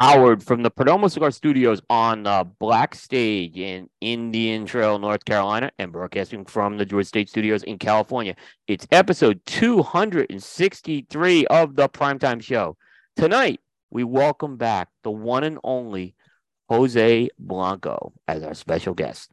Howard 0.00 0.42
from 0.42 0.62
the 0.62 0.70
Perdomo 0.70 1.10
Cigar 1.10 1.30
Studios 1.30 1.82
on 1.90 2.22
the 2.22 2.48
Black 2.58 2.94
Stage 2.94 3.58
in 3.58 3.90
Indian 4.00 4.64
Trail, 4.64 4.98
North 4.98 5.26
Carolina, 5.26 5.70
and 5.78 5.92
broadcasting 5.92 6.46
from 6.46 6.78
the 6.78 6.86
Drew 6.86 7.00
Estate 7.00 7.28
Studios 7.28 7.62
in 7.64 7.76
California. 7.76 8.34
It's 8.66 8.86
episode 8.92 9.42
263 9.44 11.46
of 11.48 11.76
the 11.76 11.86
Primetime 11.90 12.42
Show. 12.42 12.78
Tonight, 13.14 13.60
we 13.90 14.04
welcome 14.04 14.56
back 14.56 14.88
the 15.04 15.10
one 15.10 15.44
and 15.44 15.58
only 15.64 16.14
Jose 16.70 17.28
Blanco 17.38 18.14
as 18.26 18.42
our 18.42 18.54
special 18.54 18.94
guest. 18.94 19.30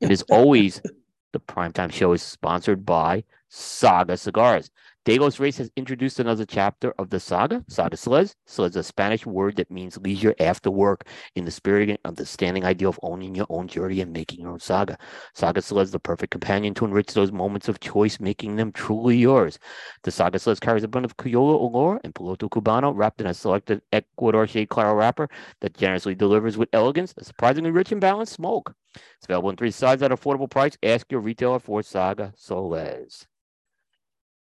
And 0.00 0.12
as 0.12 0.22
always, 0.30 0.80
the 1.32 1.40
Primetime 1.40 1.92
Show 1.92 2.12
is 2.12 2.22
sponsored 2.22 2.86
by 2.86 3.24
Saga 3.48 4.16
Cigars. 4.16 4.70
De 5.08 5.18
Los 5.18 5.40
Reyes 5.40 5.56
has 5.56 5.70
introduced 5.74 6.20
another 6.20 6.44
chapter 6.44 6.92
of 6.98 7.08
the 7.08 7.18
saga, 7.18 7.64
Saga. 7.66 7.96
Slez 7.96 8.34
is 8.46 8.76
a 8.76 8.82
Spanish 8.82 9.24
word 9.24 9.56
that 9.56 9.70
means 9.70 9.96
leisure 9.96 10.34
after 10.38 10.70
work 10.70 11.06
in 11.34 11.46
the 11.46 11.50
spirit 11.50 11.98
of 12.04 12.16
the 12.16 12.26
standing 12.26 12.62
idea 12.62 12.90
of 12.90 13.00
owning 13.02 13.34
your 13.34 13.46
own 13.48 13.68
journey 13.68 14.02
and 14.02 14.12
making 14.12 14.42
your 14.42 14.50
own 14.50 14.60
saga. 14.60 14.98
Saga 15.32 15.62
Slez 15.62 15.92
the 15.92 15.98
perfect 15.98 16.30
companion 16.30 16.74
to 16.74 16.84
enrich 16.84 17.14
those 17.14 17.32
moments 17.32 17.70
of 17.70 17.80
choice, 17.80 18.20
making 18.20 18.56
them 18.56 18.70
truly 18.70 19.16
yours. 19.16 19.58
The 20.02 20.10
Saga 20.10 20.36
Slez 20.38 20.60
carries 20.60 20.84
a 20.84 20.88
blend 20.88 21.06
of 21.06 21.16
Criollo 21.16 21.58
Olor 21.58 22.00
and 22.04 22.14
Piloto 22.14 22.50
Cubano 22.50 22.94
wrapped 22.94 23.22
in 23.22 23.28
a 23.28 23.32
selected 23.32 23.80
Ecuador 23.94 24.46
shade 24.46 24.68
claro 24.68 24.92
wrapper 24.92 25.30
that 25.62 25.74
generously 25.74 26.16
delivers 26.16 26.58
with 26.58 26.68
elegance 26.74 27.14
a 27.16 27.24
surprisingly 27.24 27.70
rich 27.70 27.92
and 27.92 28.00
balanced 28.02 28.34
smoke. 28.34 28.74
It's 28.94 29.24
available 29.24 29.48
in 29.48 29.56
three 29.56 29.70
sizes 29.70 30.02
at 30.02 30.10
affordable 30.10 30.50
price. 30.50 30.76
Ask 30.82 31.10
your 31.10 31.22
retailer 31.22 31.60
for 31.60 31.82
Saga 31.82 32.34
Soles 32.36 33.26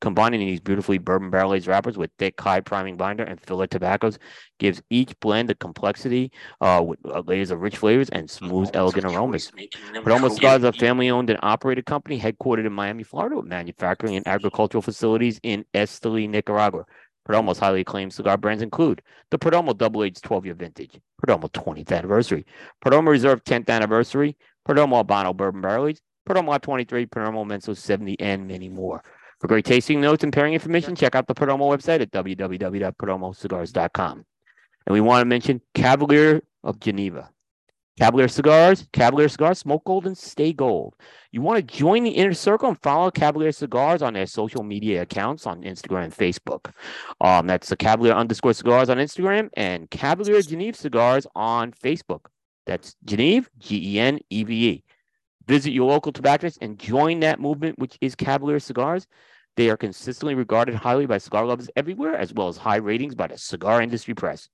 Combining 0.00 0.40
these 0.40 0.60
beautifully 0.60 0.96
bourbon 0.98 1.28
barrel 1.28 1.52
aged 1.52 1.66
wrappers 1.66 1.98
with 1.98 2.10
thick, 2.18 2.40
high 2.40 2.60
priming 2.60 2.96
binder 2.96 3.22
and 3.22 3.40
filler 3.40 3.66
tobaccos 3.66 4.18
gives 4.58 4.80
each 4.88 5.18
blend 5.20 5.50
a 5.50 5.54
complexity 5.54 6.32
uh, 6.62 6.82
with 6.84 6.98
uh, 7.04 7.20
layers 7.26 7.50
of 7.50 7.60
rich 7.60 7.76
flavors 7.76 8.08
and 8.08 8.30
smooth, 8.30 8.70
elegant 8.72 9.04
aromas. 9.04 9.52
Perdomo 9.94 10.30
Cigars 10.30 10.58
is 10.58 10.64
a 10.64 10.72
family 10.72 11.10
owned 11.10 11.28
and 11.28 11.38
operated 11.42 11.84
company 11.84 12.18
headquartered 12.18 12.66
in 12.66 12.72
Miami, 12.72 13.02
Florida, 13.02 13.36
with 13.36 13.46
manufacturing 13.46 14.16
and 14.16 14.26
agricultural 14.26 14.80
facilities 14.80 15.38
in 15.42 15.64
Esteli, 15.74 16.28
Nicaragua. 16.28 16.86
Perdomo's 17.28 17.58
highly 17.58 17.82
acclaimed 17.82 18.12
cigar 18.12 18.38
brands 18.38 18.62
include 18.62 19.02
the 19.30 19.38
Perdomo 19.38 19.76
Double 19.76 20.02
Aged 20.02 20.24
12 20.24 20.46
year 20.46 20.54
vintage, 20.54 20.98
Perdomo 21.22 21.50
20th 21.50 21.92
anniversary, 21.92 22.46
Perdomo 22.84 23.08
Reserve 23.08 23.44
10th 23.44 23.68
anniversary, 23.68 24.36
Perdomo 24.66 25.04
Habano 25.04 25.36
Bourbon 25.36 25.60
Barrel 25.60 25.88
Aged, 25.88 26.00
Perdomo 26.28 26.60
23, 26.60 27.06
Perdomo 27.06 27.44
Inmenso 27.44 27.76
70, 27.76 28.18
and 28.18 28.48
many 28.48 28.68
more. 28.68 29.02
For 29.40 29.48
great 29.48 29.64
tasting 29.64 30.00
notes 30.00 30.22
and 30.22 30.32
pairing 30.32 30.54
information, 30.54 30.94
check 30.94 31.14
out 31.14 31.26
the 31.26 31.34
Perdomo 31.34 31.74
website 31.74 32.00
at 32.00 32.10
www.perdomocigars.com. 32.10 34.24
And 34.86 34.92
we 34.92 35.00
want 35.00 35.22
to 35.22 35.26
mention 35.26 35.60
Cavalier 35.74 36.42
of 36.62 36.78
Geneva. 36.78 37.30
Cavalier 37.98 38.28
Cigars, 38.28 38.86
Cavalier 38.92 39.28
Cigars, 39.28 39.58
smoke 39.58 39.84
gold 39.84 40.06
and 40.06 40.16
stay 40.16 40.54
gold. 40.54 40.94
You 41.32 41.42
want 41.42 41.58
to 41.58 41.76
join 41.76 42.02
the 42.02 42.10
inner 42.10 42.32
circle 42.32 42.68
and 42.68 42.80
follow 42.80 43.10
Cavalier 43.10 43.52
Cigars 43.52 44.00
on 44.00 44.14
their 44.14 44.24
social 44.24 44.62
media 44.62 45.02
accounts 45.02 45.46
on 45.46 45.60
Instagram 45.62 46.04
and 46.04 46.14
Facebook. 46.14 46.72
Um, 47.20 47.46
that's 47.46 47.68
the 47.68 47.76
Cavalier 47.76 48.14
underscore 48.14 48.54
cigars 48.54 48.88
on 48.88 48.96
Instagram 48.96 49.50
and 49.54 49.90
Cavalier 49.90 50.40
Geneve 50.40 50.76
Cigars 50.76 51.26
on 51.34 51.72
Facebook. 51.72 52.20
That's 52.64 52.96
Geneve, 53.04 53.50
G 53.58 53.96
E 53.96 54.00
N 54.00 54.18
E 54.30 54.44
V 54.44 54.68
E. 54.68 54.84
Visit 55.50 55.72
your 55.72 55.90
local 55.90 56.12
tobacconist 56.12 56.58
and 56.62 56.78
join 56.78 57.18
that 57.18 57.40
movement, 57.40 57.76
which 57.76 57.98
is 58.00 58.14
Cavalier 58.14 58.60
Cigars. 58.60 59.08
They 59.56 59.68
are 59.68 59.76
consistently 59.76 60.36
regarded 60.36 60.76
highly 60.76 61.06
by 61.06 61.18
cigar 61.18 61.44
lovers 61.44 61.68
everywhere, 61.74 62.14
as 62.14 62.32
well 62.32 62.46
as 62.46 62.56
high 62.56 62.76
ratings 62.76 63.16
by 63.16 63.26
the 63.26 63.36
cigar 63.36 63.82
industry 63.82 64.14
press. 64.14 64.48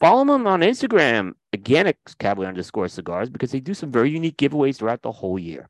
Follow 0.00 0.24
them 0.24 0.48
on 0.48 0.62
Instagram, 0.62 1.34
again 1.52 1.86
at 1.86 1.98
Cavalier 2.18 2.48
underscore 2.48 2.88
cigars, 2.88 3.30
because 3.30 3.52
they 3.52 3.60
do 3.60 3.74
some 3.74 3.92
very 3.92 4.10
unique 4.10 4.36
giveaways 4.36 4.76
throughout 4.76 5.02
the 5.02 5.12
whole 5.12 5.38
year. 5.38 5.68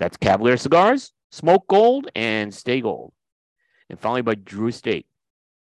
That's 0.00 0.16
Cavalier 0.16 0.56
Cigars, 0.56 1.12
Smoke 1.30 1.68
Gold, 1.68 2.10
and 2.16 2.52
Stay 2.52 2.80
Gold. 2.80 3.12
And 3.90 4.00
finally 4.00 4.22
by 4.22 4.34
Drew 4.34 4.66
Estate. 4.66 5.06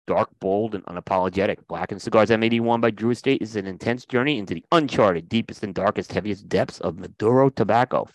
Dark, 0.08 0.30
bold, 0.40 0.74
and 0.74 0.86
unapologetic. 0.86 1.58
Blackened 1.68 2.02
Cigars 2.02 2.30
M81 2.30 2.80
by 2.82 2.92
Drew 2.92 3.12
Estate 3.12 3.42
is 3.42 3.58
an 3.58 3.68
intense 3.68 4.06
journey 4.06 4.40
into 4.40 4.54
the 4.54 4.64
uncharted, 4.72 5.28
deepest, 5.28 5.64
and 5.64 5.76
darkest, 5.76 6.14
heaviest 6.14 6.48
depths 6.48 6.80
of 6.80 6.98
Maduro 6.98 7.50
tobacco. 7.50 8.08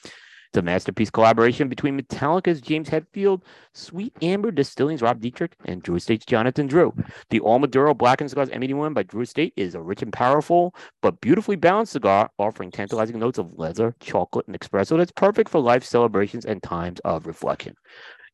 It's 0.52 0.58
a 0.58 0.62
masterpiece 0.62 1.08
collaboration 1.08 1.68
between 1.68 1.98
Metallica's 1.98 2.60
James 2.60 2.90
Hetfield, 2.90 3.42
Sweet 3.72 4.14
Amber 4.20 4.50
Distilling's 4.50 5.00
Rob 5.00 5.18
Dietrich, 5.18 5.54
and 5.64 5.82
Drew 5.82 5.96
Estate's 5.96 6.26
Jonathan 6.26 6.66
Drew. 6.66 6.94
The 7.30 7.40
All 7.40 7.58
Maduro 7.58 7.94
Blackened 7.94 8.28
Cigars 8.28 8.50
M81 8.50 8.92
by 8.92 9.02
Drew 9.02 9.22
Estate 9.22 9.54
is 9.56 9.74
a 9.74 9.80
rich 9.80 10.02
and 10.02 10.12
powerful 10.12 10.74
but 11.00 11.20
beautifully 11.22 11.56
balanced 11.56 11.92
cigar 11.92 12.30
offering 12.38 12.70
tantalizing 12.70 13.18
notes 13.18 13.38
of 13.38 13.58
leather, 13.58 13.94
chocolate, 14.00 14.46
and 14.46 14.58
espresso 14.58 14.98
that's 14.98 15.12
perfect 15.12 15.48
for 15.48 15.58
life 15.58 15.84
celebrations 15.84 16.44
and 16.44 16.62
times 16.62 17.00
of 17.00 17.26
reflection. 17.26 17.74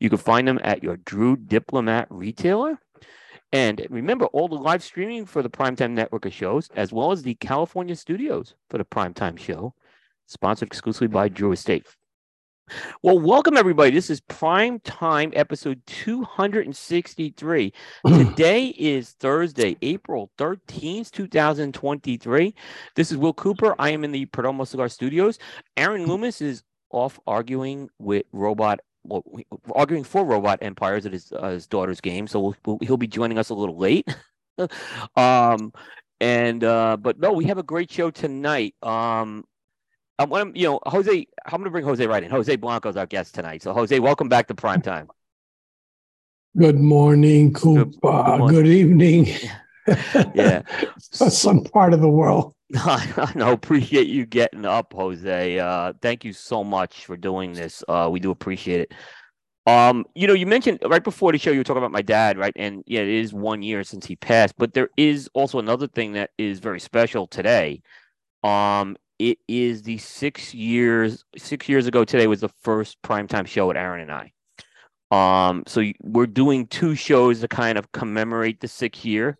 You 0.00 0.08
can 0.08 0.18
find 0.18 0.46
them 0.46 0.60
at 0.62 0.82
your 0.82 0.96
Drew 0.96 1.36
Diplomat 1.36 2.08
retailer. 2.10 2.80
And 3.52 3.86
remember, 3.88 4.26
all 4.26 4.48
the 4.48 4.56
live 4.56 4.82
streaming 4.82 5.24
for 5.24 5.42
the 5.42 5.48
Primetime 5.48 5.92
Network 5.92 6.26
of 6.26 6.34
shows, 6.34 6.68
as 6.76 6.92
well 6.92 7.12
as 7.12 7.22
the 7.22 7.34
California 7.36 7.96
studios 7.96 8.54
for 8.68 8.76
the 8.76 8.84
Primetime 8.84 9.38
show, 9.38 9.74
sponsored 10.26 10.68
exclusively 10.68 11.08
by 11.08 11.28
Drew 11.28 11.52
Estate. 11.52 11.86
Well, 13.02 13.18
welcome 13.18 13.56
everybody. 13.56 13.90
This 13.90 14.10
is 14.10 14.20
Prime 14.20 14.80
Time 14.80 15.32
episode 15.34 15.80
263. 15.86 17.72
Hmm. 18.04 18.18
Today 18.18 18.66
is 18.66 19.12
Thursday, 19.12 19.78
April 19.80 20.30
13th, 20.36 21.10
2023. 21.10 22.54
This 22.94 23.10
is 23.10 23.16
Will 23.16 23.32
Cooper. 23.32 23.74
I 23.78 23.90
am 23.90 24.04
in 24.04 24.12
the 24.12 24.26
Perdomo 24.26 24.66
Cigar 24.66 24.90
Studios. 24.90 25.38
Aaron 25.78 26.06
Loomis 26.06 26.42
is 26.42 26.62
off 26.90 27.18
arguing 27.26 27.88
with 27.98 28.26
Robot 28.32 28.80
well, 29.08 29.24
arguing 29.74 30.04
for 30.04 30.24
Robot 30.24 30.58
Empires 30.62 31.06
at 31.06 31.12
his, 31.12 31.32
uh, 31.32 31.50
his 31.50 31.66
daughter's 31.66 32.00
game, 32.00 32.26
so 32.26 32.40
we'll, 32.40 32.56
we'll, 32.64 32.78
he'll 32.82 32.96
be 32.96 33.06
joining 33.06 33.38
us 33.38 33.50
a 33.50 33.54
little 33.54 33.76
late. 33.76 34.08
um, 35.16 35.72
and 36.20 36.64
uh, 36.64 36.96
but 36.96 37.18
no, 37.18 37.32
we 37.32 37.44
have 37.46 37.58
a 37.58 37.62
great 37.62 37.90
show 37.90 38.10
tonight. 38.10 38.74
Um, 38.82 39.44
I 40.18 40.24
want 40.24 40.54
to, 40.54 40.60
you 40.60 40.66
know, 40.66 40.80
Jose. 40.86 41.26
I'm 41.46 41.50
going 41.52 41.64
to 41.64 41.70
bring 41.70 41.84
Jose 41.84 42.04
right 42.06 42.22
in. 42.22 42.30
Jose 42.30 42.56
Blanco 42.56 42.88
is 42.88 42.96
our 42.96 43.06
guest 43.06 43.34
tonight. 43.34 43.62
So, 43.62 43.72
Jose, 43.72 43.98
welcome 44.00 44.28
back 44.28 44.48
to 44.48 44.54
Prime 44.54 44.82
Time. 44.82 45.08
Good 46.56 46.80
morning, 46.80 47.52
Coop. 47.52 47.92
Good, 47.92 48.00
good, 48.00 48.50
good 48.50 48.66
evening. 48.66 49.28
yeah, 50.34 50.62
some 50.98 51.62
part 51.62 51.92
of 51.92 52.00
the 52.00 52.08
world. 52.08 52.54
I. 52.76 53.32
Appreciate 53.36 54.08
you 54.08 54.26
getting 54.26 54.64
up, 54.64 54.92
Jose. 54.92 55.58
Uh, 55.58 55.92
thank 56.02 56.24
you 56.24 56.32
so 56.32 56.62
much 56.62 57.06
for 57.06 57.16
doing 57.16 57.52
this. 57.52 57.82
Uh, 57.88 58.08
we 58.10 58.20
do 58.20 58.30
appreciate 58.30 58.80
it. 58.80 58.92
Um, 59.66 60.06
you 60.14 60.26
know, 60.26 60.32
you 60.32 60.46
mentioned 60.46 60.78
right 60.86 61.04
before 61.04 61.30
the 61.32 61.38
show 61.38 61.50
you 61.50 61.58
were 61.58 61.64
talking 61.64 61.78
about 61.78 61.92
my 61.92 62.02
dad, 62.02 62.38
right? 62.38 62.54
And 62.56 62.82
yeah, 62.86 63.00
it 63.00 63.08
is 63.08 63.34
one 63.34 63.62
year 63.62 63.84
since 63.84 64.06
he 64.06 64.16
passed, 64.16 64.54
but 64.56 64.72
there 64.72 64.88
is 64.96 65.28
also 65.34 65.58
another 65.58 65.86
thing 65.86 66.12
that 66.12 66.30
is 66.38 66.58
very 66.58 66.80
special 66.80 67.26
today. 67.26 67.82
Um, 68.42 68.96
it 69.18 69.38
is 69.46 69.82
the 69.82 69.98
six 69.98 70.54
years 70.54 71.24
six 71.36 71.68
years 71.68 71.86
ago 71.86 72.04
today 72.04 72.26
was 72.26 72.40
the 72.40 72.48
first 72.62 72.96
primetime 73.02 73.46
show 73.46 73.66
with 73.66 73.76
Aaron 73.76 74.08
and 74.08 74.12
I. 74.12 74.32
Um, 75.10 75.64
so 75.66 75.82
we're 76.02 76.26
doing 76.26 76.66
two 76.66 76.94
shows 76.94 77.40
to 77.40 77.48
kind 77.48 77.78
of 77.78 77.92
commemorate 77.92 78.60
the 78.60 78.68
sixth 78.68 79.04
year. 79.04 79.38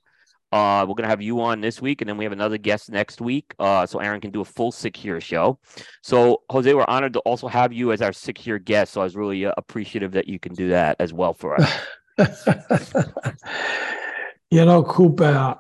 Uh, 0.53 0.85
we're 0.89 0.95
gonna 0.95 1.09
have 1.09 1.23
you 1.23 1.41
on 1.41 1.61
this 1.61 1.83
week, 1.83 2.01
and 2.01 2.09
then 2.09 2.17
we 2.17 2.25
have 2.25 2.33
another 2.33 2.59
guest 2.59 2.91
next 2.91 3.21
week. 3.21 3.55
Uh, 3.59 3.87
so 3.87 3.99
Aaron 3.99 4.21
can 4.21 4.31
do 4.31 4.41
a 4.41 4.45
full 4.45 4.73
six 4.73 5.05
year 5.05 5.21
show. 5.21 5.59
So 6.03 6.43
Jose, 6.51 6.73
we're 6.73 6.85
honored 6.89 7.13
to 7.15 7.21
also 7.21 7.49
have 7.49 7.73
you 7.73 7.93
as 7.93 8.03
our 8.03 8.13
six 8.13 8.47
year 8.47 8.59
guest. 8.59 8.93
So 8.93 9.01
I 9.01 9.05
was 9.05 9.17
really 9.17 9.45
uh, 9.45 9.53
appreciative 9.57 10.13
that 10.13 10.29
you 10.29 10.39
can 10.39 10.55
do 10.55 10.71
that 10.71 10.97
as 10.99 11.13
well 11.13 11.35
for 11.35 11.61
us. 11.61 11.73
you 14.51 14.65
know, 14.65 14.83
Cooper, 14.83 15.59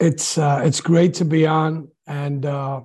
it's 0.00 0.36
uh, 0.38 0.62
it's 0.64 0.80
great 0.80 1.14
to 1.14 1.24
be 1.24 1.46
on 1.46 1.88
and, 2.06 2.44
uh, 2.44 2.80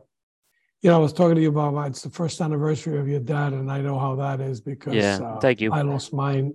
you 0.81 0.89
know, 0.89 0.95
I 0.95 0.99
was 0.99 1.13
talking 1.13 1.35
to 1.35 1.41
you 1.41 1.49
about 1.49 1.73
my, 1.73 1.87
it's 1.87 2.01
the 2.01 2.09
first 2.09 2.39
anniversary 2.39 2.99
of 2.99 3.07
your 3.07 3.19
dad, 3.19 3.53
and 3.53 3.71
I 3.71 3.81
know 3.81 3.97
how 3.97 4.15
that 4.15 4.39
is 4.39 4.61
because 4.61 4.93
yeah, 4.93 5.17
uh, 5.17 5.39
thank 5.39 5.59
you. 5.59 5.71
I 5.71 5.81
lost 5.81 6.13
mine 6.13 6.53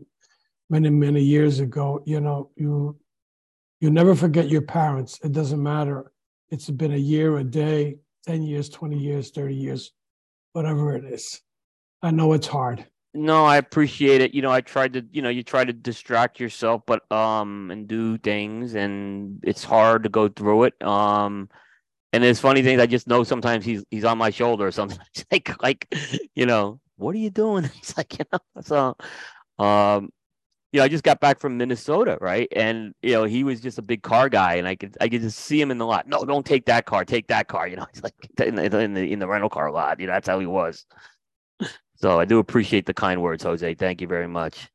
many, 0.71 0.91
many 0.91 1.21
years 1.21 1.59
ago. 1.59 2.03
You 2.07 2.21
know, 2.21 2.51
you 2.57 2.97
you 3.83 3.91
never 3.91 4.15
forget 4.15 4.49
your 4.49 4.63
parents. 4.63 5.19
It 5.25 5.33
doesn't 5.33 5.61
matter. 5.61 6.13
It's 6.51 6.71
been 6.71 6.93
a 6.93 6.97
year, 6.97 7.37
a 7.39 7.45
day, 7.45 7.97
10 8.29 8.45
years, 8.45 8.69
20 8.69 8.97
years, 8.97 9.33
30 9.33 9.57
years, 9.57 9.91
whatever 10.53 10.95
it 10.95 11.05
is. 11.05 11.43
I 12.01 12.13
know 12.13 12.33
it's 12.33 12.47
hard. 12.47 12.87
No, 13.13 13.45
I 13.45 13.57
appreciate 13.57 14.21
it. 14.21 14.35
You 14.35 14.43
know, 14.43 14.53
I 14.53 14.61
tried 14.61 14.93
to, 14.93 15.05
you 15.11 15.21
know, 15.21 15.31
you 15.31 15.43
try 15.43 15.65
to 15.65 15.73
distract 15.73 16.39
yourself, 16.39 16.83
but 16.87 17.11
um, 17.11 17.73
and 17.73 17.89
do 17.89 18.19
things, 18.19 18.77
and 18.77 19.41
it's 19.43 19.65
hard 19.65 20.05
to 20.05 20.09
go 20.09 20.29
through 20.29 20.65
it. 20.65 20.81
Um, 20.81 21.51
and 22.13 22.23
there's 22.23 22.39
funny 22.39 22.63
things. 22.63 22.81
I 22.81 22.87
just 22.87 23.09
know 23.09 23.25
sometimes 23.25 23.65
he's 23.65 23.85
he's 23.91 24.05
on 24.05 24.17
my 24.17 24.31
shoulder 24.31 24.65
or 24.65 24.71
something. 24.71 24.99
like 25.33 25.61
like, 25.61 25.95
you 26.37 26.47
know, 26.47 26.81
what 26.97 27.17
are 27.17 27.19
you 27.19 27.31
doing? 27.31 27.65
He's 27.75 27.97
like, 27.97 28.19
you 28.19 28.25
know, 28.33 28.39
so, 28.63 28.97
um, 29.63 30.11
you 30.73 30.79
know, 30.79 30.85
I 30.85 30.89
just 30.89 31.05
got 31.05 31.21
back 31.21 31.39
from 31.39 31.59
Minnesota, 31.59 32.17
right? 32.21 32.49
And 32.57 32.95
you 33.03 33.13
know, 33.13 33.25
he 33.25 33.45
was 33.45 33.61
just 33.61 33.79
a 33.79 33.83
big 33.83 34.03
car 34.03 34.31
guy, 34.31 34.55
and 34.55 34.67
I 34.67 34.75
could 34.75 34.97
I 35.01 35.09
could 35.09 35.21
just 35.21 35.39
see 35.39 35.61
him 35.61 35.71
in 35.71 35.77
the 35.77 35.85
lot. 35.85 36.09
No, 36.09 36.25
don't 36.25 36.47
take 36.47 36.65
that 36.67 36.87
car. 36.87 37.05
Take 37.05 37.29
that 37.29 37.47
car. 37.47 37.69
You 37.69 37.77
know, 37.77 37.87
he's 37.93 38.03
like 38.03 38.15
in 38.41 38.55
the 38.55 38.81
in 38.81 38.95
the, 38.95 39.13
in 39.13 39.19
the 39.19 39.29
rental 39.29 39.51
car 39.51 39.71
lot. 39.71 40.01
You 40.01 40.07
know, 40.07 40.15
that's 40.15 40.29
how 40.29 40.39
he 40.39 40.47
was. 40.47 40.87
So 41.97 42.19
I 42.19 42.25
do 42.25 42.39
appreciate 42.39 42.87
the 42.87 42.95
kind 42.95 43.23
words, 43.23 43.45
Jose. 43.45 43.75
Thank 43.75 44.01
you 44.01 44.09
very 44.09 44.27
much. 44.27 44.69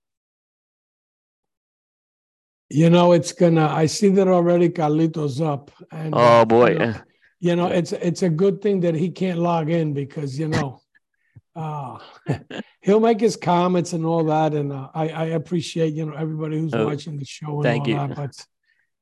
You 2.70 2.90
know, 2.90 3.14
it's 3.14 3.32
gonna. 3.32 3.68
I 3.68 3.88
see 3.88 4.10
that 4.10 4.28
already. 4.28 4.70
Carlitos 4.70 5.42
up. 5.42 5.72
And, 5.92 6.14
oh 6.16 6.46
boy. 6.46 6.72
You 6.72 6.78
know, 6.78 6.96
you 7.40 7.56
know, 7.56 7.68
it's 7.68 7.92
it's 7.92 8.22
a 8.22 8.30
good 8.30 8.62
thing 8.62 8.82
that 8.82 8.94
he 8.94 9.10
can't 9.10 9.40
log 9.40 9.70
in 9.72 9.94
because 9.94 10.38
you 10.38 10.48
know, 10.48 10.80
uh, 11.58 11.98
he'll 12.82 13.00
make 13.00 13.20
his 13.20 13.36
comments 13.36 13.94
and 13.94 14.06
all 14.06 14.24
that, 14.26 14.54
and 14.54 14.72
uh, 14.72 14.90
I 14.94 15.10
I 15.10 15.26
appreciate 15.26 15.94
you 15.94 16.06
know 16.06 16.14
everybody 16.14 16.60
who's 16.60 16.74
oh, 16.74 16.86
watching 16.86 17.18
the 17.18 17.26
show 17.26 17.56
and 17.56 17.64
thank 17.64 17.82
all 17.84 17.88
you. 17.88 17.96
that. 17.96 18.16
But 18.16 18.46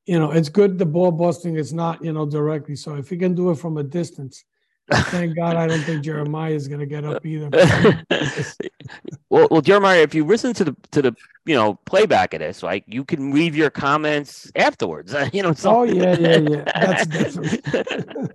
you 0.06 0.18
know, 0.18 0.30
it's 0.30 0.48
good 0.48 0.78
the 0.78 0.86
ball 0.86 1.12
busting 1.12 1.56
is 1.56 1.72
not 1.72 2.02
you 2.02 2.12
know 2.12 2.24
directly. 2.24 2.74
So 2.76 2.96
if 2.96 3.10
he 3.10 3.18
can 3.18 3.34
do 3.34 3.50
it 3.50 3.56
from 3.56 3.76
a 3.76 3.82
distance, 3.82 4.44
Thank 4.92 5.36
God 5.36 5.56
I 5.56 5.66
don't 5.66 5.80
think 5.80 6.04
Jeremiah 6.04 6.52
is 6.52 6.68
going 6.68 6.80
to 6.80 6.86
get 6.86 7.04
up 7.04 7.26
either. 7.26 7.50
well, 9.30 9.48
well, 9.50 9.60
Jeremiah, 9.60 10.00
if 10.00 10.14
you 10.14 10.24
listen 10.24 10.52
to 10.54 10.64
the 10.64 10.76
to 10.92 11.02
the 11.02 11.16
you 11.44 11.54
know 11.56 11.74
playback 11.86 12.34
of 12.34 12.40
this, 12.40 12.62
like 12.62 12.84
you 12.86 13.04
can 13.04 13.32
leave 13.32 13.56
your 13.56 13.70
comments 13.70 14.50
afterwards. 14.54 15.14
you 15.32 15.42
know. 15.42 15.52
So. 15.54 15.78
Oh 15.78 15.82
yeah, 15.82 16.16
yeah, 16.18 16.38
yeah. 16.38 16.64
That's 16.74 17.06
definitely. 17.34 18.30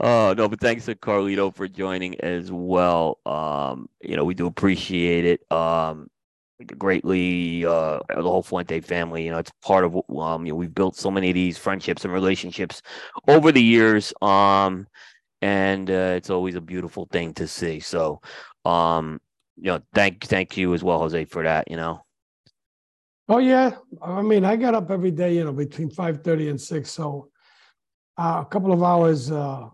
oh 0.00 0.34
no, 0.36 0.48
but 0.48 0.60
thanks 0.60 0.84
to 0.84 0.94
Carlito 0.94 1.52
for 1.52 1.66
joining 1.66 2.20
as 2.20 2.52
well. 2.52 3.18
Um, 3.26 3.88
you 4.00 4.16
know, 4.16 4.24
we 4.24 4.34
do 4.34 4.46
appreciate 4.46 5.24
it. 5.24 5.52
Um, 5.52 6.08
greatly 6.78 7.66
uh 7.66 7.98
the 8.08 8.22
whole 8.22 8.42
Fuente 8.42 8.80
family 8.80 9.24
you 9.24 9.30
know 9.30 9.38
it's 9.38 9.50
part 9.60 9.84
of 9.84 9.96
um 10.16 10.46
you 10.46 10.52
know 10.52 10.56
we've 10.56 10.74
built 10.74 10.96
so 10.96 11.10
many 11.10 11.28
of 11.28 11.34
these 11.34 11.58
friendships 11.58 12.04
and 12.04 12.14
relationships 12.14 12.80
over 13.26 13.50
the 13.50 13.62
years 13.62 14.14
um 14.22 14.86
and 15.42 15.90
uh, 15.90 16.14
it's 16.16 16.30
always 16.30 16.54
a 16.54 16.60
beautiful 16.60 17.06
thing 17.10 17.34
to 17.34 17.46
see. 17.46 17.80
So, 17.80 18.20
um, 18.64 19.20
you 19.56 19.70
know, 19.70 19.80
thank 19.94 20.24
thank 20.24 20.56
you 20.56 20.74
as 20.74 20.82
well, 20.82 20.98
Jose, 20.98 21.24
for 21.26 21.42
that. 21.42 21.70
You 21.70 21.76
know. 21.76 22.04
Oh 23.28 23.38
yeah, 23.38 23.76
I 24.02 24.22
mean, 24.22 24.44
I 24.44 24.56
got 24.56 24.74
up 24.74 24.90
every 24.90 25.10
day, 25.10 25.36
you 25.36 25.44
know, 25.44 25.52
between 25.52 25.90
five 25.90 26.22
thirty 26.22 26.48
and 26.48 26.60
six, 26.60 26.90
so 26.90 27.30
uh, 28.18 28.42
a 28.42 28.48
couple 28.50 28.72
of 28.72 28.82
hours 28.82 29.30
uh, 29.30 29.68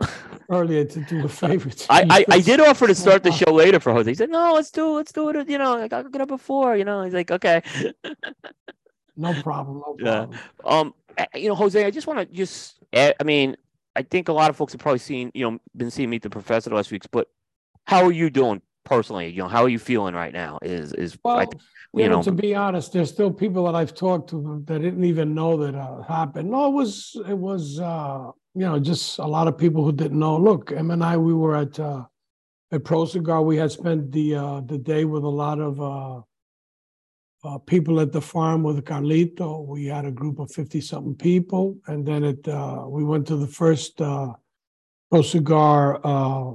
earlier 0.50 0.84
to 0.84 1.00
do 1.00 1.22
the 1.22 1.28
favorites. 1.28 1.86
I, 1.90 2.06
I, 2.08 2.24
I 2.28 2.40
did 2.40 2.60
offer 2.68 2.86
to 2.86 2.94
start 2.94 3.22
the 3.22 3.32
show 3.32 3.52
later 3.52 3.78
for 3.78 3.92
Jose. 3.92 4.10
He 4.10 4.14
said, 4.14 4.30
"No, 4.30 4.54
let's 4.54 4.70
do 4.70 4.96
let's 4.96 5.12
do 5.12 5.28
it. 5.30 5.48
You 5.48 5.58
know, 5.58 5.76
like, 5.76 5.92
I'll 5.92 6.08
get 6.08 6.22
up 6.22 6.28
before. 6.28 6.76
You 6.76 6.84
know." 6.84 7.02
He's 7.02 7.14
like, 7.14 7.30
"Okay." 7.30 7.62
no 9.16 9.34
problem. 9.42 9.78
No 9.78 9.94
problem. 10.04 10.30
Yeah. 10.30 10.38
Um, 10.64 10.94
eh, 11.18 11.26
you 11.34 11.48
know, 11.48 11.54
Jose, 11.54 11.84
I 11.84 11.90
just 11.90 12.06
want 12.06 12.20
to 12.20 12.26
just. 12.26 12.78
I 12.94 13.14
mean, 13.24 13.56
I 13.96 14.02
think 14.02 14.28
a 14.28 14.32
lot 14.32 14.50
of 14.50 14.56
folks 14.56 14.72
have 14.72 14.80
probably 14.80 14.98
seen, 14.98 15.30
you 15.34 15.48
know, 15.48 15.58
been 15.76 15.90
seeing 15.90 16.10
Meet 16.10 16.22
the 16.22 16.30
Professor 16.30 16.70
the 16.70 16.76
last 16.76 16.90
weeks, 16.90 17.06
but 17.06 17.28
how 17.86 18.04
are 18.04 18.12
you 18.12 18.30
doing 18.30 18.60
personally? 18.84 19.28
You 19.28 19.42
know, 19.42 19.48
how 19.48 19.62
are 19.62 19.68
you 19.68 19.78
feeling 19.78 20.14
right 20.14 20.32
now? 20.32 20.58
Is 20.62 20.92
is 20.92 21.16
well, 21.24 21.38
I, 21.38 21.42
you, 21.42 22.02
you 22.02 22.08
know, 22.08 22.16
know, 22.16 22.22
to 22.22 22.32
be 22.32 22.54
honest, 22.54 22.92
there's 22.92 23.10
still 23.10 23.32
people 23.32 23.64
that 23.66 23.74
I've 23.74 23.94
talked 23.94 24.30
to 24.30 24.62
that 24.66 24.80
didn't 24.80 25.04
even 25.04 25.34
know 25.34 25.56
that 25.58 25.74
uh, 25.74 26.02
happened. 26.02 26.50
No, 26.50 26.66
it 26.66 26.72
was 26.72 27.16
it 27.28 27.38
was 27.38 27.78
uh, 27.78 28.30
you 28.54 28.62
know 28.62 28.78
just 28.80 29.18
a 29.18 29.26
lot 29.26 29.48
of 29.48 29.56
people 29.56 29.84
who 29.84 29.92
didn't 29.92 30.18
know. 30.18 30.36
Look, 30.36 30.72
Em 30.72 30.90
and 30.90 31.04
I, 31.04 31.16
we 31.16 31.34
were 31.34 31.56
at 31.56 31.78
uh, 31.78 32.04
at 32.72 32.84
Pro 32.84 33.04
Cigar. 33.04 33.42
We 33.42 33.56
had 33.56 33.70
spent 33.70 34.10
the 34.10 34.34
uh, 34.34 34.60
the 34.60 34.78
day 34.78 35.04
with 35.04 35.22
a 35.22 35.28
lot 35.28 35.60
of 35.60 36.24
uh, 37.44 37.54
uh, 37.54 37.58
people 37.58 38.00
at 38.00 38.12
the 38.12 38.20
farm 38.20 38.62
with 38.62 38.84
Carlito. 38.84 39.66
We 39.66 39.86
had 39.86 40.04
a 40.04 40.10
group 40.10 40.38
of 40.38 40.50
50 40.50 40.80
something 40.80 41.14
people. 41.14 41.76
And 41.86 42.06
then 42.06 42.24
it, 42.24 42.46
uh, 42.48 42.84
we 42.88 43.04
went 43.04 43.26
to 43.28 43.36
the 43.36 43.46
first 43.46 44.00
uh, 44.00 44.32
Pro 45.10 45.22
Cigar 45.22 46.00
uh, 46.04 46.54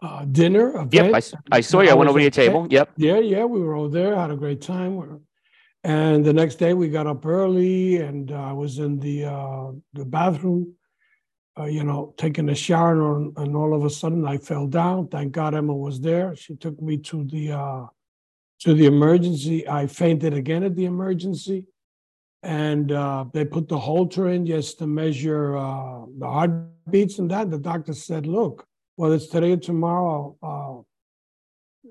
uh, 0.00 0.24
dinner 0.26 0.70
event. 0.76 0.92
Yep, 0.92 1.14
I, 1.52 1.56
I 1.56 1.60
saw 1.60 1.80
you. 1.80 1.90
I 1.90 1.94
went 1.94 2.08
over 2.08 2.18
to 2.18 2.22
your 2.22 2.30
table. 2.30 2.66
Yep. 2.70 2.92
Yeah, 2.96 3.18
yeah, 3.18 3.44
we 3.44 3.60
were 3.60 3.74
all 3.74 3.88
there, 3.88 4.14
had 4.16 4.30
a 4.30 4.36
great 4.36 4.60
time. 4.60 5.20
And 5.84 6.24
the 6.24 6.32
next 6.32 6.56
day 6.56 6.74
we 6.74 6.88
got 6.88 7.06
up 7.06 7.24
early 7.24 7.96
and 7.96 8.30
I 8.32 8.52
was 8.52 8.78
in 8.78 8.98
the, 9.00 9.26
uh, 9.26 9.72
the 9.94 10.04
bathroom. 10.04 10.74
Uh, 11.58 11.64
you 11.64 11.82
know, 11.82 12.14
taking 12.16 12.48
a 12.50 12.54
shower, 12.54 13.16
and, 13.16 13.36
and, 13.36 13.56
all 13.56 13.74
of 13.74 13.84
a 13.84 13.90
sudden 13.90 14.24
I 14.24 14.38
fell 14.38 14.68
down. 14.68 15.08
Thank 15.08 15.32
God 15.32 15.56
Emma 15.56 15.74
was 15.74 16.00
there. 16.00 16.36
She 16.36 16.54
took 16.54 16.80
me 16.80 16.98
to 16.98 17.24
the 17.24 17.50
uh, 17.50 17.86
to 18.60 18.74
the 18.74 18.86
emergency. 18.86 19.68
I 19.68 19.86
fainted 19.86 20.34
again 20.34 20.64
at 20.64 20.76
the 20.76 20.84
emergency. 20.84 21.66
And 22.42 22.92
uh, 22.92 23.24
they 23.32 23.44
put 23.44 23.68
the 23.68 23.78
Holter 23.78 24.28
in 24.28 24.46
just 24.46 24.78
to 24.78 24.86
measure 24.86 25.56
uh, 25.56 26.04
the 26.18 26.26
heartbeats 26.26 27.18
and 27.18 27.30
that. 27.30 27.50
The 27.50 27.58
doctor 27.58 27.92
said, 27.94 28.26
look, 28.26 28.64
whether 28.96 29.16
it's 29.16 29.26
today 29.26 29.52
or 29.52 29.56
tomorrow, 29.56 30.36
uh, 30.42 30.78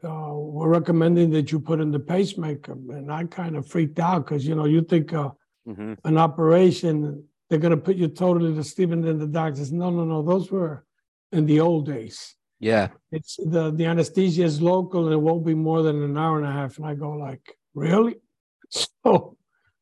uh 0.07 0.33
we're 0.33 0.69
recommending 0.69 1.31
that 1.31 1.51
you 1.51 1.59
put 1.59 1.81
in 1.81 1.91
the 1.91 1.99
pacemaker. 1.99 2.71
And 2.71 3.11
I 3.11 3.25
kind 3.25 3.57
of 3.57 3.67
freaked 3.67 3.99
out 3.99 4.25
because, 4.25 4.47
you 4.47 4.55
know, 4.55 4.65
you 4.65 4.81
think 4.81 5.11
uh, 5.11 5.31
mm-hmm. 5.67 5.93
an 6.05 6.17
operation, 6.17 7.25
they're 7.49 7.59
going 7.59 7.71
to 7.71 7.77
put 7.77 7.97
you 7.97 8.07
totally 8.07 8.53
to 8.53 8.63
sleep. 8.63 8.91
And 8.91 9.03
then 9.03 9.19
the 9.19 9.27
doctor 9.27 9.57
says, 9.57 9.73
no, 9.73 9.89
no, 9.89 10.05
no, 10.05 10.21
those 10.21 10.49
were 10.49 10.85
in 11.33 11.45
the 11.45 11.59
old 11.59 11.87
days. 11.87 12.35
Yeah. 12.59 12.89
It's 13.11 13.37
the 13.37 13.71
the 13.71 13.85
anesthesia 13.85 14.43
is 14.43 14.61
local 14.61 15.05
and 15.05 15.13
it 15.13 15.17
won't 15.17 15.45
be 15.45 15.53
more 15.53 15.83
than 15.83 16.01
an 16.03 16.17
hour 16.17 16.37
and 16.37 16.47
a 16.47 16.51
half. 16.51 16.77
And 16.77 16.85
I 16.85 16.95
go 16.95 17.11
like, 17.11 17.57
really? 17.73 18.15
So 18.69 19.37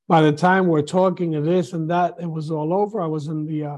by 0.08 0.22
the 0.22 0.32
time 0.32 0.68
we're 0.68 0.84
talking 0.84 1.34
and 1.34 1.48
this 1.48 1.74
and 1.74 1.90
that, 1.90 2.16
it 2.20 2.30
was 2.30 2.52
all 2.52 2.72
over. 2.72 3.02
I 3.02 3.08
was 3.08 3.28
in 3.28 3.48
the 3.48 3.66
uh, 3.66 3.78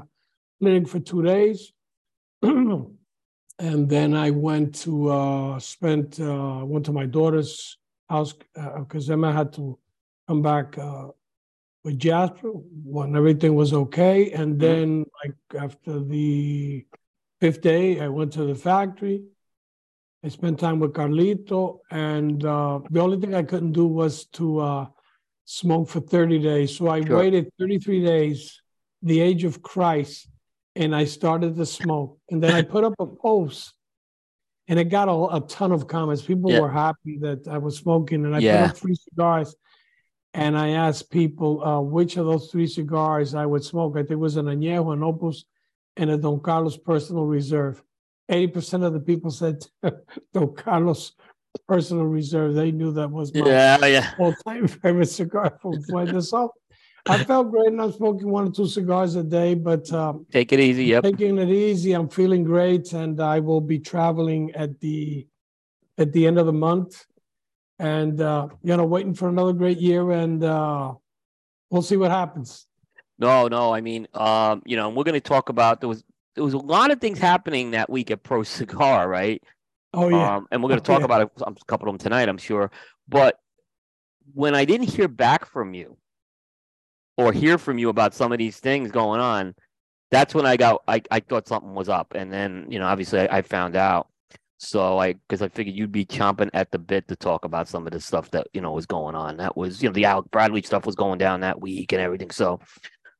clinic 0.60 0.86
for 0.86 1.00
two 1.00 1.22
days. 1.22 1.72
and 2.42 3.88
then 3.88 4.14
I 4.14 4.30
went 4.30 4.74
to 4.82 5.08
uh, 5.08 5.58
spent 5.58 6.20
uh, 6.20 6.60
went 6.64 6.84
to 6.86 6.92
my 6.92 7.06
daughter's 7.06 7.78
house 8.08 8.34
because 8.54 9.08
uh, 9.08 9.14
Emma 9.14 9.32
had 9.32 9.52
to 9.54 9.78
come 10.28 10.42
back 10.42 10.76
uh, 10.78 11.08
with 11.84 11.98
Jasper 11.98 12.50
when 12.84 13.16
everything 13.16 13.54
was 13.54 13.72
okay. 13.72 14.30
And 14.32 14.56
mm-hmm. 14.56 14.60
then 14.60 15.06
like 15.24 15.62
after 15.62 16.00
the 16.00 16.84
Fifth 17.40 17.60
day, 17.60 18.00
I 18.00 18.08
went 18.08 18.32
to 18.32 18.44
the 18.44 18.54
factory. 18.54 19.22
I 20.24 20.28
spent 20.28 20.58
time 20.58 20.80
with 20.80 20.92
Carlito, 20.92 21.78
and 21.90 22.44
uh, 22.44 22.80
the 22.90 23.00
only 23.00 23.20
thing 23.20 23.34
I 23.34 23.44
couldn't 23.44 23.72
do 23.72 23.86
was 23.86 24.24
to 24.32 24.58
uh, 24.58 24.86
smoke 25.44 25.88
for 25.88 26.00
30 26.00 26.40
days. 26.40 26.76
So 26.76 26.88
I 26.88 27.04
sure. 27.04 27.18
waited 27.18 27.48
33 27.60 28.04
days, 28.04 28.60
the 29.02 29.20
age 29.20 29.44
of 29.44 29.62
Christ, 29.62 30.28
and 30.74 30.94
I 30.94 31.04
started 31.04 31.54
to 31.56 31.64
smoke. 31.64 32.18
And 32.30 32.42
then 32.42 32.52
I 32.52 32.62
put 32.62 32.82
up 32.82 32.94
a 32.98 33.06
post, 33.06 33.72
and 34.66 34.78
it 34.78 34.84
got 34.84 35.08
a, 35.08 35.36
a 35.36 35.40
ton 35.48 35.70
of 35.70 35.86
comments. 35.86 36.22
People 36.22 36.50
yeah. 36.50 36.60
were 36.60 36.70
happy 36.70 37.18
that 37.20 37.46
I 37.46 37.58
was 37.58 37.76
smoking, 37.76 38.24
and 38.24 38.34
I 38.34 38.40
yeah. 38.40 38.62
put 38.62 38.70
up 38.70 38.76
three 38.76 38.96
cigars. 38.96 39.54
And 40.34 40.58
I 40.58 40.70
asked 40.70 41.10
people 41.10 41.64
uh, 41.64 41.80
which 41.80 42.16
of 42.16 42.26
those 42.26 42.50
three 42.50 42.66
cigars 42.66 43.34
I 43.34 43.46
would 43.46 43.64
smoke. 43.64 43.94
I 43.96 44.00
think 44.00 44.10
it 44.10 44.16
was 44.16 44.36
an 44.36 44.46
Añejo, 44.46 44.92
an 44.92 45.02
Opus, 45.02 45.44
and 45.98 46.10
a 46.10 46.16
Don 46.16 46.40
Carlos 46.40 46.78
personal 46.78 47.26
reserve. 47.26 47.82
80% 48.30 48.84
of 48.84 48.92
the 48.92 49.00
people 49.00 49.30
said 49.30 49.66
Don 50.32 50.54
Carlos 50.54 51.12
personal 51.66 52.04
reserve. 52.04 52.54
They 52.54 52.70
knew 52.70 52.92
that 52.92 53.10
was 53.10 53.34
my 53.34 53.46
yeah, 53.46 53.84
yeah. 53.86 54.14
all-time 54.18 54.68
favorite 54.82 55.06
cigar 55.06 55.58
from 55.60 55.82
Fuente. 55.82 56.20
So 56.20 56.52
I 57.06 57.24
felt 57.24 57.50
great, 57.50 57.68
and 57.68 57.80
I'm 57.80 57.92
smoking 57.92 58.30
one 58.30 58.48
or 58.48 58.50
two 58.50 58.66
cigars 58.66 59.16
a 59.16 59.24
day. 59.24 59.54
But 59.54 59.90
um, 59.92 60.26
take 60.30 60.52
it 60.52 60.60
easy. 60.60 60.84
Yep, 60.86 61.04
taking 61.04 61.38
it 61.38 61.48
easy. 61.48 61.92
I'm 61.92 62.08
feeling 62.08 62.44
great, 62.44 62.92
and 62.92 63.20
I 63.20 63.40
will 63.40 63.60
be 63.60 63.78
traveling 63.78 64.52
at 64.54 64.78
the 64.80 65.26
at 65.96 66.12
the 66.12 66.26
end 66.26 66.38
of 66.38 66.46
the 66.46 66.52
month, 66.52 67.06
and 67.78 68.20
uh, 68.20 68.48
you 68.62 68.76
know, 68.76 68.84
waiting 68.84 69.14
for 69.14 69.28
another 69.28 69.52
great 69.52 69.78
year, 69.78 70.10
and 70.12 70.44
uh, 70.44 70.92
we'll 71.70 71.82
see 71.82 71.96
what 71.96 72.10
happens. 72.10 72.67
No, 73.18 73.48
no. 73.48 73.74
I 73.74 73.80
mean, 73.80 74.06
um, 74.14 74.62
you 74.64 74.76
know, 74.76 74.88
we're 74.90 75.04
going 75.04 75.14
to 75.14 75.20
talk 75.20 75.48
about 75.48 75.80
there 75.80 75.88
was 75.88 76.04
there 76.34 76.44
was 76.44 76.54
a 76.54 76.58
lot 76.58 76.90
of 76.90 77.00
things 77.00 77.18
happening 77.18 77.72
that 77.72 77.90
week 77.90 78.10
at 78.10 78.22
Pro 78.22 78.42
Cigar, 78.44 79.08
right? 79.08 79.42
Oh 79.92 80.08
yeah. 80.08 80.36
Um, 80.36 80.48
and 80.50 80.62
we're 80.62 80.68
going 80.68 80.80
to 80.80 80.86
talk 80.86 81.00
yeah. 81.00 81.06
about 81.06 81.32
a, 81.36 81.44
a 81.44 81.54
couple 81.66 81.88
of 81.88 81.94
them 81.94 81.98
tonight, 81.98 82.28
I'm 82.28 82.38
sure. 82.38 82.70
But 83.08 83.38
when 84.34 84.54
I 84.54 84.64
didn't 84.64 84.90
hear 84.90 85.08
back 85.08 85.46
from 85.46 85.74
you 85.74 85.96
or 87.16 87.32
hear 87.32 87.58
from 87.58 87.78
you 87.78 87.88
about 87.88 88.14
some 88.14 88.32
of 88.32 88.38
these 88.38 88.60
things 88.60 88.90
going 88.90 89.20
on, 89.20 89.54
that's 90.10 90.34
when 90.34 90.46
I 90.46 90.56
got 90.56 90.82
I, 90.86 91.02
I 91.10 91.20
thought 91.20 91.48
something 91.48 91.74
was 91.74 91.88
up, 91.88 92.14
and 92.14 92.32
then 92.32 92.66
you 92.68 92.78
know 92.78 92.86
obviously 92.86 93.20
I, 93.20 93.38
I 93.38 93.42
found 93.42 93.76
out. 93.76 94.08
So 94.60 94.98
I 94.98 95.12
because 95.12 95.40
I 95.40 95.48
figured 95.48 95.76
you'd 95.76 95.92
be 95.92 96.04
chomping 96.04 96.50
at 96.52 96.72
the 96.72 96.78
bit 96.78 97.06
to 97.08 97.16
talk 97.16 97.44
about 97.44 97.68
some 97.68 97.86
of 97.86 97.92
the 97.92 98.00
stuff 98.00 98.30
that 98.32 98.48
you 98.52 98.60
know 98.60 98.72
was 98.72 98.86
going 98.86 99.14
on. 99.14 99.36
That 99.36 99.56
was 99.56 99.82
you 99.82 99.88
know 99.88 99.92
the 99.92 100.04
Alec 100.04 100.30
Bradley 100.30 100.62
stuff 100.62 100.84
was 100.84 100.96
going 100.96 101.18
down 101.18 101.40
that 101.40 101.60
week 101.60 101.92
and 101.92 102.00
everything. 102.00 102.30
So 102.30 102.60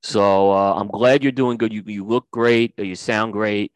so 0.03 0.53
uh, 0.53 0.75
I'm 0.75 0.89
glad 0.89 1.23
you're 1.23 1.33
doing 1.33 1.57
good. 1.57 1.73
You 1.73 1.83
you 1.87 2.05
look 2.05 2.31
great. 2.31 2.75
You 2.79 2.95
sound 2.95 3.33
great. 3.33 3.73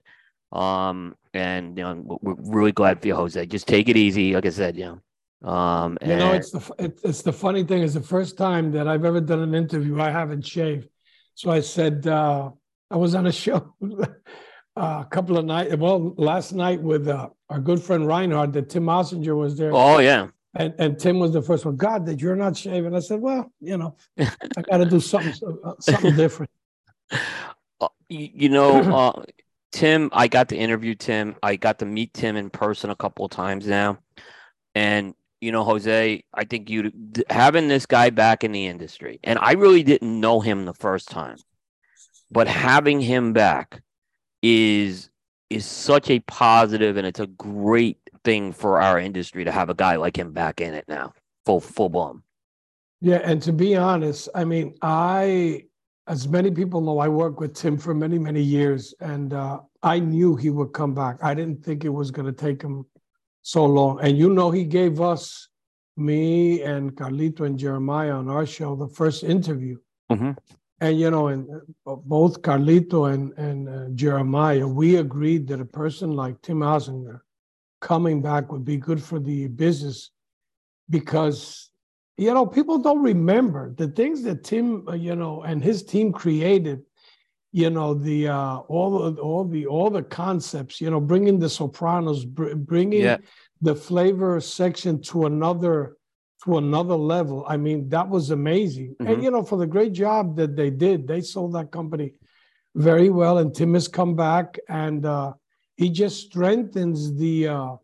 Um, 0.52 1.16
and 1.34 1.76
you 1.76 1.84
know 1.84 2.18
we're 2.22 2.34
really 2.38 2.72
glad 2.72 3.00
for 3.00 3.08
you, 3.08 3.14
Jose. 3.14 3.46
Just 3.46 3.66
take 3.66 3.88
it 3.88 3.96
easy, 3.96 4.34
like 4.34 4.46
I 4.46 4.50
said. 4.50 4.76
You 4.76 5.00
know, 5.42 5.50
um, 5.50 5.98
you 6.02 6.16
know 6.16 6.32
it's 6.32 6.50
the 6.50 6.92
it's 7.02 7.22
the 7.22 7.32
funny 7.32 7.64
thing 7.64 7.82
is 7.82 7.94
the 7.94 8.02
first 8.02 8.36
time 8.36 8.72
that 8.72 8.86
I've 8.86 9.04
ever 9.04 9.20
done 9.20 9.40
an 9.40 9.54
interview 9.54 10.00
I 10.00 10.10
haven't 10.10 10.46
shaved. 10.46 10.88
So 11.34 11.50
I 11.50 11.60
said 11.60 12.06
uh, 12.06 12.50
I 12.90 12.96
was 12.96 13.14
on 13.14 13.26
a 13.26 13.32
show 13.44 13.74
uh, 13.80 14.06
a 14.76 15.08
couple 15.10 15.38
of 15.38 15.44
nights. 15.44 15.74
Well, 15.76 16.14
last 16.16 16.52
night 16.52 16.80
with 16.82 17.08
uh, 17.08 17.30
our 17.48 17.58
good 17.58 17.82
friend 17.82 18.06
Reinhardt, 18.06 18.52
that 18.52 18.68
Tim 18.68 18.84
Ozgener 18.84 19.36
was 19.36 19.56
there. 19.56 19.70
Oh 19.72 19.98
yeah. 19.98 20.28
And, 20.54 20.74
and 20.78 20.98
Tim 20.98 21.18
was 21.18 21.32
the 21.32 21.42
first 21.42 21.64
one. 21.64 21.76
God, 21.76 22.04
that 22.06 22.20
you're 22.20 22.36
not 22.36 22.56
shaving. 22.56 22.94
I 22.94 23.00
said, 23.00 23.20
well, 23.20 23.50
you 23.60 23.76
know, 23.78 23.96
I 24.18 24.62
got 24.62 24.78
to 24.78 24.84
do 24.84 25.00
something 25.00 25.34
uh, 25.64 25.72
something 25.80 26.14
different. 26.14 26.50
Uh, 27.80 27.88
you, 28.08 28.28
you 28.34 28.48
know, 28.48 28.80
uh, 28.94 29.22
Tim, 29.72 30.10
I 30.12 30.28
got 30.28 30.50
to 30.50 30.56
interview 30.56 30.94
Tim. 30.94 31.36
I 31.42 31.56
got 31.56 31.78
to 31.78 31.86
meet 31.86 32.12
Tim 32.12 32.36
in 32.36 32.50
person 32.50 32.90
a 32.90 32.96
couple 32.96 33.24
of 33.24 33.30
times 33.30 33.66
now. 33.66 33.98
And, 34.74 35.14
you 35.40 35.52
know, 35.52 35.64
Jose, 35.64 36.22
I 36.34 36.44
think 36.44 36.68
you 36.68 36.92
having 37.30 37.68
this 37.68 37.86
guy 37.86 38.10
back 38.10 38.44
in 38.44 38.52
the 38.52 38.66
industry, 38.66 39.20
and 39.24 39.38
I 39.40 39.52
really 39.52 39.82
didn't 39.82 40.20
know 40.20 40.40
him 40.40 40.66
the 40.66 40.74
first 40.74 41.08
time, 41.08 41.38
but 42.30 42.46
having 42.46 43.00
him 43.00 43.32
back 43.32 43.82
is 44.42 45.08
is 45.50 45.64
such 45.66 46.10
a 46.10 46.20
positive 46.20 46.96
and 46.96 47.06
it's 47.06 47.20
a 47.20 47.26
great 47.26 47.98
thing 48.24 48.52
for 48.52 48.80
our 48.80 48.98
industry 48.98 49.44
to 49.44 49.52
have 49.52 49.70
a 49.70 49.74
guy 49.74 49.96
like 49.96 50.16
him 50.16 50.32
back 50.32 50.60
in 50.60 50.74
it 50.74 50.84
now, 50.88 51.12
full 51.44 51.60
full 51.60 51.88
blown. 51.88 52.22
Yeah, 53.00 53.20
and 53.24 53.42
to 53.42 53.52
be 53.52 53.76
honest, 53.76 54.28
I 54.34 54.44
mean, 54.44 54.74
I 54.82 55.64
as 56.06 56.28
many 56.28 56.50
people 56.50 56.80
know, 56.80 56.98
I 56.98 57.08
worked 57.08 57.38
with 57.38 57.54
Tim 57.54 57.78
for 57.78 57.94
many, 57.94 58.18
many 58.18 58.42
years, 58.42 58.94
and 59.00 59.32
uh, 59.32 59.60
I 59.82 59.98
knew 59.98 60.36
he 60.36 60.50
would 60.50 60.72
come 60.72 60.94
back. 60.94 61.18
I 61.22 61.34
didn't 61.34 61.64
think 61.64 61.84
it 61.84 61.88
was 61.88 62.10
going 62.10 62.26
to 62.26 62.32
take 62.32 62.60
him 62.60 62.86
so 63.42 63.64
long. 63.64 64.00
And 64.00 64.18
you 64.18 64.30
know, 64.30 64.50
he 64.50 64.64
gave 64.64 65.00
us, 65.00 65.48
me 65.96 66.62
and 66.62 66.94
Carlito 66.94 67.40
and 67.40 67.58
Jeremiah 67.58 68.12
on 68.12 68.28
our 68.28 68.46
show, 68.46 68.74
the 68.74 68.88
first 68.88 69.24
interview. 69.24 69.76
Mm-hmm. 70.10 70.32
And 70.80 70.98
you 70.98 71.10
know, 71.10 71.28
and 71.28 71.48
uh, 71.86 71.96
both 71.96 72.42
Carlito 72.42 73.12
and 73.12 73.32
and 73.36 73.68
uh, 73.68 73.88
Jeremiah, 73.94 74.66
we 74.66 74.96
agreed 74.96 75.46
that 75.48 75.60
a 75.60 75.64
person 75.64 76.12
like 76.12 76.40
Tim 76.42 76.60
Ozgener 76.60 77.20
coming 77.82 78.22
back 78.22 78.50
would 78.50 78.64
be 78.64 78.78
good 78.78 79.02
for 79.02 79.18
the 79.18 79.48
business 79.48 80.10
because 80.88 81.72
you 82.16 82.32
know, 82.32 82.46
people 82.46 82.78
don't 82.78 83.02
remember 83.02 83.74
the 83.76 83.88
things 83.88 84.22
that 84.22 84.44
Tim, 84.44 84.86
uh, 84.88 84.92
you 84.92 85.16
know, 85.16 85.42
and 85.42 85.62
his 85.62 85.82
team 85.82 86.12
created. 86.12 86.82
You 87.54 87.68
know, 87.68 87.92
the 87.92 88.28
uh, 88.28 88.58
all 88.68 89.10
the 89.10 89.20
all 89.20 89.44
the 89.44 89.66
all 89.66 89.90
the 89.90 90.02
concepts. 90.02 90.80
You 90.80 90.90
know, 90.90 91.00
bringing 91.00 91.38
the 91.38 91.50
Sopranos, 91.50 92.24
br- 92.24 92.54
bringing 92.54 93.02
yeah. 93.02 93.18
the 93.60 93.74
flavor 93.74 94.40
section 94.40 95.02
to 95.02 95.26
another 95.26 95.96
to 96.44 96.58
another 96.58 96.96
level. 96.96 97.44
I 97.46 97.56
mean, 97.58 97.88
that 97.90 98.08
was 98.08 98.30
amazing. 98.30 98.94
Mm-hmm. 98.94 99.06
And 99.06 99.22
you 99.22 99.30
know, 99.30 99.42
for 99.42 99.58
the 99.58 99.66
great 99.66 99.92
job 99.92 100.36
that 100.36 100.56
they 100.56 100.70
did, 100.70 101.06
they 101.06 101.20
sold 101.20 101.54
that 101.54 101.72
company 101.72 102.14
very 102.74 103.10
well. 103.10 103.36
And 103.38 103.54
Tim 103.54 103.74
has 103.74 103.86
come 103.86 104.16
back, 104.16 104.58
and 104.68 105.04
uh, 105.04 105.34
he 105.82 105.90
just 105.90 106.26
strengthens 106.26 107.14
the 107.14 107.48
uh, 107.48 107.76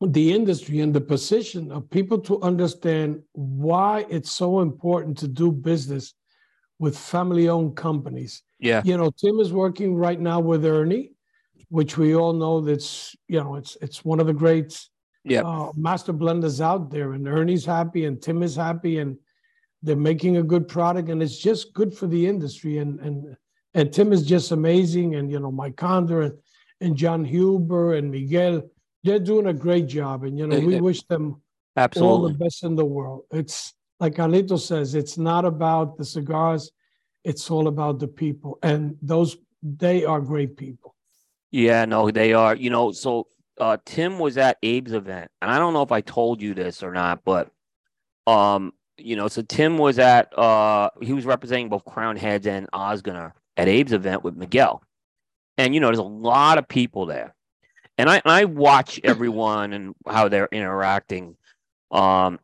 the 0.00 0.32
industry 0.32 0.80
and 0.80 0.92
the 0.92 1.00
position 1.00 1.70
of 1.70 1.88
people 1.90 2.18
to 2.18 2.42
understand 2.42 3.22
why 3.32 4.04
it's 4.10 4.32
so 4.32 4.60
important 4.60 5.16
to 5.18 5.28
do 5.28 5.52
business 5.52 6.14
with 6.80 6.98
family 6.98 7.48
owned 7.48 7.76
companies. 7.76 8.42
Yeah. 8.58 8.82
You 8.84 8.96
know, 8.96 9.10
Tim 9.10 9.38
is 9.38 9.52
working 9.52 9.94
right 9.94 10.20
now 10.20 10.40
with 10.40 10.64
Ernie, 10.64 11.12
which 11.68 11.96
we 11.96 12.16
all 12.16 12.32
know 12.32 12.60
that's, 12.60 13.14
you 13.28 13.40
know, 13.42 13.54
it's 13.54 13.76
it's 13.80 14.04
one 14.04 14.18
of 14.18 14.26
the 14.26 14.32
greats 14.32 14.90
yeah. 15.24 15.42
Uh, 15.42 15.70
master 15.76 16.12
blenders 16.12 16.60
out 16.60 16.90
there. 16.90 17.12
And 17.12 17.28
Ernie's 17.28 17.64
happy 17.64 18.06
and 18.06 18.20
Tim 18.20 18.42
is 18.42 18.56
happy 18.56 18.98
and 18.98 19.16
they're 19.80 19.94
making 19.94 20.38
a 20.38 20.42
good 20.42 20.66
product 20.66 21.10
and 21.10 21.22
it's 21.22 21.38
just 21.38 21.72
good 21.74 21.94
for 21.94 22.08
the 22.08 22.26
industry. 22.26 22.78
And 22.78 22.98
and 22.98 23.36
and 23.74 23.92
Tim 23.92 24.12
is 24.12 24.26
just 24.26 24.50
amazing. 24.50 25.14
And 25.14 25.30
you 25.30 25.38
know, 25.38 25.52
Mike 25.52 25.76
Conder 25.76 26.22
and, 26.22 26.34
and 26.82 26.96
John 26.96 27.24
Huber 27.24 27.94
and 27.94 28.10
Miguel 28.10 28.62
they're 29.04 29.18
doing 29.18 29.46
a 29.46 29.52
great 29.52 29.86
job, 29.86 30.24
and 30.24 30.38
you 30.38 30.46
know, 30.46 30.58
we 30.60 30.80
wish 30.80 31.02
them 31.04 31.40
absolutely 31.76 32.12
all 32.12 32.28
the 32.28 32.34
best 32.34 32.62
in 32.62 32.76
the 32.76 32.84
world. 32.84 33.24
It's 33.30 33.74
like 33.98 34.14
Carlito 34.14 34.58
says, 34.58 34.94
it's 34.94 35.18
not 35.18 35.44
about 35.44 35.96
the 35.96 36.04
cigars, 36.04 36.70
it's 37.24 37.50
all 37.50 37.68
about 37.68 37.98
the 37.98 38.08
people, 38.08 38.58
and 38.62 38.96
those 39.02 39.36
they 39.62 40.04
are 40.04 40.20
great 40.20 40.56
people. 40.56 40.94
Yeah, 41.50 41.84
no, 41.84 42.10
they 42.10 42.32
are. 42.32 42.54
You 42.54 42.70
know, 42.70 42.92
so 42.92 43.26
uh, 43.58 43.76
Tim 43.84 44.18
was 44.18 44.38
at 44.38 44.58
Abe's 44.62 44.92
event, 44.92 45.30
and 45.40 45.50
I 45.50 45.58
don't 45.58 45.72
know 45.72 45.82
if 45.82 45.92
I 45.92 46.00
told 46.00 46.40
you 46.40 46.54
this 46.54 46.82
or 46.82 46.92
not, 46.92 47.24
but 47.24 47.50
um, 48.26 48.72
you 48.98 49.16
know, 49.16 49.26
so 49.26 49.42
Tim 49.42 49.78
was 49.78 49.98
at 49.98 50.36
uh, 50.38 50.90
he 51.00 51.12
was 51.12 51.26
representing 51.26 51.68
both 51.68 51.84
Crowned 51.84 52.18
Heads 52.18 52.46
and 52.46 52.70
Ozgener 52.70 53.32
at 53.56 53.68
Abe's 53.68 53.92
event 53.92 54.22
with 54.22 54.36
Miguel, 54.36 54.82
and 55.58 55.74
you 55.74 55.80
know, 55.80 55.88
there's 55.88 55.98
a 55.98 56.02
lot 56.02 56.58
of 56.58 56.68
people 56.68 57.06
there 57.06 57.34
and 57.98 58.10
I 58.10 58.22
I 58.24 58.44
watch 58.44 59.00
everyone 59.04 59.72
and 59.72 59.94
how 60.06 60.28
they're 60.28 60.48
interacting. 60.50 61.36
Um, 61.90 62.38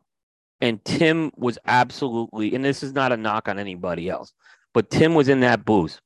and 0.61 0.83
Tim 0.83 1.31
was 1.37 1.57
absolutely, 1.65 2.53
and 2.53 2.63
this 2.63 2.83
is 2.83 2.93
not 2.93 3.11
a 3.11 3.17
knock 3.17 3.47
on 3.47 3.59
anybody 3.59 4.09
else, 4.09 4.33
but 4.73 4.89
Tim 4.89 5.15
was 5.15 5.29
in 5.29 5.39
that 5.39 5.65
booth 5.65 5.99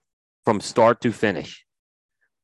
from 0.46 0.62
start 0.62 1.02
to 1.02 1.12
finish. 1.12 1.66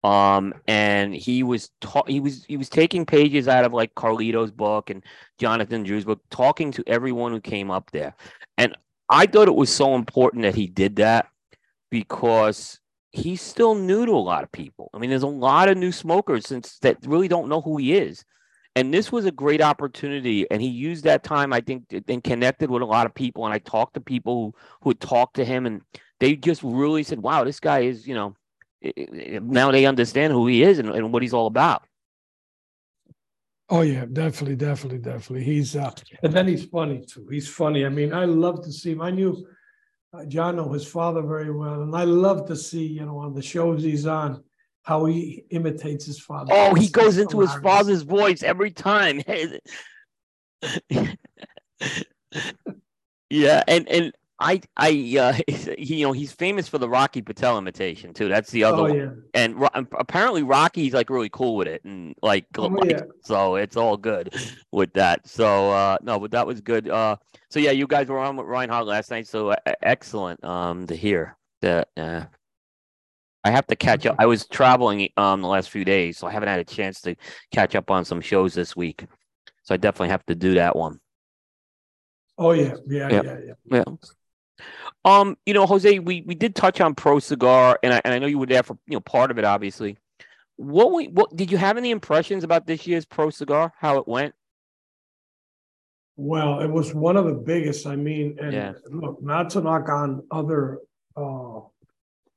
Um, 0.04 0.54
and 0.68 1.14
he 1.14 1.44
was 1.44 1.70
ta- 1.82 2.06
he 2.08 2.20
was 2.20 2.46
he 2.46 2.58
was 2.58 2.70
taking 2.70 3.06
pages 3.06 3.48
out 3.48 3.66
of 3.66 3.74
like 3.74 3.94
Carlito's 3.96 4.52
book 4.52 4.90
and 4.90 5.04
Jonathan 5.38 5.84
Drew's 5.84 6.06
book, 6.06 6.22
talking 6.30 6.72
to 6.72 6.84
everyone 6.88 7.32
who 7.32 7.42
came 7.42 7.70
up 7.70 7.92
there. 7.92 8.16
And 8.58 8.76
I 9.10 9.26
thought 9.26 9.50
it 9.50 9.56
was 9.56 9.74
so 9.74 9.96
important 9.96 10.44
that 10.44 10.56
he 10.56 10.68
did 10.68 10.98
that 10.98 11.28
because 11.92 12.80
he's 13.12 13.42
still 13.42 13.76
new 13.76 14.06
to 14.06 14.12
a 14.12 14.18
lot 14.18 14.44
of 14.44 14.52
people. 14.52 14.90
I 14.94 15.00
mean, 15.00 15.10
there's 15.10 15.24
a 15.24 15.28
lot 15.28 15.70
of 15.70 15.78
new 15.78 15.92
smokers 15.92 16.48
since 16.48 16.78
that 16.80 16.98
really 17.06 17.28
don't 17.28 17.50
know 17.50 17.62
who 17.62 17.78
he 17.78 17.94
is. 17.94 18.24
And 18.76 18.94
this 18.94 19.12
was 19.12 19.26
a 19.26 19.32
great 19.32 19.62
opportunity. 19.62 20.50
And 20.52 20.62
he 20.62 20.68
used 20.68 21.04
that 21.06 21.24
time, 21.24 21.52
I 21.52 21.60
think, 21.60 21.86
and 22.08 22.24
connected 22.24 22.70
with 22.70 22.82
a 22.82 22.86
lot 22.86 23.06
of 23.06 23.16
people. 23.16 23.46
And 23.46 23.54
I 23.54 23.60
talked 23.60 23.96
to 23.96 24.02
people 24.02 24.46
who, 24.46 24.54
who 24.82 24.90
had 24.92 25.00
talked 25.00 25.36
to 25.38 25.46
him, 25.46 25.66
and 25.66 25.82
they 26.20 26.36
just 26.36 26.62
really 26.64 27.04
said, 27.04 27.20
wow, 27.20 27.44
this 27.44 27.60
guy 27.60 27.80
is, 27.82 28.08
you 28.08 28.14
know, 28.14 28.36
now 29.42 29.72
they 29.72 29.86
understand 29.86 30.32
who 30.32 30.48
he 30.48 30.64
is 30.64 30.80
and, 30.80 30.90
and 30.90 31.12
what 31.12 31.24
he's 31.24 31.34
all 31.34 31.48
about. 31.48 31.84
Oh 33.72 33.82
yeah, 33.82 34.06
definitely, 34.12 34.56
definitely, 34.56 34.98
definitely. 35.00 35.44
He's 35.44 35.76
uh, 35.76 35.92
and 36.24 36.34
then 36.34 36.48
he's 36.48 36.66
funny 36.66 37.04
too. 37.06 37.28
He's 37.30 37.48
funny. 37.48 37.86
I 37.86 37.90
mean, 37.90 38.14
I 38.14 38.26
love 38.26 38.64
to 38.64 38.72
see 38.72 38.94
him. 38.94 39.02
I 39.02 39.12
knew 39.12 39.46
uh, 40.14 40.26
John 40.26 40.56
know 40.56 40.72
his 40.72 40.86
father 40.86 41.22
very 41.22 41.52
well, 41.52 41.82
and 41.82 41.96
I 41.96 42.04
love 42.04 42.48
to 42.48 42.56
see, 42.56 42.86
you 42.86 43.06
know, 43.06 43.20
on 43.20 43.34
the 43.34 43.42
shows 43.42 43.84
he's 43.84 44.08
on, 44.08 44.44
how 44.84 45.06
he 45.06 45.46
imitates 45.50 46.06
his 46.06 46.20
father. 46.20 46.52
Oh, 46.56 46.74
he 46.74 46.88
goes 46.90 47.18
into 47.18 47.40
his 47.42 47.54
father's 47.56 48.02
voice 48.02 48.42
every 48.42 48.72
time. 48.72 49.22
yeah, 53.30 53.64
and 53.68 53.88
and 53.88 54.14
I 54.40 54.62
I 54.78 55.18
uh, 55.20 55.34
he, 55.78 55.98
you 55.98 56.08
know 56.08 56.14
he's 56.14 56.32
famous 56.32 56.68
for 56.68 56.78
the 56.78 56.88
Rocky 56.88 57.22
Patel 57.22 57.58
imitation 57.58 58.14
too. 58.14 58.30
That's 58.30 58.52
the 58.52 58.64
other 58.64 58.78
oh, 58.78 58.82
one. 58.84 58.96
Yeah. 58.96 59.10
And 59.34 59.60
ro- 59.60 59.70
apparently 59.74 60.44
Rocky's 60.44 60.94
like 60.94 61.10
really 61.10 61.30
cool 61.30 61.56
with 61.56 61.68
it 61.68 61.84
and 61.84 62.16
like, 62.22 62.46
oh, 62.58 62.68
like 62.68 62.92
yeah. 62.92 63.02
so 63.24 63.56
it's 63.56 63.76
all 63.76 63.98
good 63.98 64.34
with 64.72 64.94
that. 64.94 65.28
So 65.28 65.72
uh 65.72 65.98
no, 66.02 66.20
but 66.20 66.32
that 66.32 66.48
was 66.48 66.62
good. 66.62 66.90
Uh 66.90 67.18
so 67.50 67.60
yeah, 67.60 67.72
you 67.72 67.88
guys 67.88 68.08
were 68.08 68.20
on 68.20 68.38
with 68.38 68.48
Reinhardt 68.48 68.88
last 68.88 69.12
night, 69.12 69.28
so 69.28 69.50
uh, 69.50 69.56
excellent 69.82 70.44
um 70.44 70.88
to 70.88 70.96
hear 70.96 71.38
that 71.62 71.90
uh 71.98 72.26
I 73.44 73.52
have 73.52 73.68
to 73.68 73.76
catch 73.76 74.06
up. 74.06 74.16
I 74.20 74.26
was 74.26 74.48
traveling 74.48 75.10
um 75.18 75.42
the 75.42 75.48
last 75.48 75.70
few 75.70 75.84
days, 75.84 76.18
so 76.18 76.28
I 76.28 76.32
haven't 76.32 76.50
had 76.50 76.60
a 76.60 76.66
chance 76.66 77.02
to 77.02 77.16
catch 77.52 77.76
up 77.76 77.92
on 77.92 78.06
some 78.06 78.22
shows 78.22 78.54
this 78.54 78.76
week. 78.76 79.06
So 79.64 79.74
I 79.74 79.78
definitely 79.78 80.10
have 80.10 80.26
to 80.28 80.36
do 80.36 80.56
that 80.56 80.76
one. 80.76 81.00
Oh 82.38 82.54
yeah, 82.54 82.76
yeah, 82.88 83.10
yeah, 83.10 83.22
yeah. 83.22 83.38
yeah. 83.46 83.84
yeah. 83.88 83.96
Um, 85.06 85.38
you 85.46 85.54
know, 85.54 85.66
Jose, 85.66 86.00
we 86.00 86.22
we 86.22 86.36
did 86.36 86.56
touch 86.56 86.82
on 86.82 86.96
Pro 86.96 87.20
Cigar, 87.20 87.80
and 87.84 87.94
I 87.94 88.02
and 88.04 88.14
I 88.14 88.20
know 88.20 88.28
you 88.28 88.40
were 88.40 88.46
there 88.46 88.64
for 88.64 88.78
you 88.88 88.96
know 88.96 89.00
part 89.02 89.32
of 89.32 89.38
it, 89.38 89.46
obviously. 89.46 89.98
What 90.58 90.94
we 90.94 91.08
what 91.08 91.36
did 91.36 91.52
you 91.52 91.58
have 91.58 91.78
any 91.78 91.92
impressions 91.92 92.44
about 92.44 92.68
this 92.68 92.86
year's 92.86 93.06
Pro 93.06 93.30
Cigar? 93.30 93.74
How 93.78 93.98
it 93.98 94.08
went? 94.08 94.34
Well, 96.18 96.60
it 96.60 96.68
was 96.68 96.94
one 96.94 97.16
of 97.16 97.26
the 97.26 97.34
biggest. 97.34 97.88
I 97.88 97.96
mean, 97.96 98.38
and 98.42 98.52
yeah. 98.52 98.74
look, 98.92 99.24
not 99.24 99.50
to 99.52 99.62
knock 99.62 99.88
on 99.88 100.24
other 100.32 100.80
uh, 101.16 101.62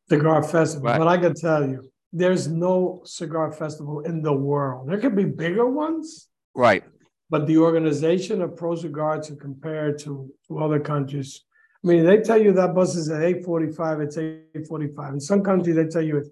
cigar 0.09 0.43
festival. 0.45 0.87
Right. 0.87 0.99
But 0.99 1.09
I 1.09 1.19
can 1.19 1.35
tell 1.35 1.69
you, 1.69 1.91
there's 2.13 2.47
no 2.47 3.03
cigar 3.05 3.51
festival 3.51 4.01
in 4.01 4.23
the 4.23 4.33
world. 4.33 4.89
There 4.89 5.01
could 5.01 5.17
be 5.17 5.25
bigger 5.25 5.67
ones, 5.67 6.29
Right. 6.55 6.85
but 7.31 7.47
the 7.47 7.57
organization 7.57 8.43
of 8.43 8.57
Pro 8.57 8.77
Cigar 8.77 9.21
to 9.23 9.35
compare 9.35 9.93
to, 9.95 10.31
to 10.47 10.59
other 10.59 10.79
countries. 10.79 11.43
I 11.85 11.89
mean, 11.89 12.05
they 12.05 12.19
tell 12.19 12.41
you 12.41 12.53
that 12.53 12.75
bus 12.75 12.95
is 12.95 13.11
at 13.11 13.23
845, 13.23 14.01
it's 14.01 14.17
845. 14.17 15.15
In 15.15 15.21
some 15.21 15.43
countries, 15.43 15.75
they 15.75 15.87
tell 15.87 16.03
you 16.03 16.19
it's 16.19 16.31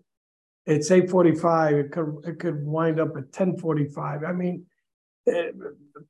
it's 0.67 0.91
845. 0.91 1.75
It 1.77 1.93
could 1.93 2.17
it 2.25 2.39
could 2.39 2.65
wind 2.65 3.01
up 3.01 3.11
at 3.11 3.35
1045. 3.35 4.23
I 4.25 4.33
mean, 4.33 4.67
eh, 5.27 5.51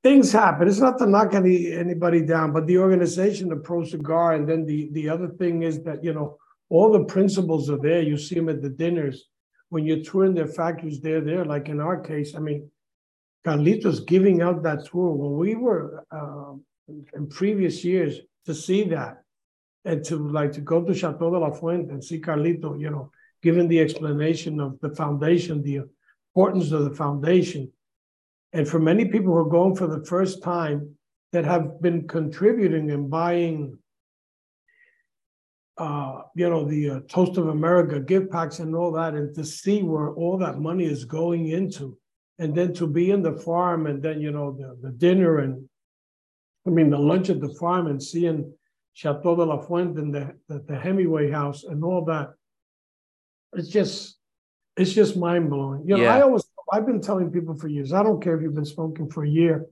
things 0.03 0.33
happen. 0.33 0.69
It's 0.69 0.81
not 0.81 0.99
to 0.99 1.07
knock 1.07 1.35
any 1.35 1.73
anybody 1.73 2.23
down, 2.23 2.53
but 2.53 2.67
the 2.67 2.79
organization 2.79 3.51
of 3.53 3.65
Pro 3.65 3.85
Cigar, 3.85 4.35
and 4.35 4.49
then 4.49 4.67
the 4.67 4.91
the 4.93 5.09
other 5.09 5.29
thing 5.29 5.63
is 5.63 5.83
that 5.85 6.05
you 6.05 6.13
know 6.13 6.37
all 6.69 6.93
the 6.93 7.05
principals 7.05 7.71
are 7.71 7.79
there. 7.79 8.03
You 8.03 8.19
see 8.19 8.35
them 8.35 8.49
at 8.49 8.61
the 8.61 8.69
dinners. 8.69 9.27
When 9.71 9.87
you're 9.87 10.03
touring 10.03 10.35
their 10.35 10.49
factories, 10.49 11.01
they're 11.01 11.21
there. 11.21 11.45
Like 11.45 11.69
in 11.69 11.81
our 11.81 12.01
case, 12.01 12.35
I 12.35 12.41
mean, 12.41 12.69
Carlitos 13.47 14.05
giving 14.05 14.43
out 14.43 14.63
that 14.65 14.85
tour. 14.87 15.13
When 15.13 15.39
we 15.39 15.55
were 15.55 16.05
uh, 16.11 16.55
in 17.15 17.29
previous 17.29 17.85
years 17.85 18.19
to 18.47 18.55
see 18.55 18.83
that 18.85 19.23
and 19.85 20.05
to 20.05 20.29
like 20.29 20.53
to 20.53 20.61
go 20.61 20.83
to 20.83 20.95
Chateau 20.95 21.31
de 21.31 21.39
la 21.39 21.51
Fuente 21.51 21.91
and 21.91 22.05
see 22.05 22.21
Carlito, 22.21 22.79
you 22.79 22.91
know, 22.91 23.11
giving 23.43 23.69
the 23.69 23.81
explanation 23.81 24.61
of 24.61 24.79
the 24.81 24.95
foundation, 24.95 25.63
the 25.63 25.81
importance 26.35 26.73
of 26.73 26.85
the 26.85 26.95
foundation. 26.95 27.73
And 28.53 28.69
for 28.69 28.79
many 28.79 29.07
people 29.07 29.33
who 29.33 29.39
are 29.39 29.49
going 29.49 29.77
for 29.77 29.87
the 29.87 30.05
first 30.05 30.43
time 30.43 30.97
that 31.33 31.45
have 31.45 31.81
been 31.81 32.07
contributing 32.07 32.91
and 32.91 33.09
buying, 33.09 33.79
uh, 35.79 36.23
you 36.35 36.51
know, 36.51 36.69
the 36.69 36.91
uh, 36.91 37.01
Toast 37.09 37.39
of 37.39 37.49
America 37.49 38.01
gift 38.01 38.31
packs 38.31 38.59
and 38.59 38.75
all 38.75 38.93
that, 38.93 39.15
and 39.15 39.35
to 39.35 39.45
see 39.45 39.83
where 39.83 40.11
all 40.11 40.37
that 40.39 40.59
money 40.59 40.85
is 40.85 41.05
going 41.05 41.49
into, 41.49 41.97
and 42.39 42.55
then 42.55 42.75
to 42.75 42.87
be 42.87 43.13
in 43.13 43.23
the 43.23 43.33
farm 43.33 43.87
and 43.87 44.03
then, 44.03 44.21
you 44.21 44.31
know, 44.31 44.53
the, 44.53 44.77
the 44.83 44.91
dinner 44.91 45.39
and, 45.39 45.67
I 46.67 46.71
mean, 46.71 46.91
the 46.91 46.99
lunch 46.99 47.31
at 47.31 47.41
the 47.41 47.55
farm 47.55 47.87
and 47.87 48.03
seeing 48.03 48.53
Chateau 48.95 49.37
de 49.37 49.45
la 49.45 49.59
Fuente 49.59 50.01
and 50.01 50.15
the, 50.15 50.35
the, 50.49 50.65
the 50.67 50.77
Hemingway 50.79 51.31
house 51.31 51.65
and 51.65 51.83
all 51.85 52.05
that 52.07 52.31
it's 53.55 53.69
just 53.69 54.17
it's 54.77 54.93
just 54.93 55.17
mind 55.17 55.51
blowing. 55.51 55.83
You 55.87 55.97
know, 55.97 56.03
Yeah. 56.03 56.17
I 56.17 56.23
always 56.23 56.45
I've 56.73 56.87
been 56.87 57.01
telling 57.01 57.31
people 57.31 57.57
for 57.57 57.69
years, 57.69 57.93
I 57.93 58.03
don't 58.03 58.23
care 58.23 58.37
if 58.37 58.43
you've 58.43 58.55
been 58.55 58.65
smoking 58.65 59.11
for 59.11 59.25
a 59.25 59.29
year 59.29 59.67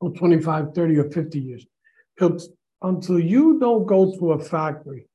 or 0.00 0.10
25, 0.12 0.74
30, 0.74 0.98
or 0.98 1.10
50 1.10 1.40
years. 1.40 1.66
Until 2.82 3.18
you 3.18 3.58
don't 3.58 3.86
go 3.86 4.14
to 4.18 4.32
a 4.32 4.38
factory 4.38 5.08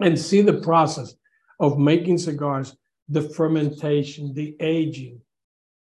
and 0.00 0.16
see 0.18 0.42
the 0.42 0.60
process 0.60 1.14
of 1.58 1.78
making 1.78 2.18
cigars, 2.18 2.76
the 3.08 3.22
fermentation, 3.22 4.32
the 4.32 4.56
aging, 4.60 5.20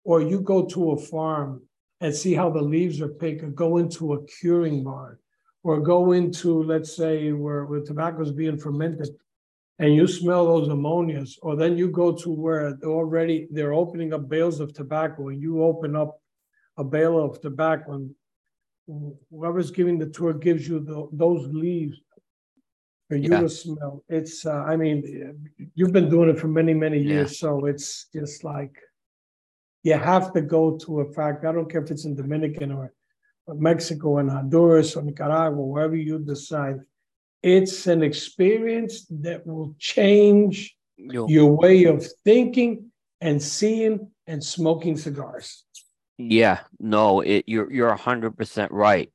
or 0.04 0.22
you 0.22 0.40
go 0.40 0.64
to 0.66 0.92
a 0.92 0.96
farm 0.96 1.62
and 2.00 2.14
see 2.14 2.32
how 2.32 2.48
the 2.48 2.62
leaves 2.62 3.00
are 3.02 3.08
picked, 3.08 3.42
or 3.42 3.50
go 3.50 3.76
into 3.76 4.14
a 4.14 4.24
curing 4.24 4.82
barn, 4.82 5.18
or 5.64 5.80
go 5.80 6.12
into, 6.12 6.62
let's 6.62 6.96
say, 6.96 7.32
where, 7.32 7.64
where 7.66 7.80
tobacco 7.80 8.22
is 8.22 8.32
being 8.32 8.58
fermented 8.58 9.08
and 9.78 9.94
you 9.94 10.06
smell 10.06 10.46
those 10.46 10.68
ammonias, 10.68 11.38
or 11.42 11.56
then 11.56 11.76
you 11.78 11.88
go 11.90 12.12
to 12.12 12.30
where 12.30 12.74
they're 12.74 12.90
already 12.90 13.48
they're 13.50 13.72
opening 13.72 14.12
up 14.12 14.28
bales 14.28 14.60
of 14.60 14.72
tobacco, 14.74 15.28
and 15.28 15.40
you 15.40 15.62
open 15.62 15.96
up 15.96 16.20
a 16.76 16.84
bale 16.84 17.18
of 17.18 17.40
tobacco, 17.40 17.94
and 17.94 18.14
whoever's 19.30 19.70
giving 19.70 19.98
the 19.98 20.06
tour 20.06 20.34
gives 20.34 20.68
you 20.68 20.80
the, 20.80 21.08
those 21.12 21.48
leaves 21.52 21.96
for 23.08 23.16
you 23.16 23.30
Yeah. 23.30 23.40
to 23.40 23.48
smell. 23.48 24.04
It's, 24.08 24.44
uh, 24.46 24.62
I 24.72 24.76
mean, 24.76 25.48
you've 25.74 25.92
been 25.92 26.10
doing 26.10 26.28
it 26.28 26.38
for 26.38 26.48
many, 26.48 26.74
many 26.74 26.98
Yeah. 26.98 27.14
years, 27.14 27.38
so 27.38 27.64
it's 27.64 28.08
just 28.12 28.44
like 28.44 28.74
you 29.82 29.94
have 29.94 30.32
to 30.34 30.42
go 30.42 30.76
to 30.78 31.00
a 31.00 31.12
factory. 31.12 31.48
I 31.48 31.52
don't 31.52 31.70
care 31.70 31.82
if 31.82 31.90
it's 31.90 32.04
in 32.04 32.14
Dominican 32.14 32.72
or 32.72 32.92
Mexico 33.48 34.18
and 34.18 34.30
Honduras 34.30 34.96
or 34.96 35.02
Nicaragua, 35.02 35.62
wherever 35.62 35.96
you 35.96 36.18
decide. 36.18 36.80
It's 37.42 37.86
an 37.86 38.02
experience 38.02 39.06
that 39.10 39.46
will 39.46 39.74
change 39.78 40.76
Yo, 40.96 41.26
your 41.26 41.56
way 41.56 41.84
of 41.84 42.06
thinking 42.24 42.92
and 43.20 43.42
seeing 43.42 44.10
and 44.26 44.42
smoking 44.42 44.96
cigars. 44.96 45.64
Yeah, 46.18 46.60
no, 46.78 47.20
it 47.20 47.44
you're 47.48 47.72
you're 47.72 47.88
a 47.88 47.96
hundred 47.96 48.36
percent 48.36 48.70
right. 48.70 49.10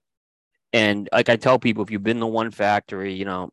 And 0.73 1.07
like 1.13 1.29
I 1.29 1.37
tell 1.37 1.57
people, 1.59 1.83
if 1.83 1.91
you've 1.91 2.03
been 2.03 2.19
to 2.19 2.27
one 2.27 2.51
factory, 2.51 3.13
you 3.13 3.23
know, 3.23 3.51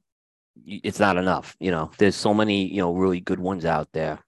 it's 0.67 0.99
not 0.99 1.17
enough. 1.17 1.57
You 1.61 1.71
know, 1.71 1.91
there's 1.99 2.17
so 2.17 2.35
many, 2.35 2.67
you 2.67 2.79
know, 2.79 2.93
really 2.93 3.21
good 3.21 3.39
ones 3.39 3.65
out 3.65 3.89
there. 3.93 4.19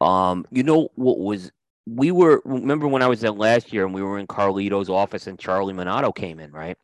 Um, 0.00 0.46
you 0.50 0.62
know 0.62 0.88
what 0.94 1.18
was 1.18 1.50
we 1.94 2.10
were 2.12 2.40
remember 2.44 2.86
when 2.86 3.02
I 3.02 3.08
was 3.08 3.20
there 3.20 3.32
last 3.32 3.72
year 3.72 3.84
and 3.84 3.94
we 3.94 4.02
were 4.02 4.18
in 4.18 4.26
Carlito's 4.26 4.88
office 4.88 5.26
and 5.26 5.38
Charlie 5.38 5.74
Minato 5.74 6.14
came 6.14 6.38
in, 6.38 6.52
right? 6.52 6.76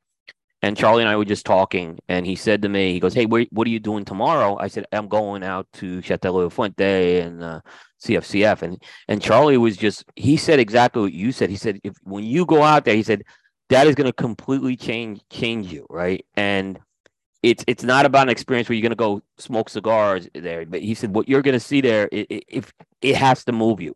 And 0.63 0.77
Charlie 0.77 1.03
and 1.03 1.09
I 1.09 1.17
were 1.17 1.25
just 1.25 1.47
talking, 1.47 1.99
and 2.09 2.27
he 2.27 2.35
said 2.35 2.63
to 2.63 2.69
me, 2.69 2.93
he 2.93 2.99
goes, 2.99 3.15
"Hey, 3.15 3.27
what 3.27 3.67
are 3.67 3.71
you 3.71 3.79
doing 3.79 4.05
tomorrow?" 4.05 4.57
I 4.59 4.69
said, 4.69 4.87
"I'm 4.91 5.07
going 5.07 5.45
out 5.45 5.69
to 5.75 6.03
Chateau 6.03 6.49
Fuente 6.51 7.21
and 7.21 7.45
uh, 7.45 7.61
CFCF." 8.03 8.63
And 8.63 8.83
and 9.07 9.23
Charlie 9.23 9.59
was 9.59 9.77
just 9.77 10.05
he 10.17 10.37
said 10.37 10.59
exactly 10.59 11.03
what 11.03 11.13
you 11.13 11.31
said. 11.31 11.51
He 11.51 11.57
said, 11.57 11.79
"If 11.85 11.95
when 12.03 12.25
you 12.25 12.47
go 12.47 12.63
out 12.63 12.85
there, 12.85 12.97
he 12.97 13.03
said 13.03 13.23
that 13.69 13.87
is 13.87 13.95
going 13.95 14.07
to 14.07 14.13
completely 14.13 14.77
change 14.77 15.21
change 15.31 15.73
you, 15.73 15.87
right?" 15.91 16.25
And 16.35 16.81
it's 17.43 17.63
it's 17.69 17.85
not 17.85 18.07
about 18.07 18.25
an 18.25 18.31
experience 18.31 18.69
where 18.69 18.75
you're 18.75 18.83
going 18.83 18.91
to 18.91 18.97
go 18.97 19.23
smoke 19.39 19.69
cigars 19.69 20.27
there, 20.35 20.65
but 20.67 20.81
he 20.81 20.95
said 20.95 21.15
what 21.15 21.29
you're 21.29 21.43
going 21.43 21.53
to 21.53 21.61
see 21.61 21.81
there, 21.81 22.09
it, 22.11 22.27
it, 22.31 22.45
if 22.49 22.73
it 23.03 23.15
has 23.15 23.45
to 23.45 23.53
move 23.53 23.81
you. 23.81 23.95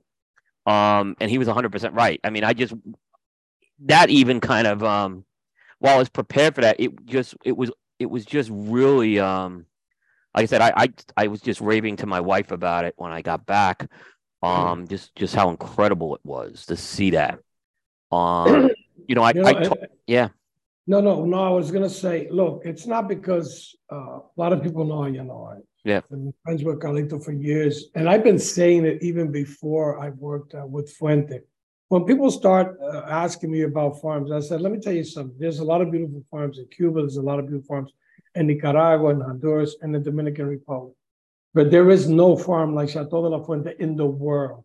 Um, 0.71 1.17
and 1.21 1.31
he 1.31 1.39
was 1.39 1.47
100 1.49 1.73
percent 1.73 1.95
right. 1.95 2.21
I 2.23 2.31
mean, 2.31 2.45
I 2.45 2.53
just 2.53 2.75
that 3.87 4.11
even 4.11 4.41
kind 4.41 4.67
of 4.67 4.83
um 4.85 5.25
while 5.79 5.97
I 5.97 5.99
was 5.99 6.09
prepared 6.11 6.55
for 6.55 6.61
that, 6.61 6.79
it 6.79 7.05
just 7.07 7.35
it 7.45 7.57
was 7.57 7.71
it 7.99 8.07
was 8.07 8.25
just 8.25 8.51
really 8.53 9.19
um 9.19 9.67
like 10.35 10.45
I 10.45 10.47
said, 10.47 10.61
I 10.61 10.73
I 10.77 10.89
I 11.17 11.27
was 11.27 11.41
just 11.41 11.61
raving 11.61 11.97
to 11.97 12.07
my 12.07 12.21
wife 12.21 12.51
about 12.53 12.85
it 12.85 12.95
when 12.97 13.13
I 13.13 13.23
got 13.23 13.47
back. 13.47 13.91
Um 14.43 14.87
just 14.89 15.15
just 15.17 15.35
how 15.35 15.51
incredible 15.51 16.15
it 16.15 16.21
was 16.25 16.67
to 16.67 16.77
see 16.77 17.11
that. 17.11 17.39
Um 18.13 18.71
you 19.09 19.15
know, 19.15 19.23
I, 19.23 19.33
You 19.33 19.43
know, 19.43 19.49
I 19.49 19.53
and- 19.53 19.65
to- 19.65 19.89
yeah, 20.07 20.29
No, 20.91 21.01
no, 21.01 21.25
no. 21.25 21.39
I 21.45 21.51
was 21.51 21.71
gonna 21.71 21.89
say, 21.89 22.27
look, 22.33 22.63
it's 22.65 22.85
not 22.85 23.07
because 23.07 23.77
uh, 23.93 24.17
a 24.19 24.37
lot 24.37 24.53
of 24.53 24.61
people 24.61 24.85
know, 24.85 25.07
you 25.07 25.23
know, 25.23 25.41
I, 25.53 25.57
Yeah. 25.85 25.99
I've 25.99 26.09
been 26.11 26.35
friends 26.45 26.65
with 26.65 26.81
Carlito 26.85 27.17
for 27.27 27.35
years, 27.51 27.75
and 27.95 28.05
I've 28.11 28.25
been 28.31 28.43
saying 28.57 28.83
it 28.91 28.99
even 29.11 29.27
before 29.31 29.89
I 30.05 30.09
worked 30.29 30.53
uh, 30.57 30.67
with 30.75 30.87
Fuente. 30.97 31.39
When 31.93 32.03
people 32.11 32.29
start 32.43 32.67
uh, 32.83 33.03
asking 33.25 33.51
me 33.53 33.61
about 33.71 34.01
farms, 34.05 34.33
I 34.33 34.41
said, 34.41 34.61
let 34.61 34.73
me 34.73 34.81
tell 34.81 34.97
you 35.01 35.05
something. 35.05 35.39
There's 35.39 35.61
a 35.61 35.69
lot 35.73 35.81
of 35.81 35.93
beautiful 35.93 36.25
farms 36.33 36.59
in 36.59 36.67
Cuba. 36.77 36.97
There's 37.03 37.23
a 37.25 37.29
lot 37.31 37.39
of 37.39 37.45
beautiful 37.47 37.69
farms 37.73 37.93
in 38.35 38.49
Nicaragua 38.49 39.11
and 39.15 39.23
Honduras 39.23 39.73
and 39.83 39.95
the 39.95 40.03
Dominican 40.11 40.47
Republic, 40.57 40.95
but 41.57 41.71
there 41.71 41.89
is 41.97 42.09
no 42.09 42.29
farm 42.37 42.75
like 42.75 42.89
Chateau 42.89 43.23
de 43.23 43.29
la 43.29 43.41
Fuente 43.47 43.73
in 43.79 43.95
the 43.95 44.11
world. 44.25 44.65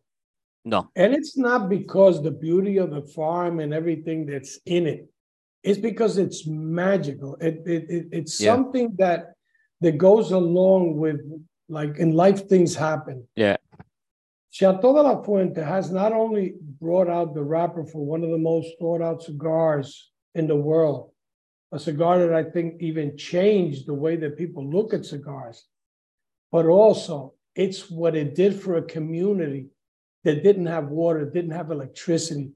no, 0.73 0.79
And 0.95 1.13
it's 1.17 1.37
not 1.37 1.69
because 1.77 2.15
the 2.15 2.35
beauty 2.47 2.75
of 2.83 2.89
the 2.89 3.03
farm 3.17 3.53
and 3.63 3.71
everything 3.81 4.25
that's 4.25 4.55
in 4.65 4.87
it. 4.87 5.03
It's 5.65 5.79
because 5.79 6.19
it's 6.19 6.45
magical. 6.45 7.35
It, 7.41 7.55
it, 7.65 7.83
it 7.89 8.03
it's 8.11 8.39
Yeah. 8.39 8.53
something 8.53 8.95
that 8.99 9.33
that 9.81 9.97
goes 9.97 10.31
along 10.31 10.83
with 11.03 11.19
like 11.67 11.97
in 11.97 12.11
life 12.13 12.47
things 12.47 12.75
happen. 12.75 13.27
Yeah. 13.35 13.57
Chateau 14.51 14.93
de 14.95 15.01
la 15.01 15.21
Fuente 15.23 15.61
has 15.61 15.91
not 15.91 16.13
only 16.13 16.53
brought 16.79 17.09
out 17.09 17.33
the 17.33 17.43
wrapper 17.43 17.83
for 17.83 18.05
one 18.05 18.23
of 18.23 18.29
the 18.29 18.37
most 18.51 18.69
thought 18.79 19.01
out 19.01 19.23
cigars 19.23 20.11
in 20.35 20.47
the 20.47 20.55
world, 20.55 21.11
a 21.73 21.79
cigar 21.79 22.19
that 22.19 22.33
I 22.33 22.43
think 22.53 22.81
even 22.81 23.17
changed 23.17 23.81
the 23.87 23.93
way 24.05 24.15
that 24.17 24.37
people 24.37 24.63
look 24.77 24.93
at 24.93 25.03
cigars, 25.05 25.65
but 26.53 26.65
also 26.67 27.33
it's 27.55 27.89
what 27.89 28.15
it 28.15 28.35
did 28.35 28.53
for 28.61 28.77
a 28.77 28.81
community 28.97 29.63
that 30.23 30.43
didn't 30.43 30.67
have 30.67 30.87
water, 30.89 31.25
didn't 31.25 31.57
have 31.59 31.71
electricity, 31.71 32.51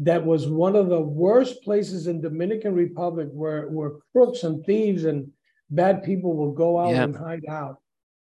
that 0.00 0.24
was 0.24 0.46
one 0.46 0.76
of 0.76 0.88
the 0.88 1.00
worst 1.00 1.62
places 1.62 2.06
in 2.06 2.20
Dominican 2.20 2.74
Republic 2.74 3.28
where, 3.32 3.68
where 3.68 3.92
crooks 4.12 4.44
and 4.44 4.64
thieves 4.64 5.04
and 5.04 5.30
bad 5.70 6.02
people 6.04 6.36
will 6.36 6.52
go 6.52 6.78
out 6.78 6.90
Yeah. 6.92 7.04
and 7.04 7.16
hide 7.16 7.44
out. 7.48 7.78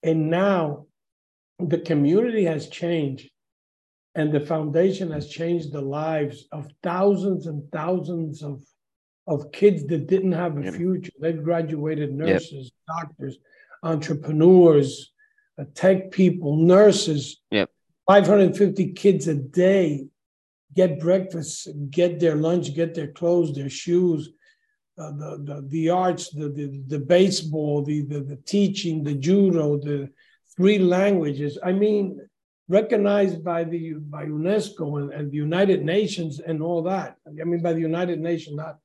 And 0.03 0.29
now 0.29 0.85
the 1.59 1.79
community 1.79 2.45
has 2.45 2.67
changed 2.69 3.29
and 4.13 4.31
the 4.31 4.39
foundation 4.39 5.11
has 5.11 5.27
changed 5.27 5.73
the 5.73 5.81
lives 5.81 6.45
of 6.51 6.67
thousands 6.83 7.47
and 7.47 7.69
thousands 7.71 8.43
of, 8.43 8.61
of 9.27 9.51
kids 9.51 9.85
that 9.87 10.07
didn't 10.07 10.31
have 10.33 10.57
a 10.57 10.71
future. 10.71 11.11
They've 11.19 11.43
graduated 11.43 12.13
nurses, 12.13 12.71
doctors, 12.87 13.37
entrepreneurs, 13.83 15.11
uh, 15.59 15.65
tech 15.73 16.11
people, 16.11 16.57
nurses. 16.57 17.41
Yep. 17.51 17.69
550 18.07 18.93
kids 18.93 19.27
a 19.27 19.35
day 19.35 20.07
get 20.75 20.99
breakfast, 20.99 21.69
get 21.89 22.19
their 22.19 22.35
lunch, 22.35 22.73
get 22.73 22.93
their 22.93 23.11
clothes, 23.11 23.53
their 23.55 23.69
shoes. 23.69 24.29
uh, 24.97 25.11
the, 25.11 25.43
the 25.43 25.67
the 25.69 25.89
arts, 25.89 26.29
the, 26.29 26.49
the 26.49 26.81
the 26.87 26.99
baseball, 26.99 27.83
the, 27.83 28.01
the 28.03 28.19
the 28.21 28.37
teaching, 28.45 29.03
the 29.03 29.13
judo, 29.13 29.77
the 29.77 30.09
three 30.55 30.79
languages. 30.79 31.57
I 31.63 31.71
mean, 31.73 32.19
recognized 32.69 33.43
by 33.43 33.63
the 33.65 33.93
by 34.15 34.25
UNESCO 34.25 35.01
and, 35.01 35.11
and 35.13 35.31
the 35.31 35.37
United 35.37 35.83
Nations 35.83 36.39
and 36.39 36.61
all 36.61 36.81
that. 36.83 37.17
I 37.27 37.43
mean, 37.43 37.61
by 37.61 37.73
the 37.73 37.81
United 37.81 38.19
Nations, 38.19 38.55
not 38.55 38.79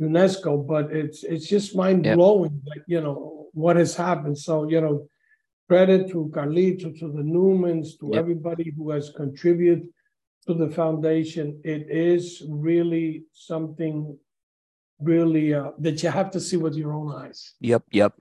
UNESCO, 0.00 0.66
but 0.66 0.92
it's 0.92 1.22
it's 1.22 1.48
just 1.48 1.76
mind 1.76 2.02
blowing 2.02 2.60
yep. 2.64 2.74
that 2.74 2.82
you 2.86 3.00
know 3.00 3.46
what 3.52 3.76
has 3.76 3.94
happened. 3.94 4.38
So 4.38 4.68
you 4.68 4.80
know, 4.80 5.08
credit 5.68 6.10
to 6.10 6.30
Carlito, 6.34 6.98
to 6.98 7.06
the 7.12 7.22
Newmans, 7.22 7.98
to 8.00 8.10
yep. 8.12 8.20
everybody 8.20 8.72
who 8.76 8.90
has 8.90 9.10
contributed 9.10 9.88
to 10.48 10.54
the 10.54 10.70
foundation. 10.70 11.60
It 11.62 11.90
is 11.90 12.42
really 12.48 13.24
something 13.32 14.18
really 15.00 15.54
uh, 15.54 15.70
that 15.78 16.02
you 16.02 16.08
have 16.08 16.30
to 16.32 16.40
see 16.40 16.56
with 16.56 16.74
your 16.74 16.92
own 16.92 17.14
eyes. 17.14 17.54
Yep, 17.60 17.84
yep. 17.92 18.14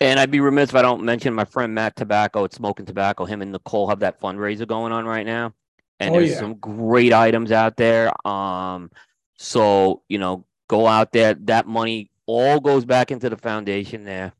And 0.00 0.18
I'd 0.18 0.30
be 0.30 0.40
remiss 0.40 0.70
if 0.70 0.74
I 0.74 0.82
don't 0.82 1.04
mention 1.04 1.34
my 1.34 1.44
friend 1.44 1.74
Matt 1.74 1.94
Tobacco 1.94 2.44
at 2.44 2.54
Smoking 2.54 2.86
Tobacco. 2.86 3.24
Him 3.24 3.42
and 3.42 3.52
Nicole 3.52 3.88
have 3.88 4.00
that 4.00 4.20
fundraiser 4.20 4.66
going 4.66 4.92
on 4.92 5.04
right 5.04 5.26
now, 5.26 5.52
and 6.00 6.14
oh, 6.14 6.18
there's 6.18 6.32
yeah. 6.32 6.38
some 6.38 6.54
great 6.54 7.12
items 7.12 7.52
out 7.52 7.76
there. 7.76 8.10
Um, 8.26 8.90
so 9.36 10.02
you 10.08 10.18
know, 10.18 10.44
go 10.68 10.86
out 10.86 11.12
there. 11.12 11.34
That 11.34 11.66
money 11.66 12.10
all 12.26 12.60
goes 12.60 12.84
back 12.84 13.10
into 13.10 13.28
the 13.28 13.36
foundation 13.36 14.04
there. 14.04 14.32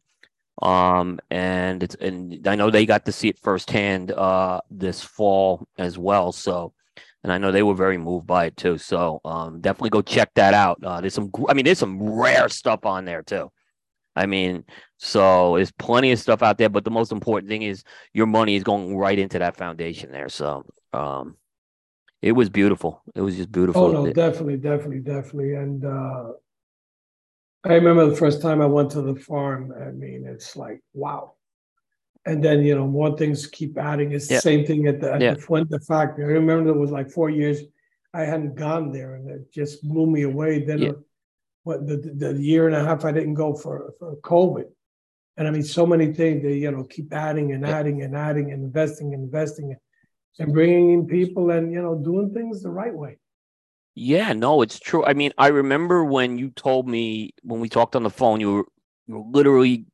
Um, 0.63 1.21
and 1.31 1.83
it's 1.83 1.95
and 1.97 2.47
I 2.49 2.55
know 2.55 2.71
they 2.71 2.87
got 2.87 3.05
to 3.05 3.13
see 3.13 3.29
it 3.29 3.39
firsthand 3.39 4.13
uh 4.13 4.61
this 4.71 5.03
fall 5.03 5.67
as 5.77 5.99
well. 5.99 6.33
So 6.33 6.73
and 7.25 7.33
I 7.33 7.39
know 7.39 7.51
they 7.51 7.63
were 7.63 7.75
very 7.75 7.97
moved 7.97 8.27
by 8.27 8.45
it 8.45 8.57
too. 8.57 8.77
So 8.77 9.21
um, 9.25 9.63
definitely 9.63 9.91
go 9.91 10.03
check 10.03 10.31
that 10.35 10.53
out. 10.53 10.79
Uh, 10.85 11.01
there's 11.01 11.15
some, 11.15 11.33
I 11.49 11.55
mean, 11.55 11.65
there's 11.65 11.79
some 11.79 12.01
rare 12.01 12.51
stuff 12.51 12.85
on 12.85 13.07
there 13.07 13.23
too. 13.23 13.51
I 14.15 14.27
mean, 14.27 14.65
so 14.99 15.57
there's 15.57 15.73
plenty 15.73 16.13
of 16.13 16.21
stuff 16.21 16.43
out 16.43 16.59
there, 16.59 16.69
but 16.69 16.85
the 16.85 16.91
most 16.91 17.11
important 17.11 17.49
thing 17.49 17.63
is 17.63 17.83
your 18.13 18.27
money 18.27 18.55
is 18.55 18.63
going 18.63 18.95
right 18.97 19.19
into 19.19 19.39
that 19.39 19.57
foundation 19.57 20.13
there. 20.13 20.29
So 20.29 20.67
um, 20.93 21.37
it 22.21 22.33
was 22.33 22.51
beautiful. 22.51 23.03
It 23.15 23.23
was 23.23 23.37
just 23.37 23.51
beautiful. 23.51 23.87
Oh 23.87 24.05
no, 24.05 24.13
definitely, 24.13 24.59
definitely, 24.59 25.01
definitely. 25.01 25.55
And 25.55 25.85
uh, 25.85 26.33
I 27.65 27.73
remember 27.73 28.07
the 28.07 28.17
first 28.17 28.43
time 28.43 28.61
I 28.61 28.67
went 28.67 28.91
to 28.93 29.01
the 29.03 29.17
farm. 29.17 29.73
I 29.73 29.91
mean, 29.91 30.27
it's 30.29 30.57
like 30.57 30.81
wow 30.93 31.33
and 32.27 32.43
then 32.43 32.63
you 32.63 32.75
know 32.75 32.87
more 32.87 33.17
things 33.17 33.47
keep 33.47 33.77
adding. 33.79 34.13
It's 34.13 34.29
the 34.29 34.41
same 34.41 34.65
thing 34.65 34.87
at 34.87 35.01
the 35.01 35.15
at 35.15 35.21
yeah. 35.21 35.35
the 35.35 35.41
Fuente 35.41 35.79
factory. 35.79 36.25
I 36.25 36.29
remember 36.29 36.71
it 36.71 36.77
was 36.77 36.91
like 36.91 37.11
four 37.11 37.31
years 37.31 37.61
I 38.13 38.23
hadn't 38.23 38.55
gone 38.55 38.93
there, 38.93 39.17
and 39.17 39.29
it 39.29 39.53
just 39.53 39.87
blew 39.87 40.07
me 40.07 40.23
away. 40.23 40.65
Then, 40.65 40.79
yeah. 40.83 40.93
what 41.65 41.87
the, 41.87 41.97
the 41.97 42.33
year 42.35 42.67
and 42.67 42.77
a 42.77 42.85
half 42.85 43.05
I 43.05 43.13
didn't 43.13 43.35
go 43.35 43.55
for 43.55 43.93
for 43.99 44.17
COVID, 44.17 44.67
and 45.37 45.47
I 45.49 45.51
mean 45.51 45.65
so 45.65 45.87
many 45.87 46.13
things. 46.13 46.43
They 46.43 46.55
you 46.55 46.71
know 46.71 46.85
keep 46.85 47.13
adding 47.13 47.53
and 47.53 47.67
adding 47.67 48.03
and 48.03 48.17
adding 48.17 48.53
and 48.53 48.65
investing 48.65 49.13
and 49.13 49.25
investing, 49.25 49.77
and 50.39 50.53
bringing 50.53 50.93
in 50.93 51.07
people 51.07 51.51
and 51.51 51.73
you 51.73 51.83
know 51.83 51.95
doing 51.95 52.33
things 52.33 52.63
the 52.63 52.71
right 52.71 52.95
way. 52.95 53.19
Yeah, 53.97 54.33
no, 54.33 54.63
it's 54.63 54.81
true. 54.81 55.05
I 55.05 55.15
mean, 55.15 55.33
I 55.39 55.49
remember 55.49 56.05
when 56.05 56.37
you 56.37 56.51
told 56.51 56.89
me 56.89 57.33
when 57.43 57.61
we 57.61 57.69
talked 57.69 57.95
on 57.95 58.03
the 58.03 58.11
phone, 58.11 58.41
you 58.41 58.53
were 58.53 58.65
you 59.07 59.19
were 59.19 59.31
literally 59.31 59.87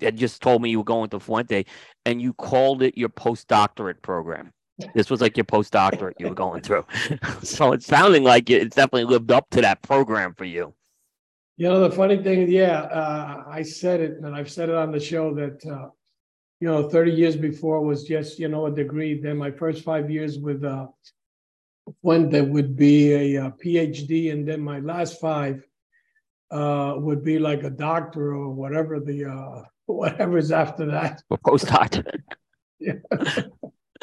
had 0.00 0.16
just 0.16 0.42
told 0.42 0.62
me 0.62 0.70
you 0.70 0.78
were 0.78 0.84
going 0.84 1.10
to 1.10 1.20
Fuente 1.20 1.64
and 2.04 2.20
you 2.20 2.32
called 2.34 2.82
it 2.82 2.96
your 2.96 3.08
postdoctorate 3.08 4.02
program. 4.02 4.52
This 4.94 5.08
was 5.08 5.20
like 5.20 5.36
your 5.36 5.44
postdoctorate 5.44 6.14
you 6.18 6.28
were 6.28 6.34
going 6.34 6.62
through. 6.62 6.84
so 7.42 7.72
it's 7.72 7.86
sounding 7.86 8.24
like 8.24 8.50
it's 8.50 8.74
definitely 8.74 9.04
lived 9.04 9.30
up 9.30 9.48
to 9.50 9.60
that 9.60 9.82
program 9.82 10.34
for 10.34 10.44
you. 10.44 10.74
You 11.56 11.68
know, 11.68 11.88
the 11.88 11.94
funny 11.94 12.20
thing 12.20 12.50
yeah, 12.50 12.80
uh, 12.80 13.44
I 13.48 13.62
said 13.62 14.00
it 14.00 14.18
and 14.20 14.34
I've 14.34 14.50
said 14.50 14.68
it 14.68 14.74
on 14.74 14.90
the 14.90 14.98
show 14.98 15.32
that, 15.34 15.64
uh, 15.64 15.90
you 16.60 16.66
know, 16.66 16.88
30 16.88 17.12
years 17.12 17.36
before 17.36 17.84
was 17.84 18.02
just, 18.04 18.40
you 18.40 18.48
know, 18.48 18.66
a 18.66 18.72
degree. 18.72 19.20
Then 19.20 19.36
my 19.36 19.52
first 19.52 19.84
five 19.84 20.10
years 20.10 20.38
with 20.38 20.64
uh, 20.64 20.88
Fuente 22.00 22.40
would 22.40 22.74
be 22.74 23.12
a, 23.12 23.36
a 23.36 23.46
uh, 23.46 23.50
PhD. 23.50 24.32
And 24.32 24.48
then 24.48 24.60
my 24.60 24.80
last 24.80 25.20
five 25.20 25.64
uh, 26.50 26.94
would 26.96 27.24
be 27.24 27.38
like 27.38 27.64
a 27.64 27.70
doctor 27.70 28.32
or 28.32 28.50
whatever 28.50 29.00
the 29.00 29.26
uh, 29.26 29.62
whatever's 29.86 30.50
after 30.50 30.86
that. 30.86 31.22
Or 31.30 31.38
postdoc. 31.38 32.04
yeah. 32.78 32.94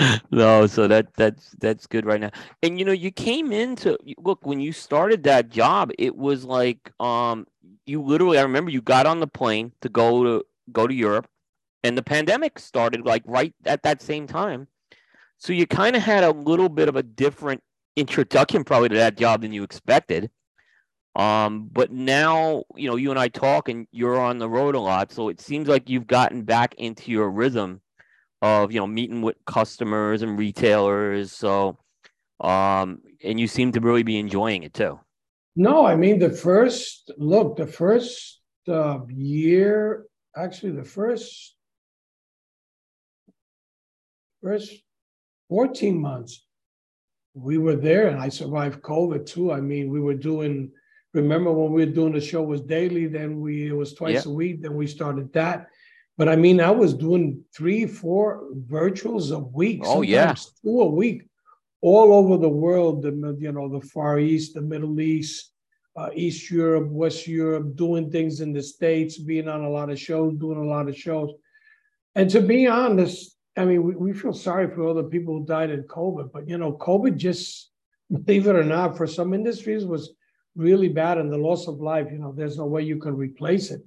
no, 0.31 0.67
so 0.67 0.87
that 0.87 1.13
that's 1.15 1.51
that's 1.59 1.87
good 1.87 2.05
right 2.05 2.19
now. 2.19 2.31
And 2.63 2.79
you 2.79 2.85
know, 2.85 2.91
you 2.91 3.11
came 3.11 3.51
into 3.51 3.97
look 4.17 4.45
when 4.45 4.59
you 4.59 4.71
started 4.71 5.23
that 5.23 5.49
job, 5.49 5.91
it 5.97 6.15
was 6.15 6.43
like 6.43 6.91
um 6.99 7.47
you 7.85 8.01
literally 8.01 8.37
I 8.37 8.43
remember 8.43 8.71
you 8.71 8.81
got 8.81 9.05
on 9.05 9.19
the 9.19 9.27
plane 9.27 9.71
to 9.81 9.89
go 9.89 10.23
to 10.23 10.45
go 10.71 10.87
to 10.87 10.93
Europe 10.93 11.27
and 11.83 11.97
the 11.97 12.03
pandemic 12.03 12.59
started 12.59 13.05
like 13.05 13.23
right 13.25 13.53
at 13.65 13.83
that 13.83 14.01
same 14.01 14.27
time. 14.27 14.67
So 15.37 15.53
you 15.53 15.65
kind 15.65 15.95
of 15.95 16.03
had 16.03 16.23
a 16.23 16.31
little 16.31 16.69
bit 16.69 16.87
of 16.87 16.95
a 16.95 17.03
different 17.03 17.63
introduction 17.95 18.63
probably 18.63 18.89
to 18.89 18.95
that 18.95 19.17
job 19.17 19.41
than 19.41 19.51
you 19.51 19.63
expected. 19.63 20.29
Um, 21.15 21.69
but 21.71 21.91
now, 21.91 22.63
you 22.75 22.89
know, 22.89 22.95
you 22.95 23.09
and 23.09 23.19
I 23.19 23.27
talk 23.27 23.67
and 23.67 23.87
you're 23.91 24.19
on 24.19 24.37
the 24.37 24.49
road 24.49 24.75
a 24.75 24.79
lot. 24.79 25.11
So 25.11 25.29
it 25.29 25.41
seems 25.41 25.67
like 25.67 25.89
you've 25.89 26.07
gotten 26.07 26.43
back 26.43 26.75
into 26.75 27.11
your 27.11 27.29
rhythm 27.29 27.81
of, 28.41 28.71
you 28.71 28.79
know, 28.79 28.87
meeting 28.87 29.21
with 29.21 29.35
customers 29.45 30.21
and 30.21 30.39
retailers. 30.39 31.31
So, 31.31 31.77
um, 32.39 33.01
and 33.23 33.39
you 33.39 33.47
seem 33.47 33.73
to 33.73 33.81
really 33.81 34.03
be 34.03 34.17
enjoying 34.17 34.63
it 34.63 34.73
too. 34.73 34.99
No, 35.55 35.85
I 35.85 35.95
mean, 35.95 36.17
the 36.17 36.29
first 36.29 37.11
look, 37.17 37.57
the 37.57 37.67
first 37.67 38.39
uh, 38.69 38.99
year, 39.09 40.05
actually, 40.35 40.71
the 40.71 40.85
first, 40.85 41.55
first 44.41 44.71
14 45.49 45.99
months, 45.99 46.45
we 47.33 47.57
were 47.57 47.75
there 47.75 48.07
and 48.07 48.19
I 48.19 48.29
survived 48.29 48.81
COVID 48.81 49.25
too. 49.25 49.51
I 49.51 49.59
mean, 49.59 49.89
we 49.89 49.99
were 49.99 50.13
doing 50.13 50.71
Remember 51.13 51.51
when 51.51 51.71
we 51.71 51.85
were 51.85 51.91
doing 51.91 52.13
the 52.13 52.21
show 52.21 52.41
was 52.41 52.61
daily, 52.61 53.07
then 53.07 53.41
we 53.41 53.67
it 53.67 53.75
was 53.75 53.93
twice 53.93 54.25
a 54.25 54.29
week, 54.29 54.61
then 54.61 54.75
we 54.75 54.87
started 54.87 55.31
that. 55.33 55.67
But 56.17 56.29
I 56.29 56.35
mean, 56.35 56.61
I 56.61 56.71
was 56.71 56.93
doing 56.93 57.43
three, 57.53 57.85
four 57.85 58.43
virtuals 58.67 59.35
a 59.35 59.39
week. 59.39 59.81
Oh 59.83 60.01
yeah, 60.01 60.35
two 60.63 60.81
a 60.81 60.85
week, 60.85 61.23
all 61.81 62.13
over 62.13 62.37
the 62.37 62.49
world. 62.49 63.01
The 63.01 63.35
you 63.39 63.51
know 63.51 63.67
the 63.67 63.85
Far 63.87 64.19
East, 64.19 64.53
the 64.53 64.61
Middle 64.61 64.99
East, 65.01 65.51
uh, 65.95 66.09
East 66.13 66.49
Europe, 66.49 66.87
West 66.89 67.27
Europe, 67.27 67.75
doing 67.75 68.09
things 68.09 68.39
in 68.39 68.53
the 68.53 68.63
States, 68.63 69.17
being 69.17 69.47
on 69.47 69.61
a 69.61 69.69
lot 69.69 69.89
of 69.89 69.99
shows, 69.99 70.35
doing 70.35 70.57
a 70.57 70.65
lot 70.65 70.87
of 70.87 70.97
shows. 70.97 71.31
And 72.15 72.29
to 72.29 72.41
be 72.41 72.67
honest, 72.67 73.37
I 73.57 73.65
mean, 73.65 73.83
we, 73.83 73.95
we 73.95 74.13
feel 74.13 74.33
sorry 74.33 74.69
for 74.69 74.83
all 74.83 74.93
the 74.93 75.03
people 75.03 75.39
who 75.39 75.45
died 75.45 75.71
in 75.71 75.83
COVID, 75.83 76.31
but 76.31 76.47
you 76.47 76.57
know, 76.57 76.73
COVID 76.73 77.17
just, 77.17 77.69
believe 78.25 78.47
it 78.47 78.55
or 78.55 78.63
not, 78.63 78.97
for 78.97 79.07
some 79.07 79.33
industries 79.33 79.85
was 79.85 80.13
really 80.55 80.89
bad 80.89 81.17
and 81.17 81.31
the 81.31 81.37
loss 81.37 81.67
of 81.67 81.79
life, 81.79 82.07
you 82.11 82.19
know, 82.19 82.33
there's 82.35 82.57
no 82.57 82.65
way 82.65 82.81
you 82.81 82.97
can 82.97 83.15
replace 83.15 83.71
it. 83.71 83.81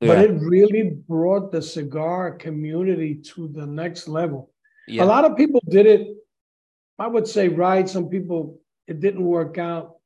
Yeah. 0.00 0.08
But 0.08 0.24
it 0.24 0.32
really 0.40 0.98
brought 1.08 1.52
the 1.52 1.62
cigar 1.62 2.32
community 2.32 3.16
to 3.34 3.48
the 3.48 3.66
next 3.66 4.08
level. 4.08 4.50
Yeah. 4.88 5.04
A 5.04 5.06
lot 5.06 5.24
of 5.24 5.36
people 5.36 5.60
did 5.68 5.86
it, 5.86 6.08
I 6.98 7.06
would 7.06 7.26
say, 7.26 7.48
right. 7.48 7.88
Some 7.88 8.08
people, 8.08 8.60
it 8.86 9.00
didn't 9.00 9.24
work 9.24 9.58
out 9.58 9.96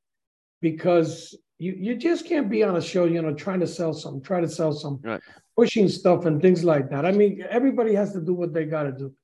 because 0.61 1.37
you, 1.59 1.73
you 1.79 1.97
just 1.97 2.27
can't 2.27 2.51
be 2.51 2.63
on 2.63 2.77
a 2.77 2.83
show, 2.83 3.05
you 3.05 3.23
know, 3.23 3.35
trying 3.35 3.61
to 3.61 3.67
sell 3.67 3.95
some, 3.95 4.21
try 4.21 4.41
to 4.41 4.49
sell 4.49 4.73
some, 4.73 5.01
right. 5.03 5.21
pushing 5.57 5.89
stuff 5.89 6.27
and 6.27 6.43
things 6.43 6.65
like 6.65 6.91
that. 6.91 7.07
I 7.07 7.13
mean, 7.13 7.45
everybody 7.49 7.95
has 7.95 8.13
to 8.13 8.21
do 8.21 8.35
what 8.35 8.53
they 8.53 8.65
got 8.65 8.83
to 8.83 8.93
do. 8.93 9.15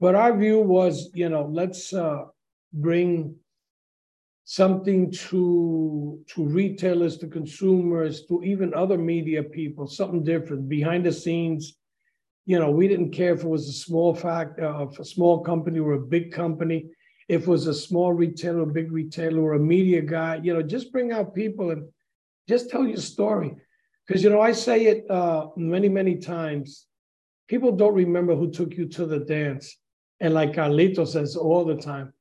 But 0.00 0.14
our 0.14 0.36
view 0.36 0.60
was, 0.60 1.10
you 1.14 1.28
know, 1.28 1.48
let's 1.52 1.92
uh, 1.92 2.24
bring 2.72 3.36
something 4.44 5.10
to 5.10 6.20
to 6.26 6.44
retailers 6.44 7.16
to 7.18 7.28
consumers 7.28 8.26
to 8.26 8.42
even 8.42 8.74
other 8.74 8.98
media 8.98 9.42
people 9.42 9.86
something 9.86 10.24
different 10.24 10.68
behind 10.68 11.06
the 11.06 11.12
scenes. 11.12 11.76
You 12.44 12.58
know 12.58 12.70
we 12.70 12.88
didn't 12.88 13.12
care 13.12 13.34
if 13.34 13.44
it 13.44 13.48
was 13.48 13.68
a 13.68 13.72
small 13.72 14.14
fact 14.14 14.58
uh, 14.60 14.86
a 14.98 15.04
small 15.04 15.42
company 15.42 15.78
or 15.78 15.92
a 15.92 16.00
big 16.00 16.32
company. 16.32 16.86
If 17.28 17.42
it 17.42 17.48
was 17.48 17.66
a 17.68 17.74
small 17.74 18.12
retailer 18.12 18.62
a 18.62 18.66
big 18.66 18.90
retailer 18.90 19.42
or 19.42 19.54
a 19.54 19.60
media 19.60 20.02
guy 20.02 20.40
you 20.42 20.52
know 20.52 20.62
just 20.62 20.92
bring 20.92 21.12
out 21.12 21.34
people 21.34 21.70
and 21.70 21.88
just 22.48 22.68
tell 22.68 22.86
your 22.86 22.96
story. 22.96 23.54
Because 24.06 24.24
you 24.24 24.30
know 24.30 24.40
i 24.40 24.50
say 24.50 24.86
it 24.86 25.08
uh, 25.08 25.46
many 25.56 25.88
many 25.88 26.16
times. 26.16 26.86
People 27.48 27.72
don't 27.72 27.94
remember 27.94 28.34
who 28.34 28.50
took 28.50 28.74
you 28.74 28.88
to 28.88 29.06
the 29.06 29.20
dance. 29.20 29.76
And 30.20 30.34
like 30.34 30.52
carlito 30.52 31.06
says 31.06 31.36
all 31.36 31.64
the 31.64 31.76
time 31.76 32.12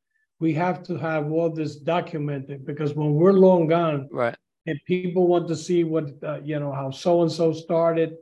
we 0.42 0.54
have 0.56 0.82
to 0.82 0.98
have 0.98 1.32
all 1.32 1.52
this 1.52 1.76
documented 1.76 2.66
because 2.66 2.96
when 2.96 3.14
we're 3.14 3.32
long 3.32 3.68
gone, 3.68 4.10
right, 4.12 4.36
and 4.66 4.80
people 4.86 5.28
want 5.28 5.48
to 5.48 5.56
see 5.56 5.84
what 5.84 6.12
uh, 6.24 6.40
you 6.44 6.60
know 6.60 6.74
how 6.74 6.90
so 6.90 7.22
and 7.22 7.32
so 7.32 7.54
started, 7.54 8.16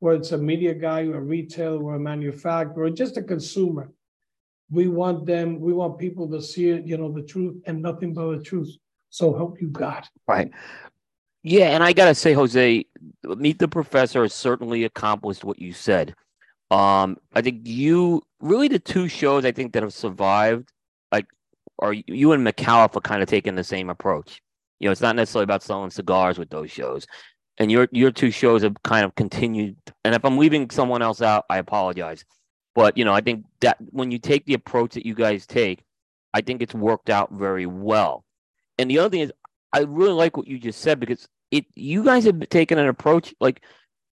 whether 0.00 0.18
it's 0.18 0.32
a 0.32 0.38
media 0.38 0.74
guy 0.74 1.02
or 1.02 1.18
a 1.18 1.20
retailer 1.20 1.82
or 1.82 1.94
a 1.94 2.00
manufacturer 2.00 2.84
or 2.84 2.90
just 2.90 3.18
a 3.18 3.22
consumer, 3.22 3.92
we 4.70 4.88
want 4.88 5.26
them, 5.26 5.60
we 5.60 5.74
want 5.74 5.98
people 5.98 6.28
to 6.30 6.40
see 6.40 6.70
it, 6.70 6.86
you 6.86 6.96
know, 6.96 7.12
the 7.12 7.22
truth 7.22 7.62
and 7.66 7.82
nothing 7.82 8.14
but 8.14 8.38
the 8.38 8.42
truth. 8.42 8.74
So 9.10 9.36
help 9.36 9.60
you 9.60 9.68
God. 9.68 10.04
Right. 10.26 10.50
Yeah, 11.42 11.68
and 11.68 11.84
I 11.84 11.92
gotta 11.92 12.14
say, 12.14 12.32
Jose, 12.32 12.86
Meet 13.22 13.58
the 13.58 13.68
Professor 13.68 14.22
has 14.22 14.32
certainly 14.34 14.84
accomplished 14.84 15.44
what 15.44 15.60
you 15.60 15.72
said. 15.72 16.14
Um, 16.70 17.18
I 17.34 17.42
think 17.42 17.60
you 17.68 18.22
really 18.40 18.66
the 18.66 18.80
two 18.80 19.08
shows 19.08 19.44
I 19.44 19.52
think 19.52 19.72
that 19.72 19.82
have 19.82 19.92
survived, 19.92 20.72
are 21.78 21.92
you 21.92 22.32
and 22.32 22.46
McAuliffe 22.46 22.96
are 22.96 23.00
kind 23.00 23.22
of 23.22 23.28
taking 23.28 23.54
the 23.54 23.64
same 23.64 23.90
approach. 23.90 24.40
You 24.80 24.88
know, 24.88 24.92
it's 24.92 25.00
not 25.00 25.16
necessarily 25.16 25.44
about 25.44 25.62
selling 25.62 25.90
cigars 25.90 26.38
with 26.38 26.50
those 26.50 26.70
shows, 26.70 27.06
and 27.58 27.70
your 27.70 27.88
your 27.92 28.10
two 28.10 28.30
shows 28.30 28.62
have 28.62 28.82
kind 28.82 29.04
of 29.04 29.14
continued. 29.14 29.76
And 30.04 30.14
if 30.14 30.24
I'm 30.24 30.38
leaving 30.38 30.70
someone 30.70 31.02
else 31.02 31.22
out, 31.22 31.44
I 31.50 31.58
apologize. 31.58 32.24
But 32.74 32.96
you 32.96 33.04
know, 33.04 33.14
I 33.14 33.20
think 33.20 33.44
that 33.60 33.78
when 33.90 34.10
you 34.10 34.18
take 34.18 34.44
the 34.46 34.54
approach 34.54 34.94
that 34.94 35.06
you 35.06 35.14
guys 35.14 35.46
take, 35.46 35.82
I 36.34 36.42
think 36.42 36.62
it's 36.62 36.74
worked 36.74 37.10
out 37.10 37.32
very 37.32 37.66
well. 37.66 38.24
And 38.78 38.90
the 38.90 38.98
other 38.98 39.08
thing 39.08 39.20
is, 39.20 39.32
I 39.72 39.80
really 39.80 40.12
like 40.12 40.36
what 40.36 40.46
you 40.46 40.58
just 40.58 40.80
said 40.80 41.00
because 41.00 41.28
it 41.50 41.64
you 41.74 42.04
guys 42.04 42.24
have 42.24 42.48
taken 42.48 42.78
an 42.78 42.88
approach 42.88 43.34
like 43.40 43.62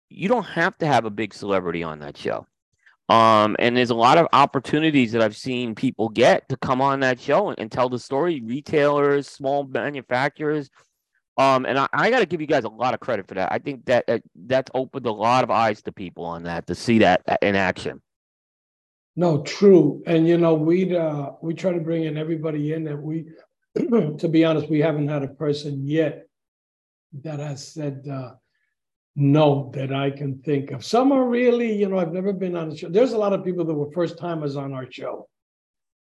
you 0.09 0.29
don't 0.29 0.44
have 0.44 0.77
to 0.79 0.87
have 0.87 1.05
a 1.05 1.11
big 1.11 1.35
celebrity 1.35 1.83
on 1.83 1.98
that 2.00 2.16
show. 2.16 2.46
Um, 3.09 3.57
and 3.59 3.77
there's 3.77 3.90
a 3.90 3.95
lot 3.95 4.17
of 4.17 4.27
opportunities 4.33 5.12
that 5.12 5.21
I've 5.21 5.37
seen 5.37 5.75
people 5.75 6.09
get 6.09 6.49
to 6.49 6.57
come 6.57 6.81
on 6.81 7.01
that 7.01 7.21
show 7.21 7.51
and, 7.51 7.59
and 7.59 7.71
tell 7.71 7.88
the 7.88 7.99
story. 7.99 8.40
Retailers, 8.40 9.29
small 9.29 9.64
manufacturers, 9.64 10.71
um, 11.37 11.67
and 11.67 11.79
I, 11.79 11.88
I 11.93 12.11
got 12.11 12.21
to 12.21 12.27
give 12.27 12.40
you 12.40 12.47
guys 12.47 12.64
a 12.64 12.69
lot 12.69 12.95
of 12.95 13.01
credit 13.01 13.27
for 13.27 13.35
that. 13.35 13.53
I 13.53 13.59
think 13.59 13.87
that, 13.87 14.07
that 14.07 14.23
that's 14.35 14.71
opened 14.73 15.07
a 15.07 15.12
lot 15.12 15.43
of 15.43 15.51
eyes 15.51 15.83
to 15.83 15.93
people 15.93 16.25
on 16.25 16.45
that 16.45 16.67
to 16.69 16.75
see 16.75 17.01
that 17.01 17.23
in 17.43 17.57
action. 17.57 18.01
No, 19.17 19.43
true. 19.43 20.03
And 20.07 20.27
you 20.27 20.38
know, 20.38 20.55
we 20.55 20.97
uh 20.97 21.33
we 21.43 21.55
try 21.55 21.73
to 21.73 21.81
bring 21.81 22.05
in 22.05 22.17
everybody 22.17 22.73
in 22.73 22.85
that 22.85 23.01
we 23.01 23.27
to 23.77 24.29
be 24.29 24.45
honest, 24.45 24.69
we 24.69 24.81
haven't 24.81 25.09
had 25.09 25.23
a 25.23 25.29
person 25.29 25.87
yet 25.87 26.27
that 27.23 27.40
has 27.40 27.67
said 27.67 28.07
uh, 28.11 28.33
no 29.16 29.70
that 29.74 29.92
I 29.92 30.11
can 30.11 30.38
think 30.40 30.70
of. 30.70 30.85
Some 30.85 31.12
are 31.12 31.24
really, 31.24 31.72
you 31.72 31.88
know, 31.88 31.98
I've 31.98 32.12
never 32.12 32.33
been 32.33 32.57
on 32.57 32.72
a 32.72 32.77
show. 32.77 32.88
There's 32.88 33.12
a 33.12 33.18
lot 33.18 33.33
of 33.33 33.44
people 33.44 33.64
that 33.64 33.74
were 33.74 33.90
first 33.92 34.18
timers 34.18 34.57
on 34.57 34.72
our 34.72 34.90
show 34.90 35.29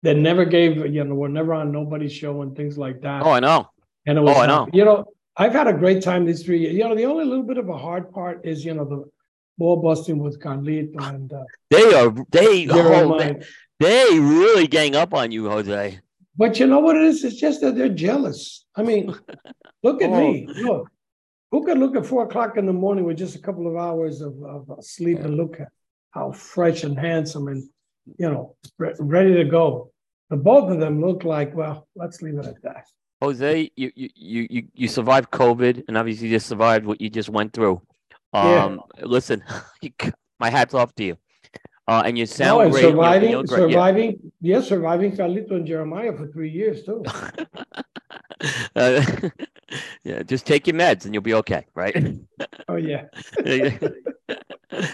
that 0.02 0.16
never 0.16 0.44
gave, 0.44 0.76
you 0.92 1.04
know, 1.04 1.14
were 1.14 1.28
never 1.28 1.54
on 1.54 1.72
nobody's 1.72 2.12
show 2.12 2.42
and 2.42 2.56
things 2.56 2.76
like 2.76 3.00
that. 3.02 3.22
Oh, 3.24 3.30
I 3.30 3.40
know. 3.40 3.70
And 4.06 4.18
it 4.18 4.20
was, 4.20 4.36
oh, 4.36 4.40
I 4.40 4.46
know. 4.46 4.68
You 4.72 4.84
know, 4.84 5.04
I've 5.36 5.52
had 5.52 5.66
a 5.66 5.72
great 5.72 6.02
time 6.02 6.24
these 6.24 6.42
three 6.42 6.58
years. 6.58 6.74
You 6.74 6.84
know, 6.84 6.94
the 6.94 7.06
only 7.06 7.24
little 7.24 7.44
bit 7.44 7.58
of 7.58 7.68
a 7.68 7.78
hard 7.78 8.12
part 8.12 8.44
is, 8.44 8.64
you 8.64 8.74
know, 8.74 8.84
the 8.84 9.04
ball 9.58 9.80
busting 9.80 10.18
with 10.18 10.40
Carlito 10.40 11.00
and 11.14 11.32
uh, 11.32 11.44
they 11.70 11.94
are 11.94 12.12
they, 12.30 12.68
oh, 12.68 13.18
they 13.18 13.40
they 13.80 14.18
really 14.18 14.66
gang 14.66 14.96
up 14.96 15.14
on 15.14 15.30
you, 15.30 15.48
Jose. 15.48 16.00
But 16.36 16.58
you 16.58 16.66
know 16.66 16.80
what 16.80 16.96
it 16.96 17.02
is? 17.02 17.22
It's 17.24 17.36
just 17.36 17.60
that 17.60 17.76
they're 17.76 17.88
jealous. 17.88 18.66
I 18.76 18.82
mean, 18.82 19.14
look 19.82 20.02
at 20.02 20.10
oh. 20.10 20.20
me. 20.20 20.46
Look, 20.48 20.90
who 21.54 21.64
could 21.64 21.78
look 21.78 21.94
at 21.94 22.04
four 22.04 22.24
o'clock 22.24 22.56
in 22.56 22.66
the 22.66 22.72
morning 22.72 23.04
with 23.04 23.16
just 23.16 23.36
a 23.36 23.38
couple 23.38 23.68
of 23.68 23.76
hours 23.76 24.20
of, 24.20 24.34
of 24.42 24.66
sleep 24.80 25.20
and 25.20 25.36
look 25.36 25.60
at 25.60 25.68
how 26.10 26.32
fresh 26.32 26.82
and 26.82 26.98
handsome 26.98 27.46
and 27.46 27.62
you 28.18 28.28
know 28.28 28.56
ready 28.98 29.34
to 29.34 29.44
go? 29.44 29.92
The 30.30 30.36
both 30.36 30.72
of 30.72 30.80
them 30.80 31.00
look 31.00 31.22
like 31.22 31.54
well. 31.54 31.86
Let's 31.94 32.20
leave 32.22 32.38
it 32.38 32.46
at 32.46 32.60
that. 32.64 32.86
Jose, 33.22 33.70
you 33.76 33.92
you 33.94 34.08
you 34.16 34.62
you 34.74 34.88
survived 34.88 35.30
COVID, 35.30 35.84
and 35.86 35.96
obviously 35.96 36.26
you 36.26 36.34
just 36.34 36.48
survived 36.48 36.86
what 36.86 37.00
you 37.00 37.08
just 37.08 37.28
went 37.28 37.52
through. 37.52 37.80
Um, 38.32 38.82
yeah. 38.98 39.04
listen, 39.04 39.44
my 40.40 40.50
hat's 40.50 40.74
off 40.74 40.92
to 40.96 41.04
you. 41.04 41.16
Uh, 41.86 42.02
and 42.06 42.16
you 42.16 42.24
sound 42.24 42.48
no, 42.48 42.60
and 42.60 42.72
great. 42.72 42.82
Surviving, 42.82 43.30
you 43.30 43.44
great. 43.44 43.58
surviving, 43.58 44.32
yeah. 44.40 44.56
yeah, 44.56 44.62
surviving 44.62 45.14
Carlito 45.14 45.52
and 45.52 45.66
Jeremiah 45.66 46.16
for 46.16 46.26
three 46.28 46.50
years 46.50 46.82
too. 46.82 47.04
uh, 48.76 49.04
yeah, 50.04 50.22
just 50.22 50.46
take 50.46 50.66
your 50.66 50.76
meds 50.76 51.04
and 51.04 51.12
you'll 51.12 51.22
be 51.22 51.34
okay, 51.34 51.66
right? 51.74 51.94
oh 52.68 52.76
yeah. 52.76 53.04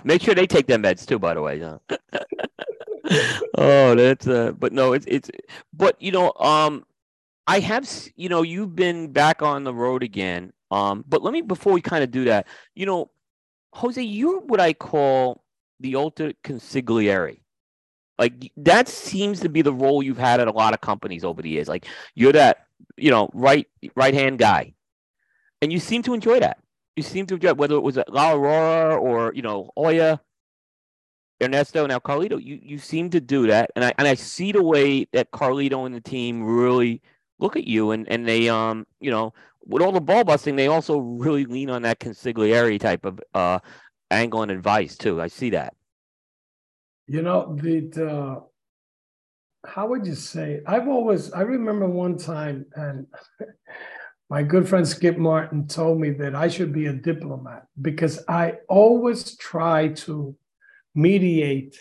Make 0.02 0.22
sure 0.22 0.34
they 0.34 0.48
take 0.48 0.66
their 0.66 0.78
meds 0.78 1.06
too, 1.06 1.20
by 1.20 1.34
the 1.34 1.42
way. 1.42 1.62
oh, 3.56 3.94
that's 3.94 4.26
uh, 4.26 4.50
but 4.58 4.72
no, 4.72 4.92
it's 4.92 5.06
it's 5.06 5.30
but 5.72 6.00
you 6.02 6.10
know, 6.10 6.32
um, 6.40 6.84
I 7.46 7.60
have 7.60 7.88
you 8.16 8.28
know 8.28 8.42
you've 8.42 8.74
been 8.74 9.12
back 9.12 9.42
on 9.42 9.62
the 9.62 9.74
road 9.74 10.02
again. 10.02 10.52
Um, 10.72 11.04
but 11.08 11.22
let 11.22 11.32
me 11.32 11.40
before 11.40 11.72
we 11.72 11.82
kind 11.82 12.02
of 12.02 12.10
do 12.10 12.24
that, 12.24 12.48
you 12.74 12.86
know, 12.86 13.10
Jose, 13.74 14.02
you're 14.02 14.40
what 14.40 14.60
I 14.60 14.72
call 14.72 15.39
the 15.80 15.96
ultimate 15.96 16.42
consigliere. 16.42 17.40
Like 18.18 18.52
that 18.58 18.86
seems 18.86 19.40
to 19.40 19.48
be 19.48 19.62
the 19.62 19.72
role 19.72 20.02
you've 20.02 20.18
had 20.18 20.40
at 20.40 20.48
a 20.48 20.52
lot 20.52 20.74
of 20.74 20.80
companies 20.80 21.24
over 21.24 21.40
the 21.40 21.48
years. 21.48 21.68
Like 21.68 21.86
you're 22.14 22.32
that, 22.32 22.66
you 22.96 23.10
know, 23.10 23.30
right 23.32 23.66
right 23.96 24.12
hand 24.12 24.38
guy, 24.38 24.74
and 25.62 25.72
you 25.72 25.80
seem 25.80 26.02
to 26.02 26.14
enjoy 26.14 26.40
that. 26.40 26.58
You 26.96 27.02
seem 27.02 27.26
to 27.26 27.34
enjoy 27.34 27.54
whether 27.54 27.76
it 27.76 27.82
was 27.82 27.96
at 27.96 28.12
La 28.12 28.32
Aurora 28.32 28.96
or 28.96 29.32
you 29.34 29.40
know 29.40 29.70
Joya, 29.76 30.20
Ernesto, 31.42 31.86
now 31.86 31.98
Carlito. 31.98 32.42
You 32.42 32.60
you 32.62 32.76
seem 32.76 33.08
to 33.10 33.20
do 33.22 33.46
that, 33.46 33.70
and 33.74 33.86
I 33.86 33.94
and 33.96 34.06
I 34.06 34.14
see 34.14 34.52
the 34.52 34.62
way 34.62 35.06
that 35.12 35.30
Carlito 35.30 35.86
and 35.86 35.94
the 35.94 36.02
team 36.02 36.42
really 36.42 37.00
look 37.38 37.56
at 37.56 37.66
you, 37.66 37.92
and 37.92 38.06
and 38.10 38.28
they 38.28 38.50
um 38.50 38.86
you 39.00 39.10
know 39.10 39.32
with 39.64 39.82
all 39.82 39.92
the 39.92 40.00
ball 40.00 40.24
busting, 40.24 40.56
they 40.56 40.66
also 40.66 40.98
really 40.98 41.46
lean 41.46 41.70
on 41.70 41.82
that 41.82 42.00
consigliere 42.00 42.78
type 42.78 43.06
of 43.06 43.20
uh 43.32 43.60
angle 44.10 44.42
and 44.42 44.50
advice 44.50 44.96
too. 44.96 45.20
I 45.20 45.28
see 45.28 45.50
that. 45.50 45.74
You 47.06 47.22
know, 47.22 47.56
the 47.60 48.10
uh, 48.10 48.40
how 49.68 49.88
would 49.88 50.06
you 50.06 50.14
say? 50.14 50.60
I've 50.66 50.88
always 50.88 51.32
I 51.32 51.42
remember 51.42 51.86
one 51.88 52.16
time, 52.16 52.66
and 52.74 53.06
my 54.30 54.42
good 54.42 54.68
friend 54.68 54.86
Skip 54.86 55.18
Martin 55.18 55.66
told 55.66 56.00
me 56.00 56.10
that 56.10 56.34
I 56.34 56.48
should 56.48 56.72
be 56.72 56.86
a 56.86 56.92
diplomat 56.92 57.66
because 57.80 58.22
I 58.28 58.54
always 58.68 59.36
try 59.36 59.88
to 59.88 60.36
mediate 60.94 61.76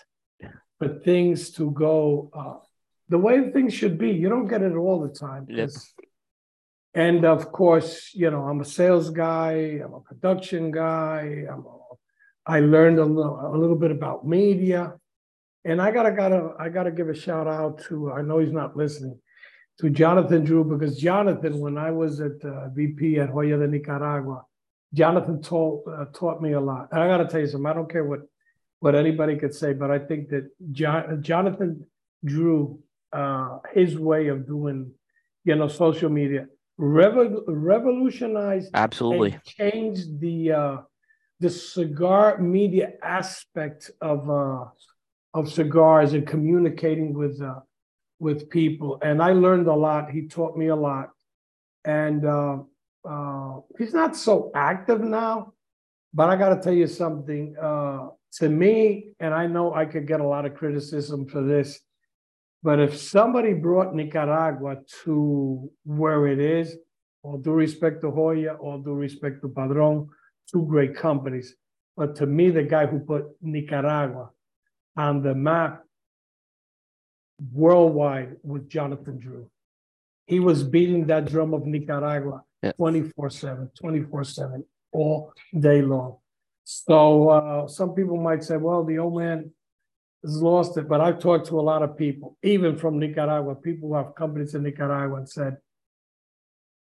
for 0.78 0.88
things 0.88 1.52
to 1.52 1.72
go 1.72 2.32
uh, 2.34 2.66
the 3.10 3.18
way 3.18 3.52
things 3.52 3.74
should 3.74 3.98
be. 3.98 4.12
You 4.12 4.30
don't 4.30 4.48
get 4.48 4.62
it 4.62 4.76
all 4.76 5.00
the 5.02 5.14
time. 5.14 5.46
Yes. 5.50 5.94
And 6.94 7.24
of 7.24 7.52
course, 7.52 8.12
you 8.14 8.32
know, 8.32 8.44
I'm 8.46 8.62
a 8.62 8.66
sales 8.66 9.12
guy, 9.12 9.80
I'm 9.84 9.94
a 9.94 10.00
production 10.00 10.72
guy, 10.72 11.46
I'm 11.52 11.66
a 11.66 11.79
I 12.50 12.62
learned 12.62 12.98
a 12.98 13.06
little, 13.06 13.40
a 13.54 13.56
little 13.56 13.76
bit 13.76 13.92
about 13.92 14.28
media. 14.28 14.94
And 15.66 15.80
I 15.80 15.92
gotta 15.92 16.12
gotta 16.12 16.54
I 16.58 16.70
gotta 16.70 16.90
give 16.92 17.10
a 17.10 17.14
shout 17.14 17.48
out 17.48 17.84
to 17.86 18.12
I 18.12 18.22
know 18.22 18.40
he's 18.40 18.52
not 18.52 18.76
listening 18.76 19.20
to 19.80 19.90
Jonathan 19.90 20.44
Drew 20.44 20.64
because 20.64 20.98
Jonathan, 20.98 21.60
when 21.60 21.78
I 21.78 21.92
was 21.92 22.20
at 22.22 22.44
uh, 22.44 22.70
VP 22.70 23.20
at 23.20 23.30
Joya 23.30 23.58
de 23.58 23.68
Nicaragua, 23.68 24.44
Jonathan 24.94 25.42
taught 25.42 25.88
uh, 25.88 26.06
taught 26.14 26.42
me 26.42 26.54
a 26.54 26.60
lot. 26.60 26.88
And 26.92 27.02
I 27.04 27.08
gotta 27.08 27.28
tell 27.28 27.42
you 27.42 27.48
something. 27.48 27.70
I 27.70 27.74
don't 27.74 27.92
care 27.92 28.04
what 28.06 28.22
what 28.80 28.96
anybody 28.96 29.36
could 29.38 29.54
say, 29.54 29.74
but 29.74 29.92
I 29.92 30.00
think 30.00 30.30
that 30.30 30.50
John, 30.72 31.22
Jonathan 31.22 31.86
Drew, 32.26 32.80
uh, 33.12 33.60
his 33.74 34.00
way 34.00 34.28
of 34.28 34.48
doing, 34.48 34.92
you 35.44 35.56
know, 35.56 35.68
social 35.68 36.10
media, 36.10 36.48
revo- 36.80 37.44
revolutionized, 37.48 38.72
absolutely 38.74 39.38
changed 39.46 40.20
the 40.22 40.54
uh, 40.54 40.78
the 41.40 41.50
cigar 41.50 42.38
media 42.38 42.94
aspect 43.02 43.92
of 44.02 44.30
uh, 44.30 44.66
of 45.34 45.52
cigars 45.52 46.14
and 46.14 46.28
communicating 46.28 47.14
with 47.14 47.42
uh, 47.42 47.60
with 48.20 48.50
people. 48.50 49.00
And 49.02 49.22
I 49.22 49.32
learned 49.32 49.68
a 49.68 49.74
lot. 49.74 50.12
He 50.12 50.28
taught 50.28 50.58
me 50.58 50.68
a 50.68 50.76
lot. 50.76 51.12
And 51.86 52.26
uh, 52.26 52.58
uh, 53.08 53.62
he's 53.78 53.94
not 53.94 54.16
so 54.16 54.52
active 54.54 55.02
now, 55.02 55.54
but 56.14 56.30
I 56.30 56.36
got 56.36 56.50
to 56.56 56.62
tell 56.62 56.74
you 56.74 56.88
something. 56.88 57.56
Uh, 57.62 58.10
to 58.32 58.48
me, 58.48 59.10
and 59.20 59.34
I 59.34 59.48
know 59.48 59.74
I 59.74 59.86
could 59.86 60.06
get 60.08 60.20
a 60.20 60.28
lot 60.28 60.46
of 60.46 60.54
criticism 60.54 61.26
for 61.26 61.42
this, 61.42 61.80
but 62.62 62.80
if 62.80 62.96
somebody 62.98 63.54
brought 63.54 63.96
Nicaragua 63.96 64.78
to 65.04 65.72
where 65.84 66.28
it 66.28 66.40
is, 66.40 66.76
all 67.24 67.38
due 67.38 67.54
respect 67.54 68.02
to 68.02 68.12
Joya, 68.12 68.54
all 68.56 68.80
due 68.80 68.94
respect 68.94 69.42
to 69.42 69.50
Padron, 69.50 70.10
two 70.52 70.66
great 70.66 70.96
companies. 70.96 71.56
But 71.96 72.16
to 72.18 72.26
me, 72.26 72.50
the 72.50 72.64
guy 72.64 72.86
who 72.86 73.00
put 73.00 73.26
Nicaragua 73.42 74.30
on 74.96 75.22
the 75.22 75.36
map 75.36 75.84
worldwide 77.54 78.38
was 78.44 78.64
Jonathan 78.68 79.20
Drew. 79.20 79.50
He 80.26 80.40
was 80.40 80.64
beating 80.64 81.08
that 81.08 81.26
drum 81.26 81.54
of 81.54 81.66
Nicaragua 81.66 82.44
24 82.76 83.30
7, 83.30 83.72
24 83.80 84.24
7, 84.24 84.66
all 84.92 85.34
day 85.58 85.82
long. 85.82 86.18
So 86.64 87.30
uh, 87.30 87.68
some 87.68 87.96
people 87.96 88.18
might 88.18 88.44
say, 88.44 88.58
well, 88.58 88.84
the 88.84 89.00
old 89.00 89.18
man 89.18 89.52
has 90.24 90.42
lost 90.42 90.78
it. 90.78 90.88
But 90.88 91.02
I've 91.02 91.20
talked 91.20 91.48
to 91.48 91.60
a 91.60 91.62
lot 91.62 91.82
of 91.82 91.98
people, 91.98 92.38
even 92.44 92.78
from 92.78 93.00
Nicaragua, 93.00 93.56
people 93.56 93.90
who 93.90 93.96
have 93.96 94.14
companies 94.16 94.54
in 94.54 94.64
Nicaragua, 94.64 95.18
and 95.18 95.28
said, 95.28 95.58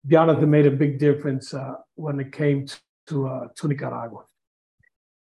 Jonathan 0.06 0.50
made 0.50 0.66
a 0.66 0.70
big 0.70 0.98
difference 0.98 1.54
uh, 1.54 1.74
when 1.94 2.18
it 2.18 2.32
came 2.32 2.66
to 3.08 3.28
uh, 3.28 3.48
to 3.56 3.68
Nicaragua. 3.68 4.24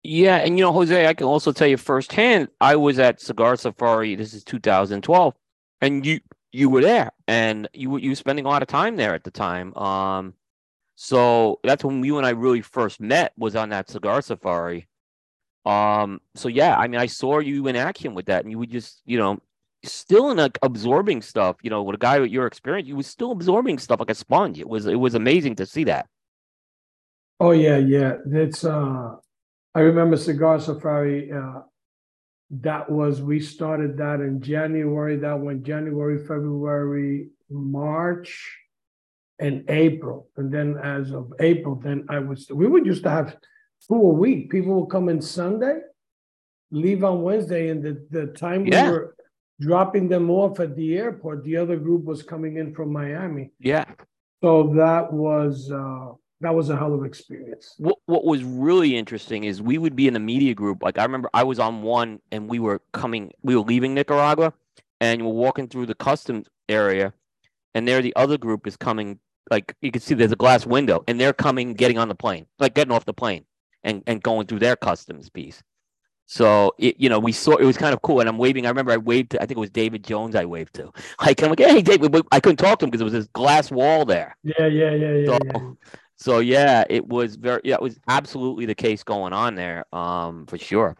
Yeah, 0.02 0.36
and 0.36 0.58
you 0.58 0.64
know, 0.64 0.72
Jose, 0.72 1.06
I 1.06 1.14
can 1.14 1.26
also 1.26 1.52
tell 1.52 1.66
you 1.68 1.76
firsthand. 1.76 2.48
I 2.60 2.76
was 2.76 2.98
at 2.98 3.20
Cigar 3.20 3.56
Safari. 3.56 4.14
This 4.14 4.34
is 4.34 4.44
2012, 4.44 5.34
and 5.80 6.06
you 6.06 6.20
you 6.52 6.70
were 6.70 6.82
there, 6.82 7.12
and 7.26 7.68
you 7.74 7.96
you 7.98 8.10
were 8.10 8.14
spending 8.16 8.46
a 8.46 8.48
lot 8.48 8.62
of 8.62 8.68
time 8.68 8.96
there 8.96 9.14
at 9.14 9.24
the 9.24 9.30
time. 9.32 9.74
Um, 9.76 10.34
So 10.96 11.60
that's 11.64 11.84
when 11.84 12.04
you 12.04 12.18
and 12.18 12.26
I 12.26 12.30
really 12.30 12.62
first 12.62 13.00
met 13.00 13.32
was 13.38 13.56
on 13.56 13.70
that 13.70 13.90
cigar 13.90 14.22
safari. 14.22 14.88
Um, 15.64 16.20
so 16.36 16.48
yeah, 16.48 16.76
I 16.78 16.88
mean, 16.88 17.00
I 17.00 17.06
saw 17.06 17.40
you 17.40 17.68
in 17.68 17.76
action 17.76 18.14
with 18.14 18.26
that, 18.26 18.44
and 18.44 18.52
you 18.52 18.58
would 18.58 18.70
just, 18.70 19.02
you 19.06 19.18
know, 19.18 19.40
still 19.84 20.30
in 20.30 20.38
absorbing 20.62 21.22
stuff. 21.22 21.56
You 21.62 21.70
know, 21.70 21.82
with 21.82 21.96
a 21.96 21.98
guy 21.98 22.20
with 22.20 22.30
your 22.32 22.46
experience, 22.46 22.88
you 22.88 22.96
was 22.96 23.06
still 23.08 23.32
absorbing 23.32 23.78
stuff 23.78 24.00
like 24.00 24.10
a 24.10 24.14
sponge. 24.14 24.58
It 24.60 24.68
was 24.68 24.86
it 24.86 24.96
was 24.96 25.14
amazing 25.14 25.56
to 25.56 25.66
see 25.66 25.84
that. 25.84 26.08
Oh 27.38 27.50
yeah, 27.52 27.76
yeah. 27.78 28.16
That's 28.24 28.64
uh 28.64 29.16
I 29.74 29.80
remember 29.80 30.16
Cigar 30.16 30.58
Safari. 30.58 31.30
Uh, 31.30 31.60
that 32.50 32.88
was 32.90 33.20
we 33.20 33.40
started 33.40 33.98
that 33.98 34.20
in 34.20 34.40
January. 34.40 35.16
That 35.16 35.38
went 35.40 35.64
January, 35.64 36.18
February, 36.18 37.28
March, 37.50 38.56
and 39.38 39.68
April. 39.68 40.28
And 40.36 40.52
then 40.52 40.78
as 40.82 41.12
of 41.12 41.32
April, 41.40 41.74
then 41.74 42.06
I 42.08 42.20
was 42.20 42.48
we 42.50 42.66
would 42.66 42.86
used 42.86 43.02
to 43.04 43.10
have 43.10 43.36
two 43.86 43.94
a 43.94 43.98
week. 43.98 44.50
People 44.50 44.80
would 44.80 44.90
come 44.90 45.08
in 45.10 45.20
Sunday, 45.20 45.80
leave 46.70 47.04
on 47.04 47.22
Wednesday, 47.22 47.68
and 47.68 47.82
the, 47.82 48.06
the 48.10 48.26
time 48.28 48.64
Yeah. 48.66 48.84
we 48.86 48.90
were 48.92 49.16
dropping 49.60 50.08
them 50.08 50.30
off 50.30 50.60
at 50.60 50.76
the 50.76 50.96
airport, 50.96 51.42
the 51.44 51.56
other 51.56 51.76
group 51.76 52.04
was 52.04 52.22
coming 52.22 52.56
in 52.58 52.74
from 52.74 52.92
Miami. 52.92 53.50
Yeah. 53.58 53.84
So 54.42 54.72
that 54.76 55.12
was 55.12 55.70
uh 55.70 56.12
that 56.40 56.54
was 56.54 56.68
a 56.68 56.76
hell 56.76 56.92
of 56.92 57.00
an 57.00 57.06
experience. 57.06 57.74
What 57.78 57.96
what 58.06 58.24
was 58.24 58.44
really 58.44 58.96
interesting 58.96 59.44
is 59.44 59.62
we 59.62 59.78
would 59.78 59.96
be 59.96 60.06
in 60.06 60.14
the 60.14 60.20
media 60.20 60.54
group. 60.54 60.82
Like 60.82 60.98
I 60.98 61.02
remember 61.02 61.30
I 61.32 61.44
was 61.44 61.58
on 61.58 61.82
one 61.82 62.20
and 62.30 62.48
we 62.48 62.58
were 62.58 62.82
coming, 62.92 63.32
we 63.42 63.56
were 63.56 63.62
leaving 63.62 63.94
Nicaragua 63.94 64.52
and 65.00 65.24
we're 65.24 65.32
walking 65.32 65.68
through 65.68 65.86
the 65.86 65.94
customs 65.94 66.46
area 66.68 67.12
and 67.74 67.86
there 67.86 68.02
the 68.02 68.14
other 68.16 68.38
group 68.38 68.66
is 68.66 68.76
coming 68.76 69.18
like 69.50 69.74
you 69.80 69.92
can 69.92 70.02
see 70.02 70.14
there's 70.14 70.32
a 70.32 70.36
glass 70.36 70.66
window 70.66 71.04
and 71.06 71.20
they're 71.20 71.32
coming 71.32 71.74
getting 71.74 71.98
on 71.98 72.08
the 72.08 72.14
plane, 72.14 72.46
like 72.58 72.74
getting 72.74 72.92
off 72.92 73.04
the 73.04 73.14
plane 73.14 73.44
and, 73.84 74.02
and 74.06 74.22
going 74.22 74.46
through 74.46 74.58
their 74.58 74.76
customs 74.76 75.30
piece. 75.30 75.62
So 76.26 76.74
it, 76.78 76.98
you 76.98 77.08
know, 77.08 77.20
we 77.20 77.30
saw 77.30 77.54
it 77.54 77.64
was 77.64 77.76
kind 77.76 77.94
of 77.94 78.02
cool, 78.02 78.18
and 78.18 78.28
I'm 78.28 78.36
waving. 78.36 78.66
I 78.66 78.68
remember 78.68 78.90
I 78.90 78.96
waved 78.96 79.30
to. 79.30 79.36
I 79.40 79.46
think 79.46 79.58
it 79.58 79.60
was 79.60 79.70
David 79.70 80.02
Jones. 80.02 80.34
I 80.34 80.44
waved 80.44 80.74
to. 80.74 80.92
Like 81.20 81.40
I'm 81.40 81.50
like, 81.50 81.60
hey, 81.60 81.82
David. 81.82 82.20
I 82.32 82.40
couldn't 82.40 82.56
talk 82.56 82.80
to 82.80 82.84
him 82.84 82.90
because 82.90 82.98
there 82.98 83.04
was 83.04 83.12
this 83.12 83.28
glass 83.28 83.70
wall 83.70 84.04
there. 84.04 84.36
Yeah, 84.42 84.66
yeah, 84.66 84.90
yeah, 84.92 85.12
yeah. 85.12 85.26
So, 85.26 85.38
yeah. 85.44 85.60
So 86.16 86.40
yeah, 86.40 86.84
it 86.88 87.06
was 87.06 87.36
very. 87.36 87.60
Yeah, 87.64 87.74
it 87.74 87.82
was 87.82 87.98
absolutely 88.08 88.66
the 88.66 88.74
case 88.74 89.02
going 89.02 89.32
on 89.32 89.54
there. 89.54 89.84
Um, 89.92 90.46
for 90.46 90.58
sure. 90.58 90.96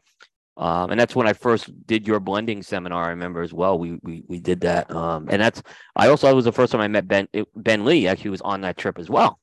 Um, 0.59 0.90
and 0.90 0.98
that's 0.98 1.14
when 1.14 1.26
I 1.26 1.35
first 1.35 1.68
did 1.87 2.07
your 2.07 2.18
blending 2.18 2.62
seminar. 2.62 3.05
I 3.05 3.11
remember 3.11 3.42
as 3.42 3.52
well. 3.52 3.79
We 3.79 3.98
we 4.02 4.24
we 4.26 4.40
did 4.40 4.61
that. 4.62 4.90
Um, 4.90 5.29
and 5.31 5.40
that's. 5.40 5.62
I 5.94 6.09
also 6.09 6.35
was 6.35 6.44
the 6.44 6.52
first 6.52 6.72
time 6.72 6.81
I 6.81 6.88
met 6.88 7.07
Ben. 7.09 7.29
It, 7.33 7.46
ben 7.55 7.85
Lee 7.85 8.07
actually 8.07 8.31
was 8.31 8.40
on 8.40 8.62
that 8.62 8.76
trip 8.76 8.98
as 8.98 9.11
well. 9.11 9.38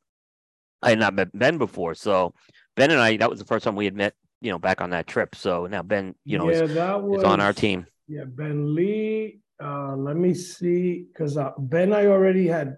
I 0.81 0.89
had 0.91 0.99
not 0.99 1.13
met 1.13 1.38
Ben 1.38 1.57
before, 1.57 1.95
so 1.95 2.33
Ben 2.75 2.91
and 2.91 2.99
I. 2.99 3.17
That 3.17 3.29
was 3.29 3.39
the 3.39 3.45
first 3.45 3.63
time 3.63 3.75
we 3.75 3.86
had 3.86 3.95
met. 3.95 4.13
You 4.41 4.51
know, 4.51 4.59
back 4.59 4.81
on 4.81 4.89
that 4.89 5.07
trip. 5.07 5.36
So 5.36 5.67
now 5.67 5.83
Ben, 5.83 6.15
you 6.25 6.38
know, 6.38 6.49
yeah, 6.49 6.63
is, 6.63 6.73
that 6.73 7.01
was 7.01 7.19
is 7.19 7.23
on 7.23 7.39
our 7.39 7.53
team. 7.53 7.86
Yeah, 8.07 8.25
Ben 8.25 8.75
Lee. 8.75 9.39
Uh, 9.63 9.95
let 9.95 10.17
me 10.17 10.33
see, 10.33 11.05
because 11.07 11.38
uh, 11.38 11.51
Ben, 11.57 11.93
I 11.93 12.07
already 12.07 12.47
had, 12.47 12.77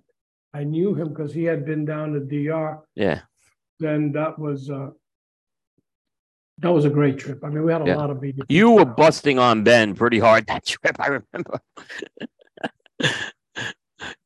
I 0.55 0.63
knew 0.63 0.93
him 0.93 1.09
because 1.09 1.33
he 1.33 1.43
had 1.43 1.65
been 1.65 1.83
down 1.85 2.13
to 2.13 2.19
DR. 2.21 2.79
Yeah. 2.95 3.21
Then 3.79 4.13
that 4.13 4.39
was 4.39 4.69
uh, 4.69 4.91
that 6.59 6.69
was 6.71 6.85
a 6.85 6.89
great 6.89 7.17
trip. 7.17 7.43
I 7.43 7.49
mean, 7.49 7.63
we 7.65 7.71
had 7.73 7.81
a 7.81 7.85
Yeah. 7.85 7.97
lot 7.97 8.09
of. 8.09 8.23
You 8.47 8.71
were 8.71 8.85
busting 8.85 9.37
on 9.37 9.63
Ben 9.63 9.95
pretty 9.95 10.19
hard 10.19 10.47
that 10.47 10.65
trip. 10.71 10.95
I 10.99 11.07
remember. 11.07 11.59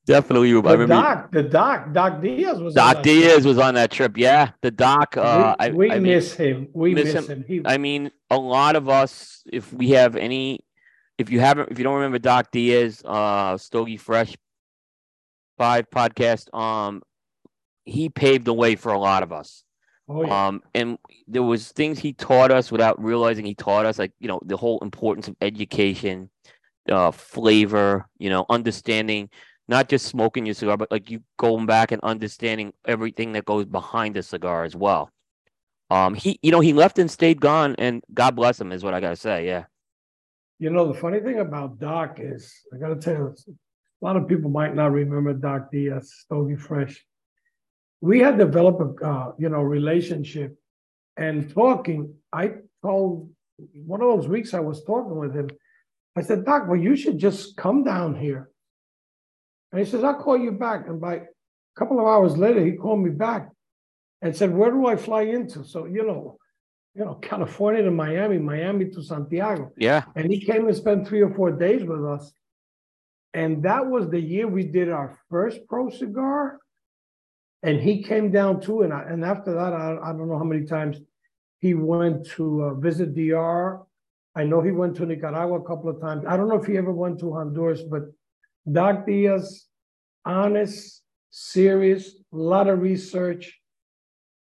Definitely, 0.05 0.49
you. 0.49 0.59
I 0.59 0.61
The 0.71 0.77
remember. 0.79 0.95
you- 0.95 1.01
doc, 1.01 1.31
the 1.31 1.43
doc, 1.43 1.93
Doc 1.93 2.21
Diaz 2.21 2.59
was. 2.59 2.75
on 2.75 2.83
Doc 2.83 2.95
that 2.97 3.03
Diaz 3.03 3.45
was 3.45 3.57
on 3.59 3.75
that 3.75 3.91
trip. 3.91 4.17
Yeah, 4.17 4.51
the 4.61 4.71
doc. 4.71 5.15
Uh, 5.15 5.55
we 5.59 5.65
I, 5.65 5.69
we 5.71 5.91
I 5.91 5.93
mean, 5.95 6.03
miss 6.13 6.33
him. 6.33 6.67
We 6.73 6.93
miss 6.95 7.13
miss, 7.13 7.27
him. 7.29 7.37
him. 7.39 7.45
He, 7.47 7.61
I 7.65 7.77
mean, 7.77 8.09
a 8.31 8.37
lot 8.37 8.75
of 8.75 8.89
us, 8.89 9.43
if 9.51 9.71
we 9.71 9.89
have 9.91 10.15
any, 10.15 10.61
if 11.19 11.29
you 11.31 11.39
haven't, 11.39 11.69
if 11.71 11.77
you 11.77 11.83
don't 11.83 11.95
remember 11.95 12.17
Doc 12.17 12.49
Diaz, 12.51 13.03
uh, 13.05 13.57
Stogie 13.57 13.97
Fresh 13.97 14.35
Five 15.59 15.89
podcast, 15.89 16.51
um, 16.57 17.03
he 17.83 18.07
paved 18.07 18.45
the 18.45 18.53
way 18.53 18.75
for 18.75 18.93
a 18.93 18.97
lot 18.97 19.23
of 19.23 19.33
us. 19.33 19.65
oh 20.07 20.23
yeah, 20.25 20.47
Um, 20.47 20.63
and 20.73 20.97
there 21.27 21.43
was 21.43 21.73
things 21.73 21.99
he 21.99 22.13
taught 22.13 22.49
us 22.49 22.71
without 22.71 23.03
realizing 23.03 23.45
he 23.45 23.55
taught 23.55 23.85
us, 23.85 23.99
like 23.99 24.13
you 24.19 24.29
know, 24.29 24.39
the 24.45 24.55
whole 24.55 24.79
importance 24.79 25.27
of 25.27 25.35
education, 25.41 26.29
uh, 26.89 27.11
flavor, 27.11 28.07
you 28.19 28.29
know, 28.29 28.45
understanding 28.49 29.29
not 29.67 29.89
just 29.89 30.05
smoking 30.07 30.45
your 30.45 30.55
cigar, 30.55 30.77
but 30.77 30.89
like 30.91 31.11
you 31.11 31.21
going 31.37 31.65
back 31.65 31.91
and 31.91 32.01
understanding 32.03 32.73
everything 32.85 33.33
that 33.33 33.43
goes 33.43 33.65
behind 33.65 34.15
the 34.15 34.23
cigar 34.23 34.63
as 34.63 34.77
well. 34.77 35.11
Um, 35.91 36.13
he, 36.13 36.39
you 36.41 36.51
know, 36.51 36.61
he 36.61 36.71
left 36.71 36.99
and 36.99 37.11
stayed 37.11 37.41
gone, 37.41 37.75
and 37.77 38.01
God 38.13 38.33
bless 38.33 38.61
him, 38.61 38.71
is 38.71 38.83
what 38.83 38.93
I 38.93 39.01
gotta 39.01 39.17
say. 39.17 39.45
Yeah, 39.45 39.65
you 40.57 40.69
know 40.69 40.87
the 40.87 40.97
funny 40.97 41.19
thing 41.19 41.39
about 41.39 41.79
Doc 41.79 42.17
is, 42.19 42.49
I 42.73 42.77
got 42.77 42.89
to 42.89 42.95
tell 42.95 43.13
you, 43.13 43.35
a 44.01 44.05
lot 44.05 44.15
of 44.15 44.27
people 44.27 44.49
might 44.49 44.75
not 44.75 44.91
remember 44.91 45.33
Doc 45.33 45.71
Diaz, 45.71 46.13
Stogie 46.19 46.55
Fresh. 46.55 47.05
We 48.01 48.19
had 48.19 48.37
developed 48.37 49.01
a 49.01 49.05
uh, 49.05 49.31
you 49.37 49.49
know 49.49 49.61
relationship, 49.61 50.57
and 51.17 51.53
talking. 51.53 52.13
I 52.31 52.53
told 52.81 53.29
one 53.73 54.01
of 54.01 54.07
those 54.07 54.27
weeks 54.27 54.53
I 54.53 54.59
was 54.59 54.83
talking 54.83 55.17
with 55.17 55.35
him. 55.35 55.49
I 56.15 56.21
said, 56.21 56.45
Doc, 56.45 56.67
well, 56.67 56.79
you 56.79 56.95
should 56.95 57.17
just 57.17 57.55
come 57.57 57.83
down 57.83 58.15
here. 58.15 58.49
And 59.71 59.79
he 59.79 59.89
says, 59.89 60.03
I'll 60.03 60.21
call 60.21 60.37
you 60.37 60.51
back. 60.51 60.87
And 60.87 60.99
by 60.99 61.15
a 61.15 61.25
couple 61.77 61.99
of 61.99 62.07
hours 62.07 62.37
later, 62.37 62.65
he 62.65 62.73
called 62.73 63.01
me 63.01 63.11
back 63.11 63.49
and 64.21 64.35
said, 64.35 64.53
Where 64.53 64.71
do 64.71 64.87
I 64.87 64.95
fly 64.95 65.23
into? 65.23 65.63
So, 65.63 65.85
you 65.85 66.05
know, 66.05 66.37
you 66.95 67.05
know, 67.05 67.15
California 67.15 67.83
to 67.83 67.91
Miami, 67.91 68.37
Miami 68.37 68.85
to 68.89 69.03
Santiago. 69.03 69.71
yeah, 69.77 70.03
And 70.15 70.31
he 70.31 70.39
came 70.39 70.67
and 70.67 70.75
spent 70.75 71.07
three 71.07 71.21
or 71.21 71.33
four 71.33 71.51
days 71.51 71.83
with 71.83 72.03
us. 72.03 72.31
And 73.33 73.63
that 73.63 73.85
was 73.85 74.09
the 74.09 74.19
year 74.19 74.47
we 74.47 74.63
did 74.63 74.89
our 74.89 75.17
first 75.29 75.59
pro 75.67 75.89
cigar. 75.89 76.59
And 77.61 77.79
he 77.79 78.03
came 78.03 78.31
down 78.31 78.61
too. 78.61 78.81
And, 78.81 78.93
I, 78.93 79.03
and 79.03 79.23
after 79.23 79.53
that, 79.53 79.73
I, 79.73 79.97
I 80.01 80.11
don't 80.13 80.29
know 80.29 80.37
how 80.37 80.43
many 80.43 80.65
times 80.65 80.97
he 81.59 81.73
went 81.73 82.25
to 82.31 82.63
uh, 82.63 82.73
visit 82.75 83.13
DR. 83.15 83.81
I 84.35 84.43
know 84.43 84.61
he 84.61 84.71
went 84.71 84.95
to 84.97 85.05
Nicaragua 85.05 85.59
a 85.59 85.67
couple 85.67 85.89
of 85.89 85.99
times. 85.99 86.23
I 86.27 86.37
don't 86.37 86.47
know 86.47 86.55
if 86.55 86.65
he 86.65 86.77
ever 86.77 86.91
went 86.91 87.19
to 87.19 87.33
Honduras, 87.33 87.81
but 87.83 88.03
Doc 88.71 89.05
Diaz, 89.05 89.65
honest, 90.23 91.01
serious, 91.31 92.15
a 92.31 92.37
lot 92.37 92.67
of 92.67 92.79
research, 92.79 93.59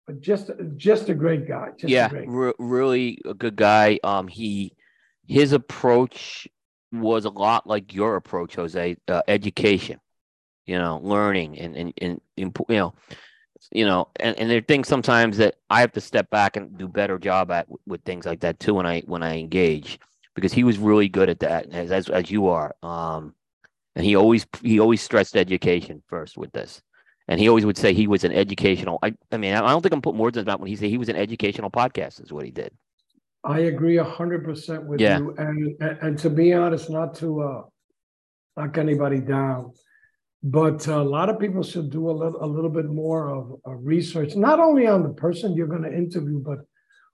but 0.05 0.19
just 0.19 0.51
just 0.75 1.09
a 1.09 1.13
great 1.13 1.47
guy. 1.47 1.69
Just 1.77 1.91
a 1.91 1.95
yeah, 1.95 2.09
great 2.09 2.27
re- 2.27 2.53
really 2.59 3.19
a 3.25 3.33
good 3.33 3.55
guy. 3.55 3.99
Um, 4.03 4.27
he, 4.27 4.73
his 5.27 5.53
approach 5.53 6.47
was 6.91 7.25
a 7.25 7.29
lot 7.29 7.67
like 7.67 7.93
your 7.93 8.15
approach, 8.15 8.55
Jose. 8.55 8.97
Uh, 9.07 9.21
education, 9.27 9.99
you 10.65 10.77
know, 10.77 10.99
learning 11.03 11.57
and 11.59 11.75
and 11.75 11.93
and, 12.01 12.21
you 12.35 12.53
know, 12.69 12.93
you 13.71 13.85
know, 13.85 14.07
and, 14.19 14.37
and 14.37 14.49
there 14.49 14.59
are 14.59 14.61
things 14.61 14.87
sometimes 14.87 15.37
that 15.37 15.55
I 15.69 15.81
have 15.81 15.91
to 15.93 16.01
step 16.01 16.29
back 16.29 16.55
and 16.55 16.77
do 16.77 16.87
better 16.87 17.17
job 17.17 17.51
at 17.51 17.69
with, 17.69 17.81
with 17.85 18.03
things 18.03 18.25
like 18.25 18.41
that 18.41 18.59
too 18.59 18.75
when 18.75 18.85
I 18.85 19.01
when 19.01 19.23
I 19.23 19.37
engage 19.37 19.99
because 20.35 20.53
he 20.53 20.63
was 20.63 20.77
really 20.77 21.09
good 21.09 21.29
at 21.29 21.39
that 21.39 21.71
as 21.71 21.91
as, 21.91 22.09
as 22.09 22.31
you 22.31 22.47
are. 22.47 22.75
Um, 22.83 23.33
and 23.95 24.05
he 24.05 24.15
always 24.15 24.45
he 24.61 24.79
always 24.79 25.01
stressed 25.01 25.35
education 25.35 26.03
first 26.07 26.37
with 26.37 26.51
this. 26.51 26.81
And 27.29 27.41
he 27.41 27.49
always 27.49 27.65
would 27.65 27.77
say 27.77 27.93
he 27.93 28.07
was 28.07 28.23
an 28.23 28.31
educational. 28.31 28.99
I, 29.03 29.13
I 29.33 29.37
mean, 29.37 29.53
I 29.53 29.67
don't 29.67 29.81
think 29.81 29.93
I'm 29.93 30.01
putting 30.01 30.19
words 30.19 30.37
in 30.37 30.41
his 30.41 30.47
mouth 30.47 30.61
when 30.61 30.69
he 30.69 30.77
said 30.77 30.89
he 30.89 30.97
was 30.97 31.09
an 31.09 31.17
educational 31.17 31.69
podcast. 31.69 32.23
Is 32.23 32.31
what 32.31 32.45
he 32.45 32.51
did. 32.51 32.71
I 33.43 33.59
agree 33.61 33.97
a 33.97 34.03
hundred 34.03 34.43
percent 34.43 34.85
with 34.85 34.99
Yeah. 35.01 35.19
you, 35.19 35.35
and, 35.37 35.75
and 35.81 35.97
and 36.01 36.19
to 36.19 36.29
be 36.29 36.53
honest, 36.53 36.89
not 36.89 37.15
to 37.15 37.41
uh 37.41 37.61
knock 38.57 38.77
anybody 38.77 39.19
down, 39.21 39.71
but 40.43 40.87
uh, 40.87 41.01
a 41.01 41.03
lot 41.03 41.29
of 41.29 41.39
people 41.39 41.63
should 41.63 41.89
do 41.91 42.09
a 42.09 42.11
little 42.11 42.43
a 42.43 42.45
little 42.47 42.69
bit 42.69 42.85
more 42.85 43.29
of, 43.29 43.51
of 43.65 43.79
research, 43.85 44.35
not 44.35 44.59
only 44.59 44.87
on 44.87 45.03
the 45.03 45.13
person 45.13 45.55
you're 45.55 45.67
going 45.67 45.83
to 45.83 45.93
interview, 45.93 46.39
but 46.39 46.59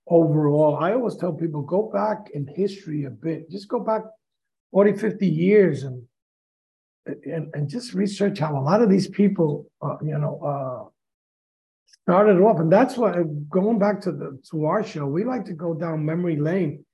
overall. 0.07 0.77
I 0.77 0.93
always 0.93 1.15
tell 1.17 1.33
people 1.33 1.61
go 1.61 1.89
back 1.93 2.29
in 2.33 2.47
history 2.47 3.05
a 3.05 3.09
bit, 3.09 3.49
just 3.49 3.67
go 3.67 3.79
back 3.79 4.01
40, 4.71 4.93
50 4.93 5.27
years, 5.27 5.83
and 5.83 6.03
and 7.05 7.49
and 7.53 7.69
just 7.69 7.93
research 7.93 8.39
how 8.39 8.57
a 8.57 8.63
lot 8.63 8.81
of 8.81 8.89
these 8.89 9.07
people, 9.09 9.65
uh, 9.81 9.97
you 10.01 10.17
know, 10.17 10.39
uh, 10.41 10.89
started 11.85 12.39
off, 12.41 12.59
and 12.59 12.71
that's 12.71 12.97
why 12.97 13.13
going 13.49 13.79
back 13.79 14.01
to 14.01 14.11
the 14.11 14.39
to 14.51 14.65
our 14.65 14.83
show, 14.83 15.05
we 15.07 15.23
like 15.23 15.45
to 15.45 15.53
go 15.53 15.73
down 15.73 16.05
memory 16.05 16.35
lane. 16.35 16.85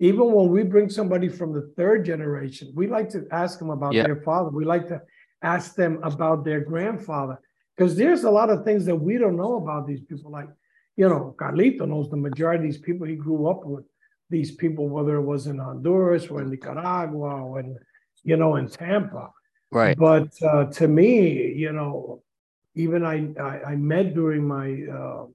Even 0.00 0.32
when 0.32 0.48
we 0.50 0.62
bring 0.62 0.88
somebody 0.88 1.28
from 1.28 1.52
the 1.52 1.72
third 1.76 2.04
generation, 2.04 2.70
we 2.74 2.86
like 2.86 3.08
to 3.10 3.26
ask 3.32 3.58
them 3.58 3.70
about 3.70 3.94
Yeah. 3.94 4.04
their 4.04 4.22
father. 4.22 4.50
We 4.50 4.64
like 4.64 4.86
to 4.88 5.02
ask 5.42 5.74
them 5.74 5.98
about 6.02 6.44
their 6.44 6.60
grandfather 6.60 7.40
because 7.76 7.96
there's 7.96 8.24
a 8.24 8.30
lot 8.30 8.50
of 8.50 8.64
things 8.64 8.84
that 8.86 8.94
we 8.94 9.18
don't 9.18 9.36
know 9.36 9.56
about 9.56 9.86
these 9.86 10.02
people. 10.02 10.30
Like, 10.30 10.48
you 10.96 11.08
know, 11.08 11.34
Carlito 11.36 11.86
knows 11.88 12.10
the 12.10 12.16
majority 12.16 12.58
of 12.64 12.70
these 12.70 12.80
people 12.80 13.06
he 13.06 13.16
grew 13.16 13.48
up 13.48 13.64
with. 13.64 13.84
These 14.30 14.52
people, 14.56 14.88
whether 14.88 15.16
it 15.16 15.22
was 15.22 15.46
in 15.46 15.58
Honduras 15.58 16.26
or 16.28 16.42
in 16.42 16.50
Nicaragua 16.50 17.42
or 17.42 17.60
in, 17.60 17.76
you 18.24 18.36
know, 18.36 18.56
in 18.56 18.68
Tampa. 18.68 19.30
Right. 19.72 19.96
But 19.96 20.30
uh, 20.42 20.66
to 20.66 20.86
me, 20.86 21.52
you 21.54 21.72
know, 21.72 22.22
even 22.78 23.04
I, 23.04 23.32
I, 23.40 23.72
I 23.72 23.76
met 23.76 24.14
during 24.14 24.46
my 24.46 24.68
uh, 24.90 25.26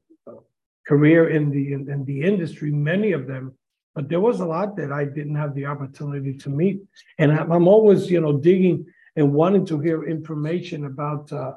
career 0.87 1.29
in 1.29 1.51
the 1.51 1.73
in, 1.73 1.89
in, 1.89 2.05
the 2.05 2.21
industry, 2.21 2.71
many 2.71 3.11
of 3.11 3.27
them, 3.27 3.53
but 3.93 4.07
there 4.09 4.21
was 4.21 4.39
a 4.39 4.45
lot 4.45 4.77
that 4.77 4.91
I 4.91 5.05
didn't 5.05 5.35
have 5.35 5.53
the 5.53 5.65
opportunity 5.65 6.33
to 6.37 6.49
meet, 6.49 6.81
and 7.19 7.31
I'm, 7.31 7.67
always 7.67 8.09
you 8.09 8.21
know 8.21 8.37
digging 8.37 8.85
and 9.15 9.33
wanting 9.33 9.65
to 9.67 9.79
hear 9.79 10.05
information 10.05 10.85
about 10.85 11.31
uh, 11.31 11.53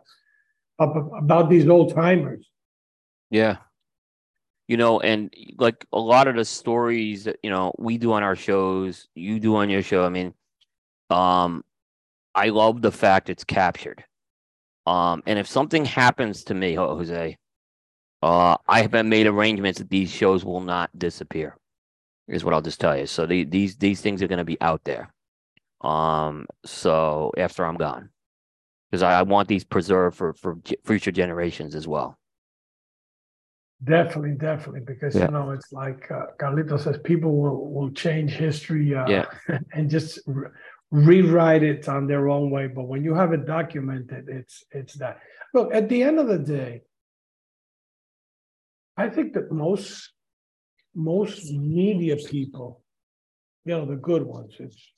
about 0.78 1.48
these 1.48 1.68
old 1.68 1.94
timers. 1.94 2.50
Yeah, 3.30 3.58
you 4.66 4.76
know, 4.76 5.00
and 5.00 5.32
like 5.56 5.86
a 5.92 6.00
lot 6.00 6.26
of 6.26 6.34
the 6.34 6.44
stories 6.44 7.24
that 7.24 7.38
you 7.44 7.50
know 7.50 7.72
we 7.78 7.96
do 7.96 8.12
on 8.12 8.24
our 8.24 8.36
shows, 8.36 9.06
you 9.14 9.38
do 9.38 9.54
on 9.56 9.70
your 9.70 9.82
show. 9.82 10.04
I 10.04 10.08
mean, 10.08 10.34
um, 11.10 11.64
I 12.34 12.48
love 12.48 12.82
the 12.82 12.92
fact 12.92 13.30
it's 13.30 13.44
captured. 13.44 14.04
Um, 14.86 15.22
and 15.26 15.38
if 15.38 15.48
something 15.48 15.84
happens 15.84 16.44
to 16.44 16.54
me, 16.54 16.74
Jose, 16.74 17.36
uh, 18.22 18.56
I 18.68 18.82
have 18.82 19.06
made 19.06 19.26
arrangements 19.26 19.78
that 19.78 19.90
these 19.90 20.10
shows 20.10 20.44
will 20.44 20.60
not 20.60 20.96
disappear. 20.98 21.56
Is 22.28 22.44
what 22.44 22.54
I'll 22.54 22.62
just 22.62 22.80
tell 22.80 22.96
you. 22.96 23.06
So 23.06 23.24
the, 23.24 23.44
these 23.44 23.76
these 23.76 24.00
things 24.00 24.20
are 24.22 24.28
going 24.28 24.38
to 24.38 24.44
be 24.44 24.60
out 24.60 24.82
there. 24.84 25.12
Um, 25.80 26.46
so 26.64 27.32
after 27.36 27.64
I'm 27.64 27.76
gone, 27.76 28.10
because 28.90 29.02
I, 29.02 29.20
I 29.20 29.22
want 29.22 29.46
these 29.48 29.64
preserved 29.64 30.16
for 30.16 30.34
for 30.34 30.56
future 30.84 31.12
generations 31.12 31.74
as 31.76 31.86
well. 31.86 32.18
Definitely, 33.84 34.32
definitely, 34.32 34.80
because 34.80 35.14
yeah. 35.14 35.26
you 35.26 35.32
know 35.32 35.50
it's 35.50 35.70
like 35.70 36.10
uh, 36.10 36.26
Carlito 36.38 36.80
says, 36.80 36.98
people 37.04 37.36
will 37.36 37.70
will 37.70 37.90
change 37.90 38.32
history, 38.32 38.94
uh, 38.94 39.06
yeah. 39.06 39.26
and 39.74 39.90
just 39.90 40.18
rewrite 40.90 41.62
it 41.62 41.88
on 41.88 42.06
their 42.06 42.28
own 42.28 42.50
way. 42.50 42.66
But 42.68 42.84
when 42.84 43.04
you 43.04 43.14
have 43.14 43.32
it 43.32 43.46
documented, 43.46 44.28
it's 44.28 44.64
it's 44.70 44.94
that. 44.94 45.20
Look, 45.54 45.74
at 45.74 45.88
the 45.88 46.02
end 46.02 46.18
of 46.18 46.28
the 46.28 46.38
day, 46.38 46.82
I 48.96 49.08
think 49.08 49.34
that 49.34 49.50
most 49.52 50.12
most 50.94 51.52
media 51.52 52.16
people, 52.16 52.82
you 53.64 53.76
know, 53.76 53.84
the 53.84 53.96
good 53.96 54.22
ones, 54.22 54.56
it's 54.58 54.92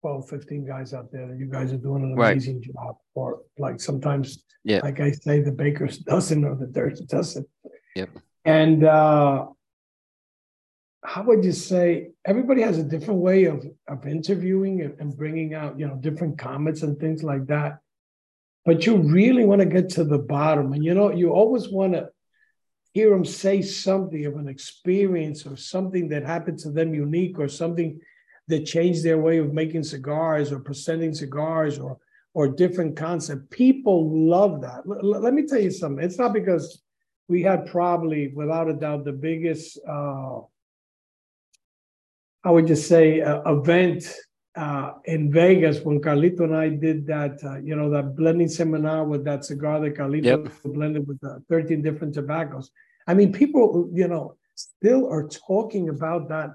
12, 0.00 0.28
15 0.28 0.66
guys 0.66 0.94
out 0.94 1.12
there 1.12 1.28
that 1.28 1.38
you 1.38 1.46
guys 1.46 1.72
are 1.72 1.78
doing 1.78 2.02
an 2.02 2.12
amazing 2.12 2.56
right. 2.56 2.66
job. 2.66 2.96
Or 3.14 3.42
like 3.58 3.80
sometimes, 3.80 4.44
yeah. 4.64 4.80
like 4.82 5.00
I 5.00 5.12
say, 5.12 5.40
the 5.40 5.52
baker's 5.52 5.98
dozen 6.12 6.44
or 6.44 6.56
the 6.56 6.66
dirt 6.66 6.98
dozen. 7.06 7.46
Yep. 7.94 8.10
And 8.44 8.84
uh, 8.84 9.46
how 11.04 11.22
would 11.24 11.44
you 11.44 11.52
say 11.52 12.10
everybody 12.24 12.62
has 12.62 12.78
a 12.78 12.84
different 12.84 13.20
way 13.20 13.44
of, 13.44 13.66
of 13.88 14.06
interviewing 14.06 14.94
and, 15.00 15.16
bringing 15.16 15.54
out, 15.54 15.78
you 15.78 15.86
know, 15.86 15.96
different 15.96 16.38
comments 16.38 16.82
and 16.82 16.98
things 16.98 17.22
like 17.22 17.46
that. 17.48 17.78
But 18.64 18.86
you 18.86 18.96
really 18.98 19.44
want 19.44 19.60
to 19.60 19.66
get 19.66 19.88
to 19.90 20.04
the 20.04 20.18
bottom. 20.18 20.72
And, 20.72 20.84
you 20.84 20.94
know, 20.94 21.10
you 21.10 21.32
always 21.32 21.68
want 21.68 21.94
to 21.94 22.10
hear 22.92 23.10
them 23.10 23.24
say 23.24 23.62
something 23.62 24.24
of 24.26 24.36
an 24.36 24.48
experience 24.48 25.44
or 25.44 25.56
something 25.56 26.08
that 26.10 26.24
happened 26.24 26.58
to 26.60 26.70
them 26.70 26.94
unique 26.94 27.38
or 27.38 27.48
something 27.48 28.00
that 28.48 28.66
changed 28.66 29.02
their 29.02 29.18
way 29.18 29.38
of 29.38 29.52
making 29.52 29.82
cigars 29.82 30.52
or 30.52 30.60
presenting 30.60 31.14
cigars 31.14 31.78
or 31.78 31.98
or 32.34 32.48
different 32.48 32.96
concept. 32.96 33.50
People 33.50 34.28
love 34.28 34.62
that. 34.62 34.82
L- 34.86 35.20
let 35.20 35.34
me 35.34 35.46
tell 35.46 35.60
you 35.60 35.70
something. 35.70 36.04
It's 36.04 36.18
not 36.18 36.32
because 36.32 36.82
we 37.28 37.42
had 37.42 37.66
probably, 37.66 38.28
without 38.28 38.70
a 38.70 38.74
doubt, 38.74 39.04
the 39.04 39.12
biggest, 39.12 39.78
uh, 39.86 40.40
I 42.44 42.50
would 42.50 42.66
just 42.66 42.88
say, 42.88 43.20
uh, 43.20 43.40
event 43.50 44.04
uh, 44.56 44.92
in 45.04 45.32
Vegas 45.32 45.80
when 45.80 46.00
Carlito 46.00 46.40
and 46.40 46.56
I 46.56 46.68
did 46.68 47.06
that, 47.06 47.42
uh, 47.44 47.58
you 47.58 47.74
know, 47.76 47.88
that 47.90 48.16
blending 48.16 48.48
seminar 48.48 49.04
with 49.04 49.24
that 49.24 49.44
cigar 49.44 49.80
that 49.80 49.94
Carlito 49.96 50.24
yep. 50.24 50.52
blended 50.64 51.06
with 51.06 51.20
13 51.48 51.82
different 51.82 52.14
tobaccos. 52.14 52.70
I 53.06 53.14
mean, 53.14 53.32
people, 53.32 53.88
you 53.92 54.08
know, 54.08 54.36
still 54.54 55.08
are 55.08 55.28
talking 55.28 55.88
about 55.88 56.28
that 56.28 56.50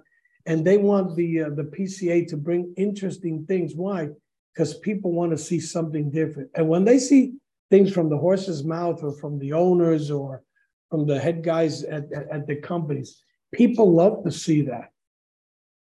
and 0.48 0.66
they 0.66 0.78
want 0.78 1.16
the 1.16 1.44
uh, 1.44 1.50
the 1.50 1.66
PCA 1.66 2.28
to 2.30 2.38
bring 2.38 2.74
interesting 2.78 3.46
things. 3.46 3.76
Why? 3.76 4.10
Because 4.54 4.80
people 4.80 5.12
want 5.12 5.32
to 5.32 5.38
see 5.38 5.60
something 5.60 6.10
different, 6.10 6.50
and 6.56 6.68
when 6.68 6.86
they 6.86 6.98
see 6.98 7.34
things 7.70 7.92
from 7.92 8.10
the 8.10 8.18
horse's 8.18 8.64
mouth 8.64 9.04
or 9.04 9.12
from 9.12 9.38
the 9.38 9.54
owners 9.54 10.10
or 10.10 10.42
from 10.90 11.06
the 11.06 11.20
head 11.20 11.44
guys 11.44 11.84
at, 11.84 12.12
at, 12.14 12.30
at 12.32 12.48
the 12.48 12.56
companies, 12.56 13.22
people 13.54 13.94
love 13.94 14.24
to 14.24 14.32
see 14.32 14.62
that. 14.62 14.90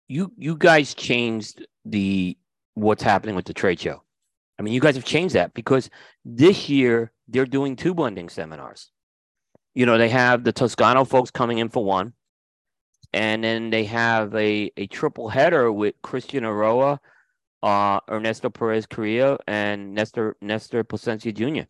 You 0.08 0.32
you 0.38 0.56
guys 0.56 0.94
changed 0.94 1.66
the 1.86 2.38
what's 2.74 3.04
happening 3.04 3.36
with 3.36 3.46
the 3.46 3.54
trade 3.54 3.80
show. 3.80 4.04
I 4.60 4.64
mean, 4.64 4.74
you 4.74 4.80
guys 4.80 4.96
have 4.96 5.06
changed 5.06 5.36
that 5.36 5.54
because 5.54 5.90
this 6.26 6.70
year 6.70 7.12
they're 7.28 7.46
doing 7.46 7.76
two 7.76 7.94
blending 7.94 8.30
seminars. 8.30 8.92
You 9.76 9.86
know, 9.86 9.98
they 9.98 10.10
have 10.10 10.44
the 10.44 10.52
Toscano 10.52 11.04
folks 11.06 11.30
coming 11.30 11.60
in 11.60 11.70
for 11.70 11.84
one, 11.84 12.14
and 13.14 13.44
then 13.44 13.70
they 13.70 13.84
have 13.86 14.34
a, 14.36 14.72
a 14.78 14.88
triple 14.88 15.30
header 15.30 15.72
with 15.72 15.96
Christian 16.02 16.44
Eiroa, 16.44 17.00
uh, 17.62 18.00
Ernesto 18.10 18.50
Perez 18.50 18.86
Carrillo, 18.88 19.38
and 19.48 19.94
Nestor 19.94 20.36
Nestor 20.42 20.84
Plasencia 20.84 21.32
Jr. 21.32 21.68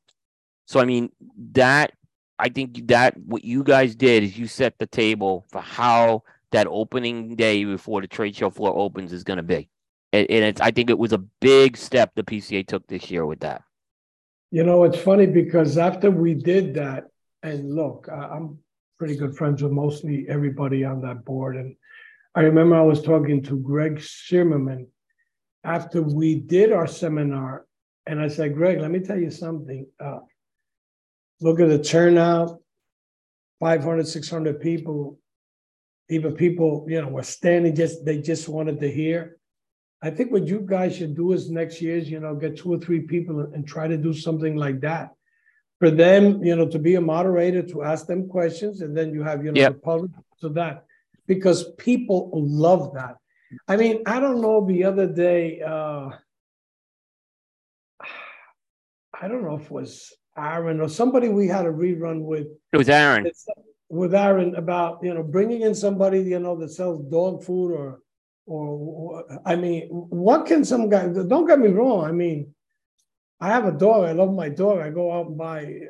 So 0.66 0.80
I 0.80 0.86
mean 0.86 1.10
that 1.52 1.94
I 2.40 2.50
think 2.50 2.88
that 2.88 3.18
what 3.18 3.44
you 3.44 3.64
guys 3.64 3.96
did 3.96 4.24
is 4.24 4.38
you 4.38 4.48
set 4.48 4.78
the 4.78 4.88
table 4.88 5.46
for 5.50 5.62
how 5.62 6.24
that 6.52 6.68
opening 6.68 7.36
day 7.36 7.64
before 7.64 8.02
the 8.02 8.08
trade 8.08 8.36
show 8.36 8.50
floor 8.50 8.78
opens 8.78 9.12
is 9.14 9.24
going 9.24 9.38
to 9.38 9.44
be, 9.44 9.70
and, 10.14 10.30
and 10.30 10.46
it's 10.46 10.62
I 10.62 10.72
think 10.72 10.90
it 10.90 10.98
was 10.98 11.14
a 11.14 11.20
big 11.42 11.78
step 11.78 12.12
the 12.16 12.24
PCA 12.24 12.66
took 12.68 12.88
this 12.88 13.10
year 13.12 13.26
with 13.26 13.42
that. 13.42 13.64
You 14.52 14.64
know, 14.64 14.84
it's 14.86 14.98
funny 14.98 15.26
because 15.26 15.78
after 15.78 16.10
we 16.10 16.34
did 16.34 16.74
that, 16.76 17.06
and 17.44 17.74
look, 17.74 18.08
I'm 18.10 18.60
pretty 18.98 19.16
good 19.16 19.36
friends 19.36 19.62
with 19.62 19.72
mostly 19.72 20.26
everybody 20.28 20.84
on 20.84 21.02
that 21.02 21.24
board. 21.24 21.56
And 21.56 21.76
I 22.36 22.42
remember 22.42 22.76
I 22.76 22.82
was 22.82 23.02
talking 23.02 23.44
to 23.44 23.58
Greg 23.58 24.02
Zimmerman 24.02 24.88
after 25.64 26.02
we 26.02 26.36
did 26.36 26.72
our 26.72 26.88
seminar. 26.88 27.66
And 28.06 28.20
I 28.20 28.28
said, 28.28 28.56
Greg, 28.56 28.80
let 28.80 28.92
me 28.92 29.00
tell 29.00 29.20
you 29.20 29.30
something. 29.30 29.86
Uh, 30.00 30.20
look 31.42 31.60
at 31.60 31.68
the 31.68 31.84
turnout 31.84 32.58
500, 33.60 34.08
600 34.08 34.62
people. 34.62 35.20
Even 36.10 36.34
people, 36.36 36.86
you 36.88 37.02
know, 37.02 37.10
were 37.10 37.24
standing 37.24 37.76
just, 37.76 38.06
they 38.06 38.22
just 38.22 38.48
wanted 38.48 38.80
to 38.80 38.90
hear. 38.90 39.38
I 40.02 40.10
think 40.10 40.32
what 40.32 40.48
you 40.48 40.60
guys 40.60 40.96
should 40.96 41.16
do 41.16 41.34
is 41.34 41.50
next 41.50 41.82
year 41.82 41.98
is, 41.98 42.10
you 42.10 42.20
know, 42.20 42.36
get 42.36 42.58
two 42.58 42.74
or 42.74 42.80
three 42.80 43.02
people 43.02 43.40
and 43.54 43.68
try 43.68 43.88
to 43.88 43.98
do 43.98 44.14
something 44.14 44.56
like 44.56 44.82
that 44.82 45.12
for 45.80 45.92
them, 45.92 46.44
you 46.44 46.56
know, 46.56 46.68
to 46.68 46.80
be 46.80 46.96
a 46.96 47.02
moderator, 47.02 47.62
to 47.62 47.84
ask 47.84 48.08
them 48.08 48.28
questions, 48.28 48.82
and 48.82 48.96
then 48.96 49.14
you 49.14 49.24
have, 49.24 49.44
you 49.44 49.52
know, 49.52 49.60
yep. 49.60 49.74
the 49.74 49.80
public 49.80 50.12
to 50.42 50.50
that 50.50 50.86
because 51.28 51.72
people 51.78 52.32
love 52.34 52.94
that. 52.94 53.18
I 53.68 53.76
mean, 53.76 54.04
I 54.06 54.20
don't 54.20 54.42
know 54.42 54.66
the 54.66 54.86
other 54.86 55.08
day, 55.08 55.62
uh, 55.62 56.10
I 59.20 59.28
don't 59.28 59.44
know 59.44 59.56
if 59.56 59.66
it 59.66 59.72
was 59.72 60.14
Aaron 60.38 60.80
or 60.80 60.90
somebody 60.90 61.30
we 61.30 61.48
had 61.48 61.66
a 61.66 61.72
rerun 61.72 62.22
with. 62.22 62.48
It 62.72 62.78
was 62.78 62.90
Aaron. 62.90 63.30
With 63.90 64.14
Aaron 64.14 64.56
about, 64.56 65.00
you 65.02 65.14
know, 65.14 65.24
bringing 65.24 65.62
in 65.62 65.74
somebody, 65.74 66.22
you 66.22 66.40
know, 66.40 66.56
that 66.58 66.70
sells 66.70 67.10
dog 67.10 67.44
food 67.44 67.72
or, 67.72 68.02
or, 68.46 69.24
I 69.46 69.56
mean, 69.56 69.88
what 69.90 70.46
can 70.46 70.66
some 70.66 70.90
guy, 70.90 71.08
don't 71.08 71.48
get 71.48 71.60
me 71.60 71.70
wrong. 71.70 72.04
I 72.06 72.12
mean, 72.12 72.54
I 73.40 73.50
have 73.50 73.66
a 73.66 73.72
dog. 73.72 74.06
I 74.06 74.14
love 74.14 74.34
my 74.34 74.50
dog. 74.50 74.80
I 74.80 74.90
go 74.90 75.12
out 75.12 75.28
and 75.28 75.38
buy. 75.38 75.82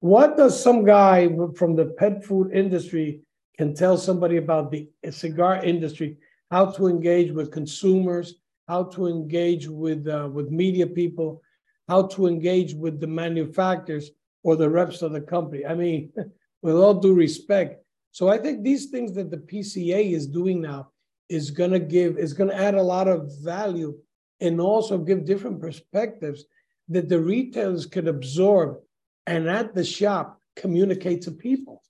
What 0.00 0.36
does 0.36 0.60
some 0.60 0.84
guy 0.84 1.28
from 1.56 1.76
the 1.76 1.86
pet 1.98 2.24
food 2.24 2.52
industry 2.52 3.22
can 3.56 3.74
tell 3.74 3.96
somebody 3.96 4.36
about 4.36 4.70
the 4.70 4.88
cigar 5.10 5.64
industry? 5.64 6.18
How 6.50 6.66
to 6.72 6.88
engage 6.88 7.32
with 7.32 7.50
consumers? 7.50 8.34
How 8.68 8.84
to 8.84 9.06
engage 9.06 9.66
with 9.68 10.06
uh, 10.06 10.28
with 10.32 10.50
media 10.50 10.86
people? 10.86 11.42
How 11.88 12.06
to 12.08 12.26
engage 12.26 12.74
with 12.74 13.00
the 13.00 13.06
manufacturers 13.06 14.10
or 14.42 14.56
the 14.56 14.68
reps 14.68 15.02
of 15.02 15.12
the 15.12 15.20
company? 15.20 15.64
I 15.64 15.74
mean, 15.74 16.12
with 16.62 16.76
all 16.76 16.94
due 16.94 17.14
respect. 17.14 17.84
So 18.12 18.28
I 18.28 18.38
think 18.38 18.62
these 18.62 18.86
things 18.86 19.12
that 19.14 19.30
the 19.30 19.38
PCA 19.38 20.12
is 20.12 20.26
doing 20.26 20.60
now 20.60 20.90
is 21.28 21.50
going 21.50 21.70
to 21.70 21.80
give 21.80 22.18
is 22.18 22.32
going 22.32 22.50
to 22.50 22.56
add 22.56 22.74
a 22.74 22.82
lot 22.82 23.08
of 23.08 23.32
value 23.40 23.98
and 24.40 24.60
also 24.60 24.98
give 24.98 25.24
different 25.24 25.60
perspectives 25.60 26.44
that 26.88 27.08
the 27.08 27.18
retailers 27.18 27.86
could 27.86 28.08
absorb 28.08 28.78
and 29.26 29.48
at 29.48 29.74
the 29.74 29.84
shop 29.84 30.40
communicate 30.56 31.22
to 31.22 31.30
people. 31.30 31.82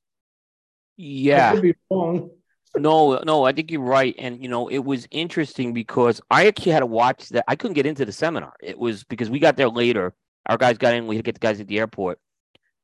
Yeah. 0.96 1.58
be 1.58 1.74
wrong. 1.90 2.30
no, 2.76 3.18
no, 3.24 3.44
I 3.44 3.52
think 3.52 3.70
you're 3.70 3.80
right. 3.80 4.14
And 4.18 4.42
you 4.42 4.48
know, 4.48 4.68
it 4.68 4.78
was 4.78 5.08
interesting 5.10 5.72
because 5.72 6.20
I 6.30 6.46
actually 6.46 6.72
had 6.72 6.80
to 6.80 6.86
watch 6.86 7.30
that. 7.30 7.44
I 7.48 7.56
couldn't 7.56 7.74
get 7.74 7.86
into 7.86 8.04
the 8.04 8.12
seminar. 8.12 8.54
It 8.62 8.78
was 8.78 9.04
because 9.04 9.30
we 9.30 9.38
got 9.38 9.56
there 9.56 9.68
later. 9.68 10.14
Our 10.46 10.58
guys 10.58 10.78
got 10.78 10.94
in, 10.94 11.06
we 11.06 11.16
had 11.16 11.24
to 11.24 11.28
get 11.28 11.34
the 11.34 11.46
guys 11.46 11.60
at 11.60 11.68
the 11.68 11.78
airport. 11.78 12.18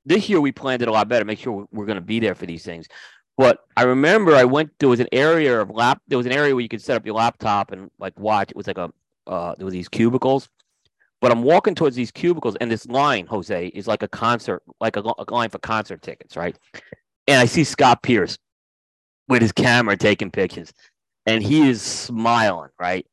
This 0.05 0.29
year 0.29 0.41
we 0.41 0.53
planned 0.53 0.83
it 0.83 0.89
a 0.89 0.93
lot 0.93 1.09
better, 1.09 1.25
make 1.25 1.39
sure 1.39 1.67
we're, 1.71 1.87
going 1.87 1.97
to 1.97 2.03
be 2.03 2.21
there 2.21 2.35
for 2.35 2.47
these 2.47 2.65
things. 2.65 2.87
But 3.37 3.61
I 3.77 3.83
remember 3.83 4.35
I 4.35 4.45
went. 4.45 4.71
There 4.79 4.89
was 4.89 5.01
an 5.01 5.09
area 5.13 5.61
of 5.61 5.71
lap. 5.71 6.03
There 6.09 6.19
was 6.19 6.27
an 6.27 6.33
area 6.33 6.55
where 6.55 6.63
you 6.63 6.69
could 6.69 6.83
set 6.83 6.97
up 6.97 7.07
your 7.07 7.15
laptop 7.15 7.71
and 7.71 7.91
like 7.99 8.19
watch. 8.19 8.51
It 8.51 8.57
was 8.57 8.67
like 8.67 8.79
a 8.79 8.91
uh, 9.29 9.55
there 9.57 9.65
were 9.65 9.71
these 9.71 9.89
cubicles. 9.89 10.49
But 11.21 11.33
I'm 11.33 11.43
walking 11.43 11.75
towards 11.75 11.97
these 11.97 12.11
cubicles, 12.13 12.57
and 12.61 12.71
this 12.71 12.87
line, 12.87 13.27
Jose, 13.27 13.69
is 13.69 13.89
like 13.89 14.03
a 14.03 14.09
concert, 14.09 14.63
like 14.81 14.97
a, 14.97 15.01
a 15.01 15.25
line 15.29 15.51
for 15.51 15.59
concert 15.59 16.01
tickets, 16.01 16.37
right? 16.37 16.57
And 17.27 17.41
I 17.41 17.47
see 17.47 17.65
Scott 17.65 18.03
Pearce 18.03 18.39
with 19.27 19.43
his 19.43 19.53
camera 19.53 19.97
taking 19.97 20.31
pictures, 20.31 20.73
and 21.27 21.43
he 21.43 21.69
is 21.69 21.83
smiling, 21.83 22.71
right? 22.79 23.05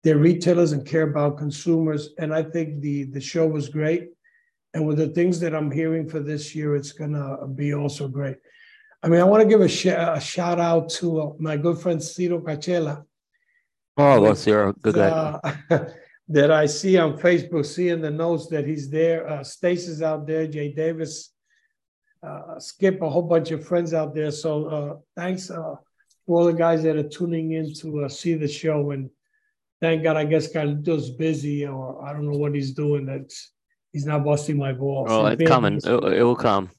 their 0.03 0.17
retailers 0.17 0.71
and 0.73 0.85
care 0.85 1.03
about 1.09 1.37
consumers, 1.37 2.09
and 2.17 2.33
I 2.33 2.43
think 2.43 2.81
the 2.81 3.05
the 3.05 3.21
show 3.21 3.47
was 3.47 3.69
great. 3.69 4.09
And 4.73 4.87
with 4.87 4.97
the 4.97 5.09
things 5.09 5.39
that 5.41 5.53
I'm 5.53 5.69
hearing 5.71 6.09
for 6.09 6.19
this 6.19 6.55
year, 6.55 6.75
it's 6.75 6.91
gonna 6.91 7.47
be 7.47 7.73
also 7.73 8.07
great. 8.07 8.37
I 9.03 9.07
mean, 9.09 9.19
I 9.19 9.23
want 9.25 9.43
to 9.43 9.49
give 9.49 9.61
a, 9.61 9.67
sh- 9.67 9.85
a 9.87 10.19
shout 10.19 10.59
out 10.59 10.89
to 10.97 11.21
uh, 11.21 11.29
my 11.37 11.57
good 11.57 11.77
friend 11.77 12.01
Ciro 12.01 12.39
Cachela, 12.39 13.03
Oh, 13.97 14.19
well, 14.21 14.35
Sarah, 14.35 14.73
good 14.81 14.95
guy. 14.95 15.09
uh, 15.69 15.85
that 16.29 16.51
I 16.51 16.65
see 16.65 16.97
on 16.97 17.17
Facebook, 17.19 17.65
seeing 17.65 18.01
the 18.01 18.09
notes 18.09 18.47
that 18.47 18.65
he's 18.65 18.89
there. 18.89 19.29
Uh, 19.29 19.43
Stacy's 19.43 20.01
out 20.01 20.25
there, 20.25 20.47
Jay 20.47 20.71
Davis, 20.73 21.31
uh, 22.25 22.57
Skip, 22.59 23.01
a 23.01 23.09
whole 23.09 23.21
bunch 23.21 23.51
of 23.51 23.65
friends 23.67 23.93
out 23.93 24.15
there. 24.15 24.31
So 24.31 24.65
uh, 24.65 24.95
thanks 25.15 25.51
uh, 25.51 25.75
for 26.25 26.39
all 26.39 26.45
the 26.45 26.53
guys 26.53 26.81
that 26.83 26.95
are 26.95 27.07
tuning 27.07 27.51
in 27.51 27.73
to 27.75 28.05
uh, 28.05 28.09
see 28.09 28.33
the 28.33 28.47
show. 28.47 28.91
And 28.91 29.09
thank 29.83 30.01
God, 30.01 30.15
I 30.15 30.23
guess 30.23 30.51
Carlito's 30.51 31.09
busy 31.09 31.67
or 31.67 32.03
I 32.05 32.13
don't 32.13 32.31
know 32.31 32.37
what 32.37 32.55
he's 32.55 32.71
doing. 32.71 33.05
That's 33.05 33.51
he's 33.91 34.05
not 34.05 34.23
busting 34.23 34.57
my 34.57 34.71
balls. 34.71 35.09
Oh, 35.11 35.25
it's 35.25 35.43
coming. 35.43 35.75
It, 35.75 35.85
it 35.85 36.23
will 36.23 36.37
come. 36.37 36.69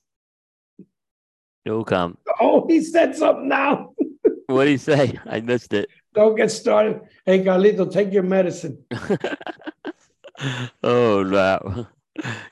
It 1.66 1.70
will 1.70 1.84
come. 1.84 2.16
Oh, 2.40 2.66
he 2.66 2.82
said 2.82 3.14
something 3.14 3.48
now. 3.48 3.92
What 4.46 4.66
did 4.66 4.72
he 4.72 4.76
say? 4.76 5.18
I 5.24 5.40
missed 5.40 5.72
it. 5.72 5.88
Don't 6.12 6.36
get 6.36 6.50
started. 6.50 7.00
Hey, 7.24 7.42
Carlito, 7.42 7.90
take 7.90 8.12
your 8.12 8.22
medicine. 8.22 8.76
oh 10.82 11.22
no. 11.22 11.86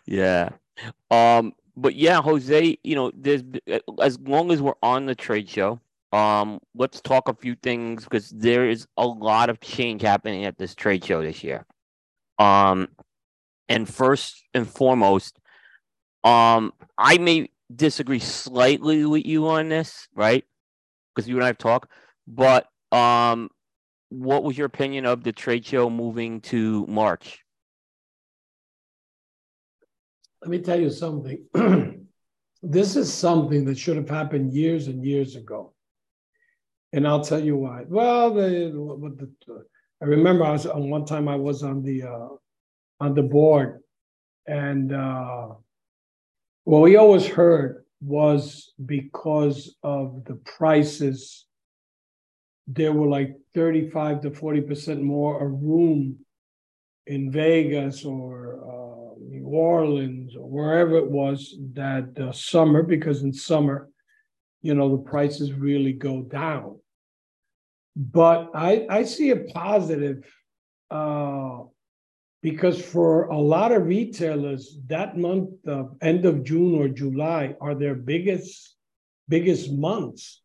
Yeah. 0.07 0.49
Um, 1.11 1.53
but 1.77 1.95
yeah, 1.95 2.23
Jose, 2.23 2.79
you 2.83 2.95
know, 2.95 3.13
there's 3.15 3.43
as 4.01 4.19
long 4.21 4.51
as 4.51 4.63
we're 4.63 4.73
on 4.83 5.05
the 5.05 5.15
trade 5.15 5.51
show, 5.51 5.81
um, 6.13 6.61
let's 6.75 7.01
talk 7.01 7.29
a 7.29 7.35
few 7.35 7.55
things 7.55 8.05
because 8.05 8.29
there 8.31 8.69
is 8.69 8.87
a 8.97 9.07
lot 9.07 9.49
of 9.49 9.61
change 9.61 10.03
happening 10.03 10.45
at 10.45 10.59
this 10.59 10.75
trade 10.75 11.05
show 11.05 11.23
this 11.23 11.43
year. 11.43 11.67
Um, 12.39 12.89
and 13.69 13.89
first 13.89 14.45
and 14.53 14.69
foremost, 14.69 15.39
um, 16.23 16.73
I 16.99 17.19
may 17.19 17.49
disagree 17.75 18.19
slightly 18.19 19.07
with 19.07 19.25
you 19.25 19.49
on 19.49 19.71
this, 19.71 20.09
right? 20.15 20.45
Because 21.15 21.29
you 21.29 21.37
and 21.37 21.45
I 21.45 21.49
have 21.49 21.59
talked, 21.59 21.91
but 22.27 22.67
um, 22.91 23.49
what 24.11 24.45
was 24.45 24.59
your 24.59 24.67
opinion 24.67 25.07
of 25.07 25.25
the 25.25 25.33
trade 25.33 25.65
show 25.65 25.89
moving 25.89 26.43
to 26.43 26.87
March? 26.87 27.39
Let 30.43 30.51
me 30.51 30.59
tell 30.59 30.79
you 30.79 30.91
something. 30.91 31.45
this 32.63 32.97
is 32.97 33.13
something 33.13 33.65
that 33.65 33.79
should 33.79 33.97
have 33.97 34.11
happened 34.11 34.53
years 34.53 34.89
and 34.89 35.05
years 35.05 35.37
ago. 35.37 35.73
And 36.93 37.07
I'll 37.07 37.25
tell 37.25 37.43
you 37.43 37.57
why. 37.57 37.85
Well, 37.89 38.35
the, 38.35 39.31
the, 39.47 39.65
I 40.03 40.05
remember 40.05 40.45
I 40.45 40.53
was 40.53 40.67
on 40.67 40.91
one 40.91 41.07
time 41.07 41.29
I 41.29 41.37
was 41.37 41.63
on 41.63 41.83
the 41.83 42.03
uh, 42.03 42.29
on 43.01 43.15
the 43.15 43.23
board, 43.23 43.81
and 44.47 44.93
uh, 44.93 45.49
what 46.65 46.83
we 46.83 46.97
always 46.97 47.27
heard 47.27 47.85
was 48.01 48.73
because 48.85 49.77
of 49.83 50.25
the 50.27 50.35
prices, 50.35 51.47
there 52.67 52.93
were 52.93 53.09
like 53.09 53.37
35 53.55 54.23
to 54.23 54.31
40 54.31 54.61
percent 54.63 55.03
more 55.03 55.43
a 55.43 55.47
room 55.47 56.19
in 57.07 57.31
Vegas 57.33 58.05
or 58.05 58.59
uh, 58.61 59.19
New 59.21 59.47
Orleans 59.47 60.37
or 60.37 60.49
wherever 60.49 60.97
it 60.97 61.11
was 61.11 61.57
that 61.75 62.19
uh, 62.19 62.33
summer, 62.33 62.83
because 62.83 63.23
in 63.23 63.33
summer, 63.33 63.89
you 64.63 64.75
know, 64.75 64.97
the 64.97 65.03
prices 65.03 65.53
really 65.53 65.93
go 65.93 66.23
down. 66.23 66.79
But 67.97 68.51
I, 68.55 68.87
I 68.89 69.05
see 69.05 69.31
a 69.31 69.37
positive 69.37 70.25
uh, 70.91 71.61
because 72.43 72.81
for 72.81 73.27
a 73.27 73.39
lot 73.39 73.73
of 73.73 73.87
retailers, 73.87 74.79
that 74.87 75.17
month, 75.17 75.51
uh, 75.69 75.85
end 76.01 76.25
of 76.25 76.45
June 76.45 76.75
or 76.75 76.89
July, 76.89 77.55
are 77.61 77.75
their 77.75 77.95
biggest 77.95 78.77
biggest 79.29 79.71
months. 79.71 80.43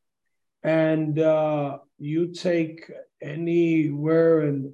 And 0.64 1.20
uh, 1.20 1.80
you 1.98 2.34
take 2.34 2.92
anywhere 3.22 4.42
in 4.48 4.74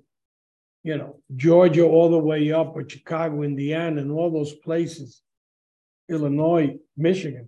you 0.84 0.97
know, 0.97 1.21
Georgia 1.36 1.86
all 1.86 2.11
the 2.11 2.19
way 2.19 2.51
up, 2.51 2.76
or 2.76 2.88
Chicago, 2.88 3.41
Indiana, 3.41 4.01
and 4.01 4.11
all 4.11 4.30
those 4.30 4.53
places, 4.53 5.21
Illinois, 6.09 6.78
Michigan. 6.97 7.47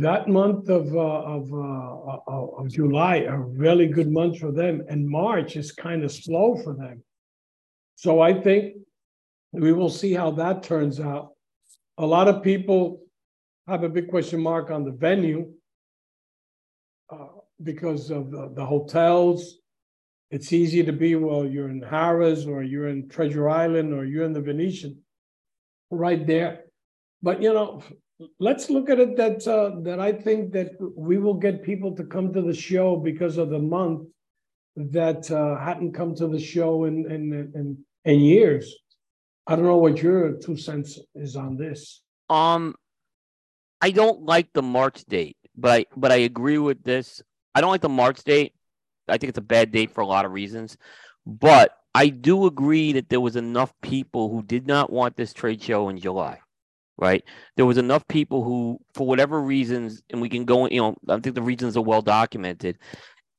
That 0.00 0.26
month 0.28 0.68
of 0.70 0.94
uh, 0.94 1.22
of, 1.36 1.52
uh, 1.52 2.20
of 2.26 2.54
of 2.58 2.68
July 2.68 3.16
a 3.28 3.36
really 3.36 3.86
good 3.86 4.10
month 4.10 4.38
for 4.38 4.50
them, 4.50 4.82
and 4.88 5.06
March 5.06 5.56
is 5.56 5.70
kind 5.70 6.02
of 6.02 6.10
slow 6.10 6.56
for 6.62 6.74
them. 6.74 7.02
So 7.96 8.20
I 8.20 8.32
think 8.40 8.76
we 9.52 9.72
will 9.72 9.90
see 9.90 10.12
how 10.14 10.30
that 10.32 10.62
turns 10.62 10.98
out. 10.98 11.32
A 11.98 12.06
lot 12.06 12.26
of 12.26 12.42
people 12.42 13.02
have 13.68 13.84
a 13.84 13.88
big 13.88 14.08
question 14.08 14.40
mark 14.40 14.70
on 14.70 14.84
the 14.84 14.92
venue 14.92 15.52
uh, 17.10 17.26
because 17.62 18.10
of 18.10 18.30
the, 18.30 18.50
the 18.54 18.64
hotels, 18.64 19.58
it's 20.30 20.52
easy 20.52 20.82
to 20.82 20.92
be, 20.92 21.14
well, 21.14 21.44
you're 21.44 21.68
in 21.68 21.82
Harrah's 21.82 22.46
or 22.46 22.62
you're 22.62 22.88
in 22.88 23.08
Treasure 23.08 23.50
Island 23.50 23.92
or 23.92 24.04
you're 24.04 24.24
in 24.24 24.32
the 24.32 24.40
Venetian, 24.40 25.02
right 25.90 26.26
there. 26.26 26.64
But 27.22 27.42
you 27.42 27.52
know, 27.52 27.82
let's 28.38 28.70
look 28.70 28.90
at 28.90 28.98
it 28.98 29.16
that 29.16 29.46
uh, 29.46 29.80
that 29.82 30.00
I 30.00 30.12
think 30.12 30.52
that 30.52 30.72
we 30.96 31.18
will 31.18 31.34
get 31.34 31.62
people 31.62 31.94
to 31.96 32.04
come 32.04 32.32
to 32.32 32.42
the 32.42 32.54
show 32.54 32.96
because 32.96 33.38
of 33.38 33.50
the 33.50 33.58
month 33.58 34.08
that 34.76 35.30
uh, 35.30 35.58
hadn't 35.58 35.92
come 35.92 36.14
to 36.16 36.28
the 36.28 36.40
show 36.40 36.84
in 36.84 37.10
in 37.10 37.32
in, 37.54 37.78
in 38.04 38.20
years. 38.20 38.74
I 39.46 39.56
don't 39.56 39.64
know 39.64 39.78
what 39.78 40.02
your 40.02 40.32
two 40.32 40.56
cents 40.56 40.98
is 41.14 41.36
on 41.36 41.56
this. 41.56 42.02
Um, 42.30 42.74
I 43.80 43.90
don't 43.90 44.22
like 44.22 44.52
the 44.52 44.62
March 44.62 45.04
date, 45.04 45.36
but 45.56 45.70
I 45.70 45.86
but 45.96 46.12
I 46.12 46.16
agree 46.16 46.58
with 46.58 46.82
this. 46.82 47.22
I 47.54 47.60
don't 47.60 47.70
like 47.70 47.80
the 47.80 47.88
March 47.88 48.22
date. 48.24 48.54
I 49.08 49.18
think 49.18 49.28
it's 49.30 49.38
a 49.38 49.42
bad 49.42 49.72
date 49.72 49.90
for 49.90 50.00
a 50.00 50.06
lot 50.06 50.24
of 50.24 50.32
reasons, 50.32 50.76
but 51.26 51.76
I 51.94 52.08
do 52.08 52.46
agree 52.46 52.92
that 52.92 53.08
there 53.08 53.20
was 53.20 53.36
enough 53.36 53.74
people 53.82 54.30
who 54.30 54.42
did 54.42 54.66
not 54.66 54.90
want 54.90 55.16
this 55.16 55.32
trade 55.32 55.62
show 55.62 55.88
in 55.88 55.98
July, 55.98 56.38
right? 57.02 57.24
There 57.56 57.66
was 57.66 57.78
enough 57.78 58.06
people 58.06 58.44
who, 58.44 58.78
for 58.94 59.04
whatever 59.08 59.40
reasons, 59.40 60.04
and 60.10 60.20
we 60.20 60.28
can 60.28 60.44
go, 60.44 60.68
you 60.68 60.80
know, 60.80 60.96
I 61.08 61.18
think 61.18 61.34
the 61.34 61.42
reasons 61.42 61.76
are 61.76 61.82
well 61.82 62.00
documented. 62.00 62.78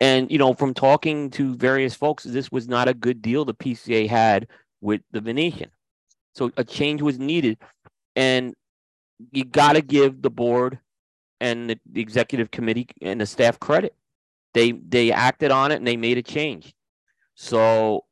And 0.02 0.30
you 0.30 0.38
know, 0.38 0.54
from 0.54 0.74
talking 0.74 1.30
to 1.32 1.56
various 1.56 1.96
folks, 1.96 2.26
this 2.26 2.52
was 2.52 2.68
not 2.68 2.90
a 2.90 2.94
good 2.94 3.22
deal 3.22 3.46
the 3.46 3.54
PCA 3.54 4.10
had 4.10 4.50
with 4.82 5.00
the 5.12 5.22
Venetian. 5.22 5.70
So 6.36 6.52
a 6.58 6.64
change 6.66 7.02
was 7.02 7.18
needed, 7.18 7.58
and 8.18 8.54
you 9.32 9.46
got 9.46 9.74
to 9.74 9.82
give 9.82 10.22
the 10.22 10.30
board 10.30 10.80
and 11.40 11.70
the, 11.70 11.80
executive 11.96 12.52
committee 12.52 12.88
and 13.02 13.22
the 13.22 13.26
staff 13.26 13.62
credit. 13.62 13.96
They 14.54 14.74
they 14.74 15.14
acted 15.14 15.52
on 15.52 15.72
it 15.72 15.76
and 15.76 15.88
they 15.88 15.96
made 15.96 16.18
a 16.18 16.22
change. 16.22 16.74
So, 17.36 18.04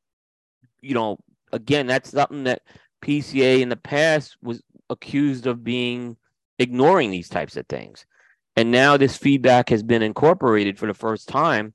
you 0.82 0.94
know, 0.94 1.18
again, 1.52 1.88
that's 1.88 2.12
something 2.12 2.46
that 2.46 2.62
PCA 3.04 3.60
in 3.60 3.68
the 3.70 3.76
past 3.76 4.38
was 4.42 4.62
accused 4.92 5.48
of 5.48 5.64
being 5.64 6.18
ignoring 6.60 7.10
these 7.10 7.30
types 7.30 7.58
of 7.58 7.66
things. 7.68 8.06
And 8.56 8.72
now 8.72 8.98
this 8.98 9.18
feedback 9.18 9.70
has 9.70 9.82
been 9.82 10.02
incorporated 10.02 10.78
for 10.78 10.86
the 10.86 10.94
first 10.94 11.28
time. 11.28 11.74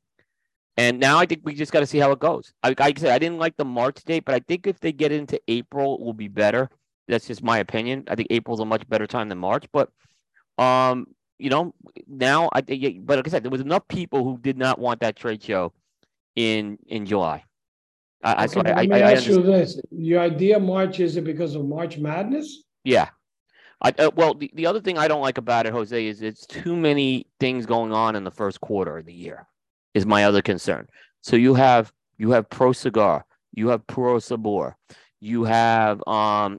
And 0.77 1.01
now 1.01 1.19
I 1.19 1.27
think 1.27 1.41
we 1.43 1.55
just 1.55 1.73
got 1.73 1.81
to 1.81 1.87
see 1.87 1.99
how 1.99 2.13
it 2.13 2.19
goes. 2.19 2.53
I, 2.63 2.69
like 2.69 2.81
I 2.81 2.93
said, 2.97 3.13
I 3.13 3.19
didn't 3.19 3.39
like 3.39 3.57
the 3.57 3.65
March 3.65 4.05
date, 4.05 4.27
but 4.27 4.35
I 4.35 4.41
think 4.41 4.67
if 4.67 4.79
they 4.79 4.93
get 4.93 5.11
into 5.11 5.41
April, 5.49 5.95
it 5.95 6.01
will 6.03 6.13
be 6.13 6.29
better. 6.29 6.69
That's 7.09 7.27
just 7.27 7.43
my 7.43 7.59
opinion. 7.59 8.05
I 8.09 8.15
think 8.15 8.29
April's 8.31 8.61
a 8.61 8.67
much 8.67 8.87
better 8.89 9.07
time 9.07 9.31
than 9.31 9.39
March. 9.39 9.65
But, 9.73 9.91
um, 10.59 11.07
you 11.39 11.49
know, 11.49 11.75
now 12.07 12.51
I 12.53 12.61
think, 12.61 13.07
but 13.07 13.17
like 13.17 13.27
I 13.27 13.31
said, 13.31 13.43
there 13.43 13.51
was 13.51 13.63
enough 13.63 13.89
people 13.89 14.23
who 14.25 14.39
did 14.39 14.59
not 14.59 14.79
want 14.79 15.01
that 15.01 15.17
trade 15.17 15.43
show 15.43 15.73
in 16.35 16.79
in 16.87 17.07
July. 17.07 17.45
I, 18.23 18.45
okay, 18.45 18.55
so 18.55 18.61
I, 18.61 18.87
me 18.87 18.97
I, 18.97 19.13
ask 19.13 19.27
you 19.27 19.43
this: 19.43 19.81
Your 19.91 20.21
idea 20.21 20.59
March 20.59 21.01
is 21.01 21.17
it 21.17 21.25
because 21.25 21.55
of 21.55 21.65
March 21.65 21.99
Madness? 21.99 22.65
Yeah. 22.87 23.09
I, 23.83 23.93
uh, 23.99 24.11
well, 24.15 24.35
the, 24.35 24.51
the 24.55 24.67
other 24.67 24.81
thing 24.81 24.97
I 24.97 25.09
don't 25.09 25.21
like 25.21 25.39
about 25.39 25.67
it, 25.67 25.73
Jose, 25.73 26.07
is 26.07 26.23
it's 26.23 26.47
too 26.47 26.77
many 26.77 27.27
things 27.41 27.67
going 27.67 27.93
on 27.93 28.15
in 28.17 28.25
the 28.25 28.31
first 28.31 28.61
quarter 28.61 28.97
of 28.97 29.05
the 29.05 29.13
year. 29.13 29.47
Is 29.93 30.07
my 30.07 30.25
other 30.25 30.43
concern. 30.43 30.87
So 31.23 31.37
you 31.37 31.55
have 31.55 31.93
you 32.19 32.31
have 32.31 32.49
Pro 32.49 32.73
Cigar, 32.73 33.25
you 33.53 33.69
have 33.69 33.87
Pro 33.87 34.19
Sabor, 34.19 34.77
you 35.21 35.45
have 35.45 36.07
um 36.07 36.59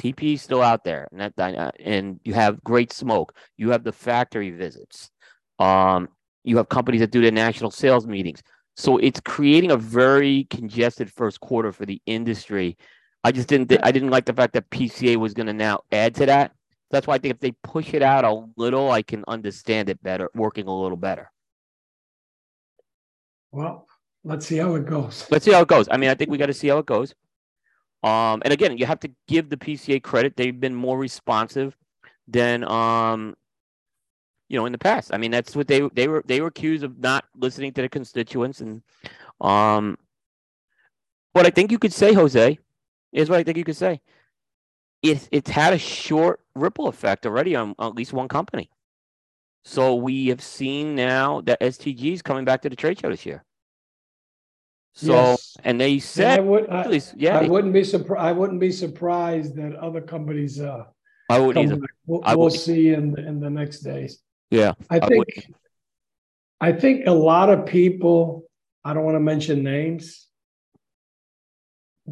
TP 0.00 0.38
still 0.38 0.62
out 0.62 0.84
there, 0.84 1.08
and 1.12 1.32
that 1.36 1.54
uh, 1.56 1.70
and 1.80 2.20
you 2.24 2.34
have 2.34 2.62
Great 2.62 2.92
Smoke, 2.92 3.34
you 3.56 3.70
have 3.70 3.84
the 3.84 3.92
factory 3.92 4.50
visits, 4.50 5.10
um, 5.58 6.08
you 6.44 6.58
have 6.58 6.68
companies 6.68 7.00
that 7.00 7.10
do 7.10 7.22
their 7.22 7.30
national 7.32 7.70
sales 7.70 8.06
meetings. 8.06 8.42
So 8.76 8.98
it's 8.98 9.20
creating 9.20 9.70
a 9.70 9.76
very 9.76 10.44
congested 10.50 11.10
first 11.10 11.40
quarter 11.40 11.72
for 11.72 11.86
the 11.86 12.00
industry. 12.06 12.76
I 13.24 13.32
just 13.32 13.48
didn't. 13.48 13.68
Th- 13.68 13.80
I 13.82 13.92
didn't 13.92 14.10
like 14.10 14.24
the 14.24 14.32
fact 14.32 14.54
that 14.54 14.68
PCA 14.70 15.16
was 15.16 15.34
going 15.34 15.46
to 15.46 15.52
now 15.52 15.80
add 15.92 16.14
to 16.16 16.26
that. 16.26 16.52
That's 16.90 17.06
why 17.06 17.14
I 17.14 17.18
think 17.18 17.34
if 17.34 17.40
they 17.40 17.52
push 17.62 17.94
it 17.94 18.02
out 18.02 18.24
a 18.24 18.46
little, 18.56 18.90
I 18.90 19.02
can 19.02 19.24
understand 19.26 19.88
it 19.88 20.02
better, 20.02 20.28
working 20.34 20.66
a 20.66 20.76
little 20.76 20.96
better. 20.96 21.30
Well, 23.50 23.86
let's 24.24 24.46
see 24.46 24.56
how 24.56 24.74
it 24.74 24.86
goes. 24.86 25.26
Let's 25.30 25.44
see 25.44 25.52
how 25.52 25.62
it 25.62 25.68
goes. 25.68 25.88
I 25.90 25.96
mean, 25.96 26.10
I 26.10 26.14
think 26.14 26.30
we 26.30 26.38
got 26.38 26.46
to 26.46 26.54
see 26.54 26.68
how 26.68 26.78
it 26.78 26.86
goes. 26.86 27.14
Um, 28.02 28.42
and 28.44 28.52
again, 28.52 28.76
you 28.76 28.86
have 28.86 29.00
to 29.00 29.10
give 29.28 29.48
the 29.48 29.56
PCA 29.56 30.02
credit; 30.02 30.36
they've 30.36 30.58
been 30.58 30.74
more 30.74 30.98
responsive 30.98 31.76
than 32.26 32.64
um, 32.64 33.36
you 34.48 34.58
know 34.58 34.66
in 34.66 34.72
the 34.72 34.78
past. 34.78 35.14
I 35.14 35.18
mean, 35.18 35.30
that's 35.30 35.54
what 35.54 35.68
they 35.68 35.88
they 35.94 36.08
were 36.08 36.24
they 36.26 36.40
were 36.40 36.48
accused 36.48 36.82
of 36.82 36.98
not 36.98 37.24
listening 37.36 37.72
to 37.74 37.82
the 37.82 37.88
constituents, 37.88 38.60
and 38.60 38.82
um, 39.40 39.96
what 41.32 41.46
I 41.46 41.50
think 41.50 41.70
you 41.70 41.78
could 41.78 41.92
say, 41.92 42.12
Jose, 42.12 42.58
is 43.12 43.28
what 43.28 43.38
I 43.38 43.42
think 43.42 43.58
you 43.58 43.64
could 43.64 43.76
say. 43.76 44.00
It's 45.02 45.28
it's 45.32 45.50
had 45.50 45.72
a 45.72 45.78
short 45.78 46.40
ripple 46.54 46.88
effect 46.88 47.26
already 47.26 47.56
on, 47.56 47.74
on 47.78 47.90
at 47.90 47.96
least 47.96 48.12
one 48.12 48.28
company. 48.28 48.70
So 49.64 49.94
we 49.94 50.28
have 50.28 50.42
seen 50.42 50.94
now 50.94 51.40
that 51.42 51.60
STG 51.60 52.12
is 52.14 52.22
coming 52.22 52.44
back 52.44 52.62
to 52.62 52.70
the 52.70 52.76
trade 52.76 52.98
show 53.00 53.10
this 53.10 53.24
year. 53.24 53.44
So 54.94 55.12
yes. 55.12 55.56
and 55.64 55.80
they 55.80 55.98
said, 55.98 56.40
I 56.40 56.42
would, 56.42 56.68
I, 56.68 57.00
yeah, 57.16 57.38
I 57.38 57.48
wouldn't 57.48 57.72
be 57.72 57.84
surprised. 57.84 58.22
I 58.22 58.32
wouldn't 58.32 58.60
be 58.60 58.70
surprised 58.70 59.56
that 59.56 59.74
other 59.76 60.02
companies. 60.02 60.60
Uh, 60.60 60.84
I 61.30 61.38
wouldn't 61.38 61.72
either. 61.72 61.80
We'll, 62.06 62.20
I 62.24 62.34
we'll 62.34 62.50
see 62.50 62.90
in 62.90 63.18
in 63.18 63.40
the 63.40 63.48
next 63.48 63.80
days. 63.80 64.18
Yeah, 64.50 64.74
I 64.90 65.00
think 65.00 65.26
I, 66.60 66.68
I 66.68 66.72
think 66.72 67.06
a 67.06 67.12
lot 67.12 67.48
of 67.48 67.64
people, 67.64 68.44
I 68.84 68.92
don't 68.92 69.04
want 69.04 69.14
to 69.14 69.20
mention 69.20 69.64
names, 69.64 70.26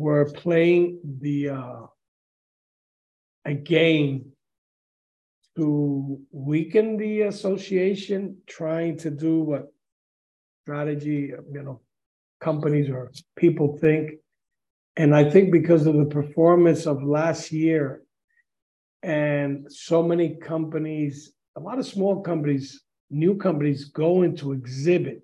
were 0.00 0.24
playing 0.24 1.00
the 1.20 1.50
uh, 1.50 1.82
a 3.44 3.54
game 3.54 4.32
to 5.56 6.20
weaken 6.30 6.96
the 6.96 7.22
association, 7.22 8.36
trying 8.46 8.96
to 8.98 9.10
do 9.10 9.40
what 9.40 9.72
strategy, 10.62 11.32
you 11.52 11.62
know, 11.62 11.80
companies 12.40 12.88
or 12.88 13.10
people 13.36 13.76
think. 13.78 14.12
And 14.96 15.14
I 15.14 15.28
think 15.28 15.52
because 15.52 15.86
of 15.86 15.96
the 15.96 16.06
performance 16.06 16.86
of 16.86 17.02
last 17.02 17.52
year 17.52 18.02
and 19.02 19.66
so 19.70 20.02
many 20.02 20.36
companies 20.36 21.32
a 21.56 21.60
lot 21.60 21.78
of 21.78 21.86
small 21.86 22.20
companies, 22.22 22.82
new 23.10 23.36
companies 23.36 23.86
going 23.86 24.36
to 24.36 24.52
exhibit 24.52 25.22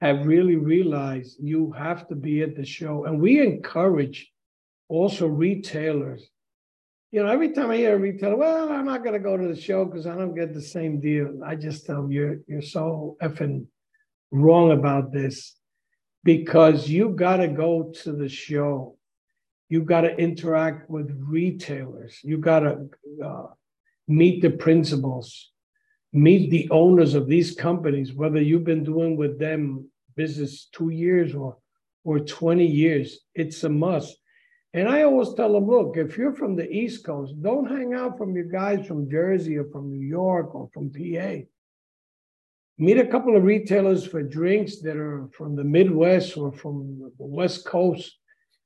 have 0.00 0.26
really 0.26 0.56
realized 0.56 1.36
you 1.40 1.72
have 1.72 2.06
to 2.08 2.14
be 2.14 2.42
at 2.42 2.56
the 2.56 2.64
show. 2.64 3.04
And 3.04 3.20
we 3.20 3.40
encourage 3.40 4.30
also 4.88 5.26
retailers. 5.26 6.28
You 7.10 7.22
know, 7.22 7.30
every 7.30 7.52
time 7.52 7.70
I 7.70 7.76
hear 7.78 7.96
a 7.96 7.98
retailer, 7.98 8.36
well, 8.36 8.70
I'm 8.70 8.84
not 8.84 9.02
going 9.02 9.14
to 9.14 9.18
go 9.18 9.36
to 9.36 9.48
the 9.48 9.60
show 9.60 9.84
because 9.84 10.06
I 10.06 10.14
don't 10.14 10.34
get 10.34 10.52
the 10.52 10.62
same 10.62 11.00
deal. 11.00 11.40
I 11.44 11.54
just 11.54 11.86
tell 11.86 12.02
them 12.02 12.12
you're 12.12 12.38
you're 12.46 12.60
so 12.60 13.16
effing 13.22 13.66
wrong 14.30 14.72
about 14.72 15.10
this 15.10 15.56
because 16.22 16.88
you 16.88 17.10
got 17.10 17.38
to 17.38 17.48
go 17.48 17.92
to 18.02 18.12
the 18.12 18.28
show. 18.28 18.96
You 19.70 19.82
got 19.82 20.02
to 20.02 20.14
interact 20.16 20.90
with 20.90 21.10
retailers. 21.18 22.20
You 22.22 22.38
got 22.38 22.60
to 22.60 22.88
uh, 23.24 23.46
meet 24.06 24.42
the 24.42 24.50
principals, 24.50 25.50
meet 26.12 26.50
the 26.50 26.68
owners 26.70 27.14
of 27.14 27.26
these 27.26 27.54
companies, 27.54 28.14
whether 28.14 28.40
you've 28.40 28.64
been 28.64 28.84
doing 28.84 29.16
with 29.16 29.38
them 29.38 29.88
business 30.16 30.68
two 30.72 30.90
years 30.90 31.34
or 31.34 31.56
or 32.08 32.20
20 32.20 32.64
years, 32.64 33.18
it's 33.34 33.64
a 33.64 33.68
must. 33.68 34.16
And 34.72 34.88
I 34.88 35.02
always 35.02 35.34
tell 35.34 35.52
them, 35.52 35.66
look, 35.66 35.98
if 35.98 36.16
you're 36.16 36.34
from 36.34 36.56
the 36.56 36.66
East 36.70 37.04
Coast, 37.04 37.34
don't 37.42 37.68
hang 37.68 37.92
out 37.92 38.16
from 38.16 38.34
your 38.34 38.46
guys 38.46 38.86
from 38.86 39.10
Jersey 39.10 39.58
or 39.58 39.66
from 39.70 39.90
New 39.90 40.06
York 40.06 40.54
or 40.54 40.70
from 40.72 40.90
PA. 40.90 41.42
Meet 42.78 42.98
a 42.98 43.06
couple 43.06 43.36
of 43.36 43.42
retailers 43.42 44.06
for 44.06 44.22
drinks 44.22 44.80
that 44.80 44.96
are 44.96 45.28
from 45.32 45.54
the 45.54 45.64
Midwest 45.64 46.36
or 46.36 46.52
from 46.52 47.10
the 47.18 47.26
West 47.26 47.66
Coast 47.66 48.16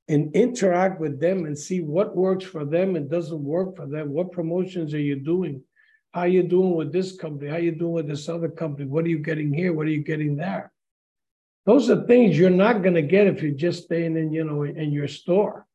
and 0.09 0.35
interact 0.37 1.01
with 1.01 1.19
them 1.19 1.47
and 1.47 1.59
see 1.59 1.81
what 1.81 2.17
works 2.17 2.45
for 2.45 2.65
them 2.65 2.95
and 2.95 3.11
doesn't 3.11 3.43
work 3.43 3.75
for 3.75 3.87
them. 3.87 4.11
What 4.11 4.33
promotions 4.33 4.93
are 4.95 5.01
you 5.01 5.17
doing? 5.17 5.63
How 6.13 6.25
you 6.25 6.43
doing 6.43 6.75
with 6.75 6.93
this 6.93 7.17
company? 7.17 7.51
How 7.51 7.57
you 7.57 7.73
doing 7.73 7.93
with 7.93 8.09
this 8.09 8.29
other 8.29 8.49
company? 8.49 8.87
What 8.87 9.05
are 9.05 9.09
you 9.09 9.19
getting 9.19 9.53
here? 9.53 9.73
What 9.73 9.87
are 9.87 9.91
you 9.91 10.05
getting 10.05 10.37
there? 10.37 10.71
Those 11.65 11.89
are 11.89 12.07
things 12.07 12.37
you're 12.37 12.51
not 12.51 12.83
going 12.83 12.95
to 12.95 13.03
get 13.03 13.29
if 13.29 13.43
you're 13.43 13.53
just 13.53 13.85
staying 13.85 14.17
in, 14.17 14.33
you 14.33 14.45
know, 14.45 14.65
in 14.65 14.93
your 14.93 15.09
store. 15.09 15.67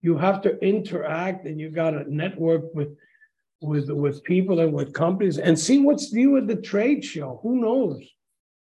You 0.00 0.16
have 0.18 0.40
to 0.42 0.58
interact 0.64 1.46
and 1.46 1.58
you 1.58 1.70
got 1.70 1.90
to 1.90 2.12
network 2.12 2.74
with 2.74 2.96
with 3.60 3.88
with 3.90 4.24
people 4.24 4.58
and 4.58 4.72
with 4.72 4.92
companies 4.92 5.38
and 5.38 5.58
see 5.58 5.78
what's 5.78 6.12
new 6.12 6.36
at 6.36 6.48
the 6.48 6.56
trade 6.56 7.04
show. 7.04 7.40
Who 7.42 7.60
knows? 7.60 8.02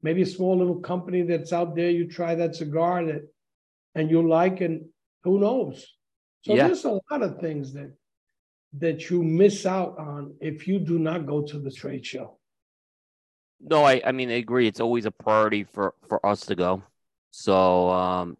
Maybe 0.03 0.21
a 0.21 0.25
small 0.25 0.57
little 0.57 0.79
company 0.79 1.21
that's 1.23 1.53
out 1.53 1.75
there. 1.75 1.89
You 1.89 2.07
try 2.07 2.35
that 2.35 2.55
cigar 2.55 3.05
that 3.05 3.27
and 3.95 4.09
you 4.09 4.27
like, 4.27 4.61
and 4.61 4.85
who 5.23 5.39
knows? 5.39 5.85
So 6.43 6.55
yeah. 6.55 6.67
there's 6.67 6.85
a 6.85 6.99
lot 7.09 7.21
of 7.21 7.39
things 7.39 7.73
that 7.73 7.91
that 8.73 9.09
you 9.09 9.23
miss 9.23 9.65
out 9.65 9.97
on 9.97 10.33
if 10.39 10.67
you 10.67 10.79
do 10.79 10.97
not 10.97 11.25
go 11.25 11.41
to 11.41 11.59
the 11.59 11.71
trade 11.71 12.05
show. 12.05 12.37
No, 13.59 13.83
I, 13.83 14.01
I 14.05 14.11
mean 14.11 14.29
I 14.29 14.35
agree. 14.35 14.67
It's 14.67 14.79
always 14.79 15.05
a 15.05 15.11
priority 15.11 15.63
for 15.63 15.93
for 16.07 16.25
us 16.25 16.45
to 16.47 16.55
go. 16.55 16.83
So 17.31 17.89
um 17.89 18.37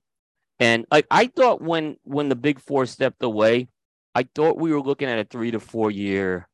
and 0.60 0.86
I, 0.92 1.04
I 1.12 1.28
thought 1.28 1.62
when 1.62 1.98
when 2.04 2.30
the 2.30 2.36
big 2.36 2.60
four 2.60 2.86
stepped 2.86 3.24
away, 3.24 3.68
I 4.16 4.24
thought 4.36 4.58
we 4.58 4.72
were 4.72 4.82
looking 4.82 5.10
at 5.10 5.20
a 5.20 5.26
three 5.26 5.52
to 5.52 5.60
four 5.60 5.92
year 5.92 6.48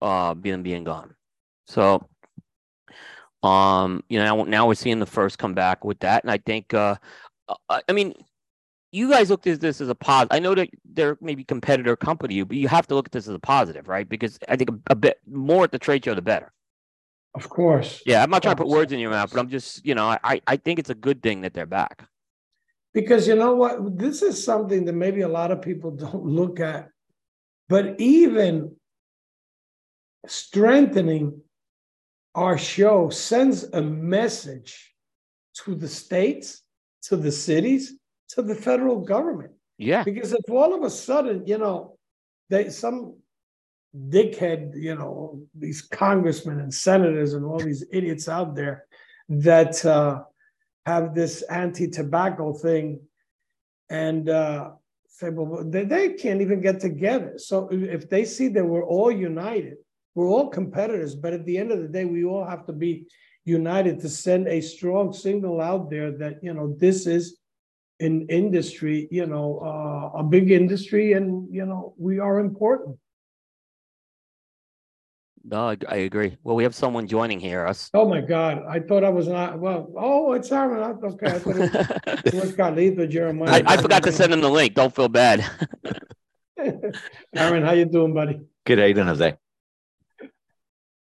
uh 0.00 0.34
being 0.34 0.62
being 0.62 0.84
gone. 0.84 1.14
So 1.66 2.08
um, 3.42 4.02
you 4.08 4.18
know, 4.18 4.36
now, 4.36 4.44
now 4.44 4.66
we're 4.68 4.74
seeing 4.74 5.00
the 5.00 5.06
first 5.06 5.38
come 5.38 5.52
back 5.52 5.84
with 5.84 5.98
that. 6.00 6.24
And 6.24 6.30
I 6.30 6.38
think 6.38 6.72
uh 6.72 6.96
I 7.68 7.92
mean, 7.92 8.14
you 8.94 9.10
guys 9.10 9.28
looked 9.28 9.46
at 9.48 9.60
this 9.60 9.80
as 9.80 9.88
a 9.88 9.94
positive. 9.94 10.36
I 10.36 10.38
know 10.38 10.54
that 10.54 10.68
they're 10.84 11.18
maybe 11.20 11.42
competitor 11.42 11.96
company, 11.96 12.40
but 12.44 12.56
you 12.56 12.68
have 12.68 12.86
to 12.86 12.94
look 12.94 13.06
at 13.06 13.12
this 13.12 13.26
as 13.26 13.34
a 13.34 13.40
positive, 13.40 13.88
right? 13.88 14.08
Because 14.08 14.38
I 14.48 14.54
think 14.54 14.70
a, 14.70 14.92
a 14.92 14.94
bit 14.94 15.18
more 15.28 15.64
at 15.64 15.72
the 15.72 15.80
trade 15.80 16.04
show, 16.04 16.14
the 16.14 16.22
better. 16.22 16.52
Of 17.34 17.48
course. 17.48 18.02
Yeah, 18.06 18.22
I'm 18.22 18.30
not 18.30 18.42
trying 18.42 18.54
to 18.54 18.62
put 18.62 18.70
words 18.70 18.92
in 18.92 19.00
your 19.00 19.10
mouth, 19.10 19.32
but 19.32 19.40
I'm 19.40 19.48
just, 19.48 19.84
you 19.84 19.96
know, 19.96 20.16
I, 20.22 20.40
I 20.46 20.56
think 20.56 20.78
it's 20.78 20.90
a 20.90 20.94
good 20.94 21.24
thing 21.24 21.40
that 21.40 21.54
they're 21.54 21.66
back. 21.66 22.08
Because 22.92 23.26
you 23.26 23.34
know 23.34 23.56
what? 23.56 23.98
This 23.98 24.22
is 24.22 24.42
something 24.44 24.84
that 24.84 24.92
maybe 24.92 25.22
a 25.22 25.28
lot 25.28 25.50
of 25.50 25.60
people 25.60 25.90
don't 25.96 26.24
look 26.24 26.60
at. 26.60 26.88
But 27.68 27.98
even 27.98 28.76
strengthening 30.28 31.40
our 32.36 32.56
show 32.56 33.10
sends 33.10 33.64
a 33.64 33.82
message 33.82 34.94
to 35.64 35.74
the 35.74 35.88
states 35.88 36.62
to 37.02 37.16
the 37.16 37.32
cities, 37.32 37.98
to 38.30 38.42
the 38.42 38.54
federal 38.54 39.00
government. 39.00 39.52
Yeah. 39.78 40.02
Because 40.04 40.32
if 40.32 40.48
all 40.50 40.74
of 40.74 40.82
a 40.82 40.90
sudden, 40.90 41.46
you 41.46 41.58
know, 41.58 41.96
they 42.50 42.70
some 42.70 43.16
dickhead, 44.08 44.72
you 44.74 44.94
know, 44.94 45.40
these 45.54 45.82
congressmen 45.82 46.60
and 46.60 46.72
senators 46.72 47.34
and 47.34 47.44
all 47.44 47.58
these 47.58 47.84
idiots 47.92 48.28
out 48.28 48.54
there 48.54 48.86
that 49.28 49.84
uh, 49.84 50.22
have 50.86 51.14
this 51.14 51.42
anti-tobacco 51.42 52.52
thing, 52.52 53.00
and 53.90 54.28
uh, 54.28 54.70
say, 55.06 55.30
well, 55.30 55.64
they, 55.64 55.84
they 55.84 56.12
can't 56.14 56.40
even 56.40 56.60
get 56.60 56.80
together. 56.80 57.34
So 57.36 57.68
if 57.70 58.08
they 58.08 58.24
see 58.24 58.48
that 58.48 58.64
we're 58.64 58.84
all 58.84 59.10
united, 59.10 59.76
we're 60.14 60.28
all 60.28 60.48
competitors, 60.48 61.14
but 61.14 61.32
at 61.32 61.44
the 61.44 61.58
end 61.58 61.70
of 61.72 61.80
the 61.80 61.88
day, 61.88 62.04
we 62.04 62.24
all 62.24 62.44
have 62.44 62.66
to 62.66 62.72
be 62.72 63.06
united 63.44 64.00
to 64.00 64.08
send 64.08 64.48
a 64.48 64.60
strong 64.60 65.12
signal 65.12 65.60
out 65.60 65.90
there 65.90 66.10
that, 66.12 66.42
you 66.42 66.54
know, 66.54 66.74
this 66.78 67.06
is 67.06 67.38
an 68.00 68.26
industry, 68.28 69.08
you 69.10 69.26
know, 69.26 69.60
uh, 69.62 70.18
a 70.20 70.22
big 70.22 70.50
industry, 70.50 71.12
and, 71.12 71.52
you 71.52 71.64
know, 71.64 71.94
we 71.98 72.18
are 72.18 72.38
important. 72.40 72.98
No, 75.46 75.68
I, 75.68 75.76
I 75.88 75.96
agree. 75.96 76.38
Well, 76.42 76.56
we 76.56 76.62
have 76.62 76.74
someone 76.74 77.06
joining 77.06 77.38
here. 77.38 77.66
Us. 77.66 77.90
Oh 77.92 78.08
my 78.08 78.22
God, 78.22 78.62
I 78.68 78.80
thought 78.80 79.04
I 79.04 79.10
was 79.10 79.28
not, 79.28 79.58
well, 79.58 79.92
oh, 79.96 80.32
it's 80.32 80.50
Aaron, 80.50 80.82
I- 80.82 81.06
okay, 81.06 81.26
I 81.26 81.38
thought 81.38 81.56
it 81.56 82.24
it 82.24 82.34
was 82.34 82.52
Carlito, 82.56 83.08
Jeremiah. 83.08 83.62
I, 83.66 83.74
I 83.74 83.76
forgot 83.76 84.02
to 84.04 84.12
send 84.12 84.32
him 84.32 84.40
the 84.40 84.48
link. 84.50 84.74
Don't 84.74 84.94
feel 84.94 85.08
bad. 85.08 85.44
Aaron, 87.36 87.62
how 87.62 87.72
you 87.72 87.84
doing, 87.84 88.14
buddy? 88.14 88.40
Good. 88.64 88.78
How 88.78 88.84
you 88.86 88.94
doing, 88.94 89.06
Jose? 89.08 89.36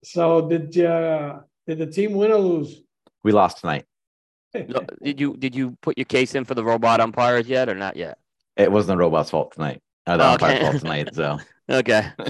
So 0.04 0.50
did, 0.50 0.78
uh, 0.86 1.40
did 1.66 1.78
the 1.78 1.88
team 1.88 2.14
win 2.14 2.32
or 2.32 2.38
lose? 2.38 2.82
We 3.24 3.32
lost 3.32 3.60
tonight. 3.60 3.86
No, 4.54 4.86
did 5.02 5.20
you 5.20 5.36
did 5.38 5.56
you 5.56 5.78
put 5.82 5.98
your 5.98 6.06
case 6.06 6.36
in 6.36 6.46
for 6.46 6.54
the 6.54 6.64
robot 6.64 7.00
umpires 7.00 7.48
yet 7.48 7.70
or 7.70 7.76
not 7.76 7.96
yet? 7.96 8.18
It 8.56 8.72
wasn't 8.72 8.98
the 8.98 8.98
robot's 8.98 9.32
fault 9.32 9.54
tonight. 9.54 9.82
Uh, 10.06 10.18
the 10.18 10.26
umpire's 10.26 10.54
Okay. 10.54 10.62
fault 10.64 10.80
tonight. 10.80 11.16
So 11.16 11.40
Okay. 11.70 12.12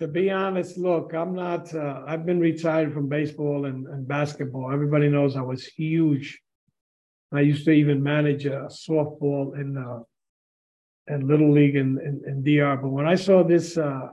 To 0.00 0.08
be 0.08 0.28
honest, 0.28 0.76
look, 0.76 1.14
I'm 1.14 1.36
not, 1.36 1.72
uh, 1.72 2.02
I've 2.04 2.26
been 2.26 2.40
retired 2.40 2.92
from 2.92 3.08
baseball 3.08 3.66
and, 3.66 3.86
and 3.86 4.06
basketball. 4.08 4.72
Everybody 4.72 5.08
knows 5.08 5.36
I 5.36 5.40
was 5.42 5.64
huge. 5.64 6.40
I 7.32 7.40
used 7.42 7.64
to 7.66 7.70
even 7.70 8.02
manage 8.02 8.44
a 8.44 8.66
softball 8.88 9.54
in, 9.58 9.78
uh, 9.78 10.00
in 11.14 11.28
Little 11.28 11.52
League 11.52 11.76
in, 11.76 12.00
in, 12.00 12.22
in 12.26 12.42
DR. 12.42 12.76
But 12.82 12.88
when 12.88 13.06
I 13.06 13.14
saw 13.14 13.44
this, 13.44 13.78
uh, 13.78 14.08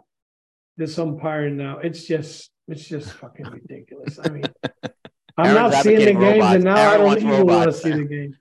this 0.78 1.00
umpiring 1.00 1.58
now, 1.58 1.80
it's 1.80 2.06
just, 2.06 2.52
it's 2.68 2.88
just 2.88 3.12
fucking 3.14 3.48
ridiculous. 3.48 4.20
I 4.24 4.30
mean, 4.30 4.44
I'm 5.42 5.56
Aaron's 5.58 5.74
not 5.74 5.84
seeing 5.84 5.96
the 5.98 6.02
advocating 6.12 6.20
games 6.20 6.40
robots. 6.40 6.56
and 6.56 6.64
now 6.64 6.76
I 6.92 6.98
don't 6.98 7.06
wants 7.06 7.24
even 7.24 7.46
want 7.48 7.72
to 7.72 7.74
see 7.78 7.92
the 7.92 8.04
game. 8.04 8.38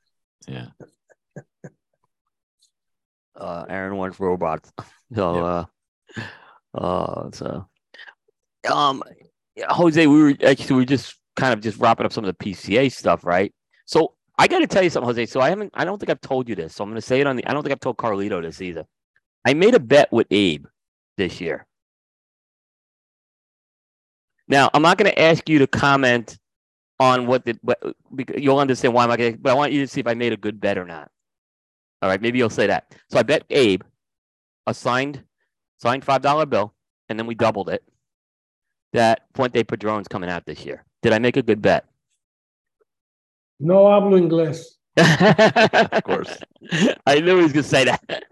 yeah, 0.48 0.66
Uh, 3.36 3.64
Aaron 3.68 3.96
wants 3.96 4.20
robots. 4.20 4.72
So, 5.12 5.44
uh, 5.44 5.64
uh, 6.72 7.30
so, 7.32 7.66
um, 8.72 9.02
Jose, 9.70 10.06
we 10.06 10.22
were 10.22 10.34
actually 10.46 10.74
we 10.76 10.82
were 10.82 10.84
just 10.86 11.16
kind 11.34 11.52
of 11.52 11.60
just 11.60 11.78
wrapping 11.78 12.06
up 12.06 12.12
some 12.12 12.24
of 12.24 12.32
the 12.38 12.44
PCA 12.44 12.92
stuff, 12.92 13.24
right? 13.24 13.52
So 13.86 14.14
I 14.38 14.46
got 14.46 14.60
to 14.60 14.68
tell 14.68 14.84
you 14.84 14.88
something, 14.90 15.08
Jose. 15.08 15.26
So 15.26 15.40
I 15.40 15.48
haven't, 15.48 15.72
I 15.74 15.84
don't 15.84 15.98
think 15.98 16.10
I've 16.10 16.20
told 16.20 16.48
you 16.48 16.54
this. 16.54 16.76
So 16.76 16.84
I'm 16.84 16.90
going 16.90 17.00
to 17.00 17.04
say 17.04 17.20
it 17.20 17.26
on 17.26 17.34
the. 17.34 17.44
I 17.44 17.52
don't 17.52 17.64
think 17.64 17.72
I've 17.72 17.80
told 17.80 17.96
Carlito 17.96 18.40
this 18.40 18.62
either. 18.62 18.84
I 19.44 19.54
made 19.54 19.74
a 19.74 19.80
bet 19.80 20.12
with 20.12 20.28
Abe 20.30 20.66
this 21.16 21.40
year. 21.40 21.66
Now 24.46 24.70
I'm 24.72 24.82
not 24.82 24.96
going 24.96 25.10
to 25.10 25.20
ask 25.20 25.48
you 25.48 25.58
to 25.58 25.66
comment 25.66 26.38
on 27.00 27.26
what 27.26 27.44
the, 27.46 27.58
but 27.64 27.82
because 28.14 28.40
you'll 28.40 28.58
understand 28.58 28.92
why 28.94 29.02
I'm 29.02 29.08
not 29.08 29.18
going 29.18 29.32
to. 29.32 29.38
But 29.38 29.50
I 29.50 29.54
want 29.54 29.72
you 29.72 29.80
to 29.80 29.88
see 29.88 30.00
if 30.00 30.06
I 30.06 30.14
made 30.14 30.32
a 30.32 30.36
good 30.36 30.60
bet 30.60 30.78
or 30.78 30.84
not. 30.84 31.10
All 32.02 32.08
right, 32.08 32.20
maybe 32.20 32.38
you'll 32.38 32.50
say 32.50 32.66
that. 32.68 32.94
So 33.10 33.18
I 33.18 33.22
bet 33.22 33.44
Abe 33.50 33.82
a 34.66 34.74
signed 34.74 35.24
signed 35.78 36.04
five 36.04 36.22
dollar 36.22 36.46
bill, 36.46 36.74
and 37.08 37.18
then 37.18 37.26
we 37.26 37.34
doubled 37.34 37.70
it. 37.70 37.82
That 38.92 39.22
Fuente 39.34 39.64
Padron's 39.64 40.08
coming 40.08 40.30
out 40.30 40.44
this 40.46 40.64
year. 40.64 40.84
Did 41.02 41.12
I 41.12 41.18
make 41.18 41.36
a 41.36 41.42
good 41.42 41.62
bet? 41.62 41.86
No 43.58 43.84
hablo 43.84 44.18
inglés. 44.18 44.76
of 45.92 46.02
course. 46.04 46.36
I 47.06 47.20
knew 47.20 47.36
he 47.36 47.42
was 47.42 47.52
gonna 47.52 47.62
say 47.62 47.84
that. 47.84 48.24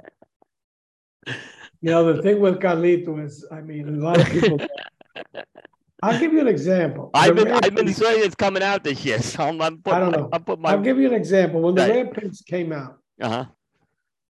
You 1.81 1.93
know, 1.93 2.13
the 2.13 2.23
thing 2.23 2.41
with 2.41 2.59
Carlito 2.59 3.25
is, 3.25 3.47
I 3.53 3.61
mean, 3.61 3.89
a 3.89 3.93
lot 3.93 4.21
of 4.21 4.27
people. 4.27 4.59
I'll 6.03 6.19
give 6.21 6.33
you 6.33 6.41
an 6.41 6.49
example. 6.49 7.11
I've 7.15 7.37
The 7.37 7.45
been 7.45 7.55
I've 7.55 7.75
been 7.75 7.93
saying 7.93 8.23
it's 8.25 8.35
coming 8.35 8.63
out 8.63 8.85
this 8.85 9.05
year, 9.05 9.21
so 9.21 9.45
I'm, 9.45 9.61
I'm 9.61 9.79
putting 9.83 9.97
I 9.97 10.01
don't 10.01 10.11
my- 10.13 10.17
know. 10.19 10.29
I'm 10.33 10.45
putting 10.45 10.63
my 10.63 10.71
I'll 10.71 10.81
give 10.81 10.99
you 10.99 11.07
an 11.09 11.15
example. 11.15 11.61
When 11.63 11.75
the 11.75 11.83
Right. 11.83 11.91
Red 11.97 12.15
Pins 12.15 12.43
came 12.47 12.73
out, 12.73 12.99
uh 13.21 13.29
huh. 13.29 13.45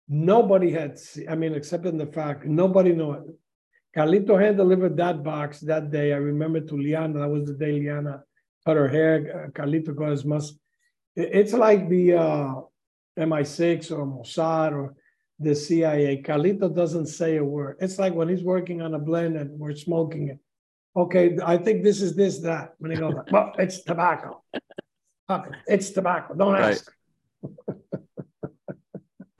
nobody 0.07 0.71
had, 0.71 0.97
I 1.29 1.35
mean, 1.35 1.53
except 1.53 1.85
in 1.85 1.97
the 1.97 2.05
fact, 2.07 2.45
nobody 2.45 2.93
knew 2.93 3.11
it. 3.13 3.23
Carlito 3.95 4.39
hand 4.39 4.57
delivered 4.57 4.95
that 4.97 5.23
box 5.23 5.59
that 5.61 5.91
day. 5.91 6.13
I 6.13 6.17
remember 6.17 6.59
to 6.61 6.75
Liana. 6.77 7.19
That 7.19 7.29
was 7.29 7.45
the 7.47 7.53
day 7.53 7.71
Liana 7.73 8.23
cut 8.65 8.77
her 8.77 8.87
hair. 8.87 9.49
Carlito 9.53 9.95
got 9.95 10.11
his 10.11 10.23
must. 10.25 10.59
It's 11.15 11.53
like 11.53 11.89
the 11.89 12.13
uh, 12.13 12.53
MI6 13.17 13.91
or 13.91 14.05
Mossad 14.05 14.71
or 14.73 14.93
the 15.39 15.55
CIA. 15.55 16.21
Carlito 16.21 16.73
doesn't 16.73 17.07
say 17.07 17.37
a 17.37 17.43
word. 17.43 17.77
It's 17.81 17.97
like 17.97 18.13
when 18.13 18.29
he's 18.29 18.43
working 18.43 18.81
on 18.81 18.93
a 18.93 18.99
blend 18.99 19.35
and 19.35 19.57
we're 19.59 19.75
smoking 19.75 20.27
it. 20.29 20.39
Okay, 20.95 21.37
I 21.43 21.57
think 21.57 21.83
this 21.83 22.01
is 22.01 22.15
this, 22.15 22.39
that. 22.39 22.73
When 22.79 22.91
he 22.91 22.97
goes, 22.97 23.13
well, 23.31 23.53
it's 23.59 23.83
tobacco. 23.83 24.41
Okay, 25.29 25.51
It's 25.67 25.89
tobacco. 25.91 26.33
Don't 26.33 26.53
Right. 26.53 26.71
ask. 26.71 26.91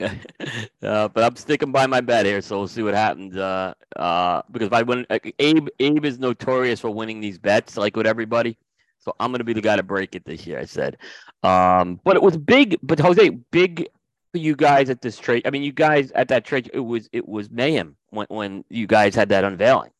uh, 0.00 1.08
but 1.08 1.24
I'm 1.24 1.34
sticking 1.36 1.72
by 1.72 1.86
my 1.86 2.00
bet 2.00 2.26
here, 2.26 2.40
so 2.40 2.58
we'll 2.58 2.68
see 2.68 2.82
what 2.82 2.94
happens. 2.94 3.36
Uh, 3.36 3.74
uh, 3.96 4.42
because 4.52 4.66
if 4.66 4.72
I 4.72 4.82
win, 4.82 5.06
uh, 5.10 5.18
Abe, 5.38 5.68
Abe 5.80 6.04
is 6.04 6.18
notorious 6.18 6.78
for 6.80 6.90
winning 6.90 7.20
these 7.20 7.38
bets, 7.38 7.76
like 7.76 7.96
with 7.96 8.06
everybody. 8.06 8.56
So 9.00 9.14
I'm 9.18 9.32
gonna 9.32 9.44
be 9.44 9.52
the 9.54 9.60
guy 9.60 9.76
to 9.76 9.82
break 9.82 10.14
it 10.14 10.24
this 10.24 10.46
year. 10.46 10.58
I 10.58 10.64
said, 10.66 10.98
um, 11.42 12.00
but 12.04 12.16
it 12.16 12.22
was 12.22 12.36
big. 12.36 12.78
But 12.82 13.00
Jose, 13.00 13.28
big 13.50 13.88
for 14.32 14.38
you 14.38 14.54
guys 14.54 14.90
at 14.90 15.00
this 15.00 15.18
trade. 15.18 15.46
I 15.46 15.50
mean, 15.50 15.62
you 15.62 15.72
guys 15.72 16.12
at 16.12 16.28
that 16.28 16.44
trade, 16.44 16.70
it 16.72 16.80
was 16.80 17.08
it 17.12 17.26
was 17.26 17.50
mayhem 17.50 17.96
when 18.10 18.26
when 18.28 18.64
you 18.68 18.86
guys 18.86 19.14
had 19.14 19.30
that 19.30 19.44
unveiling. 19.44 19.90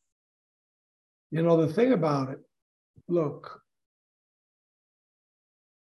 You 1.30 1.42
know, 1.42 1.60
the 1.60 1.72
thing 1.72 1.92
about 1.92 2.30
it, 2.30 2.38
look, 3.08 3.60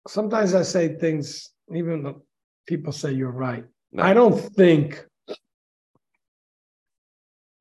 sometimes 0.09 0.55
I 0.55 0.63
say 0.63 0.97
things, 0.97 1.51
even 1.75 2.03
though 2.03 2.23
people 2.67 2.93
say 2.93 3.13
you're 3.13 3.31
right. 3.31 3.65
I 3.97 4.13
don't 4.15 4.39
think 4.39 5.05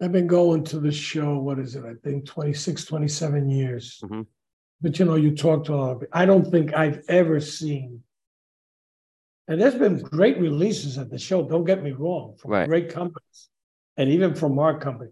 I've 0.01 0.11
been 0.11 0.27
going 0.27 0.63
to 0.65 0.79
the 0.79 0.91
show, 0.91 1.37
what 1.39 1.59
is 1.59 1.75
it? 1.75 1.83
I 1.85 1.93
think 2.03 2.25
26, 2.25 2.85
27 2.85 3.49
years. 3.49 3.99
Mhm. 4.03 4.27
But 4.81 4.99
you 4.99 5.05
know, 5.05 5.15
you 5.15 5.35
talk 5.35 5.65
to 5.65 5.73
a 5.73 5.75
lot 5.75 5.91
of 5.93 5.99
people. 6.01 6.19
I 6.19 6.25
don't 6.25 6.45
think 6.51 6.73
I've 6.75 7.03
ever 7.07 7.39
seen. 7.39 8.03
And 9.47 9.61
there's 9.61 9.75
been 9.75 9.97
great 9.99 10.37
releases 10.39 10.97
at 10.97 11.09
the 11.09 11.17
show, 11.17 11.47
don't 11.47 11.63
get 11.63 11.81
me 11.81 11.91
wrong, 11.93 12.35
from 12.37 12.51
Right. 12.51 12.67
great 12.67 12.89
companies 12.89 13.49
and 13.95 14.09
even 14.09 14.35
from 14.35 14.59
our 14.59 14.77
company. 14.77 15.11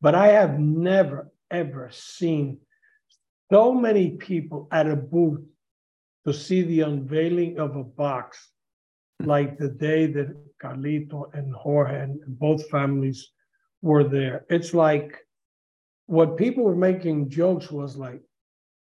But 0.00 0.14
I 0.14 0.28
have 0.28 0.58
never, 0.58 1.30
ever 1.52 1.90
seen 1.92 2.58
so 3.52 3.72
many 3.72 4.12
people 4.12 4.66
at 4.72 4.88
a 4.88 4.96
booth 4.96 5.42
to 6.26 6.32
see 6.32 6.62
the 6.62 6.80
unveiling 6.80 7.58
of 7.58 7.76
a 7.76 7.84
box 7.84 8.50
hmm. 9.20 9.28
like 9.28 9.58
the 9.58 9.68
day 9.68 10.06
that 10.06 10.34
Carlito 10.62 11.32
and 11.34 11.54
Jorge 11.54 12.00
and 12.00 12.20
both 12.26 12.68
families 12.70 13.30
were 13.82 14.04
there. 14.04 14.46
It's 14.48 14.72
like 14.72 15.18
what 16.06 16.36
people 16.36 16.64
were 16.64 16.76
making 16.76 17.30
jokes 17.30 17.70
was 17.70 17.96
like 17.96 18.22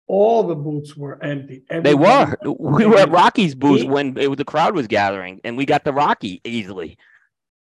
all 0.08 0.44
the 0.44 0.56
booths 0.56 0.96
were 0.96 1.22
empty. 1.24 1.64
They 1.70 1.96
were. 1.96 2.36
We 2.44 2.86
were 2.86 2.98
at 2.98 3.10
Rocky's 3.10 3.56
booth 3.56 3.86
when 3.86 4.18
it, 4.18 4.38
the 4.38 4.46
crowd 4.46 4.76
was 4.76 4.88
gathering, 4.88 5.40
and 5.44 5.58
we 5.58 5.66
got 5.66 5.84
the 5.86 5.94
Rocky 5.94 6.42
easily. 6.44 6.98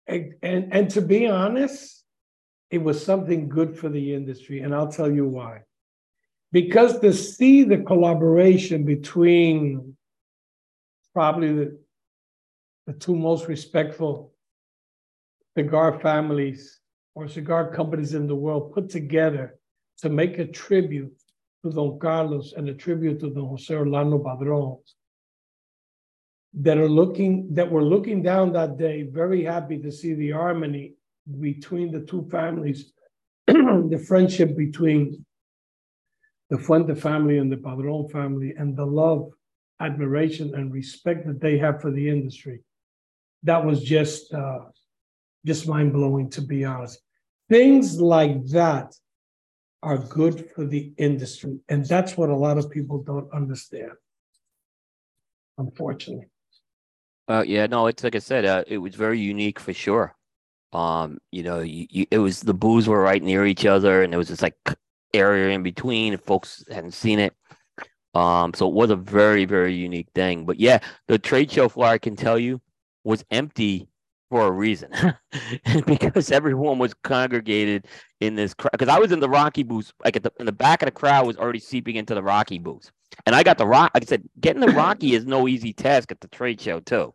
And, 0.06 0.34
and 0.42 0.72
and 0.72 0.90
to 0.90 1.02
be 1.02 1.26
honest, 1.26 1.99
it 2.70 2.78
was 2.78 3.04
something 3.04 3.48
good 3.48 3.76
for 3.76 3.88
the 3.88 4.14
industry, 4.14 4.60
and 4.60 4.74
I'll 4.74 4.92
tell 4.92 5.10
you 5.10 5.26
why. 5.26 5.62
Because 6.52 6.98
to 7.00 7.12
see 7.12 7.62
the 7.62 7.78
collaboration 7.78 8.84
between 8.84 9.96
probably 11.12 11.52
the 11.52 11.80
the 12.86 12.92
two 12.94 13.14
most 13.14 13.46
respectful 13.46 14.32
cigar 15.56 16.00
families 16.00 16.80
or 17.14 17.28
cigar 17.28 17.72
companies 17.72 18.14
in 18.14 18.26
the 18.26 18.34
world 18.34 18.72
put 18.72 18.88
together 18.88 19.58
to 19.98 20.08
make 20.08 20.38
a 20.38 20.46
tribute 20.46 21.16
to 21.62 21.70
Don 21.70 21.98
Carlos 21.98 22.54
and 22.56 22.68
a 22.68 22.74
tribute 22.74 23.20
to 23.20 23.30
Don 23.30 23.48
Jose 23.48 23.72
Orlando 23.72 24.18
Padron 24.18 24.78
that 26.54 26.78
are 26.78 26.88
looking 26.88 27.54
that 27.54 27.70
were 27.70 27.84
looking 27.84 28.22
down 28.22 28.52
that 28.52 28.76
day, 28.76 29.02
very 29.02 29.44
happy 29.44 29.78
to 29.78 29.92
see 29.92 30.14
the 30.14 30.30
harmony 30.30 30.94
between 31.40 31.92
the 31.92 32.00
two 32.00 32.28
families, 32.30 32.92
the 33.46 34.02
friendship 34.06 34.56
between 34.56 35.24
the 36.48 36.58
Fuente 36.58 36.94
family 36.94 37.38
and 37.38 37.50
the 37.50 37.56
Padron 37.56 38.08
family, 38.08 38.54
and 38.56 38.76
the 38.76 38.84
love, 38.84 39.30
admiration, 39.80 40.54
and 40.54 40.72
respect 40.72 41.26
that 41.26 41.40
they 41.40 41.58
have 41.58 41.80
for 41.80 41.90
the 41.90 42.08
industry. 42.08 42.60
That 43.44 43.64
was 43.64 43.82
just 43.82 44.32
uh, 44.34 44.60
just 45.46 45.68
mind 45.68 45.92
blowing, 45.92 46.30
to 46.30 46.42
be 46.42 46.64
honest. 46.64 47.00
Things 47.48 48.00
like 48.00 48.46
that 48.48 48.94
are 49.82 49.98
good 49.98 50.50
for 50.50 50.66
the 50.66 50.92
industry, 50.98 51.58
and 51.68 51.84
that's 51.84 52.16
what 52.16 52.30
a 52.30 52.36
lot 52.36 52.58
of 52.58 52.70
people 52.70 53.02
don't 53.02 53.32
understand. 53.32 53.92
Unfortunately. 55.56 56.26
Uh, 57.28 57.44
yeah, 57.46 57.66
no, 57.66 57.86
it's 57.86 58.02
like 58.02 58.16
I 58.16 58.18
said, 58.18 58.44
uh, 58.44 58.64
it 58.66 58.78
was 58.78 58.94
very 58.96 59.20
unique 59.20 59.60
for 59.60 59.72
sure. 59.72 60.16
Um, 60.72 61.18
you 61.32 61.42
know, 61.42 61.60
you, 61.60 61.86
you, 61.90 62.06
it 62.10 62.18
was 62.18 62.40
the 62.40 62.54
booths 62.54 62.86
were 62.86 63.00
right 63.00 63.22
near 63.22 63.46
each 63.46 63.66
other, 63.66 64.02
and 64.02 64.12
there 64.12 64.18
was 64.18 64.28
this 64.28 64.42
like 64.42 64.56
area 65.12 65.54
in 65.54 65.62
between. 65.62 66.12
If 66.12 66.20
folks 66.20 66.64
hadn't 66.70 66.92
seen 66.92 67.18
it, 67.18 67.34
um, 68.14 68.54
so 68.54 68.68
it 68.68 68.74
was 68.74 68.90
a 68.90 68.96
very 68.96 69.44
very 69.44 69.74
unique 69.74 70.08
thing. 70.14 70.44
But 70.44 70.60
yeah, 70.60 70.78
the 71.08 71.18
trade 71.18 71.50
show 71.50 71.68
floor 71.68 71.86
I 71.86 71.98
can 71.98 72.16
tell 72.16 72.38
you 72.38 72.60
was 73.04 73.24
empty 73.30 73.88
for 74.30 74.46
a 74.46 74.50
reason, 74.50 74.92
because 75.86 76.30
everyone 76.30 76.78
was 76.78 76.94
congregated 77.02 77.88
in 78.20 78.36
this 78.36 78.54
crowd. 78.54 78.70
Because 78.72 78.88
I 78.88 78.98
was 79.00 79.10
in 79.10 79.18
the 79.18 79.28
Rocky 79.28 79.64
booth, 79.64 79.92
like 80.04 80.14
at 80.14 80.22
the 80.22 80.32
in 80.38 80.46
the 80.46 80.52
back 80.52 80.82
of 80.82 80.86
the 80.86 80.92
crowd 80.92 81.26
was 81.26 81.36
already 81.36 81.58
seeping 81.58 81.96
into 81.96 82.14
the 82.14 82.22
Rocky 82.22 82.58
booth, 82.60 82.92
and 83.26 83.34
I 83.34 83.42
got 83.42 83.58
the 83.58 83.66
rock. 83.66 83.90
Like 83.92 84.04
I 84.04 84.06
said, 84.06 84.22
getting 84.40 84.60
the 84.60 84.68
Rocky 84.68 85.14
is 85.14 85.26
no 85.26 85.48
easy 85.48 85.72
task 85.72 86.12
at 86.12 86.20
the 86.20 86.28
trade 86.28 86.60
show 86.60 86.78
too. 86.78 87.12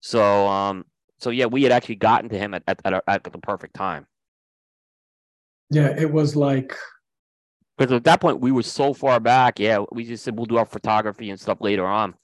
So 0.00 0.46
um, 0.46 0.84
so 1.24 1.30
yeah, 1.30 1.46
we 1.46 1.62
had 1.62 1.72
actually 1.72 1.94
gotten 1.94 2.28
to 2.28 2.38
him 2.38 2.52
at 2.52 2.62
at, 2.68 2.84
at, 2.84 3.02
at 3.08 3.24
the 3.24 3.38
perfect 3.38 3.74
time. 3.74 4.06
Yeah, 5.70 5.88
it 5.98 6.12
was 6.12 6.36
like 6.36 6.76
because 7.78 7.92
at 7.92 8.04
that 8.04 8.20
point 8.20 8.40
we 8.40 8.52
were 8.52 8.62
so 8.62 8.92
far 8.92 9.18
back. 9.20 9.58
Yeah, 9.58 9.84
we 9.90 10.04
just 10.04 10.22
said 10.22 10.36
we'll 10.36 10.44
do 10.44 10.58
our 10.58 10.66
photography 10.66 11.30
and 11.30 11.40
stuff 11.40 11.62
later 11.62 11.86
on, 11.86 12.14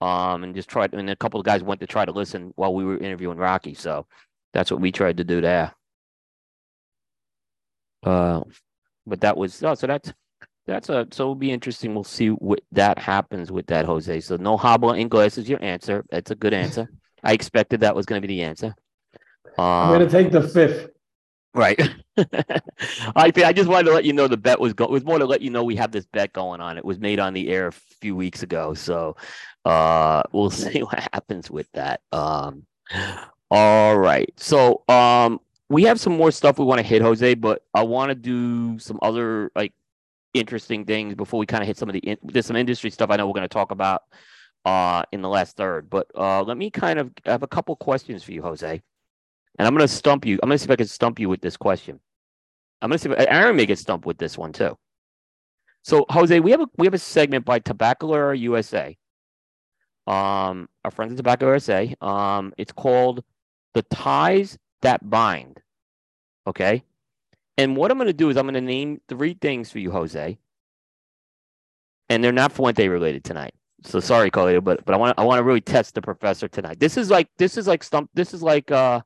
um, 0.00 0.42
and 0.42 0.56
just 0.56 0.68
tried. 0.68 0.92
And 0.92 1.08
a 1.08 1.14
couple 1.14 1.38
of 1.38 1.46
guys 1.46 1.62
went 1.62 1.80
to 1.82 1.86
try 1.86 2.04
to 2.04 2.10
listen 2.10 2.52
while 2.56 2.74
we 2.74 2.84
were 2.84 2.98
interviewing 2.98 3.38
Rocky. 3.38 3.74
So 3.74 4.06
that's 4.52 4.72
what 4.72 4.80
we 4.80 4.90
tried 4.90 5.18
to 5.18 5.24
do 5.24 5.40
there. 5.40 5.72
Uh, 8.02 8.40
but 9.06 9.20
that 9.20 9.36
was 9.36 9.62
oh, 9.62 9.74
so 9.74 9.86
that's 9.86 10.12
that's 10.66 10.88
a 10.88 11.06
so 11.12 11.22
it'll 11.22 11.34
be 11.36 11.52
interesting. 11.52 11.94
We'll 11.94 12.02
see 12.02 12.30
what 12.30 12.60
that 12.72 12.98
happens 12.98 13.52
with 13.52 13.66
that 13.68 13.86
Jose. 13.86 14.20
So 14.20 14.36
no 14.36 14.56
habla 14.56 14.94
inglés 14.94 15.38
is 15.38 15.48
your 15.48 15.62
answer. 15.62 16.04
That's 16.10 16.32
a 16.32 16.34
good 16.34 16.52
answer. 16.52 16.88
I 17.22 17.32
expected 17.32 17.80
that 17.80 17.94
was 17.94 18.06
going 18.06 18.20
to 18.20 18.26
be 18.26 18.34
the 18.34 18.42
answer. 18.42 18.74
Um, 19.58 19.64
I'm 19.66 19.88
going 19.90 20.08
to 20.08 20.10
take 20.10 20.32
the 20.32 20.46
fifth. 20.46 20.90
Right. 21.54 21.78
I 22.16 23.30
I 23.36 23.52
just 23.52 23.68
wanted 23.68 23.84
to 23.88 23.92
let 23.92 24.04
you 24.04 24.14
know 24.14 24.26
the 24.26 24.38
bet 24.38 24.58
was 24.58 24.72
go. 24.72 24.84
It 24.84 24.90
was 24.90 25.04
more 25.04 25.18
to 25.18 25.26
let 25.26 25.42
you 25.42 25.50
know 25.50 25.62
we 25.64 25.76
have 25.76 25.92
this 25.92 26.06
bet 26.06 26.32
going 26.32 26.60
on. 26.60 26.78
It 26.78 26.84
was 26.84 26.98
made 26.98 27.18
on 27.18 27.34
the 27.34 27.50
air 27.50 27.66
a 27.66 27.72
few 27.72 28.16
weeks 28.16 28.42
ago, 28.42 28.72
so 28.72 29.16
uh, 29.66 30.22
we'll 30.32 30.50
see 30.50 30.82
what 30.82 31.08
happens 31.12 31.50
with 31.50 31.70
that. 31.72 32.00
Um, 32.10 32.64
all 33.50 33.98
right. 33.98 34.32
So 34.38 34.82
um, 34.88 35.40
we 35.68 35.82
have 35.84 36.00
some 36.00 36.16
more 36.16 36.30
stuff 36.30 36.58
we 36.58 36.64
want 36.64 36.80
to 36.80 36.86
hit, 36.86 37.02
Jose, 37.02 37.34
but 37.34 37.62
I 37.74 37.82
want 37.82 38.10
to 38.10 38.14
do 38.14 38.78
some 38.78 38.98
other 39.02 39.50
like 39.54 39.74
interesting 40.32 40.86
things 40.86 41.14
before 41.14 41.38
we 41.38 41.46
kind 41.46 41.62
of 41.62 41.66
hit 41.66 41.76
some 41.76 41.88
of 41.88 41.92
the 41.92 41.98
in- 41.98 42.18
there's 42.22 42.46
some 42.46 42.56
industry 42.56 42.90
stuff 42.90 43.10
I 43.10 43.16
know 43.16 43.26
we're 43.26 43.34
going 43.34 43.42
to 43.42 43.48
talk 43.48 43.70
about 43.70 44.02
uh, 44.64 45.02
in 45.12 45.22
the 45.22 45.28
last 45.28 45.56
third. 45.56 45.90
But 45.90 46.06
uh, 46.16 46.42
let 46.42 46.56
me 46.56 46.70
kind 46.70 46.98
of 46.98 47.10
have 47.24 47.42
a 47.42 47.48
couple 47.48 47.74
questions 47.76 48.22
for 48.22 48.32
you, 48.32 48.42
Jose. 48.42 48.82
And 49.58 49.68
I'm 49.68 49.74
going 49.74 49.86
to 49.86 49.92
stump 49.92 50.24
you. 50.24 50.38
I'm 50.42 50.48
going 50.48 50.56
to 50.56 50.58
see 50.58 50.66
if 50.66 50.70
I 50.70 50.76
can 50.76 50.86
stump 50.86 51.18
you 51.18 51.28
with 51.28 51.40
this 51.40 51.56
question. 51.56 52.00
I'm 52.80 52.88
going 52.88 52.98
to 52.98 53.02
see 53.02 53.10
if 53.10 53.28
Aaron 53.28 53.56
may 53.56 53.66
get 53.66 53.78
stumped 53.78 54.06
with 54.06 54.18
this 54.18 54.36
one 54.36 54.52
too. 54.52 54.76
So, 55.82 56.06
Jose, 56.10 56.38
we 56.40 56.52
have 56.52 56.60
a 56.60 56.68
we 56.78 56.86
have 56.86 56.94
a 56.94 56.98
segment 56.98 57.44
by 57.44 57.60
Tabacalera 57.60 58.38
USA. 58.38 58.96
Um, 60.06 60.68
our 60.84 60.90
friends 60.90 61.18
at 61.18 61.24
Tabacalera 61.24 61.54
USA. 61.54 61.94
Um, 62.00 62.54
it's 62.56 62.72
called 62.72 63.24
"The 63.74 63.82
Ties 63.82 64.58
That 64.82 65.08
Bind." 65.08 65.60
Okay, 66.46 66.82
and 67.58 67.76
what 67.76 67.90
I'm 67.90 67.98
going 67.98 68.06
to 68.06 68.12
do 68.12 68.30
is 68.30 68.36
I'm 68.36 68.44
going 68.44 68.54
to 68.54 68.60
name 68.60 69.00
three 69.08 69.34
things 69.34 69.70
for 69.70 69.80
you, 69.80 69.90
Jose, 69.90 70.38
and 72.08 72.22
they're 72.22 72.32
not 72.32 72.52
Fuente 72.52 72.88
related 72.88 73.24
tonight. 73.24 73.54
So 73.84 74.00
sorry, 74.00 74.30
Carlito, 74.30 74.62
but 74.62 74.84
but 74.84 74.94
I 74.94 74.96
want 74.96 75.18
I 75.18 75.24
want 75.24 75.38
to 75.38 75.44
really 75.44 75.60
test 75.60 75.94
the 75.94 76.02
professor 76.02 76.48
tonight. 76.48 76.78
This 76.78 76.96
is 76.96 77.10
like 77.10 77.28
this 77.38 77.56
is 77.56 77.66
like 77.66 77.82
stump. 77.82 78.10
This 78.14 78.32
is 78.34 78.42
like 78.42 78.70
uh, 78.70 79.00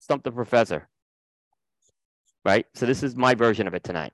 stump 0.00 0.24
the 0.24 0.32
professor. 0.32 0.88
Right. 2.44 2.66
So 2.74 2.86
this 2.86 3.02
is 3.02 3.16
my 3.16 3.34
version 3.34 3.66
of 3.66 3.74
it 3.74 3.84
tonight. 3.84 4.12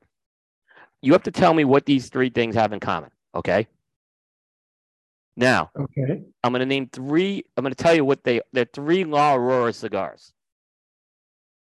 You 1.01 1.13
have 1.13 1.23
to 1.25 1.31
tell 1.31 1.53
me 1.53 1.65
what 1.65 1.87
these 1.87 2.09
three 2.09 2.31
things 2.31 2.55
have 2.55 2.73
in 2.73 2.81
common. 2.81 3.11
Okay. 3.35 3.67
Now, 5.37 5.71
okay, 5.79 6.23
I'm 6.45 6.53
going 6.53 6.61
to 6.61 6.67
name 6.67 6.91
three. 6.93 7.45
I'm 7.57 7.65
going 7.65 7.75
to 7.75 7.83
tell 7.83 7.95
you 7.95 8.05
what 8.05 8.23
they. 8.23 8.43
They're 8.53 8.67
three 8.67 9.05
La 9.05 9.35
Aurora 9.35 9.73
cigars. 9.73 10.33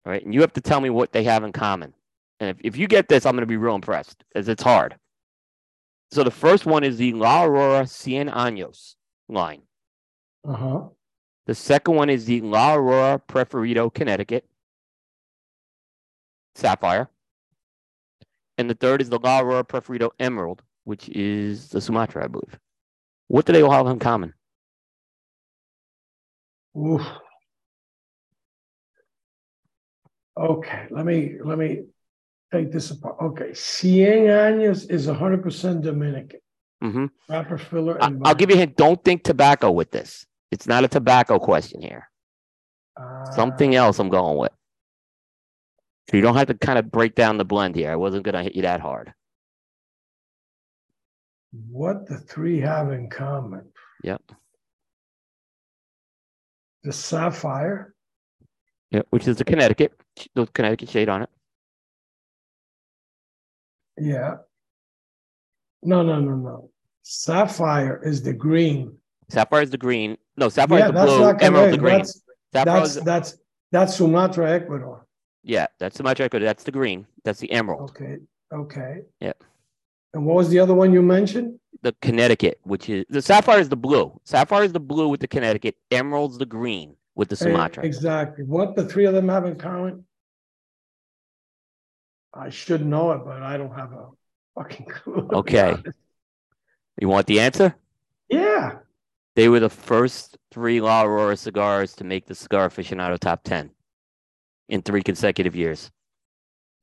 All 0.05 0.11
right, 0.11 0.23
and 0.23 0.33
you 0.33 0.41
have 0.41 0.53
to 0.53 0.61
tell 0.61 0.81
me 0.81 0.89
what 0.89 1.13
they 1.13 1.23
have 1.23 1.43
in 1.43 1.51
common. 1.51 1.93
And 2.39 2.49
if, 2.49 2.57
if 2.61 2.77
you 2.77 2.87
get 2.87 3.07
this, 3.07 3.25
I'm 3.25 3.31
going 3.31 3.41
to 3.41 3.47
be 3.47 3.57
real 3.57 3.75
impressed, 3.75 4.23
as 4.35 4.49
it's 4.49 4.61
hard. 4.61 4.97
So 6.11 6.23
the 6.23 6.31
first 6.31 6.65
one 6.65 6.83
is 6.83 6.97
the 6.97 7.13
La 7.13 7.43
Aurora 7.43 7.83
Cien 7.83 8.31
Años 8.31 8.95
line. 9.27 9.61
Uh 10.47 10.53
huh. 10.53 10.81
The 11.45 11.55
second 11.55 11.95
one 11.95 12.09
is 12.09 12.25
the 12.25 12.41
La 12.41 12.75
Aurora 12.75 13.21
Preferido 13.27 13.93
Connecticut 13.93 14.45
Sapphire. 16.55 17.09
And 18.57 18.69
the 18.69 18.75
third 18.75 19.01
is 19.01 19.09
the 19.09 19.19
La 19.19 19.41
Aurora 19.41 19.63
Preferido 19.63 20.11
Emerald, 20.19 20.63
which 20.85 21.09
is 21.09 21.69
the 21.69 21.81
Sumatra, 21.81 22.23
I 22.23 22.27
believe. 22.27 22.57
What 23.27 23.45
do 23.45 23.53
they 23.53 23.61
all 23.61 23.71
have 23.71 23.87
in 23.87 23.99
common? 23.99 24.33
Oof. 26.77 27.01
Okay, 30.37 30.87
let 30.91 31.05
me 31.05 31.35
let 31.43 31.57
me 31.57 31.85
take 32.55 32.71
this 32.71 32.91
apart. 32.91 33.15
Okay, 33.21 33.49
Cien 33.51 34.27
Años 34.27 34.89
is 34.89 35.07
100% 35.07 35.81
Dominican. 35.81 36.39
Mm-hmm. 36.83 37.05
Wrapper 37.29 37.57
filler. 37.57 38.01
I, 38.01 38.09
will 38.09 38.35
give 38.35 38.49
you 38.49 38.55
a 38.55 38.59
hint. 38.59 38.75
Don't 38.75 39.03
think 39.03 39.23
tobacco 39.23 39.71
with 39.71 39.91
this. 39.91 40.25
It's 40.51 40.67
not 40.67 40.83
a 40.83 40.87
tobacco 40.87 41.39
question 41.39 41.81
here. 41.81 42.09
Uh, 42.99 43.25
Something 43.31 43.75
else 43.75 43.99
I'm 43.99 44.09
going 44.09 44.37
with. 44.37 44.51
So 46.09 46.17
you 46.17 46.21
don't 46.21 46.35
have 46.35 46.47
to 46.47 46.53
kind 46.53 46.77
of 46.77 46.91
break 46.91 47.15
down 47.15 47.37
the 47.37 47.45
blend 47.45 47.75
here. 47.75 47.91
I 47.91 47.95
wasn't 47.95 48.23
going 48.23 48.35
to 48.35 48.43
hit 48.43 48.55
you 48.55 48.61
that 48.61 48.79
hard. 48.79 49.13
What 51.69 52.07
the 52.07 52.17
three 52.17 52.59
have 52.59 52.91
in 52.91 53.09
common? 53.09 53.69
Yep. 54.03 54.21
The 56.83 56.93
sapphire. 56.93 57.95
Yeah, 58.91 59.01
which 59.09 59.27
is 59.27 59.37
the 59.37 59.43
Connecticut, 59.43 59.93
the 60.35 60.45
Connecticut 60.47 60.89
shade 60.89 61.09
on 61.09 61.23
it. 61.23 61.29
Yeah. 63.97 64.35
No, 65.83 66.03
no, 66.03 66.19
no, 66.19 66.35
no. 66.35 66.69
Sapphire 67.03 68.01
is 68.03 68.23
the 68.23 68.33
green. 68.33 68.97
Sapphire 69.29 69.61
is 69.61 69.69
the 69.69 69.77
green. 69.77 70.17
No, 70.37 70.49
sapphire 70.49 70.79
yeah, 70.79 70.87
is 70.87 70.93
the 70.93 71.05
blue. 71.05 71.29
Emerald 71.39 71.73
the 71.73 71.77
green. 71.77 71.99
That's 71.99 72.21
that's, 72.51 72.95
that's 72.95 73.37
that's 73.71 73.95
Sumatra, 73.95 74.51
Ecuador. 74.51 75.05
Yeah, 75.43 75.67
that's 75.79 75.97
Sumatra, 75.97 76.25
Ecuador. 76.25 76.45
That's 76.45 76.63
the 76.63 76.71
green. 76.71 77.05
That's 77.23 77.39
the 77.39 77.51
emerald. 77.51 77.91
Okay. 77.91 78.17
Okay. 78.51 79.01
Yeah. 79.19 79.33
And 80.13 80.25
what 80.25 80.37
was 80.37 80.49
the 80.49 80.59
other 80.59 80.73
one 80.73 80.93
you 80.93 81.01
mentioned? 81.01 81.59
The 81.81 81.93
Connecticut, 82.01 82.59
which 82.63 82.89
is 82.89 83.05
the 83.09 83.21
sapphire 83.21 83.59
is 83.59 83.69
the 83.69 83.75
blue. 83.75 84.19
Sapphire 84.23 84.63
is 84.63 84.71
the 84.71 84.79
blue 84.79 85.09
with 85.09 85.19
the 85.19 85.27
Connecticut. 85.27 85.75
Emerald's 85.91 86.37
the 86.37 86.45
green 86.45 86.95
with 87.15 87.29
the 87.29 87.35
eh, 87.35 87.45
Sumatra. 87.45 87.83
Exactly. 87.83 88.43
What 88.45 88.75
the 88.75 88.85
three 88.85 89.05
of 89.05 89.13
them 89.13 89.29
have 89.29 89.45
in 89.45 89.55
common? 89.57 90.05
I 92.35 92.49
should 92.49 92.85
know 92.85 93.11
it, 93.13 93.21
but 93.25 93.41
I 93.41 93.57
don't 93.57 93.73
have 93.73 93.93
a 93.93 94.09
fucking 94.55 94.85
clue. 94.89 95.29
Okay. 95.31 95.75
You 96.99 97.09
want 97.09 97.27
the 97.27 97.39
answer? 97.39 97.75
Yeah. 98.29 98.79
They 99.35 99.49
were 99.49 99.59
the 99.59 99.69
first 99.69 100.37
three 100.51 100.79
La 100.81 101.03
Aurora 101.03 101.37
cigars 101.37 101.93
to 101.95 102.03
make 102.03 102.25
the 102.25 102.35
Cigar 102.35 102.69
Aficionado 102.69 103.19
top 103.19 103.43
10 103.43 103.71
in 104.69 104.81
three 104.81 105.03
consecutive 105.03 105.55
years. 105.55 105.91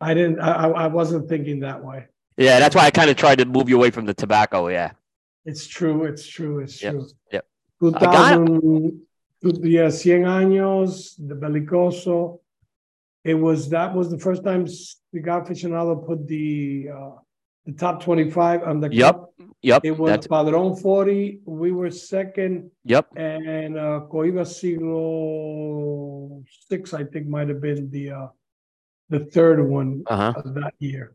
I 0.00 0.14
didn't, 0.14 0.40
I, 0.40 0.68
I 0.68 0.86
wasn't 0.88 1.28
thinking 1.28 1.60
that 1.60 1.82
way. 1.82 2.06
Yeah, 2.36 2.58
that's 2.58 2.74
why 2.74 2.82
I 2.82 2.90
kind 2.90 3.10
of 3.10 3.16
tried 3.16 3.38
to 3.38 3.44
move 3.44 3.68
you 3.68 3.76
away 3.76 3.90
from 3.90 4.04
the 4.04 4.14
tobacco. 4.14 4.68
Yeah. 4.68 4.92
It's 5.44 5.66
true. 5.66 6.04
It's 6.04 6.26
true. 6.26 6.60
It's 6.60 6.78
true. 6.78 7.08
Yep. 7.30 7.46
2000, 7.80 9.00
yeah, 9.42 9.86
Cien 9.86 10.22
Años, 10.22 11.14
the 11.18 11.34
Belicoso. 11.34 12.40
It 13.24 13.34
was, 13.34 13.70
that 13.70 13.94
was 13.94 14.10
the 14.10 14.18
first 14.18 14.44
time 14.44 14.66
Cigar 15.12 15.44
Aficionado 15.44 16.04
put 16.06 16.26
the, 16.26 16.88
uh, 16.94 17.10
the 17.66 17.72
top 17.72 18.02
25 18.02 18.62
on 18.62 18.80
the 18.80 18.88
Yep. 18.92 19.14
cup. 19.14 19.34
Yep. 19.62 19.84
It 19.84 19.96
was 19.98 20.10
that's, 20.10 20.26
Padron 20.26 20.74
40. 20.76 21.40
We 21.44 21.70
were 21.70 21.90
second, 21.90 22.70
yep. 22.84 23.06
and 23.16 23.78
uh, 23.78 24.00
Cohiba 24.10 24.44
Siglo 24.46 26.42
six, 26.68 26.92
I 26.94 27.04
think, 27.04 27.28
might 27.28 27.48
have 27.48 27.60
been 27.60 27.88
the 27.90 28.10
uh, 28.10 28.26
the 29.08 29.20
third 29.20 29.62
one 29.68 30.02
Uh-huh. 30.06 30.32
of 30.36 30.54
that 30.54 30.74
year. 30.80 31.14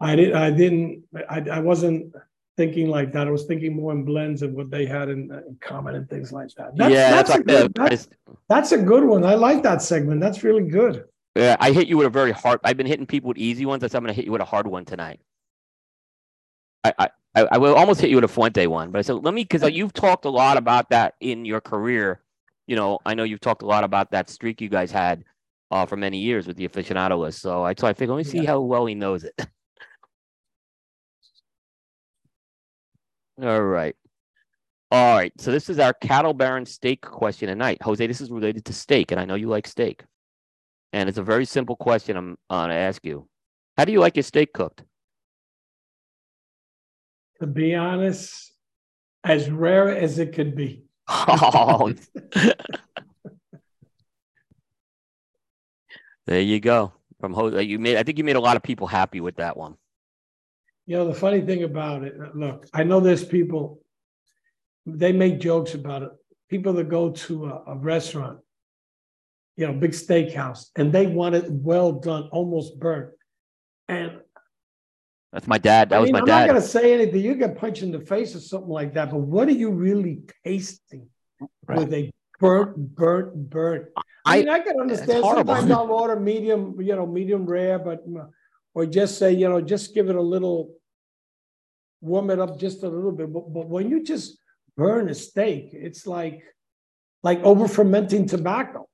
I 0.00 0.16
did. 0.16 0.32
I 0.34 0.50
didn't. 0.50 1.04
I, 1.30 1.38
I 1.50 1.60
wasn't 1.60 2.12
thinking 2.58 2.88
like 2.90 3.12
that. 3.12 3.26
I 3.26 3.30
was 3.30 3.44
thinking 3.46 3.74
more 3.74 3.92
in 3.92 4.04
blends 4.04 4.42
and 4.42 4.54
what 4.54 4.70
they 4.70 4.84
had 4.84 5.08
in, 5.08 5.30
in 5.32 5.56
common 5.60 5.94
and 5.94 6.08
things 6.10 6.32
like 6.32 6.50
that. 6.58 6.76
That's, 6.76 6.92
yeah, 6.92 7.10
that's, 7.10 7.30
that's, 7.30 7.40
a 7.40 7.44
good, 7.44 7.72
that's, 7.74 8.08
that's 8.50 8.72
a 8.72 8.78
good 8.78 9.04
one. 9.04 9.24
I 9.24 9.34
like 9.34 9.62
that 9.62 9.80
segment. 9.80 10.20
That's 10.20 10.42
really 10.44 10.68
good. 10.68 11.04
Yeah, 11.34 11.56
I 11.60 11.72
hit 11.72 11.88
you 11.88 11.96
with 11.96 12.06
a 12.06 12.10
very 12.10 12.32
hard. 12.32 12.60
I've 12.64 12.76
been 12.76 12.86
hitting 12.86 13.06
people 13.06 13.28
with 13.28 13.38
easy 13.38 13.66
ones. 13.66 13.80
That's 13.80 13.94
I'm 13.94 14.02
going 14.02 14.08
to 14.12 14.16
hit 14.16 14.24
you 14.24 14.32
with 14.32 14.40
a 14.40 14.46
hard 14.46 14.66
one 14.66 14.84
tonight. 14.84 15.20
I, 16.84 16.92
I, 16.98 17.08
I 17.34 17.48
I 17.52 17.58
will 17.58 17.74
almost 17.74 18.00
hit 18.00 18.10
you 18.10 18.16
with 18.16 18.24
a 18.24 18.28
Fuente 18.28 18.66
one, 18.66 18.90
but 18.90 18.98
I 18.98 19.02
said 19.02 19.14
let 19.24 19.34
me 19.34 19.44
because 19.44 19.62
you've 19.70 19.92
talked 19.92 20.24
a 20.24 20.30
lot 20.30 20.56
about 20.56 20.90
that 20.90 21.14
in 21.20 21.44
your 21.44 21.60
career. 21.60 22.20
you 22.66 22.76
know, 22.76 22.98
I 23.04 23.14
know 23.14 23.24
you've 23.24 23.40
talked 23.40 23.62
a 23.62 23.66
lot 23.66 23.84
about 23.84 24.10
that 24.12 24.30
streak 24.30 24.60
you 24.60 24.68
guys 24.68 24.90
had 24.92 25.24
uh, 25.70 25.86
for 25.86 25.96
many 25.96 26.18
years 26.18 26.46
with 26.46 26.56
the 26.56 26.68
aficionado 26.68 27.18
list. 27.18 27.40
So 27.40 27.64
I, 27.64 27.74
so 27.76 27.86
I 27.86 27.92
figured, 27.92 28.10
let 28.16 28.18
me 28.18 28.30
see 28.30 28.42
Yeah. 28.42 28.50
how 28.50 28.60
well 28.60 28.86
he 28.86 28.94
knows 28.94 29.24
it. 29.24 29.34
All 33.42 33.62
right. 33.62 33.96
All 34.90 35.16
right. 35.16 35.32
So 35.38 35.50
this 35.52 35.70
is 35.70 35.78
our 35.78 35.94
cattle 35.94 36.34
baron 36.34 36.66
steak 36.66 37.00
question 37.00 37.48
tonight. 37.48 37.78
Jose, 37.82 38.06
this 38.06 38.20
is 38.20 38.30
related 38.30 38.64
to 38.66 38.72
steak, 38.72 39.12
and 39.12 39.20
I 39.20 39.24
know 39.24 39.34
you 39.36 39.48
like 39.48 39.66
steak. 39.66 40.04
And 40.92 41.08
it's 41.08 41.18
a 41.18 41.22
very 41.22 41.44
simple 41.44 41.76
question 41.76 42.16
I'm 42.16 42.36
going 42.50 42.70
to 42.70 42.74
ask 42.74 43.04
you. 43.04 43.28
How 43.76 43.84
do 43.84 43.92
you 43.92 44.00
like 44.00 44.16
your 44.16 44.24
steak 44.24 44.52
cooked? 44.52 44.82
To 47.40 47.46
be 47.46 47.74
honest, 47.74 48.52
as 49.24 49.50
rare 49.50 49.96
as 49.96 50.18
it 50.18 50.32
could 50.34 50.54
be. 50.56 50.84
Oh, 51.08 51.92
there 56.26 56.40
you 56.40 56.60
go. 56.60 56.92
From 57.18 57.34
Jose, 57.34 57.62
you 57.62 57.78
made. 57.78 57.96
I 57.96 58.02
think 58.02 58.18
you 58.18 58.24
made 58.24 58.36
a 58.36 58.40
lot 58.40 58.56
of 58.56 58.62
people 58.62 58.86
happy 58.86 59.20
with 59.20 59.36
that 59.36 59.56
one. 59.56 59.76
You 60.86 60.96
know, 60.96 61.06
the 61.06 61.14
funny 61.14 61.40
thing 61.40 61.62
about 61.62 62.02
it, 62.02 62.14
look, 62.34 62.66
I 62.72 62.82
know 62.84 63.00
there's 63.00 63.24
people, 63.24 63.80
they 64.86 65.12
make 65.12 65.38
jokes 65.38 65.74
about 65.74 66.02
it. 66.02 66.10
People 66.48 66.72
that 66.74 66.88
go 66.88 67.10
to 67.10 67.46
a, 67.46 67.62
a 67.68 67.76
restaurant, 67.76 68.40
you 69.60 69.66
know, 69.66 69.74
big 69.74 69.90
steakhouse, 69.90 70.70
and 70.76 70.90
they 70.90 71.06
want 71.06 71.34
it 71.34 71.44
well 71.50 71.92
done, 71.92 72.30
almost 72.32 72.80
burnt. 72.80 73.10
And 73.88 74.12
That's 75.34 75.46
my 75.46 75.58
dad. 75.58 75.90
That 75.90 75.96
I 75.96 75.98
was 76.00 76.06
mean, 76.06 76.14
my 76.14 76.20
I'm 76.20 76.24
dad. 76.24 76.40
not 76.46 76.48
going 76.48 76.62
to 76.62 76.66
say 76.66 76.94
anything. 76.94 77.20
You 77.20 77.34
get 77.34 77.58
punched 77.58 77.82
in 77.82 77.92
the 77.92 78.00
face 78.00 78.34
or 78.34 78.40
something 78.40 78.70
like 78.70 78.94
that, 78.94 79.10
but 79.10 79.18
what 79.18 79.48
are 79.48 79.58
you 79.64 79.70
really 79.70 80.22
tasting 80.46 81.08
with 81.68 81.92
a 81.92 82.10
burnt, 82.38 82.78
burnt, 82.96 83.50
burnt? 83.50 83.88
I, 83.98 84.00
I- 84.24 84.38
mean, 84.38 84.48
I 84.48 84.60
can 84.60 84.80
understand. 84.80 85.22
Sometimes 85.22 85.70
I'll 85.70 85.92
order 85.92 86.18
medium, 86.18 86.80
you 86.80 86.96
know, 86.96 87.06
medium 87.06 87.44
rare, 87.44 87.78
but 87.78 88.08
mm, 88.08 88.26
or 88.72 88.86
just 88.86 89.18
say, 89.18 89.32
you 89.32 89.46
know, 89.46 89.60
just 89.60 89.94
give 89.94 90.08
it 90.08 90.16
a 90.16 90.22
little, 90.22 90.72
warm 92.00 92.30
it 92.30 92.40
up 92.40 92.58
just 92.58 92.82
a 92.82 92.88
little 92.88 93.12
bit. 93.12 93.30
But, 93.30 93.52
but 93.52 93.68
when 93.68 93.90
you 93.90 94.02
just 94.02 94.38
burn 94.74 95.10
a 95.10 95.14
steak, 95.14 95.68
it's 95.74 96.06
like 96.06 96.44
like 97.22 97.40
over 97.42 97.68
fermenting 97.68 98.24
tobacco. 98.26 98.86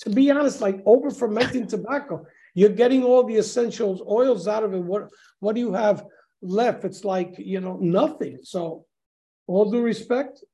To 0.00 0.10
be 0.10 0.30
honest, 0.30 0.60
like 0.60 0.80
over 0.86 1.10
fermenting 1.10 1.66
tobacco, 1.66 2.24
you're 2.54 2.70
getting 2.70 3.04
all 3.04 3.24
the 3.24 3.36
essentials 3.36 4.02
oils 4.08 4.46
out 4.46 4.62
of 4.62 4.74
it. 4.74 4.82
What 4.82 5.08
what 5.40 5.54
do 5.54 5.60
you 5.60 5.72
have 5.72 6.04
left? 6.40 6.84
It's 6.84 7.04
like 7.04 7.34
you 7.38 7.60
know 7.60 7.78
nothing. 7.80 8.38
So, 8.42 8.84
all 9.46 9.70
due 9.70 9.82
respect, 9.82 10.44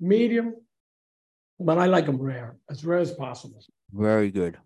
medium, 0.00 0.54
but 1.58 1.78
I 1.78 1.86
like 1.86 2.06
them 2.06 2.20
rare, 2.20 2.56
as 2.70 2.84
rare 2.84 2.98
as 2.98 3.12
possible. 3.12 3.62
Very 3.92 4.30
good. 4.30 4.56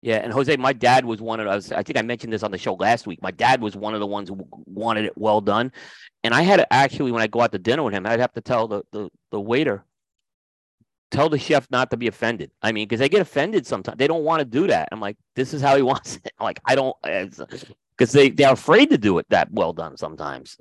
Yeah, 0.00 0.18
and 0.18 0.32
Jose, 0.32 0.56
my 0.56 0.72
dad 0.72 1.04
was 1.04 1.20
one 1.20 1.40
of 1.40 1.48
us. 1.48 1.72
I 1.72 1.82
think 1.82 1.98
I 1.98 2.02
mentioned 2.02 2.32
this 2.32 2.44
on 2.44 2.52
the 2.52 2.58
show 2.58 2.74
last 2.74 3.06
week. 3.06 3.20
My 3.20 3.32
dad 3.32 3.60
was 3.60 3.74
one 3.74 3.94
of 3.94 4.00
the 4.00 4.06
ones 4.06 4.28
who 4.28 4.46
wanted 4.64 5.06
it 5.06 5.18
well 5.18 5.40
done, 5.40 5.72
and 6.22 6.32
I 6.32 6.42
had 6.42 6.58
to 6.58 6.72
actually, 6.72 7.10
when 7.10 7.22
I 7.22 7.26
go 7.26 7.40
out 7.40 7.50
to 7.52 7.58
dinner 7.58 7.82
with 7.82 7.94
him, 7.94 8.06
I'd 8.06 8.20
have 8.20 8.32
to 8.34 8.40
tell 8.40 8.68
the 8.68 8.82
the, 8.92 9.08
the 9.32 9.40
waiter, 9.40 9.84
tell 11.10 11.28
the 11.28 11.38
chef 11.38 11.66
not 11.70 11.90
to 11.90 11.96
be 11.96 12.06
offended. 12.06 12.50
I 12.62 12.72
mean, 12.72 12.86
because 12.86 13.00
they 13.00 13.08
get 13.08 13.20
offended 13.20 13.66
sometimes. 13.66 13.98
They 13.98 14.06
don't 14.06 14.24
want 14.24 14.40
to 14.40 14.44
do 14.44 14.66
that. 14.68 14.88
I'm 14.92 15.00
like, 15.00 15.16
this 15.34 15.54
is 15.54 15.62
how 15.62 15.76
he 15.76 15.82
wants 15.92 16.16
it. 16.16 16.32
I'm 16.38 16.44
like, 16.44 16.60
I 16.64 16.74
don't, 16.74 16.94
because 17.02 18.12
they 18.12 18.30
they're 18.30 18.52
afraid 18.52 18.90
to 18.90 18.98
do 18.98 19.18
it 19.18 19.26
that 19.30 19.50
well 19.52 19.72
done 19.72 19.96
sometimes. 19.96 20.56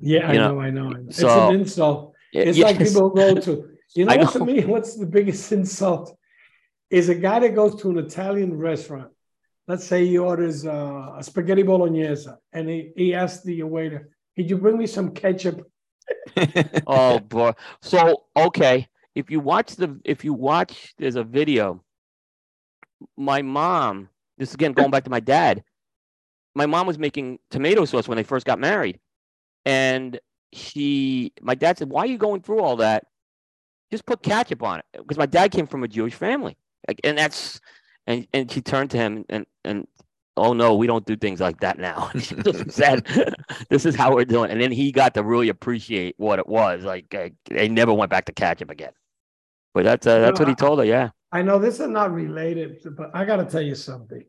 Yeah, 0.00 0.28
I 0.28 0.32
You 0.32 0.38
know, 0.38 0.54
know, 0.54 0.60
I 0.60 0.70
know. 0.70 0.86
I 0.86 0.92
know. 0.92 1.04
It's 1.08 1.18
so- 1.18 1.48
an 1.50 1.60
insult. 1.60 2.14
It's 2.32 2.56
Yes. 2.56 2.64
like 2.78 2.78
people 2.88 3.10
go 3.10 3.34
to, 3.46 3.68
you 3.94 4.06
know, 4.06 4.12
I 4.12 4.16
to 4.24 4.44
me, 4.44 4.64
what's 4.64 4.96
the 4.96 5.04
biggest 5.06 5.52
insult? 5.52 6.16
Is 6.88 7.08
a 7.10 7.14
guy 7.14 7.40
that 7.40 7.54
goes 7.54 7.80
to 7.82 7.90
an 7.90 7.98
Italian 7.98 8.56
restaurant. 8.56 9.10
Let's 9.68 9.84
say 9.84 10.06
he 10.06 10.16
orders 10.18 10.66
uh, 10.66 11.14
a 11.18 11.22
spaghetti 11.22 11.62
bolognese 11.62 12.28
and 12.52 12.68
he, 12.68 12.90
he 12.96 13.14
asks 13.14 13.44
the 13.44 13.62
waiter, 13.62 14.08
Could 14.34 14.48
you 14.50 14.56
bring 14.58 14.76
me 14.78 14.86
some 14.86 15.12
ketchup? 15.12 15.70
oh 16.86 17.18
boy. 17.20 17.52
So 17.80 18.24
okay, 18.36 18.88
if 19.14 19.30
you 19.30 19.40
watch 19.40 19.76
the 19.76 20.00
if 20.04 20.24
you 20.24 20.32
watch 20.32 20.94
there's 20.98 21.16
a 21.16 21.24
video. 21.24 21.82
My 23.16 23.42
mom, 23.42 24.08
this 24.38 24.50
is 24.50 24.54
again 24.54 24.72
going 24.72 24.90
back 24.90 25.04
to 25.04 25.10
my 25.10 25.20
dad. 25.20 25.64
My 26.54 26.66
mom 26.66 26.86
was 26.86 26.98
making 26.98 27.40
tomato 27.50 27.84
sauce 27.84 28.06
when 28.06 28.16
they 28.16 28.22
first 28.22 28.46
got 28.46 28.60
married. 28.60 29.00
And 29.64 30.20
she 30.52 31.32
my 31.40 31.54
dad 31.54 31.78
said, 31.78 31.90
Why 31.90 32.02
are 32.02 32.06
you 32.06 32.18
going 32.18 32.42
through 32.42 32.60
all 32.60 32.76
that? 32.76 33.04
Just 33.90 34.06
put 34.06 34.22
ketchup 34.22 34.62
on 34.62 34.78
it. 34.80 34.84
Because 34.92 35.18
my 35.18 35.26
dad 35.26 35.50
came 35.50 35.66
from 35.66 35.82
a 35.82 35.88
Jewish 35.88 36.14
family. 36.14 36.56
Like, 36.86 37.00
and 37.04 37.18
that's 37.18 37.60
and 38.06 38.26
and 38.32 38.50
she 38.50 38.60
turned 38.60 38.90
to 38.90 38.96
him 38.96 39.24
and 39.28 39.46
and 39.64 39.86
oh 40.36 40.52
no, 40.52 40.74
we 40.74 40.86
don't 40.86 41.06
do 41.06 41.16
things 41.16 41.40
like 41.40 41.60
that 41.60 41.78
now. 41.78 42.10
said, 42.68 43.06
this 43.68 43.84
is 43.84 43.94
how 43.94 44.14
we're 44.14 44.24
doing. 44.24 44.50
And 44.50 44.60
then 44.60 44.72
he 44.72 44.92
got 44.92 45.14
to 45.14 45.22
really 45.22 45.48
appreciate 45.48 46.14
what 46.18 46.38
it 46.38 46.46
was. 46.46 46.84
Like 46.84 47.14
uh, 47.14 47.30
they 47.48 47.68
never 47.68 47.92
went 47.92 48.10
back 48.10 48.26
to 48.26 48.32
ketchup 48.32 48.70
again. 48.70 48.92
But 49.74 49.84
that's 49.84 50.06
uh, 50.06 50.18
that's 50.20 50.38
No, 50.38 50.44
what 50.44 50.48
he 50.48 50.54
told 50.54 50.78
her. 50.78 50.84
Yeah. 50.84 51.10
I 51.30 51.42
know 51.42 51.58
this 51.58 51.80
is 51.80 51.88
not 51.88 52.12
related, 52.12 52.78
but 52.96 53.10
I 53.14 53.24
got 53.24 53.36
to 53.36 53.46
tell 53.46 53.62
you 53.62 53.74
something. 53.74 54.22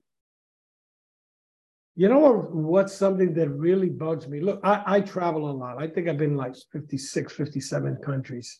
You 1.95 2.07
know 2.09 2.19
what, 2.19 2.51
what's 2.51 2.93
something 2.93 3.33
that 3.35 3.49
really 3.49 3.89
bugs 3.89 4.27
me? 4.27 4.39
Look, 4.39 4.61
I, 4.63 4.83
I 4.85 5.01
travel 5.01 5.49
a 5.49 5.53
lot. 5.53 5.81
I 5.81 5.87
think 5.87 6.07
I've 6.07 6.17
been 6.17 6.37
like 6.37 6.55
56, 6.71 7.33
57 7.33 7.97
countries. 7.97 8.59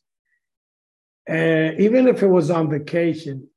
And 1.26 1.80
even 1.80 2.08
if 2.08 2.22
it 2.22 2.28
was 2.28 2.52
on 2.52 2.70
vacation, 2.70 3.48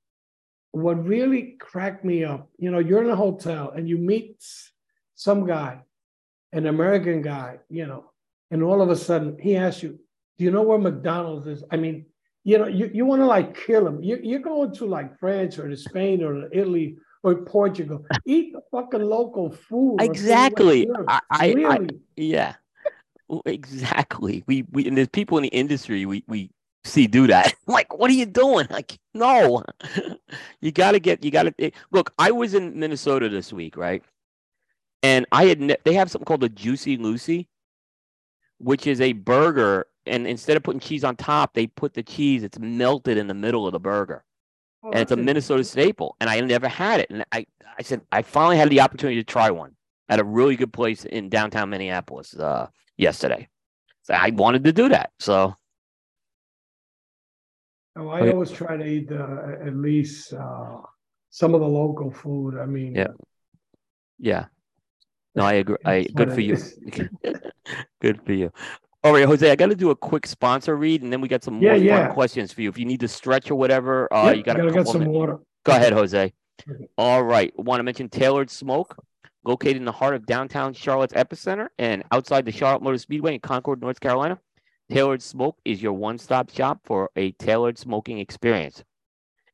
what 0.71 1.05
really 1.05 1.57
cracked 1.61 2.05
me 2.05 2.25
up, 2.25 2.49
you 2.59 2.71
know, 2.71 2.79
you're 2.79 3.03
in 3.03 3.11
a 3.11 3.17
hotel 3.17 3.73
and 3.77 3.89
you 3.89 3.99
meet 3.99 4.43
some 5.15 5.47
guy, 5.47 5.81
an 6.53 6.67
American 6.67 7.21
guy, 7.21 7.59
you 7.69 7.87
know, 7.87 8.13
and 8.51 8.63
all 8.63 8.81
of 8.81 8.89
a 8.89 8.97
sudden 8.97 9.37
he 9.41 9.57
asks 9.57 9.83
you, 9.83 9.99
Do 10.39 10.45
you 10.45 10.53
know 10.53 10.63
where 10.63 10.79
McDonald's 10.79 11.47
is? 11.49 11.65
I 11.71 11.77
mean, 11.77 12.07
you 12.47 12.59
know, 12.59 12.69
you, 12.69 12.89
you 12.95 13.05
want 13.05 13.21
to 13.23 13.27
like 13.27 13.57
kill 13.67 13.83
them. 13.83 14.01
You, 14.05 14.21
you're 14.23 14.39
going 14.39 14.73
to 14.73 14.87
like 14.87 15.19
France 15.19 15.59
or 15.59 15.69
to 15.69 15.77
Spain 15.77 16.23
or 16.23 16.49
Italy 16.53 16.97
or 17.25 17.35
Portugal. 17.35 18.07
Eat 18.25 18.53
the 18.53 18.61
fucking 18.71 19.03
local 19.03 19.51
food. 19.51 19.97
like 19.97 20.11
Exactly. 20.11 20.89
I, 21.09 21.21
I, 21.29 21.55
I 21.67 21.87
yeah. 22.15 22.55
Exactly. 23.47 24.45
We 24.47 24.65
we 24.71 24.87
and 24.87 24.97
there's 24.97 25.09
people 25.09 25.39
in 25.39 25.43
the 25.43 25.49
industry 25.49 26.07
we 26.07 26.23
we 26.29 26.53
see 26.85 27.09
do 27.09 27.27
that. 27.27 27.53
like, 27.67 27.99
what 27.99 28.13
are 28.13 28.15
you 28.15 28.27
doing? 28.27 28.69
Like, 28.71 28.97
no. 29.13 29.65
you 30.61 30.71
gotta 30.71 31.01
get 31.01 31.25
you 31.25 31.33
gotta 31.33 31.53
eh, 31.59 31.71
look. 31.91 32.13
I 32.17 32.31
was 32.31 32.55
in 32.55 32.79
Minnesota 32.79 33.29
this 33.29 33.53
week, 33.53 33.77
right? 33.77 34.05
And 35.03 35.27
I 35.33 35.47
had 35.47 35.61
ne- 35.61 35.79
they 35.83 35.95
have 35.95 36.13
something 36.13 36.27
called 36.27 36.45
a 36.45 36.49
Juicy 36.49 36.97
Lucy, 36.97 37.49
which 38.59 38.87
is 38.87 39.01
a 39.01 39.15
burger, 39.15 39.89
and 40.07 40.27
instead 40.27 40.57
of 40.57 40.63
putting 40.63 40.81
cheese 40.81 41.05
on 41.05 41.17
top, 41.17 41.55
they 41.55 41.67
put 41.67 41.95
the 41.95 42.03
cheese. 42.03 42.43
It's 42.43 42.59
melted 42.59 43.19
in 43.19 43.27
the 43.27 43.35
middle 43.35 43.67
of 43.67 43.73
the 43.73 43.81
burger 43.81 44.25
Oh, 44.83 44.91
and 44.91 45.01
it's 45.01 45.13
a 45.13 45.17
Minnesota 45.17 45.65
staple. 45.65 46.17
And 46.21 46.31
I 46.31 46.41
never 46.41 46.69
had 46.69 47.01
it. 47.01 47.11
And 47.11 47.25
I, 47.33 47.47
I 47.79 47.83
said, 47.83 48.03
I 48.13 48.23
finally 48.23 48.57
had 48.57 48.71
the 48.71 48.81
opportunity 48.81 49.17
to 49.17 49.25
try 49.25 49.51
one 49.51 49.75
at 50.09 50.21
a 50.21 50.25
really 50.25 50.57
good 50.57 50.73
place 50.73 51.05
in 51.05 51.29
downtown 51.29 51.71
Minneapolis 51.71 52.35
uh, 52.35 52.69
yesterday. 52.97 53.49
So 54.03 54.15
I 54.15 54.31
wanted 54.31 54.65
to 54.65 54.73
do 54.73 54.89
that. 54.91 55.11
So 55.19 55.55
Oh, 57.99 58.09
I 58.09 58.21
Okay. 58.21 58.33
always 58.33 58.51
try 58.51 58.77
to 58.77 58.85
eat 58.85 59.11
uh, 59.11 59.67
at 59.67 59.75
least 59.75 60.35
uh, 60.35 60.77
some 61.31 61.55
of 61.55 61.61
the 61.61 61.67
local 61.67 62.11
food. 62.11 62.59
I 62.59 62.67
mean, 62.67 62.95
Yeah. 62.95 63.09
yeah, 64.19 64.45
no, 65.35 65.45
I 65.45 65.55
agree. 65.55 65.79
I 65.85 66.03
good 66.15 66.33
for 66.33 66.43
you. 66.43 66.57
good 68.03 68.21
for 68.25 68.33
you. 68.35 68.53
All 69.07 69.13
right, 69.13 69.25
Jose, 69.25 69.49
I 69.49 69.55
got 69.55 69.67
to 69.67 69.77
do 69.77 69.91
a 69.91 69.95
quick 69.95 70.27
sponsor 70.27 70.75
read, 70.77 71.03
and 71.03 71.13
then 71.13 71.21
we 71.21 71.29
got 71.29 71.45
some 71.45 71.55
more 71.55 71.63
Yeah, 71.63 71.75
fun 71.75 71.85
yeah. 71.85 72.09
questions 72.09 72.53
for 72.53 72.63
you. 72.63 72.69
If 72.69 72.77
you 72.77 72.85
need 72.85 72.99
to 72.99 73.07
stretch 73.07 73.53
or 73.53 73.55
whatever, 73.55 74.13
uh, 74.13 74.33
you 74.33 74.43
got 74.43 74.57
gotta 74.57 74.73
get 74.73 74.89
some 74.89 74.99
minutes. 74.99 75.15
water. 75.17 75.39
Go 75.65 75.73
ahead, 75.77 75.93
Jose. 75.93 76.33
Okay. 76.69 76.89
All 76.99 77.23
right. 77.23 77.57
Want 77.57 77.79
to 77.79 77.85
mention 77.85 78.09
Tailored 78.09 78.51
Smoke, 78.51 78.97
located 79.45 79.77
in 79.77 79.85
the 79.85 79.93
heart 79.93 80.17
of 80.17 80.27
downtown 80.27 80.73
Charlotte's 80.75 81.13
epicenter 81.13 81.69
and 81.79 82.03
outside 82.11 82.45
the 82.47 82.51
Charlotte 82.51 82.83
Motor 82.83 82.99
Speedway 82.99 83.35
in 83.35 83.41
Concord, 83.41 83.81
North 83.81 84.01
Carolina. 84.01 84.41
Tailored 84.91 85.23
Smoke 85.23 85.57
is 85.65 85.81
your 85.81 85.93
one 85.93 86.19
stop 86.19 86.51
shop 86.51 86.81
for 86.83 87.09
a 87.15 87.31
tailored 87.31 87.79
smoking 87.79 88.19
experience. 88.19 88.83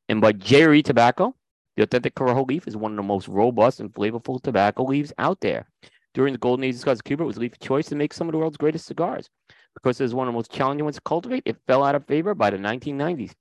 And 0.09 0.19
by 0.19 0.31
Jerry 0.31 0.81
Tobacco, 0.81 1.35
the 1.77 1.83
authentic 1.83 2.15
Corojo 2.15 2.47
leaf 2.47 2.67
is 2.67 2.75
one 2.75 2.93
of 2.93 2.97
the 2.97 3.03
most 3.03 3.27
robust 3.27 3.79
and 3.81 3.93
flavorful 3.93 4.41
tobacco 4.41 4.83
leaves 4.83 5.13
out 5.19 5.41
there. 5.41 5.67
During 6.13 6.33
the 6.33 6.39
golden 6.39 6.63
age 6.63 6.75
of 6.85 7.03
Cuba, 7.03 7.23
it 7.23 7.25
was 7.27 7.37
leaf 7.37 7.53
of 7.53 7.59
choice 7.59 7.87
to 7.87 7.95
make 7.95 8.13
some 8.13 8.27
of 8.27 8.33
the 8.33 8.37
world's 8.37 8.57
greatest 8.57 8.85
cigars. 8.85 9.29
Because 9.73 9.99
it 9.99 10.03
was 10.03 10.13
one 10.13 10.27
of 10.27 10.33
the 10.33 10.37
most 10.37 10.51
challenging 10.51 10.83
ones 10.83 10.95
to 10.95 11.01
cultivate, 11.01 11.43
it 11.45 11.57
fell 11.67 11.83
out 11.83 11.95
of 11.95 12.05
favor 12.05 12.35
by 12.35 12.49
the 12.49 12.57
1990s. 12.57 13.31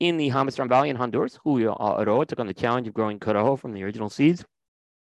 In 0.00 0.16
the 0.16 0.30
Jamastran 0.30 0.68
Valley 0.68 0.90
in 0.90 0.96
Honduras, 0.96 1.38
Julio 1.42 1.74
Eiroa 1.74 2.26
took 2.26 2.40
on 2.40 2.46
the 2.46 2.54
challenge 2.54 2.86
of 2.86 2.94
growing 2.94 3.18
Corojo 3.18 3.58
from 3.58 3.72
the 3.72 3.82
original 3.82 4.10
seeds. 4.10 4.44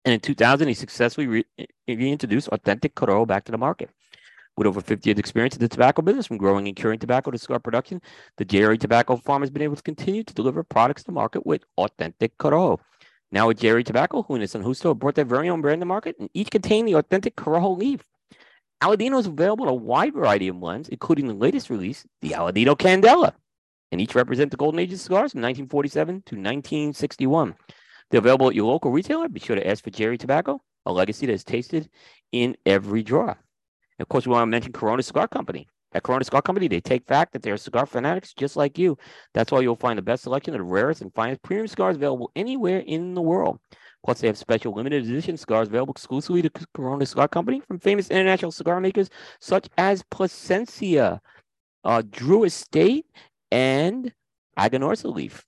And 0.04 0.14
in 0.14 0.20
2000, 0.20 0.68
he 0.68 0.74
successfully 0.74 1.26
re- 1.26 1.44
eh, 1.59 1.66
reintroduced 1.88 2.48
authentic 2.48 2.94
Corojo 2.94 3.26
back 3.26 3.44
to 3.44 3.52
the 3.52 3.59
market. 3.59 3.90
With 4.56 4.66
over 4.66 4.80
50 4.80 5.09
years 5.09 5.18
experience 5.18 5.54
in 5.54 5.61
the 5.61 5.68
tobacco 5.68 6.02
business, 6.02 6.26
from 6.26 6.36
growing 6.36 6.66
and 6.66 6.76
curing 6.76 6.98
tobacco 6.98 7.30
to 7.30 7.38
cigar 7.38 7.61
production, 7.61 8.00
the 8.38 8.44
Jerry 8.44 8.78
Tobacco 8.78 9.16
Farm 9.16 9.42
has 9.42 9.50
been 9.50 9.62
able 9.62 9.76
to 9.76 9.82
continue 9.82 10.24
to 10.24 10.34
deliver 10.34 10.64
products 10.64 11.04
to 11.04 11.12
market 11.12 11.46
with 11.46 11.64
authentic 11.76 12.36
Corojo. 12.38 12.78
Now 13.30 13.48
with 13.48 13.61
Jerry 13.61 13.84
Tobacco, 13.84 14.22
Junis 14.22 14.54
and 14.54 14.64
Justo 14.64 14.88
have 14.88 14.98
brought 14.98 15.14
their 15.14 15.24
very 15.24 15.48
own 15.48 15.61
brand 15.61 15.80
to 15.80 15.86
market 15.86 16.16
and 16.18 16.30
each 16.34 16.50
contain 16.50 16.86
the 16.86 16.94
authentic 16.94 17.36
Corojo 17.36 17.76
leaf. 17.76 18.02
Aladino 18.83 19.18
is 19.18 19.26
available 19.26 19.64
in 19.64 19.70
a 19.70 19.74
wide 19.74 20.14
variety 20.14 20.49
of 20.49 20.61
blends, 20.61 20.89
including 20.89 21.26
the 21.26 21.35
latest 21.35 21.68
release, 21.68 22.07
the 22.22 22.31
Aladino 22.31 22.76
Candela, 22.76 23.33
and 23.91 24.01
each 24.01 24.14
represent 24.14 24.53
the 24.53 24.57
golden 24.57 24.79
age 24.79 24.93
of 24.93 25.01
cigars 25.01 25.33
from 25.33 25.43
1947 25.43 26.14
to 26.26 26.37
1961. 26.37 27.57
They're 28.11 28.18
available 28.18 28.49
at 28.49 28.55
your 28.55 28.66
local 28.66 28.93
retailer. 28.93 29.29
Be 29.29 29.41
sure 29.41 29.57
to 29.57 29.66
ask 29.66 29.83
for 29.83 29.91
Jerry 29.91 30.16
Tobacco, 30.16 30.62
a 30.87 30.93
legacy 30.93 31.26
that 31.26 31.33
is 31.33 31.45
tasted 31.45 31.91
in 32.31 32.57
every 32.64 33.03
drawer. 33.03 33.31
And 33.31 34.05
of 34.05 34.09
course, 34.09 34.26
we 34.26 34.33
want 34.33 34.43
to 34.43 34.47
mention 34.47 34.72
Corona 34.72 35.03
Cigar 35.03 35.26
Company. 35.26 35.66
At 35.93 36.03
Corona 36.03 36.24
Cigar 36.24 36.43
Company, 36.43 36.68
they 36.68 36.81
take 36.81 37.07
fact 37.07 37.33
that 37.33 37.43
they're 37.43 37.57
cigar 37.57 37.87
fanatics 37.87 38.35
just 38.35 38.57
like 38.57 38.79
you. 38.79 38.97
That's 39.35 39.51
why 39.51 39.61
you'll 39.61 39.74
find 39.74 39.99
the 39.99 40.03
best 40.03 40.22
selection 40.22 40.55
of 40.55 40.59
the 40.59 40.64
rarest 40.64 41.01
and 41.01 41.12
finest 41.14 41.43
premium 41.43 41.66
cigars 41.66 41.97
available 41.97 42.31
anywhere 42.37 42.81
in 42.81 43.14
the 43.14 43.22
world. 43.22 43.59
Plus, 44.05 44.20
they 44.20 44.26
have 44.28 44.38
special 44.38 44.72
limited 44.72 45.05
edition 45.05 45.36
cigars 45.36 45.68
available 45.68 45.92
exclusively 45.92 46.42
to 46.42 46.51
Corona 46.74 47.05
Cigar 47.05 47.28
Company 47.28 47.61
from 47.66 47.78
famous 47.78 48.11
international 48.11 48.53
cigar 48.53 48.80
makers 48.80 49.11
such 49.40 49.68
as 49.76 50.05
Plasencia, 50.11 51.20
uh, 51.84 52.03
Drew 52.09 52.44
Estate, 52.44 53.07
and 53.51 54.12
Aganorsa 54.59 55.12
Leaf. 55.12 55.44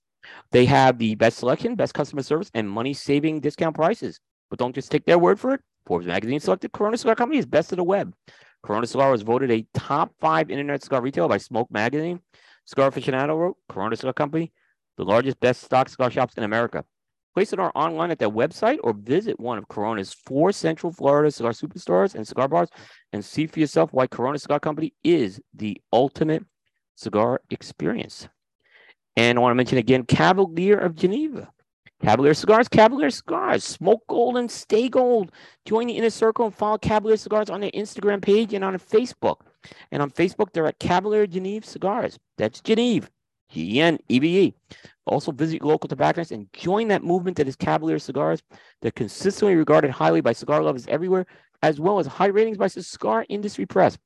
They 0.51 0.65
have 0.65 0.97
the 0.97 1.15
best 1.15 1.37
selection, 1.37 1.75
best 1.75 1.93
customer 1.93 2.23
service, 2.23 2.51
and 2.53 2.69
money 2.69 2.93
saving 2.93 3.39
discount 3.39 3.75
prices. 3.75 4.19
But 4.49 4.59
don't 4.59 4.75
just 4.75 4.91
take 4.91 5.05
their 5.05 5.17
word 5.17 5.39
for 5.39 5.53
it. 5.53 5.61
Forbes 5.85 6.05
magazine 6.05 6.39
selected 6.39 6.71
Corona 6.73 6.97
Cigar 6.97 7.15
Company 7.15 7.39
as 7.39 7.45
best 7.45 7.71
of 7.71 7.77
the 7.77 7.83
web. 7.83 8.13
Corona 8.63 8.85
Cigar 8.85 9.11
was 9.11 9.23
voted 9.23 9.49
a 9.49 9.65
top 9.73 10.13
five 10.19 10.51
internet 10.51 10.83
cigar 10.83 11.01
retailer 11.01 11.27
by 11.27 11.37
Smoke 11.37 11.71
Magazine. 11.71 12.19
Cigar 12.65 12.91
Aficionado 12.91 13.35
wrote 13.37 13.57
Corona 13.67 13.95
Cigar 13.95 14.13
Company, 14.13 14.51
the 14.97 15.03
largest 15.03 15.39
best 15.39 15.63
stock 15.63 15.89
cigar 15.89 16.11
shops 16.11 16.35
in 16.37 16.43
America. 16.43 16.85
Place 17.33 17.53
an 17.53 17.59
order 17.59 17.71
online 17.77 18.11
at 18.11 18.19
their 18.19 18.29
website 18.29 18.77
or 18.83 18.93
visit 18.93 19.39
one 19.39 19.57
of 19.57 19.67
Corona's 19.69 20.13
four 20.13 20.51
Central 20.51 20.91
Florida 20.91 21.31
cigar 21.31 21.51
superstores 21.51 22.13
and 22.13 22.27
cigar 22.27 22.49
bars 22.49 22.69
and 23.13 23.23
see 23.23 23.47
for 23.47 23.59
yourself 23.59 23.93
why 23.93 24.07
Corona 24.07 24.37
Cigar 24.37 24.59
Company 24.59 24.93
is 25.03 25.39
the 25.53 25.79
ultimate 25.93 26.43
cigar 26.95 27.41
experience. 27.49 28.27
And 29.15 29.37
I 29.37 29.41
want 29.41 29.51
to 29.51 29.55
mention 29.55 29.77
again 29.77 30.03
Cavalier 30.03 30.77
of 30.77 30.95
Geneva. 30.95 31.49
Cavalier 32.01 32.33
Cigars, 32.33 32.67
Cavalier 32.67 33.11
Cigars, 33.11 33.63
smoke 33.63 34.01
gold 34.07 34.35
and 34.37 34.49
stay 34.49 34.89
gold. 34.89 35.31
Join 35.65 35.85
the 35.85 35.93
inner 35.93 36.09
circle 36.09 36.45
and 36.45 36.55
follow 36.55 36.79
Cavalier 36.79 37.15
Cigars 37.15 37.49
on 37.49 37.61
their 37.61 37.71
Instagram 37.71 38.21
page 38.21 38.53
and 38.53 38.63
on 38.63 38.75
Facebook. 38.79 39.41
And 39.91 40.01
on 40.01 40.09
Facebook, 40.09 40.51
they're 40.51 40.65
at 40.65 40.79
Cavalier 40.79 41.27
Geneve 41.27 41.63
Cigars. 41.63 42.17
That's 42.39 42.59
Geneve, 42.59 43.09
G 43.51 43.77
E 43.77 43.81
N 43.81 43.99
E 44.09 44.19
V 44.19 44.39
E. 44.39 44.53
Also, 45.05 45.31
visit 45.31 45.61
your 45.61 45.69
local 45.69 45.87
tobacconists 45.87 46.31
and 46.31 46.47
join 46.53 46.87
that 46.89 47.03
movement 47.03 47.37
that 47.37 47.47
is 47.47 47.55
Cavalier 47.55 47.99
Cigars. 47.99 48.41
They're 48.81 48.91
consistently 48.91 49.55
regarded 49.55 49.91
highly 49.91 50.21
by 50.21 50.33
cigar 50.33 50.63
lovers 50.63 50.87
everywhere, 50.87 51.25
as 51.61 51.79
well 51.79 51.99
as 51.99 52.07
high 52.07 52.27
ratings 52.27 52.57
by 52.57 52.67
Cigar 52.67 53.25
Industry 53.29 53.65
Press. 53.65 53.97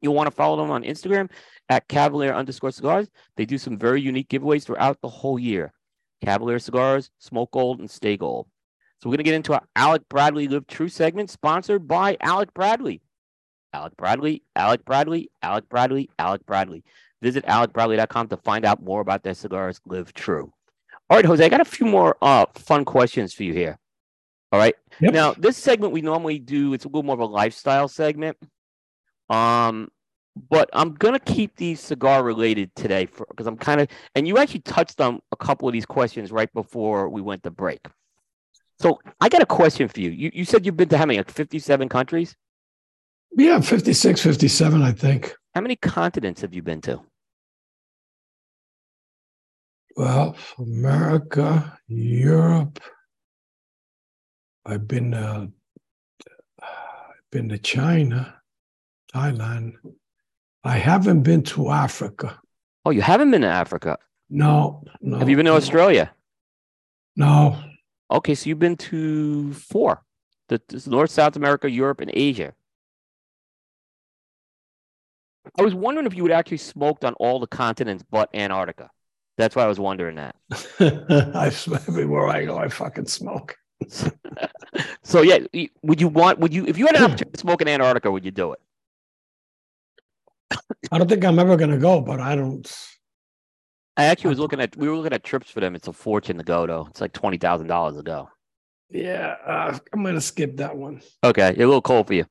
You'll 0.00 0.14
want 0.14 0.28
to 0.28 0.34
follow 0.34 0.56
them 0.56 0.70
on 0.70 0.84
Instagram 0.84 1.30
at 1.68 1.88
Cavalier 1.88 2.32
underscore 2.32 2.70
cigars. 2.70 3.08
They 3.36 3.44
do 3.44 3.58
some 3.58 3.78
very 3.78 4.00
unique 4.00 4.28
giveaways 4.28 4.64
throughout 4.64 5.00
the 5.00 5.08
whole 5.08 5.38
year. 5.38 5.72
Cavalier 6.24 6.58
Cigars, 6.58 7.10
Smoke 7.18 7.50
Gold, 7.50 7.80
and 7.80 7.90
Stay 7.90 8.16
Gold. 8.16 8.46
So 9.00 9.08
we're 9.08 9.12
going 9.12 9.18
to 9.18 9.24
get 9.24 9.34
into 9.34 9.54
our 9.54 9.62
Alec 9.76 10.02
Bradley 10.08 10.48
Live 10.48 10.66
True 10.66 10.88
segment 10.88 11.30
sponsored 11.30 11.86
by 11.86 12.16
Alec 12.20 12.52
Bradley. 12.54 13.00
Alec 13.72 13.96
Bradley, 13.96 14.42
Alec 14.56 14.84
Bradley, 14.84 15.30
Alec 15.42 15.68
Bradley, 15.68 16.10
Alec 16.18 16.44
Bradley. 16.46 16.84
Visit 17.22 17.44
alecbradley.com 17.46 18.28
to 18.28 18.36
find 18.36 18.64
out 18.64 18.82
more 18.82 19.00
about 19.00 19.22
their 19.22 19.34
cigars 19.34 19.80
Live 19.86 20.12
True. 20.12 20.52
All 21.10 21.16
right, 21.16 21.24
Jose, 21.24 21.44
I 21.44 21.48
got 21.48 21.60
a 21.60 21.64
few 21.64 21.86
more 21.86 22.16
uh, 22.22 22.46
fun 22.54 22.84
questions 22.84 23.32
for 23.32 23.42
you 23.42 23.52
here. 23.52 23.78
All 24.52 24.58
right. 24.58 24.74
Yep. 25.00 25.12
Now, 25.12 25.32
this 25.34 25.56
segment 25.56 25.92
we 25.92 26.00
normally 26.00 26.38
do, 26.38 26.74
it's 26.74 26.84
a 26.84 26.88
little 26.88 27.02
more 27.02 27.14
of 27.14 27.20
a 27.20 27.26
lifestyle 27.26 27.88
segment. 27.88 28.36
Um, 29.28 29.88
but 30.50 30.70
I'm 30.72 30.94
gonna 30.94 31.18
keep 31.18 31.56
these 31.56 31.80
cigar 31.80 32.22
related 32.22 32.74
today 32.74 33.06
because 33.06 33.46
I'm 33.46 33.56
kind 33.56 33.80
of 33.80 33.88
and 34.14 34.28
you 34.28 34.38
actually 34.38 34.60
touched 34.60 35.00
on 35.00 35.20
a 35.32 35.36
couple 35.36 35.68
of 35.68 35.72
these 35.72 35.86
questions 35.86 36.30
right 36.30 36.52
before 36.52 37.08
we 37.08 37.20
went 37.20 37.42
to 37.42 37.50
break. 37.50 37.80
So 38.80 39.00
I 39.20 39.28
got 39.28 39.42
a 39.42 39.46
question 39.46 39.88
for 39.88 40.00
you. 40.00 40.10
You 40.10 40.30
you 40.32 40.44
said 40.44 40.64
you've 40.64 40.76
been 40.76 40.88
to 40.90 40.98
how 40.98 41.06
many 41.06 41.18
like 41.18 41.30
57 41.30 41.88
countries? 41.88 42.36
Yeah, 43.36 43.60
56, 43.60 44.20
57, 44.20 44.82
I 44.82 44.92
think. 44.92 45.34
How 45.58 45.62
many 45.62 45.74
continents 45.74 46.42
have 46.42 46.54
you 46.54 46.62
been 46.62 46.80
to? 46.82 47.00
Well, 49.96 50.36
America, 50.56 51.76
Europe. 51.88 52.78
I've 54.64 54.86
been 54.86 55.12
uh, 55.14 55.48
I've 56.62 57.30
been 57.32 57.48
to 57.48 57.58
China, 57.58 58.36
Thailand, 59.12 59.72
I 60.62 60.78
haven't 60.78 61.22
been 61.24 61.42
to 61.46 61.70
Africa. 61.70 62.38
Oh, 62.84 62.90
you 62.90 63.02
haven't 63.02 63.32
been 63.32 63.42
to 63.42 63.48
Africa? 63.48 63.98
No, 64.30 64.84
no. 65.00 65.18
Have 65.18 65.28
you 65.28 65.34
been 65.34 65.46
to. 65.46 65.54
Australia? 65.54 66.12
No. 67.16 67.60
Okay, 68.12 68.36
so 68.36 68.48
you've 68.48 68.60
been 68.60 68.76
to 68.76 69.52
four: 69.54 70.04
the, 70.50 70.62
the 70.68 70.88
North, 70.88 71.10
South 71.10 71.34
America, 71.34 71.68
Europe, 71.68 72.00
and 72.00 72.12
Asia. 72.14 72.54
I 75.58 75.62
was 75.62 75.74
wondering 75.74 76.06
if 76.06 76.14
you 76.14 76.22
would 76.22 76.32
actually 76.32 76.58
smoked 76.58 77.04
on 77.04 77.14
all 77.14 77.40
the 77.40 77.46
continents 77.46 78.04
but 78.10 78.28
Antarctica. 78.34 78.90
That's 79.36 79.54
why 79.54 79.62
I 79.62 79.68
was 79.68 79.78
wondering 79.78 80.16
that. 80.16 80.34
I 81.34 81.50
smoke 81.50 81.82
everywhere 81.88 82.26
I 82.28 82.44
go, 82.44 82.58
I 82.58 82.68
fucking 82.68 83.06
smoke. 83.06 83.56
so 85.04 85.22
yeah, 85.22 85.38
would 85.82 86.00
you 86.00 86.08
want? 86.08 86.40
Would 86.40 86.52
you 86.52 86.66
if 86.66 86.78
you 86.78 86.86
had 86.86 86.96
an 86.96 87.04
opportunity 87.04 87.30
to 87.30 87.40
smoke 87.40 87.62
in 87.62 87.68
Antarctica, 87.68 88.10
would 88.10 88.24
you 88.24 88.32
do 88.32 88.52
it? 88.52 88.60
I 90.90 90.98
don't 90.98 91.08
think 91.08 91.24
I'm 91.24 91.38
ever 91.38 91.56
going 91.56 91.70
to 91.70 91.78
go, 91.78 92.00
but 92.00 92.20
I 92.20 92.34
don't. 92.34 92.70
I 93.96 94.04
actually 94.04 94.30
was 94.30 94.38
looking 94.38 94.60
at. 94.60 94.76
We 94.76 94.88
were 94.88 94.96
looking 94.96 95.12
at 95.12 95.22
trips 95.22 95.50
for 95.50 95.60
them. 95.60 95.74
It's 95.76 95.88
a 95.88 95.92
fortune 95.92 96.38
to 96.38 96.44
go 96.44 96.66
though. 96.66 96.86
It's 96.90 97.00
like 97.00 97.12
twenty 97.12 97.38
thousand 97.38 97.68
dollars 97.68 97.96
to 97.96 98.02
go. 98.02 98.28
Yeah, 98.90 99.36
uh, 99.46 99.78
I'm 99.92 100.02
going 100.02 100.14
to 100.14 100.20
skip 100.20 100.56
that 100.56 100.76
one. 100.76 101.02
Okay, 101.22 101.48
a 101.48 101.58
little 101.58 101.82
cold 101.82 102.06
for 102.06 102.14
you. 102.14 102.24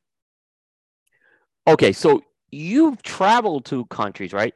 Okay, 1.67 1.91
so 1.91 2.21
you've 2.51 3.01
traveled 3.01 3.65
to 3.65 3.85
countries, 3.85 4.33
right? 4.33 4.53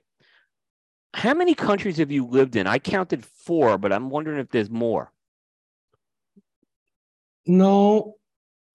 How 1.13 1.33
many 1.33 1.53
countries 1.53 1.97
have 1.97 2.11
you 2.11 2.25
lived 2.25 2.55
in? 2.55 2.67
I 2.67 2.79
counted 2.79 3.25
four, 3.25 3.77
but 3.77 3.91
I'm 3.91 4.09
wondering 4.09 4.39
if 4.39 4.49
there's 4.49 4.69
more. 4.69 5.11
No, 7.45 8.15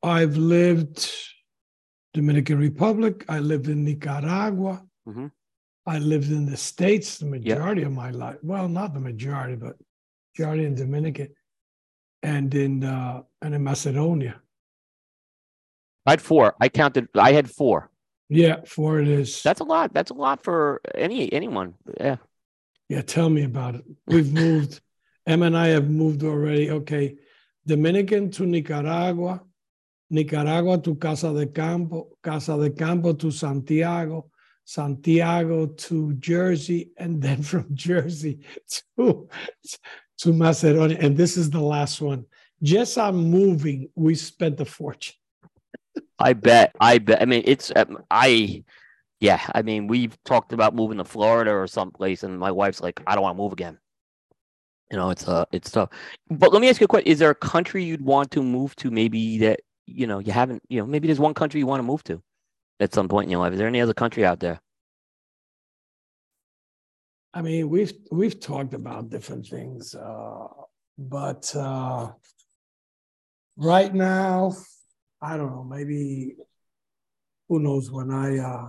I've 0.03 0.37
lived 0.37 1.11
Dominican 2.13 2.59
Republic. 2.59 3.25
I 3.29 3.39
lived 3.39 3.69
in 3.69 3.85
Nicaragua. 3.85 4.83
Mm-hmm. 5.09 5.27
I 5.87 5.99
lived 5.99 6.31
in 6.31 6.47
the 6.47 6.57
States 6.57 7.19
the 7.19 7.27
majority 7.27 7.83
yep. 7.83 7.89
of 7.89 7.95
my 7.95 8.11
life. 8.11 8.37
Well, 8.43 8.69
not 8.69 8.93
the 8.93 9.01
majority, 9.01 9.55
but 9.55 9.77
majority 10.37 10.65
in 10.65 10.75
Dominican 10.75 11.29
and 12.23 12.55
in 12.55 12.85
uh, 12.85 13.23
and 13.41 13.55
in 13.55 13.63
Macedonia. 13.63 14.41
I 16.05 16.11
had 16.13 16.23
four. 16.23 16.55
I 16.61 16.69
counted. 16.69 17.09
I 17.15 17.33
had 17.33 17.51
four. 17.51 17.91
Yeah, 18.29 18.57
four 18.67 19.01
it 19.01 19.09
is. 19.09 19.43
That's 19.43 19.61
a 19.61 19.65
lot. 19.65 19.93
That's 19.95 20.11
a 20.11 20.15
lot 20.15 20.43
for 20.43 20.81
any 20.95 21.33
anyone. 21.33 21.75
Yeah. 22.01 22.17
Yeah, 22.89 23.03
tell 23.03 23.31
me 23.31 23.45
about 23.45 23.77
it. 23.77 23.85
We've 24.07 24.33
moved. 24.45 24.81
Em 25.27 25.43
and 25.43 25.57
I 25.57 25.69
have 25.69 25.91
moved 25.91 26.23
already. 26.23 26.71
Okay, 26.71 27.17
Dominican 27.67 28.31
to 28.33 28.47
Nicaragua, 28.47 29.43
Nicaragua 30.09 30.79
to 30.79 30.95
Casa 30.95 31.33
de 31.33 31.47
Campo, 31.47 32.17
Casa 32.23 32.57
de 32.57 32.71
Campo 32.71 33.13
to 33.13 33.33
Santiago, 33.33 34.31
Santiago 34.65 35.67
to 35.67 36.15
Jersey, 36.15 36.91
and 36.97 37.21
then 37.21 37.43
from 37.51 37.67
Jersey 37.75 38.41
to, 38.97 39.29
to 40.19 40.33
Macedonia. 40.33 40.99
And 41.01 41.17
this 41.17 41.37
is 41.37 41.51
the 41.51 41.61
last 41.61 42.01
one. 42.01 42.25
Just 42.63 42.97
on 42.99 43.17
moving, 43.17 43.91
we 43.95 44.15
spent 44.15 44.61
a 44.61 44.65
fortune. 44.65 45.17
I 46.19 46.33
bet. 46.33 46.75
I 46.81 46.99
bet. 46.99 47.21
I 47.21 47.25
mean, 47.25 47.43
it's, 47.45 47.73
um, 47.77 47.99
I, 48.11 48.65
yeah. 49.21 49.41
I 49.55 49.63
mean, 49.63 49.87
we've 49.87 50.17
talked 50.25 50.53
about 50.53 50.75
moving 50.75 50.99
to 50.99 51.05
Florida 51.05 51.53
or 51.53 51.67
someplace, 51.67 52.23
and 52.23 52.39
my 52.39 52.51
wife's 52.51 52.81
like, 52.81 53.01
I 53.07 53.15
don't 53.15 53.23
want 53.23 53.37
to 53.37 53.43
move 53.43 53.53
again. 53.53 53.79
You 54.91 54.97
know, 54.99 55.11
it's 55.11 55.27
uh, 55.27 55.45
it's 55.51 55.71
tough. 55.71 55.91
But 56.31 56.53
let 56.53 56.63
me 56.63 56.69
ask 56.69 56.81
you 56.81 56.85
a 56.85 56.89
question: 56.89 57.11
Is 57.11 57.19
there 57.19 57.31
a 57.31 57.35
country 57.35 57.83
you'd 57.83 58.05
want 58.05 58.31
to 58.33 58.43
move 58.43 58.77
to? 58.77 58.91
Maybe 58.91 59.39
that 59.39 59.61
you 59.87 60.07
know 60.07 60.19
you 60.19 60.33
haven't 60.33 60.63
you 60.69 60.81
know 60.81 60.87
maybe 60.87 61.07
there's 61.07 61.21
one 61.21 61.35
country 61.35 61.61
you 61.61 61.67
want 61.67 61.79
to 61.79 61.87
move 61.87 62.03
to 62.05 62.21
at 62.81 62.93
some 62.93 63.09
point 63.09 63.25
in 63.25 63.31
your 63.31 63.41
life 63.41 63.53
is 63.53 63.59
there 63.59 63.69
any 63.69 63.81
other 63.81 63.95
country 63.95 64.27
out 64.27 64.41
there 64.41 64.61
i 67.33 67.41
mean 67.41 67.69
we've 67.69 67.93
we've 68.11 68.39
talked 68.41 68.75
about 68.75 69.09
different 69.09 69.47
things 69.47 69.95
uh, 69.95 70.47
but 70.99 71.55
uh, 71.57 72.11
right 73.57 73.95
now 73.95 74.53
i 75.21 75.37
don't 75.37 75.51
know 75.51 75.65
maybe 75.65 76.37
who 77.49 77.61
knows 77.61 77.91
when 77.91 78.11
I 78.11 78.39
uh, 78.39 78.69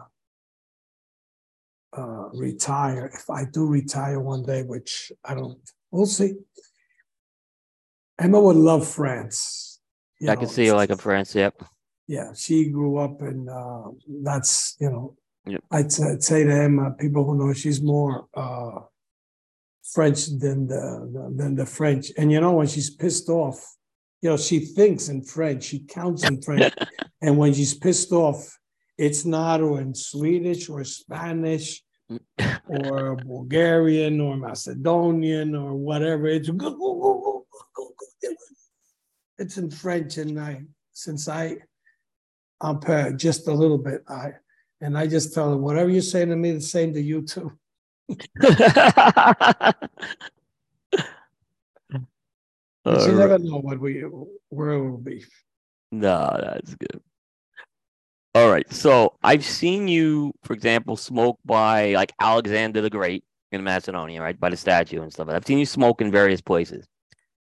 uh, 1.98 2.30
retire, 2.34 3.10
if 3.14 3.30
I 3.30 3.46
do 3.46 3.66
retire 3.66 4.20
one 4.20 4.44
day, 4.44 4.64
which 4.64 5.12
I 5.26 5.34
don't, 5.34 5.58
we'll 5.92 6.06
see. 6.06 6.34
Emma 8.20 8.40
would 8.40 8.56
love 8.56 8.88
France. 8.88 9.80
You 10.20 10.30
I 10.30 10.34
know, 10.34 10.42
can 10.42 10.50
see 10.50 10.66
you 10.66 10.74
like 10.74 10.90
a 10.90 10.98
France, 10.98 11.36
yep. 11.36 11.62
Yeah, 12.08 12.34
she 12.34 12.70
grew 12.70 12.98
up 12.98 13.22
and 13.22 13.50
uh, 13.50 13.90
that's, 14.24 14.76
you 14.80 14.90
know, 14.90 15.16
yep. 15.46 15.62
I'd, 15.72 15.86
I'd, 15.86 16.24
say 16.24 16.44
to 16.44 16.52
Emma, 16.52 16.92
people 16.92 17.26
who 17.26 17.38
know 17.38 17.54
she's 17.54 17.82
more 17.82 18.28
uh, 18.34 18.80
French 19.94 20.28
than 20.28 20.68
the, 20.68 21.34
than 21.36 21.56
the 21.56 21.66
French. 21.66 22.12
And 22.18 22.32
you 22.32 22.40
know, 22.40 22.54
when 22.54 22.68
she's 22.68 22.90
pissed 22.90 23.30
off, 23.30 23.77
you 24.28 24.34
know, 24.34 24.38
she 24.38 24.60
thinks 24.60 25.08
in 25.08 25.24
French, 25.24 25.64
she 25.64 25.80
counts 25.80 26.26
in 26.26 26.42
French. 26.42 26.74
and 27.22 27.38
when 27.38 27.54
she's 27.54 27.74
pissed 27.74 28.12
off, 28.12 28.60
it's 28.98 29.24
not 29.24 29.62
or 29.62 29.80
in 29.80 29.96
Swedish 29.96 30.68
or 30.68 30.84
Spanish 30.84 31.82
or 32.68 33.16
Bulgarian 33.16 34.20
or 34.20 34.36
Macedonian 34.36 35.56
or 35.56 35.76
whatever. 35.76 36.28
It's 36.28 36.50
it's 39.38 39.58
in 39.58 39.72
French, 39.72 40.18
and 40.18 40.38
I 40.38 40.64
since 40.92 41.30
I 41.30 41.60
I'm 42.60 42.82
just 43.16 43.48
a 43.48 43.54
little 43.54 43.78
bit, 43.78 44.04
I 44.10 44.34
and 44.82 44.98
I 44.98 45.08
just 45.08 45.34
tell 45.34 45.52
her 45.52 45.58
whatever 45.58 45.90
you're 45.90 46.02
saying 46.02 46.32
to 46.32 46.36
me, 46.36 46.52
the 46.52 46.60
same 46.60 46.92
to 46.96 47.02
you 47.02 47.22
too. 47.22 47.54
But 52.94 53.08
you 53.08 53.18
never 53.18 53.38
know 53.40 53.60
what 53.60 53.80
we 53.80 54.02
where 54.50 54.72
it 54.72 54.82
will 54.82 54.98
be. 54.98 55.26
No, 55.92 56.38
that's 56.42 56.76
good. 56.76 57.02
All 58.34 58.50
right. 58.50 58.72
So 58.72 59.18
I've 59.24 59.44
seen 59.44 59.88
you, 59.88 60.32
for 60.44 60.54
example, 60.54 60.96
smoke 60.96 61.40
by 61.44 61.94
like 61.94 62.14
Alexander 62.22 62.82
the 62.82 62.90
Great 62.90 63.24
in 63.52 63.64
Macedonia, 63.64 64.22
right? 64.22 64.40
By 64.40 64.50
the 64.50 64.58
statue 64.58 65.02
and 65.02 65.12
stuff. 65.12 65.28
I've 65.30 65.46
seen 65.46 65.58
you 65.58 65.66
smoke 65.66 66.02
in 66.02 66.12
various 66.12 66.42
places. 66.42 66.88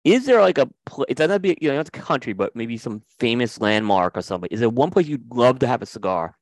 Is 0.04 0.26
there 0.26 0.42
like 0.42 0.58
a 0.58 0.68
it 1.08 1.18
doesn't 1.18 1.32
have 1.32 1.42
to 1.42 1.56
be 1.56 1.58
you 1.62 1.72
know 1.72 1.80
it's 1.80 1.90
a 1.90 1.92
country, 1.92 2.34
but 2.34 2.56
maybe 2.56 2.78
some 2.78 3.04
famous 3.20 3.60
landmark 3.60 4.18
or 4.18 4.22
something? 4.22 4.50
Is 4.52 4.62
there 4.62 4.70
one 4.70 4.90
place 4.90 5.08
you'd 5.08 5.32
love 5.32 5.60
to 5.60 5.68
have 5.68 5.82
a 5.82 5.86
cigar 5.86 6.36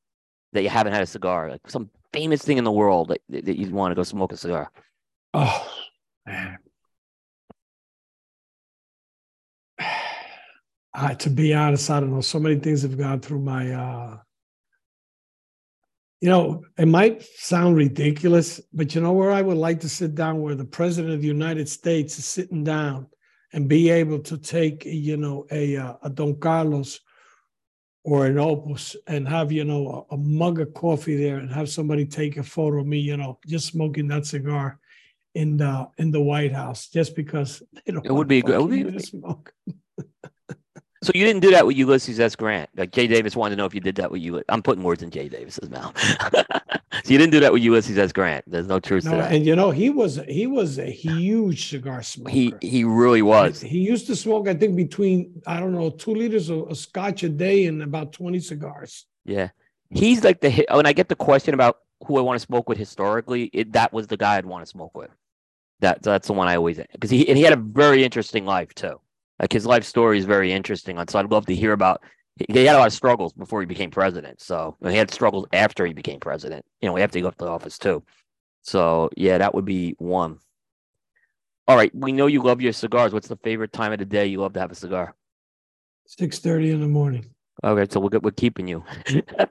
that 0.54 0.62
you 0.62 0.70
haven't 0.70 0.94
had 0.94 1.02
a 1.02 1.08
cigar? 1.08 1.50
Like 1.50 1.70
some 1.70 1.90
famous 2.14 2.42
thing 2.42 2.58
in 2.58 2.64
the 2.64 2.72
world 2.72 3.10
that, 3.10 3.22
that 3.30 3.58
you'd 3.58 3.72
want 3.72 3.92
to 3.92 3.96
go 3.96 4.04
smoke 4.04 4.32
a 4.32 4.38
cigar? 4.38 4.72
Oh 5.34 5.68
man. 6.26 6.60
Uh, 10.98 11.14
to 11.14 11.30
be 11.30 11.54
honest, 11.54 11.92
I 11.92 12.00
don't 12.00 12.12
know. 12.12 12.22
So 12.22 12.40
many 12.40 12.56
things 12.56 12.82
have 12.82 12.98
gone 12.98 13.20
through 13.20 13.42
my. 13.42 13.72
Uh, 13.72 14.18
you 16.20 16.30
know, 16.30 16.64
it 16.76 16.88
might 16.88 17.22
sound 17.22 17.76
ridiculous, 17.76 18.60
but 18.74 18.96
you 18.96 19.02
know 19.02 19.12
where 19.12 19.32
I 19.32 19.44
would 19.44 19.58
like 19.58 19.80
to 19.82 19.90
sit 19.90 20.16
down, 20.16 20.42
where 20.42 20.56
the 20.56 20.66
president 20.66 21.14
of 21.14 21.22
the 21.22 21.28
United 21.28 21.70
States 21.70 22.18
is 22.18 22.26
sitting 22.26 22.64
down 22.64 23.06
and 23.54 23.70
be 23.70 23.92
able 23.92 24.18
to 24.22 24.40
take, 24.40 24.86
you 24.86 25.18
know, 25.18 25.46
a 25.52 25.78
uh, 25.78 25.94
a 26.02 26.10
Don 26.10 26.36
Carlos 26.40 27.00
or 28.04 28.26
an 28.26 28.40
Opus 28.40 28.96
and 29.06 29.28
have, 29.28 29.52
you 29.52 29.66
know, 29.66 30.08
a, 30.10 30.16
a, 30.16 30.18
mug 30.18 30.60
of 30.60 30.74
coffee 30.74 31.16
there 31.16 31.38
and 31.38 31.54
have 31.54 31.70
somebody 31.70 32.06
take 32.06 32.38
a 32.38 32.44
photo 32.44 32.80
of 32.80 32.88
me, 32.88 32.98
you 32.98 33.18
know, 33.18 33.38
just 33.46 33.68
smoking 33.68 34.08
that 34.08 34.26
cigar 34.26 34.80
in 35.36 35.58
the 35.58 35.88
in 36.00 36.10
the 36.10 36.22
White 36.22 36.54
House, 36.54 36.88
just 36.88 37.16
because 37.16 37.62
they 37.86 37.92
don't. 37.92 38.04
It 38.04 38.12
would 38.12 38.28
be 38.28 38.42
good. 38.42 38.56
It 38.56 38.62
would 38.64 38.94
be, 38.94 39.00
smoke. 39.04 39.54
So 41.04 41.12
you 41.14 41.26
didn't 41.26 41.42
do 41.42 41.52
that 41.52 41.66
with 41.66 41.78
Ulysses 41.78 42.20
S. 42.20 42.36
Grant. 42.36 42.70
Like 42.76 42.92
Jay 42.92 43.08
Davis 43.08 43.36
wanted 43.36 43.56
to 43.56 43.60
know 43.60 43.66
if 43.66 43.76
you 43.76 43.82
did 43.82 43.96
that 43.96 44.10
with 44.10 44.22
you. 44.22 44.44
I'm 44.50 44.64
putting 44.64 44.84
words 44.84 45.04
in 45.04 45.12
Jay 45.12 45.30
Davis's 45.30 45.70
mouth. 45.70 45.96
so 47.04 47.12
you 47.12 47.18
didn't 47.18 47.32
do 47.32 47.40
that 47.40 47.54
with 47.54 47.62
Ulysses 47.62 47.98
S. 47.98 48.12
Grant. 48.12 48.44
There's 48.48 48.68
no 48.68 48.80
truth 48.80 49.06
no, 49.06 49.12
to 49.12 49.18
that. 49.18 49.32
And 49.32 49.46
you 49.46 49.56
know, 49.56 49.70
he 49.72 49.90
was 49.90 50.20
he 50.28 50.48
was 50.48 50.80
a 50.80 50.90
huge 50.90 51.70
cigar 51.70 52.02
smoker. 52.02 52.32
He 52.32 52.54
he 52.62 52.84
really 52.84 53.22
was. 53.22 53.62
He 53.62 53.80
used 53.80 54.08
to 54.08 54.16
smoke, 54.16 54.48
I 54.48 54.56
think, 54.56 54.76
between 54.76 55.42
I 55.46 55.60
don't 55.60 55.74
know, 55.74 55.90
two 55.92 56.16
liters 56.16 56.50
of, 56.50 56.70
of 56.72 56.78
scotch 56.78 57.24
a 57.24 57.30
day 57.30 57.66
and 57.66 57.84
about 57.84 58.12
20 58.14 58.40
cigars. 58.40 59.06
Yeah. 59.26 59.50
He's 59.90 60.24
like 60.24 60.42
the 60.42 60.66
oh, 60.70 60.78
when 60.78 60.86
I 60.86 60.94
get 60.94 61.10
the 61.10 61.16
question 61.16 61.54
about 61.54 61.80
who 62.06 62.18
I 62.18 62.22
want 62.22 62.40
to 62.40 62.46
smoke 62.46 62.68
with 62.68 62.78
historically, 62.78 63.46
it, 63.54 63.74
that 63.74 63.94
was 63.94 64.08
the 64.08 64.18
guy 64.18 64.38
I'd 64.38 64.46
want 64.46 64.64
to 64.64 64.70
smoke 64.70 64.96
with. 64.98 65.12
That 65.80 66.02
that's 66.02 66.28
the 66.28 66.34
one 66.34 66.48
I 66.48 66.56
always 66.56 66.80
because 66.92 67.12
he 67.12 67.28
and 67.30 67.38
he 67.38 67.44
had 67.44 67.54
a 67.54 67.58
very 67.58 68.04
interesting 68.04 68.46
life 68.46 68.74
too. 68.74 69.00
Like 69.40 69.54
his 69.54 69.66
life 69.66 69.84
story 69.84 70.18
is 70.18 70.26
very 70.26 70.52
interesting. 70.52 70.98
So 71.08 71.20
I'd 71.20 71.32
love 71.32 71.46
to 71.48 71.56
hear 71.56 71.74
about. 71.74 72.02
He 72.50 72.66
had 72.66 72.76
a 72.76 72.80
lot 72.80 72.88
of 72.88 72.94
struggles 72.94 73.34
before 73.34 73.62
he 73.62 73.66
became 73.66 73.90
president. 73.90 74.42
So 74.42 74.78
he 74.88 74.96
had 74.96 75.10
struggles 75.12 75.48
after 75.54 75.86
he 75.86 75.94
became 75.94 76.20
president. 76.20 76.66
You 76.82 76.88
know, 76.88 76.94
we 76.94 77.02
after 77.02 77.18
he 77.18 77.24
left 77.24 77.40
the 77.40 77.48
office 77.48 77.78
too. 77.80 78.04
So 78.62 79.10
yeah, 79.18 79.38
that 79.40 79.56
would 79.56 79.66
be 79.66 79.96
one. 79.98 80.40
All 81.68 81.76
right, 81.76 81.94
we 81.94 82.12
know 82.12 82.28
you 82.28 82.42
love 82.42 82.62
your 82.62 82.74
cigars. 82.74 83.12
What's 83.12 83.28
the 83.28 83.38
favorite 83.38 83.74
time 83.74 83.92
of 83.92 84.00
the 84.00 84.06
day 84.06 84.28
you 84.28 84.40
love 84.40 84.54
to 84.54 84.60
have 84.60 84.72
a 84.72 84.76
cigar? 84.76 85.16
Six 86.06 86.40
thirty 86.40 86.72
in 86.72 86.80
the 86.80 86.88
morning. 86.88 87.26
Okay, 87.64 87.92
so 87.92 88.00
we're 88.00 88.20
we're 88.20 88.32
keeping 88.32 88.68
you. 88.68 88.84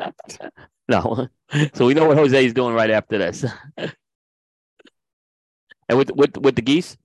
no, 0.89 1.29
so 1.75 1.87
we 1.87 1.95
know 1.95 2.07
what 2.07 2.17
Jose 2.17 2.47
is 2.47 2.55
doing 2.55 2.75
right 2.75 2.91
after 2.91 3.19
this. 3.19 3.45
and 5.89 5.99
with 5.99 6.11
with 6.13 6.37
with 6.39 6.57
the 6.57 6.63
geese. 6.63 6.97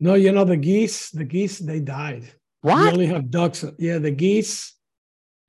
No, 0.00 0.14
you 0.14 0.32
know 0.32 0.44
the 0.44 0.56
geese. 0.56 1.10
The 1.10 1.24
geese 1.24 1.58
they 1.58 1.78
died. 1.78 2.24
What? 2.62 2.78
We 2.78 2.90
only 2.90 3.06
have 3.06 3.30
ducks. 3.30 3.64
Yeah, 3.78 3.98
the 3.98 4.10
geese 4.10 4.74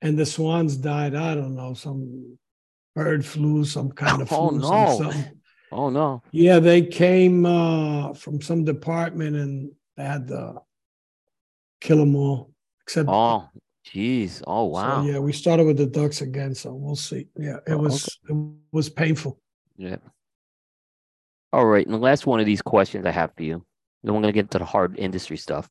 and 0.02 0.18
the 0.18 0.26
swans 0.26 0.76
died. 0.76 1.14
I 1.14 1.34
don't 1.34 1.56
know 1.56 1.72
some 1.72 2.38
bird 2.94 3.24
flu, 3.24 3.64
some 3.64 3.90
kind 3.90 4.20
of 4.20 4.28
oh, 4.32 4.50
flu. 4.50 4.60
Oh 4.62 4.98
no! 4.98 5.24
Oh 5.72 5.88
no! 5.88 6.22
Yeah, 6.32 6.58
they 6.58 6.82
came 6.82 7.46
uh, 7.46 8.12
from 8.12 8.42
some 8.42 8.64
department 8.64 9.36
and 9.36 9.72
they 9.96 10.04
had 10.04 10.28
to 10.28 10.60
kill 11.80 11.98
them 11.98 12.14
all. 12.14 12.52
Except 12.82 13.08
oh, 13.08 13.48
jeez! 13.86 14.42
Oh 14.46 14.64
wow! 14.64 15.02
So, 15.02 15.10
yeah, 15.10 15.18
we 15.18 15.32
started 15.32 15.66
with 15.66 15.78
the 15.78 15.86
ducks 15.86 16.20
again, 16.20 16.54
so 16.54 16.74
we'll 16.74 16.96
see. 16.96 17.28
Yeah, 17.38 17.56
it 17.66 17.72
oh, 17.72 17.78
was 17.78 18.18
okay. 18.28 18.38
it 18.38 18.54
was 18.70 18.90
painful. 18.90 19.40
Yeah. 19.78 19.96
All 21.54 21.66
right, 21.66 21.86
and 21.86 21.94
the 21.94 21.98
last 21.98 22.26
one 22.26 22.40
of 22.40 22.46
these 22.46 22.62
questions 22.62 23.06
I 23.06 23.10
have 23.10 23.32
for 23.34 23.44
you 23.44 23.64
then 24.02 24.14
we're 24.14 24.22
going 24.22 24.32
to 24.32 24.36
get 24.36 24.46
into 24.46 24.58
the 24.58 24.64
hard 24.64 24.98
industry 24.98 25.36
stuff. 25.36 25.68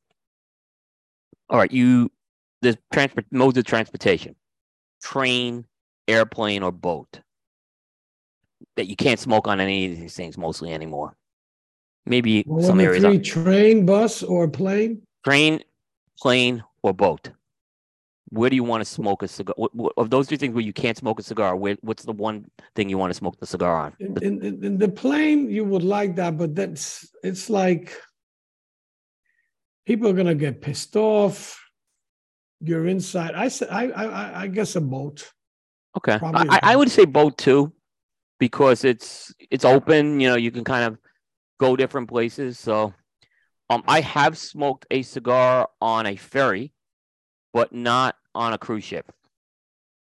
All 1.48 1.58
right, 1.58 1.70
you 1.70 2.10
the 2.62 2.78
transport 2.92 3.26
modes 3.30 3.58
of 3.58 3.64
transportation, 3.64 4.36
train, 5.02 5.66
airplane, 6.08 6.62
or 6.62 6.72
boat. 6.72 7.20
That 8.76 8.86
you 8.86 8.96
can't 8.96 9.20
smoke 9.20 9.48
on 9.48 9.60
any 9.60 9.92
of 9.92 9.98
these 9.98 10.14
things 10.14 10.38
mostly 10.38 10.72
anymore. 10.72 11.16
Maybe 12.06 12.44
well, 12.46 12.64
some 12.64 12.80
areas. 12.80 13.04
Three, 13.04 13.18
train, 13.18 13.84
bus, 13.84 14.22
or 14.22 14.48
plane. 14.48 15.02
Train, 15.24 15.62
plane, 16.18 16.64
or 16.82 16.94
boat. 16.94 17.30
Where 18.30 18.48
do 18.48 18.56
you 18.56 18.64
want 18.64 18.80
to 18.80 18.88
smoke 18.88 19.22
a 19.22 19.28
cigar? 19.28 19.54
Of 19.98 20.08
those 20.08 20.26
three 20.26 20.38
things 20.38 20.54
where 20.54 20.64
you 20.64 20.72
can't 20.72 20.96
smoke 20.96 21.20
a 21.20 21.22
cigar, 21.22 21.54
where, 21.54 21.76
what's 21.82 22.04
the 22.04 22.12
one 22.12 22.46
thing 22.74 22.88
you 22.88 22.96
want 22.96 23.10
to 23.10 23.14
smoke 23.14 23.38
the 23.38 23.46
cigar 23.46 23.76
on? 23.76 23.94
In, 23.98 24.42
in, 24.42 24.64
in 24.64 24.78
the 24.78 24.88
plane, 24.88 25.50
you 25.50 25.64
would 25.64 25.82
like 25.82 26.16
that, 26.16 26.38
but 26.38 26.54
that's 26.54 27.06
it's 27.22 27.50
like 27.50 27.94
people 29.86 30.08
are 30.08 30.12
gonna 30.12 30.34
get 30.34 30.60
pissed 30.60 30.96
off. 30.96 31.58
You're 32.60 32.86
inside. 32.86 33.34
I 33.34 33.48
said, 33.48 33.68
I, 33.70 33.88
I, 33.88 34.42
I 34.42 34.46
guess 34.46 34.76
a 34.76 34.80
boat. 34.80 35.30
Okay, 35.96 36.18
I, 36.22 36.60
I 36.62 36.76
would 36.76 36.90
say 36.90 37.04
boat 37.04 37.36
too, 37.36 37.72
because 38.38 38.84
it's 38.84 39.34
it's 39.50 39.64
open. 39.64 40.20
You 40.20 40.30
know, 40.30 40.36
you 40.36 40.50
can 40.50 40.64
kind 40.64 40.84
of 40.84 40.98
go 41.58 41.76
different 41.76 42.08
places. 42.08 42.58
So, 42.58 42.94
um, 43.68 43.82
I 43.86 44.00
have 44.00 44.38
smoked 44.38 44.86
a 44.90 45.02
cigar 45.02 45.68
on 45.80 46.06
a 46.06 46.16
ferry, 46.16 46.72
but 47.52 47.72
not 47.72 48.16
on 48.34 48.52
a 48.52 48.58
cruise 48.58 48.84
ship. 48.84 49.12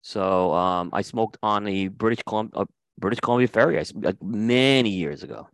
So, 0.02 0.52
um, 0.52 0.90
I 0.92 1.02
smoked 1.02 1.38
on 1.42 1.64
the 1.64 1.88
British 1.88 2.22
Columbia 2.26 2.60
uh, 2.60 2.64
British 2.98 3.20
Columbia 3.20 3.48
ferry, 3.48 3.80
I, 3.80 3.84
like 3.94 4.22
many 4.22 4.90
years 4.90 5.22
ago. 5.22 5.48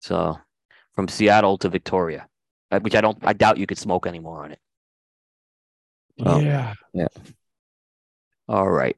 So, 0.00 0.38
from 0.94 1.08
Seattle 1.08 1.58
to 1.58 1.68
Victoria. 1.68 2.28
Which 2.80 2.94
I 2.94 3.00
don't. 3.00 3.18
I 3.22 3.32
doubt 3.32 3.58
you 3.58 3.66
could 3.66 3.78
smoke 3.78 4.06
anymore 4.06 4.44
on 4.44 4.52
it. 4.52 4.58
Um, 6.24 6.44
yeah. 6.44 6.74
Yeah. 6.92 7.08
All 8.48 8.70
right. 8.70 8.96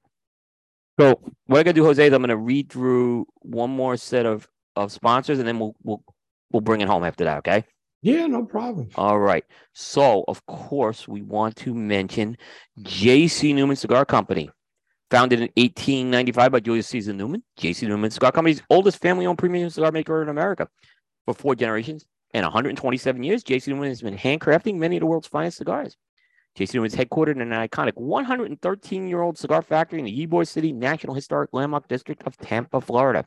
So 0.98 1.20
what 1.46 1.59
I'm 1.59 1.64
gonna 1.64 1.72
do, 1.72 1.84
Jose, 1.84 2.06
is 2.06 2.12
I'm 2.12 2.22
gonna 2.22 2.36
read 2.36 2.70
through 2.70 3.26
one 3.40 3.70
more 3.70 3.96
set 3.96 4.26
of 4.26 4.48
of 4.76 4.92
sponsors, 4.92 5.38
and 5.38 5.48
then 5.48 5.59
we'll 5.59 5.74
we'll 5.82 6.02
we'll 6.52 6.60
bring 6.60 6.80
it 6.80 6.88
home 6.88 7.05
after 7.05 7.24
that. 7.24 7.38
Okay. 7.38 7.64
Yeah, 8.02 8.26
no 8.26 8.44
problem. 8.44 8.90
All 8.96 9.18
right. 9.18 9.44
So 9.72 10.24
of 10.28 10.44
course 10.46 11.09
we 11.09 11.22
want 11.22 11.56
to 11.56 11.74
mention 11.74 12.36
J.C. 12.82 13.52
Newman 13.52 13.76
Cigar 13.76 14.05
Company. 14.05 14.51
Founded 15.10 15.38
in 15.38 15.48
1895 15.56 16.52
by 16.52 16.60
Julius 16.60 16.88
Caesar 16.88 17.12
Newman, 17.12 17.42
J.C. 17.56 17.86
Newman 17.86 18.10
Cigar 18.10 18.32
Company's 18.32 18.62
oldest 18.68 19.01
family-owned 19.01 19.38
premium 19.38 19.70
cigar 19.70 19.92
maker 19.92 20.22
in 20.22 20.28
America 20.28 20.66
for 21.24 21.34
four 21.34 21.55
generations. 21.55 22.05
In 22.35 22.43
127 22.43 23.23
years, 23.23 23.44
J.C. 23.44 23.70
Newman 23.70 23.90
has 23.90 24.02
been 24.02 24.19
handcrafting 24.19 24.74
many 24.74 24.97
of 24.97 25.01
the 25.01 25.06
world's 25.06 25.28
finest 25.28 25.56
cigars. 25.56 25.97
JC 26.59 26.74
Newman 26.74 26.89
is 26.89 26.97
headquartered 26.97 27.40
in 27.40 27.52
an 27.52 27.69
iconic 27.69 27.94
113 27.94 29.09
year 29.09 29.23
old 29.23 29.39
cigar 29.39 29.62
factory 29.62 30.01
in 30.01 30.05
the 30.05 30.27
Ybor 30.27 30.47
City 30.47 30.73
National 30.73 31.15
Historic 31.15 31.51
Landmark 31.52 31.86
District 31.86 32.20
of 32.27 32.36
Tampa, 32.39 32.81
Florida. 32.81 33.24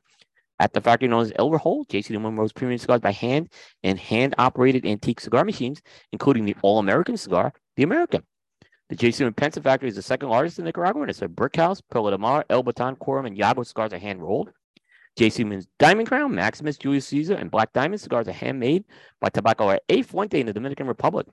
At 0.59 0.73
the 0.73 0.81
factory 0.81 1.07
known 1.07 1.21
as 1.21 1.31
El 1.37 1.51
Reloj, 1.51 1.87
JC 1.87 2.09
Newman 2.11 2.35
roasts 2.35 2.51
premium 2.51 2.77
cigars 2.79 2.99
by 2.99 3.13
hand 3.13 3.49
and 3.81 3.97
hand 3.97 4.35
operated 4.37 4.85
antique 4.85 5.21
cigar 5.21 5.45
machines, 5.45 5.81
including 6.11 6.43
the 6.43 6.55
All 6.61 6.79
American 6.79 7.15
cigar, 7.15 7.53
the 7.77 7.83
American. 7.83 8.23
The 8.89 8.97
JC 8.97 9.21
Newman 9.21 9.35
Pensa 9.35 9.63
factory 9.63 9.87
is 9.87 9.95
the 9.95 10.01
second 10.01 10.27
largest 10.27 10.59
in 10.59 10.65
Nicaragua, 10.65 11.03
and 11.03 11.09
it's 11.09 11.21
a 11.21 11.29
brick 11.29 11.55
house. 11.55 11.79
Perla 11.79 12.11
de 12.11 12.17
Mar, 12.17 12.45
El 12.49 12.63
Baton, 12.63 12.97
Quorum, 12.97 13.25
and 13.25 13.37
Yago 13.37 13.65
cigars 13.65 13.93
are 13.93 13.99
hand 13.99 14.21
rolled. 14.21 14.51
JC 15.17 15.39
Newman's 15.39 15.67
Diamond 15.79 16.07
Crown, 16.07 16.35
Maximus, 16.35 16.77
Julius 16.77 17.07
Caesar, 17.07 17.33
and 17.33 17.49
Black 17.49 17.73
Diamond 17.73 17.99
cigars 17.99 18.27
are 18.27 18.33
handmade 18.33 18.85
by 19.19 19.29
Tabacalera 19.29 19.79
A 19.89 20.03
Fuente 20.03 20.39
in 20.39 20.45
the 20.45 20.53
Dominican 20.53 20.85
Republic. 20.85 21.25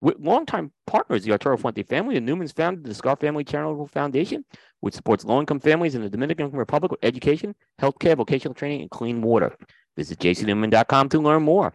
With 0.00 0.18
longtime 0.20 0.72
partners, 0.86 1.24
the 1.24 1.32
Arturo 1.32 1.56
Fuente 1.56 1.82
family, 1.82 2.14
the 2.14 2.20
Newmans 2.20 2.54
founded 2.54 2.84
the 2.84 2.94
Cigar 2.94 3.16
Family 3.16 3.42
Charitable 3.42 3.86
Foundation, 3.88 4.44
which 4.80 4.94
supports 4.94 5.24
low-income 5.24 5.58
families 5.58 5.96
in 5.96 6.02
the 6.02 6.10
Dominican 6.10 6.50
Republic 6.52 6.92
with 6.92 7.04
education, 7.04 7.54
healthcare, 7.80 8.16
vocational 8.16 8.54
training, 8.54 8.82
and 8.82 8.90
clean 8.90 9.22
water. 9.22 9.56
Visit 9.96 10.20
jcnewman.com 10.20 11.08
to 11.08 11.18
learn 11.18 11.42
more. 11.42 11.72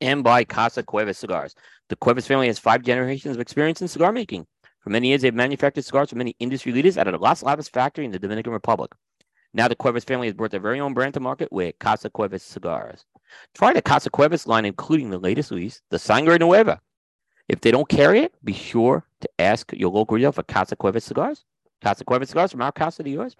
And 0.00 0.24
by 0.24 0.44
Casa 0.44 0.82
Cuevas 0.82 1.18
Cigars. 1.18 1.54
The 1.90 1.96
Cuevas 1.96 2.26
family 2.26 2.46
has 2.46 2.58
five 2.58 2.82
generations 2.82 3.36
of 3.36 3.40
experience 3.40 3.82
in 3.82 3.88
cigar 3.88 4.12
making. 4.12 4.46
For 4.80 4.90
many 4.90 5.08
years, 5.08 5.22
they've 5.22 5.34
manufactured 5.34 5.84
cigars 5.84 6.10
for 6.10 6.16
many 6.16 6.34
industry 6.38 6.72
leaders 6.72 6.96
at 6.96 7.08
a 7.08 7.16
Las 7.16 7.42
Lavas 7.42 7.68
factory 7.68 8.04
in 8.04 8.10
the 8.10 8.18
Dominican 8.18 8.52
Republic. 8.52 8.92
Now, 9.56 9.66
the 9.66 9.74
Cuevas 9.74 10.04
family 10.04 10.28
has 10.28 10.34
brought 10.34 10.52
their 10.52 10.60
very 10.60 10.78
own 10.78 10.94
brand 10.94 11.14
to 11.14 11.20
market 11.20 11.50
with 11.50 11.78
Casa 11.80 12.10
Cuevas 12.10 12.44
Cigars. 12.44 13.06
Try 13.54 13.72
the 13.72 13.82
Casa 13.82 14.10
Cuevas 14.10 14.46
line, 14.46 14.64
including 14.64 15.10
the 15.10 15.18
latest 15.18 15.50
release, 15.50 15.82
the 15.90 15.98
Sangre 15.98 16.38
Nueva, 16.38 16.80
if 17.48 17.60
they 17.60 17.70
don't 17.70 17.88
carry 17.88 18.20
it, 18.20 18.34
be 18.44 18.52
sure 18.52 19.06
to 19.20 19.28
ask 19.38 19.72
your 19.72 19.90
local 19.90 20.16
retailer 20.16 20.32
for 20.32 20.42
Casa 20.42 20.74
Cuevas 20.74 21.04
cigars. 21.04 21.44
Casa 21.82 22.04
Cuevas 22.04 22.30
cigars 22.30 22.50
from 22.50 22.62
our 22.62 22.72
casa 22.72 23.02
to 23.02 23.10
yours. 23.10 23.36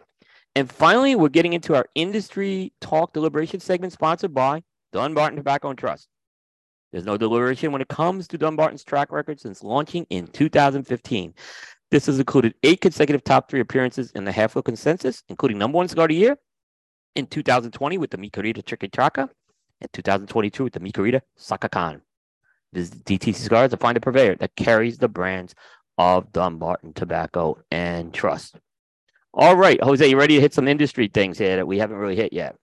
And 0.55 0.71
finally, 0.71 1.17
we're 1.17 1.29
getting 1.29 1.53
into 1.53 1.75
our 1.75 1.87
industry 1.95 2.73
talk 2.81 3.13
deliberation 3.13 3.61
segment 3.61 3.93
sponsored 3.93 4.33
by 4.33 4.63
Dunbarton 4.93 5.37
Tobacco 5.37 5.71
and 5.71 5.79
Trust. 5.79 6.09
There's 6.93 7.05
no 7.05 7.17
deliberation 7.17 7.73
when 7.73 7.83
it 7.83 7.89
comes 7.89 8.29
to 8.29 8.39
Dunbarton's 8.39 8.85
track 8.85 9.11
record 9.11 9.41
since 9.41 9.65
launching 9.65 10.07
in 10.09 10.29
2015. 10.29 11.35
This 11.91 12.07
has 12.07 12.19
included 12.19 12.55
eight 12.63 12.81
consecutive 12.81 13.23
top 13.23 13.49
three 13.49 13.61
appearances 13.61 14.11
in 14.13 14.25
the 14.25 14.33
Half 14.33 14.55
consensus, 14.65 15.23
including 15.29 15.59
number 15.59 15.77
one 15.77 15.89
cigar 15.89 16.07
of 16.07 16.09
the 16.09 16.17
year 16.17 16.37
in 17.15 17.27
2020 17.27 17.99
with 17.99 18.11
the 18.11 18.19
Mi 18.19 18.31
Querida 18.31 18.63
Chiquitraca 18.63 19.29
and 19.81 19.93
2022 19.93 20.65
with 20.65 20.73
the 20.73 20.81
Mi 20.81 20.93
Querida 20.93 21.21
Sacacan. 21.39 22.01
Visit 22.73 23.05
DTC 23.05 23.35
Cigars 23.37 23.71
to 23.71 23.77
find 23.77 23.97
a 23.97 24.01
purveyor 24.01 24.37
that 24.37 24.57
carries 24.57 24.99
the 24.99 25.09
brands 25.09 25.55
of 25.99 26.33
Dunbarton 26.33 26.93
Tobacco 26.93 27.59
and 27.71 28.13
Trust. 28.13 28.57
All 29.33 29.57
right, 29.57 29.83
Jose, 29.83 30.07
you 30.07 30.19
ready 30.19 30.37
to 30.37 30.41
hit 30.41 30.55
some 30.55 30.67
industry 30.67 31.09
things 31.09 31.39
here 31.39 31.57
that 31.57 31.67
we 31.67 31.79
haven't 31.79 31.99
really 31.99 32.17
hit 32.17 32.33
yet? 32.33 32.57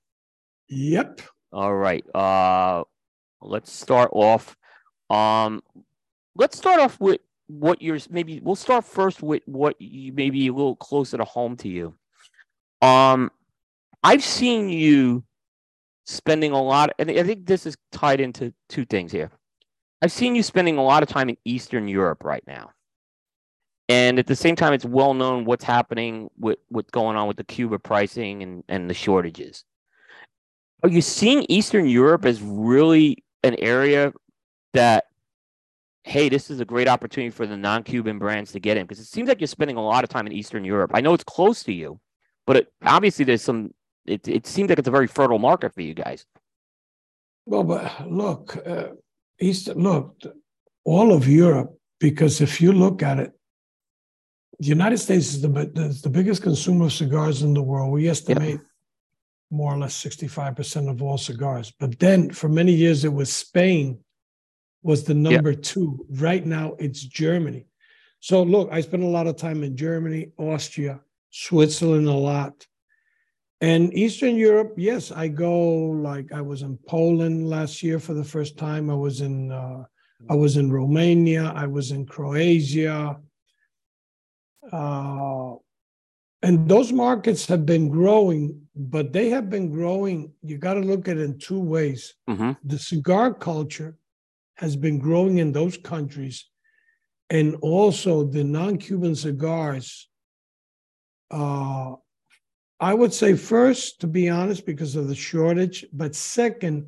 Yep. 0.69 1.21
All 1.51 1.73
right. 1.73 2.03
Uh, 2.15 2.83
let's 3.41 3.71
start 3.71 4.09
off. 4.11 4.55
Um, 5.09 5.61
let's 6.35 6.57
start 6.57 6.79
off 6.79 6.99
with 6.99 7.21
what 7.59 7.81
you're 7.81 7.99
maybe. 8.09 8.39
We'll 8.39 8.55
start 8.55 8.85
first 8.85 9.21
with 9.21 9.43
what 9.45 9.79
you 9.79 10.13
maybe 10.13 10.47
a 10.47 10.53
little 10.53 10.75
closer 10.75 11.17
to 11.17 11.25
home 11.25 11.55
to 11.57 11.69
you. 11.69 11.93
Um, 12.81 13.31
I've 14.03 14.23
seen 14.23 14.69
you 14.69 15.23
spending 16.05 16.51
a 16.51 16.61
lot, 16.61 16.93
and 16.99 17.09
I 17.09 17.23
think 17.23 17.45
this 17.45 17.65
is 17.65 17.77
tied 17.91 18.19
into 18.19 18.53
two 18.69 18.85
things 18.85 19.11
here. 19.11 19.31
I've 20.01 20.11
seen 20.11 20.35
you 20.35 20.43
spending 20.43 20.77
a 20.77 20.83
lot 20.83 21.01
of 21.01 21.09
time 21.09 21.29
in 21.29 21.37
Eastern 21.45 21.87
Europe 21.87 22.23
right 22.25 22.43
now. 22.45 22.71
And 23.89 24.19
at 24.19 24.27
the 24.27 24.35
same 24.35 24.55
time, 24.55 24.73
it's 24.73 24.85
well 24.85 25.13
known 25.13 25.45
what's 25.45 25.63
happening 25.63 26.29
with 26.37 26.57
what's 26.69 26.91
going 26.91 27.15
on 27.15 27.27
with 27.27 27.37
the 27.37 27.43
Cuba 27.43 27.79
pricing 27.79 28.43
and, 28.43 28.63
and 28.67 28.89
the 28.89 28.93
shortages. 28.93 29.63
Are 30.83 30.89
you 30.89 31.01
seeing 31.01 31.45
Eastern 31.47 31.87
Europe 31.87 32.25
as 32.25 32.41
really 32.41 33.23
an 33.43 33.55
area 33.59 34.11
that, 34.73 35.05
hey, 36.03 36.29
this 36.29 36.49
is 36.49 36.59
a 36.59 36.65
great 36.65 36.87
opportunity 36.87 37.29
for 37.29 37.47
the 37.47 37.57
non 37.57 37.83
Cuban 37.83 38.19
brands 38.19 38.51
to 38.51 38.59
get 38.59 38.77
in? 38.77 38.83
Because 38.83 38.99
it 38.99 39.05
seems 39.05 39.27
like 39.27 39.39
you're 39.39 39.47
spending 39.47 39.77
a 39.77 39.83
lot 39.83 40.03
of 40.03 40.09
time 40.09 40.27
in 40.27 40.33
Eastern 40.33 40.63
Europe. 40.65 40.91
I 40.93 41.01
know 41.01 41.13
it's 41.13 41.23
close 41.23 41.63
to 41.63 41.73
you, 41.73 41.99
but 42.45 42.57
it, 42.57 42.73
obviously 42.83 43.25
there's 43.25 43.41
some, 43.41 43.73
it, 44.05 44.27
it 44.27 44.45
seems 44.45 44.69
like 44.69 44.79
it's 44.79 44.87
a 44.87 44.91
very 44.91 45.07
fertile 45.07 45.39
market 45.39 45.73
for 45.73 45.81
you 45.81 45.93
guys. 45.93 46.25
Well, 47.45 47.63
but 47.63 48.09
look, 48.09 48.57
uh, 48.65 48.89
East, 49.39 49.67
look, 49.75 50.21
all 50.83 51.13
of 51.13 51.27
Europe, 51.27 51.77
because 51.99 52.41
if 52.41 52.61
you 52.61 52.73
look 52.73 53.01
at 53.01 53.19
it, 53.19 53.31
the 54.59 54.67
United 54.67 54.97
States 54.97 55.33
is 55.33 55.41
the, 55.41 55.71
is 55.75 56.01
the 56.01 56.09
biggest 56.09 56.43
consumer 56.43 56.85
of 56.85 56.93
cigars 56.93 57.41
in 57.41 57.53
the 57.53 57.61
world. 57.61 57.91
We 57.91 58.07
estimate 58.07 58.59
more 59.49 59.73
or 59.73 59.77
less 59.77 60.01
65% 60.03 60.89
of 60.89 61.01
all 61.01 61.17
cigars. 61.17 61.73
But 61.79 61.99
then 61.99 62.31
for 62.31 62.49
many 62.49 62.73
years, 62.73 63.03
it 63.03 63.13
was 63.13 63.31
Spain 63.31 63.99
was 64.83 65.03
the 65.03 65.13
number 65.13 65.53
two. 65.53 66.05
Right 66.09 66.45
now, 66.45 66.75
it's 66.77 67.01
Germany. 67.01 67.65
So 68.19 68.43
look, 68.43 68.69
I 68.71 68.81
spent 68.81 69.03
a 69.03 69.07
lot 69.07 69.27
of 69.27 69.37
time 69.37 69.63
in 69.63 69.75
Germany, 69.75 70.31
Austria, 70.37 71.01
Switzerland 71.29 72.07
a 72.07 72.13
lot. 72.13 72.67
And 73.59 73.93
Eastern 73.93 74.35
Europe, 74.35 74.73
yes, 74.77 75.11
I 75.11 75.29
go 75.29 75.69
like 76.09 76.31
I 76.33 76.41
was 76.41 76.61
in 76.61 76.77
Poland 76.87 77.49
last 77.49 77.81
year 77.81 77.97
for 77.99 78.13
the 78.13 78.23
first 78.23 78.57
time. 78.57 78.89
I 78.89 78.95
was 78.95 79.21
in 79.21 79.51
uh, 79.51 79.83
I 80.29 80.35
was 80.35 80.57
in 80.57 80.71
Romania. 80.71 81.51
I 81.55 81.67
was 81.67 81.91
in 81.91 82.05
Croatia. 82.05 83.17
Uh, 84.71 85.53
and 86.41 86.67
those 86.67 86.91
markets 86.91 87.45
have 87.47 87.65
been 87.65 87.89
growing, 87.89 88.61
but 88.75 89.13
they 89.13 89.29
have 89.29 89.49
been 89.49 89.69
growing. 89.69 90.33
You 90.41 90.57
got 90.57 90.73
to 90.73 90.81
look 90.81 91.07
at 91.07 91.17
it 91.17 91.23
in 91.23 91.39
two 91.39 91.59
ways. 91.59 92.15
Mm-hmm. 92.29 92.51
The 92.65 92.79
cigar 92.79 93.33
culture 93.33 93.97
has 94.55 94.75
been 94.75 94.99
growing 94.99 95.37
in 95.39 95.51
those 95.51 95.77
countries, 95.77 96.45
and 97.29 97.55
also 97.61 98.23
the 98.23 98.43
non-Cuban 98.43 99.15
cigars 99.15 100.07
uh, 101.33 101.95
I 102.79 102.93
would 102.93 103.13
say 103.13 103.35
first, 103.35 104.01
to 104.01 104.07
be 104.07 104.29
honest, 104.29 104.65
because 104.65 104.95
of 104.95 105.07
the 105.07 105.15
shortage, 105.15 105.85
but 105.93 106.15
second, 106.15 106.85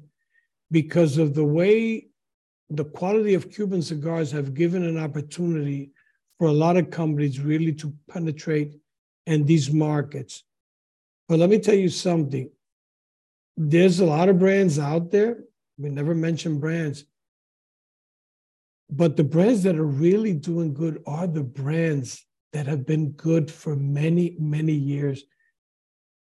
because 0.70 1.18
of 1.18 1.34
the 1.34 1.44
way 1.44 2.08
the 2.70 2.86
quality 2.86 3.34
of 3.34 3.52
Cuban 3.52 3.82
cigars 3.82 4.32
have 4.32 4.54
given 4.54 4.84
an 4.84 4.98
opportunity 4.98 5.92
for 6.38 6.48
a 6.48 6.52
lot 6.52 6.78
of 6.78 6.92
companies 6.92 7.40
really 7.40 7.72
to 7.74 7.94
penetrate 8.10 8.76
in 9.26 9.46
these 9.46 9.72
markets. 9.72 10.44
But 11.30 11.40
let 11.40 11.50
me 11.50 11.60
tell 11.60 11.76
you 11.76 11.90
something. 11.90 12.50
There's 13.56 14.00
a 14.00 14.06
lot 14.06 14.30
of 14.30 14.38
brands 14.38 14.78
out 14.78 15.12
there. 15.12 15.46
We 15.78 15.90
never 15.90 16.14
mention 16.14 16.60
brands. 16.60 17.06
But 18.90 19.18
the 19.18 19.24
brands 19.24 19.64
that 19.64 19.78
are 19.78 19.86
really 19.86 20.34
doing 20.34 20.74
good 20.74 21.02
are 21.06 21.28
the 21.28 21.44
brands 21.44 22.26
that 22.54 22.68
have 22.68 22.86
been 22.86 23.12
good 23.12 23.52
for 23.52 23.76
many, 23.76 24.36
many 24.40 24.74
years 24.74 25.24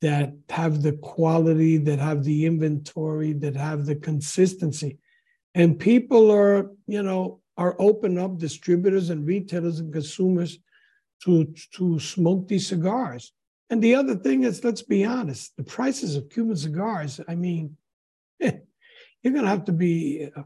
that 0.02 0.34
have 0.50 0.82
the 0.82 0.92
quality, 0.92 1.76
that 1.78 1.98
have 1.98 2.24
the 2.24 2.46
inventory, 2.46 3.32
that 3.32 3.56
have 3.56 3.86
the 3.86 3.96
consistency. 3.96 4.98
And 5.54 5.78
people 5.78 6.30
are, 6.30 6.70
you 6.86 7.02
know, 7.02 7.40
are 7.56 7.76
open 7.78 8.18
up 8.18 8.38
distributors 8.38 9.10
and 9.10 9.26
retailers 9.26 9.80
and 9.80 9.92
consumers 9.92 10.58
to, 11.24 11.52
to 11.74 11.98
smoke 11.98 12.48
these 12.48 12.66
cigars. 12.66 13.32
And 13.70 13.82
the 13.82 13.94
other 13.94 14.14
thing 14.14 14.44
is, 14.44 14.62
let's 14.62 14.82
be 14.82 15.04
honest, 15.04 15.56
the 15.56 15.64
prices 15.64 16.14
of 16.14 16.28
Cuban 16.28 16.56
cigars, 16.56 17.20
I 17.26 17.34
mean, 17.34 17.76
you're 18.40 18.52
going 19.22 19.44
to 19.44 19.48
have 19.48 19.64
to 19.64 19.72
be 19.72 20.28
uh, 20.36 20.42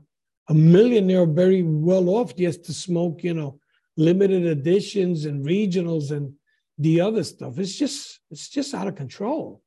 a, 0.48 0.54
millionaire 0.54 1.26
very 1.26 1.62
well 1.62 2.08
off 2.08 2.36
just 2.36 2.64
to 2.64 2.72
smoke, 2.72 3.22
you 3.22 3.34
know, 3.34 3.58
limited 3.96 4.46
editions 4.46 5.24
and 5.24 5.44
regionals 5.44 6.10
and 6.10 6.32
the 6.78 7.00
other 7.00 7.22
stuff. 7.22 7.58
It's 7.58 7.76
just 7.76 8.20
it's 8.30 8.48
just 8.48 8.74
out 8.74 8.88
of 8.88 8.96
control. 8.96 9.62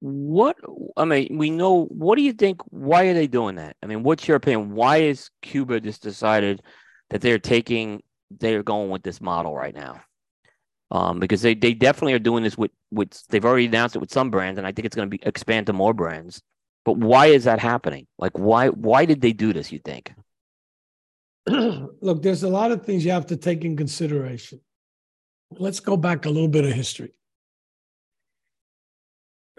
What 0.00 0.56
i 0.98 1.06
mean 1.06 1.38
we 1.38 1.48
know 1.48 1.86
what 1.86 2.16
do 2.16 2.22
you 2.22 2.34
think 2.34 2.60
why 2.68 3.06
are 3.06 3.14
they 3.14 3.26
doing 3.26 3.56
that? 3.56 3.76
I 3.82 3.86
mean 3.86 4.02
what's 4.02 4.28
your 4.28 4.36
opinion? 4.36 4.74
Why 4.74 4.98
is 4.98 5.30
cuba 5.40 5.80
just 5.80 6.02
decided 6.02 6.62
that 7.10 7.22
they're 7.22 7.38
taking 7.38 8.02
they're 8.30 8.62
going 8.62 8.90
with 8.90 9.02
this 9.02 9.20
model 9.20 9.54
right 9.54 9.74
now? 9.74 10.02
Um, 10.90 11.18
because 11.18 11.40
they, 11.40 11.54
they 11.54 11.72
definitely 11.72 12.12
are 12.12 12.18
doing 12.18 12.44
this 12.44 12.58
with 12.58 12.70
with 12.90 13.26
they've 13.28 13.44
already 13.44 13.66
announced 13.66 13.96
it 13.96 14.00
with 14.00 14.12
some 14.12 14.30
brands 14.30 14.58
and 14.58 14.66
i 14.66 14.72
think 14.72 14.84
it's 14.84 14.94
going 14.94 15.10
to 15.10 15.16
be 15.16 15.24
expand 15.26 15.66
to 15.66 15.72
more 15.72 15.94
brands 15.94 16.42
but 16.84 16.96
why 16.96 17.26
is 17.26 17.44
that 17.44 17.58
happening 17.58 18.06
like 18.18 18.38
why 18.38 18.68
why 18.68 19.04
did 19.04 19.20
they 19.20 19.32
do 19.32 19.52
this 19.52 19.72
you 19.72 19.78
think 19.78 20.12
look 21.46 22.22
there's 22.22 22.42
a 22.42 22.48
lot 22.48 22.72
of 22.72 22.84
things 22.84 23.04
you 23.04 23.10
have 23.10 23.26
to 23.26 23.36
take 23.36 23.64
in 23.64 23.76
consideration 23.76 24.60
let's 25.58 25.80
go 25.80 25.96
back 25.96 26.26
a 26.26 26.30
little 26.30 26.48
bit 26.48 26.64
of 26.64 26.72
history. 26.72 27.12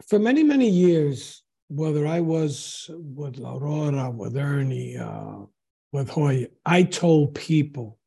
For 0.07 0.19
many, 0.19 0.43
many 0.43 0.69
years, 0.69 1.43
whether 1.67 2.05
I 2.05 2.19
was 2.19 2.89
with 2.89 3.37
La 3.37 3.55
Aurora, 3.55 4.11
with 4.11 4.35
Ernie, 4.37 4.97
uh, 4.97 5.45
with 5.91 6.13
Joya. 6.13 6.47
I 6.65 6.83
told 6.83 7.33
people 7.35 7.97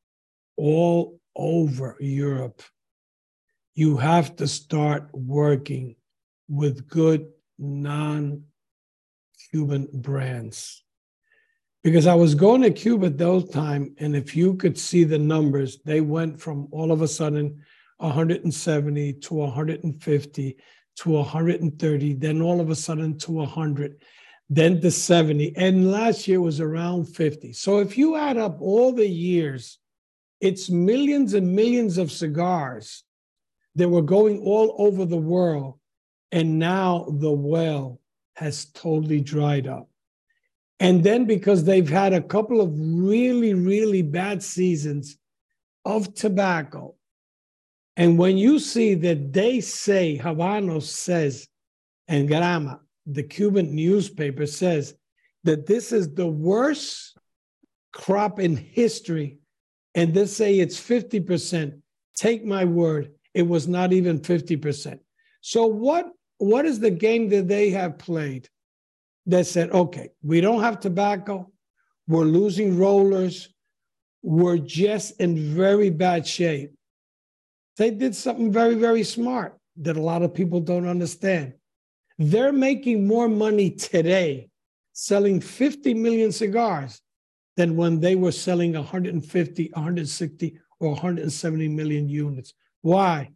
all 0.56 1.18
over 1.34 1.96
Europe, 1.98 2.62
you 3.74 3.96
have 3.96 4.36
to 4.36 4.46
start 4.46 5.08
working 5.12 5.96
with 6.48 6.88
good 6.88 7.28
non 7.58 8.44
Cuban 9.50 9.88
brands. 9.92 10.84
Because 11.84 12.06
I 12.06 12.14
was 12.14 12.34
going 12.34 12.62
to 12.62 12.70
Cuba 12.70 13.06
at 13.06 13.18
those 13.18 13.48
time, 13.50 13.94
and 13.98 14.16
if 14.16 14.36
you 14.36 14.54
could 14.54 14.76
see 14.76 15.04
the 15.04 15.18
numbers, 15.18 15.78
they 15.84 16.00
went 16.00 16.40
from 16.40 16.68
all 16.70 16.92
of 16.92 17.02
a 17.02 17.08
sudden 17.08 17.62
170 17.98 19.12
to 19.14 19.34
150 19.34 20.56
to 20.96 21.10
130, 21.10 22.14
then 22.14 22.42
all 22.42 22.60
of 22.60 22.70
a 22.70 22.74
sudden 22.74 23.16
to 23.18 23.32
100, 23.32 24.02
then 24.50 24.80
to 24.80 24.90
70, 24.90 25.56
and 25.56 25.90
last 25.92 26.26
year 26.26 26.40
was 26.40 26.60
around 26.60 27.04
50. 27.04 27.52
So 27.52 27.78
if 27.78 27.96
you 27.96 28.16
add 28.16 28.36
up 28.36 28.60
all 28.60 28.92
the 28.92 29.08
years, 29.08 29.78
it's 30.40 30.70
millions 30.70 31.34
and 31.34 31.54
millions 31.54 31.98
of 31.98 32.10
cigars 32.10 33.04
that 33.76 33.88
were 33.88 34.02
going 34.02 34.40
all 34.40 34.74
over 34.78 35.04
the 35.04 35.16
world, 35.16 35.78
and 36.32 36.58
now 36.58 37.06
the 37.08 37.30
well 37.30 38.00
has 38.38 38.66
totally 38.66 39.20
dried 39.20 39.66
up. 39.66 39.88
And 40.78 41.02
then 41.02 41.24
because 41.24 41.64
they've 41.64 41.88
had 41.88 42.12
a 42.12 42.22
couple 42.22 42.60
of 42.60 42.70
really, 42.72 43.52
really 43.52 44.02
bad 44.02 44.42
seasons 44.42 45.18
of 45.84 46.14
tobacco, 46.14 46.94
and 47.96 48.16
when 48.16 48.38
you 48.38 48.60
see 48.60 48.94
that 48.94 49.32
they 49.32 49.60
say, 49.60 50.20
Habanos 50.22 50.84
says, 50.84 51.48
and 52.06 52.28
Granma, 52.28 52.78
the 53.06 53.24
Cuban 53.24 53.74
newspaper 53.74 54.46
says, 54.46 54.94
that 55.42 55.66
this 55.66 55.90
is 55.90 56.14
the 56.14 56.28
worst 56.28 57.18
crop 57.92 58.38
in 58.38 58.56
history, 58.56 59.38
and 59.96 60.14
they 60.14 60.26
say 60.26 60.60
it's 60.60 60.78
50%, 60.80 61.80
take 62.14 62.44
my 62.44 62.64
word, 62.64 63.10
it 63.34 63.42
was 63.42 63.66
not 63.66 63.92
even 63.92 64.20
50%. 64.20 65.00
So, 65.40 65.66
what, 65.66 66.06
what 66.38 66.64
is 66.64 66.80
the 66.80 66.90
game 66.90 67.28
that 67.30 67.48
they 67.48 67.70
have 67.70 67.98
played 67.98 68.48
that 69.26 69.46
said, 69.46 69.70
okay, 69.70 70.10
we 70.22 70.40
don't 70.40 70.62
have 70.62 70.80
tobacco, 70.80 71.50
we're 72.06 72.24
losing 72.24 72.78
rollers, 72.78 73.48
we're 74.22 74.58
just 74.58 75.20
in 75.20 75.54
very 75.54 75.90
bad 75.90 76.26
shape 76.26 76.72
they 77.78 77.90
did 77.92 78.14
something 78.14 78.52
very, 78.52 78.74
very 78.74 79.04
smart 79.04 79.56
that 79.76 79.96
a 79.96 80.02
lot 80.02 80.22
of 80.22 80.34
people 80.34 80.60
don't 80.60 80.88
understand. 80.88 81.54
They're 82.18 82.52
making 82.52 83.06
more 83.06 83.28
money 83.28 83.70
today 83.70 84.50
selling 84.92 85.40
50 85.40 85.94
million 85.94 86.32
cigars 86.32 87.00
than 87.56 87.76
when 87.76 88.00
they 88.00 88.16
were 88.16 88.32
selling 88.32 88.72
150, 88.72 89.70
160, 89.72 90.58
or 90.80 90.90
170 90.90 91.68
million 91.68 92.08
units. 92.08 92.52
Why? 92.82 93.30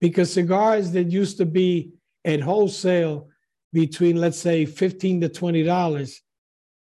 Because 0.00 0.32
cigars 0.32 0.92
that 0.92 1.10
used 1.10 1.38
to 1.38 1.44
be 1.44 1.90
at 2.28 2.40
wholesale 2.40 3.28
between, 3.72 4.16
let's 4.16 4.38
say, 4.38 4.64
15 4.64 5.22
to 5.22 5.28
$20, 5.28 6.14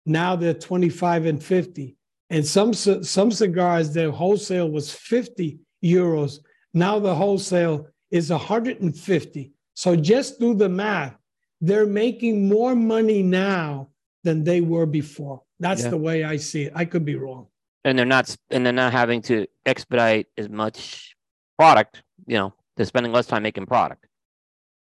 now 0.07 0.35
they're 0.35 0.55
25 0.55 1.27
and 1.27 1.43
50. 1.43 1.97
And 2.31 2.45
some, 2.45 2.75
some 2.75 3.31
cigars, 3.31 3.93
their 3.93 4.11
wholesale 4.11 4.69
was 4.69 4.91
50 4.91 5.61
euros 5.85 6.41
now 6.75 6.99
the 6.99 7.15
wholesale 7.15 7.87
is 8.11 8.31
150. 8.31 9.53
So 9.75 9.97
just 9.97 10.41
do 10.41 10.55
the 10.55 10.69
math. 10.69 11.17
They're 11.61 11.87
making 11.87 12.49
more 12.49 12.75
money 12.75 13.23
now 13.23 13.89
than 14.25 14.43
they 14.43 14.61
were 14.61 14.87
before. 14.87 15.43
That's 15.61 15.85
yeah. 15.85 15.91
the 15.91 15.97
way 15.97 16.25
I 16.25 16.37
see 16.37 16.65
it. 16.65 16.73
I 16.75 16.85
could 16.85 17.05
be 17.05 17.15
wrong. 17.15 17.47
And 17.85 17.99
they're 17.99 18.07
not 18.07 18.35
and 18.51 18.67
they're 18.67 18.73
not 18.73 18.93
having 18.93 19.23
to 19.23 19.47
expedite 19.65 20.27
as 20.37 20.49
much 20.49 21.15
product, 21.59 22.03
you 22.27 22.37
know, 22.37 22.53
they're 22.77 22.87
spending 22.87 23.13
less 23.13 23.27
time 23.27 23.43
making 23.43 23.67
product. 23.67 24.07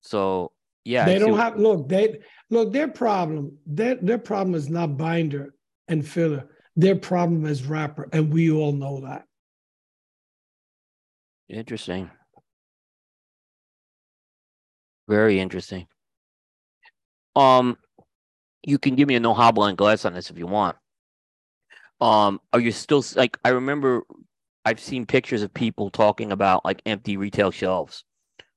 So 0.03 0.53
yeah. 0.85 1.07
They 1.07 1.19
don't 1.19 1.39
have 1.39 1.59
look, 1.59 1.89
they 1.89 2.21
look, 2.51 2.73
their 2.73 2.89
problem, 2.89 3.57
their 3.67 3.95
their 3.97 4.19
problem 4.19 4.55
is 4.55 4.69
not 4.69 4.97
binder 4.97 5.55
and 5.89 6.07
filler. 6.07 6.49
Their 6.77 6.97
problem 6.97 7.47
is 7.47 7.67
wrapper, 7.67 8.09
and 8.13 8.33
we 8.33 8.51
all 8.51 8.73
know 8.73 9.03
that. 9.03 9.25
Interesting. 11.49 12.11
Very 15.09 15.39
interesting. 15.39 15.87
Um, 17.37 17.77
you 18.63 18.79
can 18.79 18.95
give 18.95 19.09
me 19.09 19.15
a 19.17 19.21
no 19.21 19.35
hobble 19.35 19.65
and 19.65 19.77
glass 19.77 20.05
on 20.05 20.15
this 20.15 20.31
if 20.31 20.39
you 20.39 20.47
want. 20.47 20.77
Um, 22.01 22.41
are 22.53 22.61
you 22.61 22.73
still 22.73 23.05
like 23.17 23.39
I 23.45 23.51
remember 23.51 24.03
I've 24.65 24.81
seen 24.81 25.07
pictures 25.07 25.43
of 25.43 25.53
people 25.53 25.91
talking 25.91 26.33
about 26.33 26.65
like 26.65 26.83
empty 26.87 27.17
retail 27.17 27.51
shelves 27.51 28.05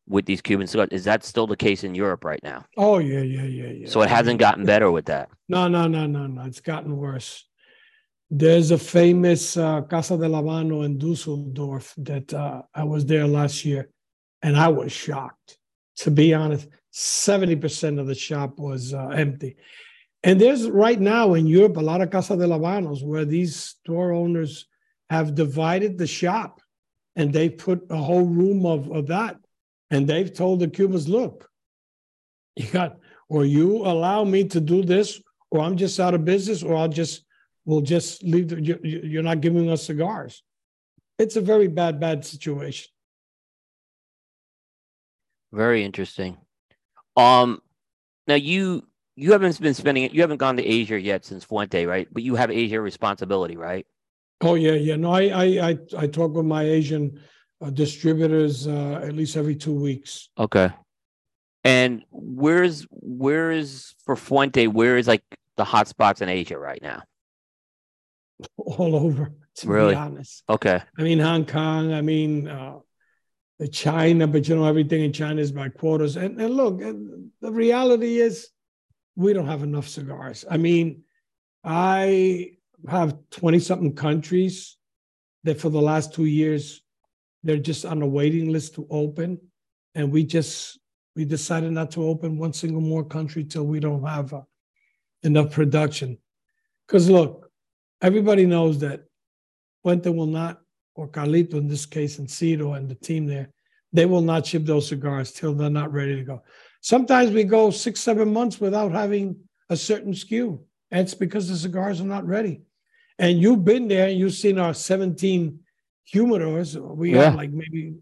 with 0.08 0.26
these 0.26 0.42
Cuban 0.42 0.68
cigars. 0.68 0.90
Is 0.92 1.04
that 1.06 1.24
still 1.24 1.48
the 1.48 1.58
case 1.58 1.84
in 1.84 1.96
Europe 1.96 2.24
right 2.24 2.42
now? 2.44 2.66
Oh 2.78 3.00
yeah, 3.00 3.22
yeah, 3.22 3.44
yeah, 3.44 3.70
yeah. 3.70 3.88
So 3.88 4.02
it 4.02 4.10
hasn't 4.10 4.40
gotten 4.40 4.66
better 4.66 4.92
with 4.92 5.06
that. 5.06 5.30
No, 5.50 5.68
no, 5.68 5.88
no, 5.88 6.06
no, 6.06 6.28
no. 6.28 6.44
It's 6.44 6.62
gotten 6.62 6.96
worse. 6.98 7.46
There's 8.30 8.72
a 8.72 8.78
famous 8.78 9.56
uh, 9.56 9.82
Casa 9.82 10.18
del 10.18 10.32
Habano 10.32 10.84
in 10.84 10.98
Dusseldorf 10.98 11.94
that 11.98 12.34
uh, 12.34 12.64
I 12.74 12.84
was 12.84 13.06
there 13.06 13.28
last 13.28 13.66
year, 13.66 13.90
and 14.42 14.58
I 14.58 14.70
was 14.70 14.92
shocked. 14.92 15.58
To 15.98 16.12
be 16.12 16.34
honest, 16.34 16.68
70% 16.94 18.00
of 18.00 18.08
the 18.08 18.16
shop 18.16 18.58
was 18.58 18.94
uh, 18.94 19.08
empty. 19.08 19.58
And 20.24 20.42
there's 20.42 20.70
right 20.70 21.00
now 21.00 21.36
in 21.36 21.46
Europe 21.46 21.78
a 21.78 21.82
lot 21.82 22.02
of 22.02 22.10
Casa 22.10 22.36
del 22.36 22.50
Habanos 22.50 23.04
where 23.04 23.26
these 23.26 23.56
store 23.56 24.12
owners 24.12 24.66
have 25.10 25.36
divided 25.36 25.98
the 25.98 26.08
shop 26.08 26.62
and 27.16 27.32
they 27.32 27.50
put 27.50 27.86
a 27.92 27.98
whole 27.98 28.26
room 28.26 28.66
of, 28.66 28.92
of 28.92 29.08
that. 29.08 29.38
And 29.96 30.06
they've 30.06 30.34
told 30.34 30.60
the 30.60 30.68
Cubans, 30.68 31.08
look, 31.08 31.50
you 32.58 32.70
got, 32.70 32.98
or 33.30 33.46
you 33.46 33.78
allow 33.78 34.26
me 34.26 34.44
to 34.50 34.60
do 34.60 34.84
this, 34.84 35.22
or 35.52 35.62
I'm 35.62 35.78
just 35.78 36.02
out 36.02 36.14
of 36.14 36.26
business, 36.26 36.64
or 36.64 36.76
I'll 36.76 36.90
just 36.90 37.24
we'll 37.64 37.80
just 37.80 38.22
leave. 38.22 38.50
The, 38.50 38.62
you, 38.62 38.78
you're 38.84 39.24
not 39.24 39.40
giving 39.40 39.70
us 39.70 39.84
cigars. 39.84 40.44
It's 41.18 41.38
a 41.38 41.42
very 41.42 41.70
bad, 41.70 42.02
bad 42.02 42.26
situation. 42.26 42.92
Very 45.54 45.86
interesting. 45.86 46.40
Um, 47.16 47.62
now 48.28 48.36
you 48.36 48.86
you 49.16 49.32
haven't 49.32 49.62
been 49.62 49.74
spending 49.74 50.04
it. 50.04 50.14
You 50.14 50.20
haven't 50.20 50.40
gone 50.40 50.58
to 50.58 50.66
Asia 50.66 51.00
yet 51.00 51.24
since 51.24 51.46
Fuente, 51.46 51.86
right? 51.86 52.10
But 52.12 52.24
you 52.24 52.36
have 52.36 52.52
Asia 52.52 52.82
responsibility, 52.82 53.56
right? 53.56 53.88
Oh 54.42 54.56
yeah, 54.56 54.74
yeah. 54.74 54.98
No, 54.98 55.14
I 55.14 55.28
I 55.28 55.46
I, 55.70 55.78
I 56.00 56.08
talk 56.08 56.34
with 56.34 56.46
my 56.46 56.64
Asian 56.64 57.22
uh, 57.62 57.70
distributors 57.70 58.68
uh, 58.68 59.02
at 59.04 59.14
least 59.14 59.38
every 59.38 59.56
two 59.56 59.74
weeks. 59.74 60.30
Okay. 60.38 60.70
And 61.64 62.04
where's 62.12 62.86
where 62.92 63.52
is 63.52 63.96
for 64.06 64.16
Fuente? 64.16 64.68
Where 64.68 64.98
is 64.98 65.08
like 65.08 65.24
the 65.58 65.64
hot 65.64 65.88
spots 65.88 66.22
in 66.22 66.30
Asia 66.30 66.58
right 66.58 66.82
now? 66.82 67.02
all 68.58 68.96
over, 68.96 69.32
to 69.56 69.68
really? 69.68 69.94
be 69.94 69.98
honest. 69.98 70.44
Okay. 70.50 70.82
I 70.98 71.02
mean, 71.02 71.20
Hong 71.20 71.46
Kong, 71.46 71.94
I 71.94 72.02
mean, 72.02 72.48
uh, 72.48 72.80
China, 73.72 74.28
but 74.28 74.48
you 74.48 74.56
know, 74.56 74.66
everything 74.66 75.04
in 75.04 75.14
China 75.14 75.42
is 75.42 75.52
by 75.52 75.70
quotas. 75.70 76.18
And, 76.18 76.40
and 76.40 76.54
look, 76.54 76.80
the 76.80 77.52
reality 77.52 78.18
is 78.18 78.50
we 79.16 79.34
don't 79.34 79.48
have 79.48 79.64
enough 79.64 79.88
cigars. 79.88 80.44
I 80.50 80.58
mean, 80.58 81.04
I 81.64 82.52
have 82.88 83.18
20 83.32 83.60
something 83.60 83.96
countries 83.96 84.78
that 85.46 85.60
for 85.60 85.70
the 85.70 85.82
last 85.82 86.14
two 86.14 86.26
years, 86.26 86.82
they're 87.46 87.58
just 87.58 87.86
on 87.86 88.02
a 88.02 88.08
waiting 88.08 88.52
list 88.52 88.74
to 88.76 88.88
open. 88.90 89.40
And 89.94 90.12
we 90.12 90.26
just, 90.26 90.80
we 91.16 91.24
decided 91.26 91.72
not 91.72 91.92
to 91.92 92.04
open 92.04 92.38
one 92.38 92.52
single 92.54 92.82
more 92.82 93.06
country 93.06 93.44
till 93.44 93.66
we 93.66 93.80
don't 93.80 94.04
have 94.04 94.34
uh, 94.34 94.42
enough 95.22 95.52
production. 95.52 96.18
Because 96.86 97.08
look, 97.10 97.50
everybody 98.02 98.48
knows 98.48 98.80
that 98.80 99.04
Fuente 99.84 100.10
will 100.10 100.26
not, 100.26 100.60
or 100.96 101.08
Carlito 101.08 101.54
in 101.54 101.68
this 101.68 101.86
case, 101.86 102.18
and 102.18 102.30
Ciro 102.30 102.74
and 102.74 102.90
the 102.90 102.96
team 102.96 103.28
there, 103.28 103.52
they 103.94 104.08
will 104.08 104.22
not 104.22 104.48
ship 104.48 104.66
those 104.66 104.90
cigars 104.90 105.32
till 105.32 105.54
they're 105.54 105.70
not 105.70 105.94
ready 105.94 106.16
to 106.16 106.24
go. 106.24 106.42
Sometimes 106.82 107.32
we 107.32 107.44
go 107.44 107.70
six, 107.70 108.02
seven 108.02 108.34
months 108.34 108.60
without 108.60 108.92
having 108.92 109.38
a 109.70 109.78
certain 109.78 110.14
SKU. 110.14 110.60
And 110.92 111.02
it's 111.02 111.14
because 111.14 111.48
the 111.48 111.56
cigars 111.56 112.02
are 112.02 112.06
not 112.06 112.26
ready. 112.26 112.62
And 113.20 113.40
you've 113.40 113.64
been 113.64 113.88
there, 113.88 114.10
you've 114.10 114.34
seen 114.34 114.60
our 114.60 114.74
17 114.74 115.60
humidors. 116.14 116.76
We 116.76 117.14
yeah. 117.14 117.26
have 117.26 117.36
like 117.36 117.52
maybe 117.52 117.96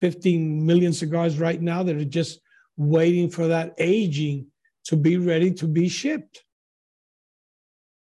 15 0.00 0.64
million 0.64 0.92
cigars 0.92 1.38
right 1.38 1.60
now 1.60 1.82
that 1.82 1.96
are 1.96 2.04
just 2.04 2.40
waiting 2.76 3.30
for 3.30 3.48
that 3.48 3.74
aging 3.78 4.46
to 4.84 4.96
be 4.96 5.16
ready 5.16 5.52
to 5.54 5.66
be 5.66 5.88
shipped. 5.88 6.44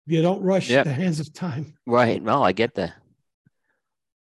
You 0.06 0.23
don't 0.23 0.43
rush 0.43 0.70
yep. 0.70 0.85
the 0.85 0.93
hands 0.93 1.20
of 1.20 1.32
time. 1.32 1.74
Right. 1.86 2.23
No, 2.23 2.43
I 2.43 2.52
get 2.52 2.74
that. 2.77 2.94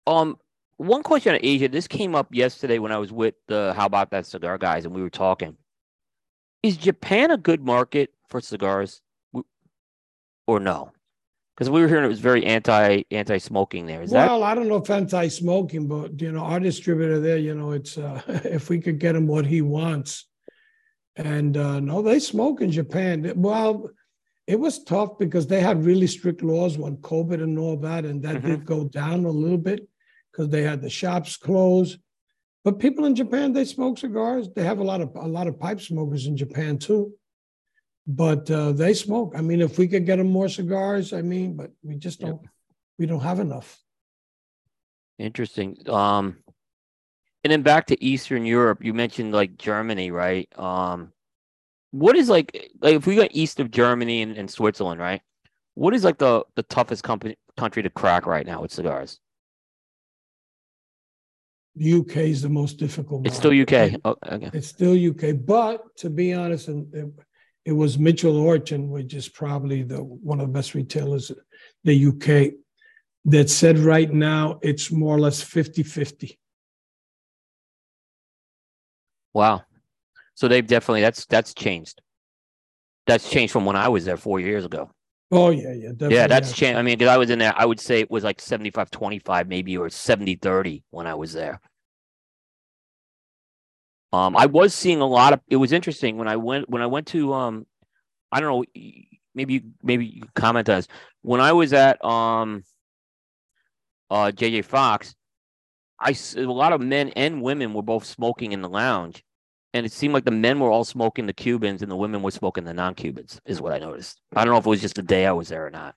Um, 0.07 0.37
one 0.77 1.03
question 1.03 1.33
on 1.33 1.39
Asia. 1.41 1.67
This 1.67 1.87
came 1.87 2.15
up 2.15 2.33
yesterday 2.33 2.79
when 2.79 2.91
I 2.91 2.97
was 2.97 3.11
with 3.11 3.35
the 3.47 3.73
How 3.75 3.85
About 3.85 4.11
That 4.11 4.25
Cigar 4.25 4.57
guys, 4.57 4.85
and 4.85 4.93
we 4.93 5.01
were 5.01 5.09
talking. 5.09 5.55
Is 6.63 6.77
Japan 6.77 7.31
a 7.31 7.37
good 7.37 7.63
market 7.63 8.11
for 8.27 8.41
cigars, 8.41 9.01
or 10.47 10.59
no? 10.59 10.91
Because 11.55 11.69
we 11.69 11.79
were 11.81 11.87
hearing 11.87 12.03
it 12.03 12.09
was 12.09 12.19
very 12.19 12.45
anti 12.45 13.03
anti 13.11 13.37
smoking 13.37 13.85
there. 13.85 14.01
Is 14.01 14.11
well, 14.11 14.41
that? 14.41 14.45
I 14.45 14.55
don't 14.55 14.67
know 14.67 14.75
if 14.75 14.89
anti-smoking, 14.89 15.87
but 15.87 16.19
you 16.21 16.31
know, 16.31 16.41
our 16.43 16.59
distributor 16.59 17.19
there, 17.21 17.37
you 17.37 17.55
know, 17.55 17.71
it's 17.71 17.97
uh, 17.97 18.21
if 18.43 18.69
we 18.69 18.79
could 18.79 18.99
get 18.99 19.15
him 19.15 19.25
what 19.25 19.45
he 19.45 19.61
wants, 19.61 20.27
and 21.15 21.55
uh, 21.55 21.79
no, 21.79 22.01
they 22.01 22.19
smoke 22.19 22.59
in 22.59 22.71
Japan. 22.71 23.31
Well, 23.37 23.89
it 24.47 24.59
was 24.59 24.83
tough 24.83 25.17
because 25.17 25.47
they 25.47 25.61
had 25.61 25.85
really 25.85 26.07
strict 26.07 26.43
laws 26.43 26.77
when 26.77 26.97
COVID 26.97 27.41
and 27.41 27.57
all 27.57 27.77
that, 27.77 28.03
and 28.05 28.21
that 28.23 28.35
Mm-hmm. 28.37 28.47
did 28.47 28.65
go 28.65 28.83
down 28.85 29.23
a 29.23 29.29
little 29.29 29.57
bit 29.57 29.87
because 30.31 30.49
they 30.49 30.63
had 30.63 30.81
the 30.81 30.89
shops 30.89 31.37
closed. 31.37 31.99
But 32.65 32.79
people 32.79 33.05
in 33.05 33.15
Japan, 33.15 33.53
they 33.53 33.63
smoke 33.63 33.97
cigars. 33.97 34.49
They 34.53 34.63
have 34.63 34.79
a 34.79 34.83
lot 34.83 34.99
of 34.99 35.15
a 35.15 35.27
lot 35.27 35.47
of 35.47 35.57
pipe 35.57 35.79
smokers 35.79 36.25
in 36.27 36.35
Japan 36.35 36.79
too. 36.79 37.13
But 38.07 38.49
uh, 38.51 38.71
they 38.71 38.93
smoke. 38.93 39.33
I 39.35 39.41
mean, 39.41 39.61
if 39.61 39.77
we 39.77 39.87
could 39.87 40.05
get 40.05 40.17
them 40.17 40.31
more 40.31 40.49
cigars, 40.49 41.11
I 41.11 41.21
mean, 41.21 41.55
but 41.55 41.71
we 41.83 41.95
just 41.95 42.19
don't. 42.19 42.41
We 42.99 43.05
don't 43.07 43.21
have 43.21 43.39
enough. 43.39 43.77
Interesting. 45.17 45.77
Um, 45.89 46.37
and 47.43 47.51
then 47.51 47.61
back 47.61 47.87
to 47.87 48.03
Eastern 48.03 48.45
Europe, 48.45 48.83
you 48.83 48.93
mentioned 48.93 49.33
like 49.33 49.57
Germany, 49.57 50.11
right? 50.11 50.47
Um, 50.57 51.13
what 51.91 52.15
is 52.15 52.29
like 52.29 52.71
like 52.81 52.95
if 52.95 53.07
we 53.07 53.15
go 53.15 53.27
east 53.31 53.59
of 53.59 53.71
Germany 53.71 54.21
and, 54.21 54.37
and 54.37 54.49
Switzerland, 54.49 54.99
right? 54.99 55.21
What 55.73 55.93
is 55.93 56.03
like 56.03 56.17
the 56.17 56.43
the 56.55 56.63
toughest 56.63 57.03
company 57.03 57.37
country 57.57 57.83
to 57.83 57.89
crack 57.89 58.25
right 58.25 58.45
now 58.45 58.61
with 58.61 58.71
cigars? 58.71 59.19
The 61.75 61.93
UK 61.93 62.17
is 62.17 62.41
the 62.41 62.49
most 62.49 62.77
difficult. 62.77 63.27
It's 63.27 63.35
still. 63.35 63.51
UK. 63.51 63.99
Oh, 64.05 64.15
okay. 64.25 64.49
It's 64.53 64.67
still 64.67 64.93
UK, 64.93 65.35
but 65.45 65.95
to 65.97 66.09
be 66.09 66.33
honest, 66.33 66.67
and 66.67 67.13
it, 67.65 67.71
was 67.71 67.97
Mitchell 67.97 68.37
Orchant, 68.37 68.89
which 68.89 69.13
is 69.13 69.27
probably 69.27 69.83
the 69.83 69.97
one 69.97 70.39
of 70.39 70.47
the 70.47 70.53
best 70.53 70.75
retailers, 70.75 71.31
in 71.31 71.37
the 71.83 72.07
UK, 72.07 72.53
that 73.25 73.49
said 73.49 73.79
right 73.79 74.11
now 74.11 74.59
it's 74.61 74.91
more 74.91 75.15
or 75.15 75.19
less 75.19 75.43
50-50. 75.43 76.37
Wow. 79.33 79.63
So 80.35 80.47
they've 80.47 80.65
definitely 80.65 81.01
that's 81.01 81.25
that's 81.25 81.53
changed. 81.53 82.01
That's 83.07 83.29
changed 83.29 83.53
from 83.53 83.65
when 83.65 83.75
I 83.75 83.89
was 83.89 84.05
there 84.05 84.17
four 84.17 84.39
years 84.39 84.65
ago. 84.65 84.89
Oh 85.31 85.49
yeah, 85.49 85.73
yeah, 85.73 86.07
yeah, 86.09 86.27
that's 86.27 86.53
changed. 86.53 86.77
I 86.77 86.81
mean, 86.81 86.97
because 86.97 87.11
I 87.11 87.17
was 87.17 87.29
in 87.29 87.39
there, 87.39 87.53
I 87.55 87.65
would 87.65 87.79
say 87.79 87.99
it 87.99 88.11
was 88.11 88.23
like 88.23 88.39
75 88.39 88.91
25, 88.91 89.47
maybe, 89.47 89.77
or 89.77 89.89
70 89.89 90.35
30 90.35 90.83
when 90.91 91.07
I 91.07 91.15
was 91.15 91.33
there. 91.33 91.59
Um, 94.15 94.37
I 94.37 94.45
was 94.45 94.73
seeing 94.73 95.01
a 95.01 95.05
lot 95.05 95.33
of 95.33 95.41
it 95.49 95.57
was 95.57 95.73
interesting 95.73 96.17
when 96.17 96.29
I 96.29 96.37
went 96.37 96.69
when 96.69 96.81
I 96.81 96.85
went 96.85 97.07
to 97.07 97.33
um 97.33 97.65
I 98.31 98.39
don't 98.39 98.49
know, 98.49 98.63
maybe 99.33 99.55
you 99.55 99.61
maybe 99.83 100.05
you 100.05 100.23
comment 100.35 100.69
on 100.69 100.77
this. 100.77 100.87
When 101.21 101.41
I 101.41 101.51
was 101.51 101.73
at 101.73 102.03
um 102.03 102.63
uh 104.09 104.31
JJ 104.33 104.63
Fox, 104.63 105.15
I 105.99 106.15
a 106.37 106.43
lot 106.43 106.71
of 106.71 106.79
men 106.79 107.09
and 107.09 107.41
women 107.41 107.73
were 107.73 107.81
both 107.81 108.05
smoking 108.05 108.53
in 108.53 108.61
the 108.61 108.69
lounge. 108.69 109.21
And 109.73 109.85
it 109.85 109.91
seemed 109.91 110.13
like 110.13 110.23
the 110.23 110.31
men 110.31 110.61
were 110.61 110.71
all 110.71 110.85
smoking 110.85 111.25
the 111.25 111.33
Cubans 111.33 111.81
and 111.81 111.91
the 111.91 111.97
women 111.97 112.21
were 112.21 112.31
smoking 112.31 112.63
the 112.63 112.73
non-Cubans, 112.73 113.41
is 113.45 113.61
what 113.61 113.73
I 113.73 113.79
noticed. 113.79 114.21
I 114.33 114.45
don't 114.45 114.53
know 114.53 114.59
if 114.59 114.65
it 114.65 114.69
was 114.69 114.79
just 114.79 114.95
the 114.95 115.01
day 115.01 115.25
I 115.25 115.33
was 115.33 115.49
there 115.49 115.67
or 115.67 115.69
not. 115.69 115.95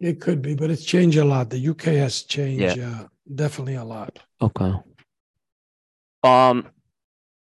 It 0.00 0.20
could 0.20 0.42
be, 0.42 0.56
but 0.56 0.70
it's 0.70 0.84
changed 0.84 1.16
a 1.16 1.24
lot. 1.24 1.48
The 1.48 1.68
UK 1.68 1.84
has 2.02 2.22
changed, 2.22 2.80
uh, 2.80 3.04
definitely 3.32 3.76
a 3.76 3.84
lot. 3.84 4.18
Okay. 4.42 4.72
Um, 6.24 6.66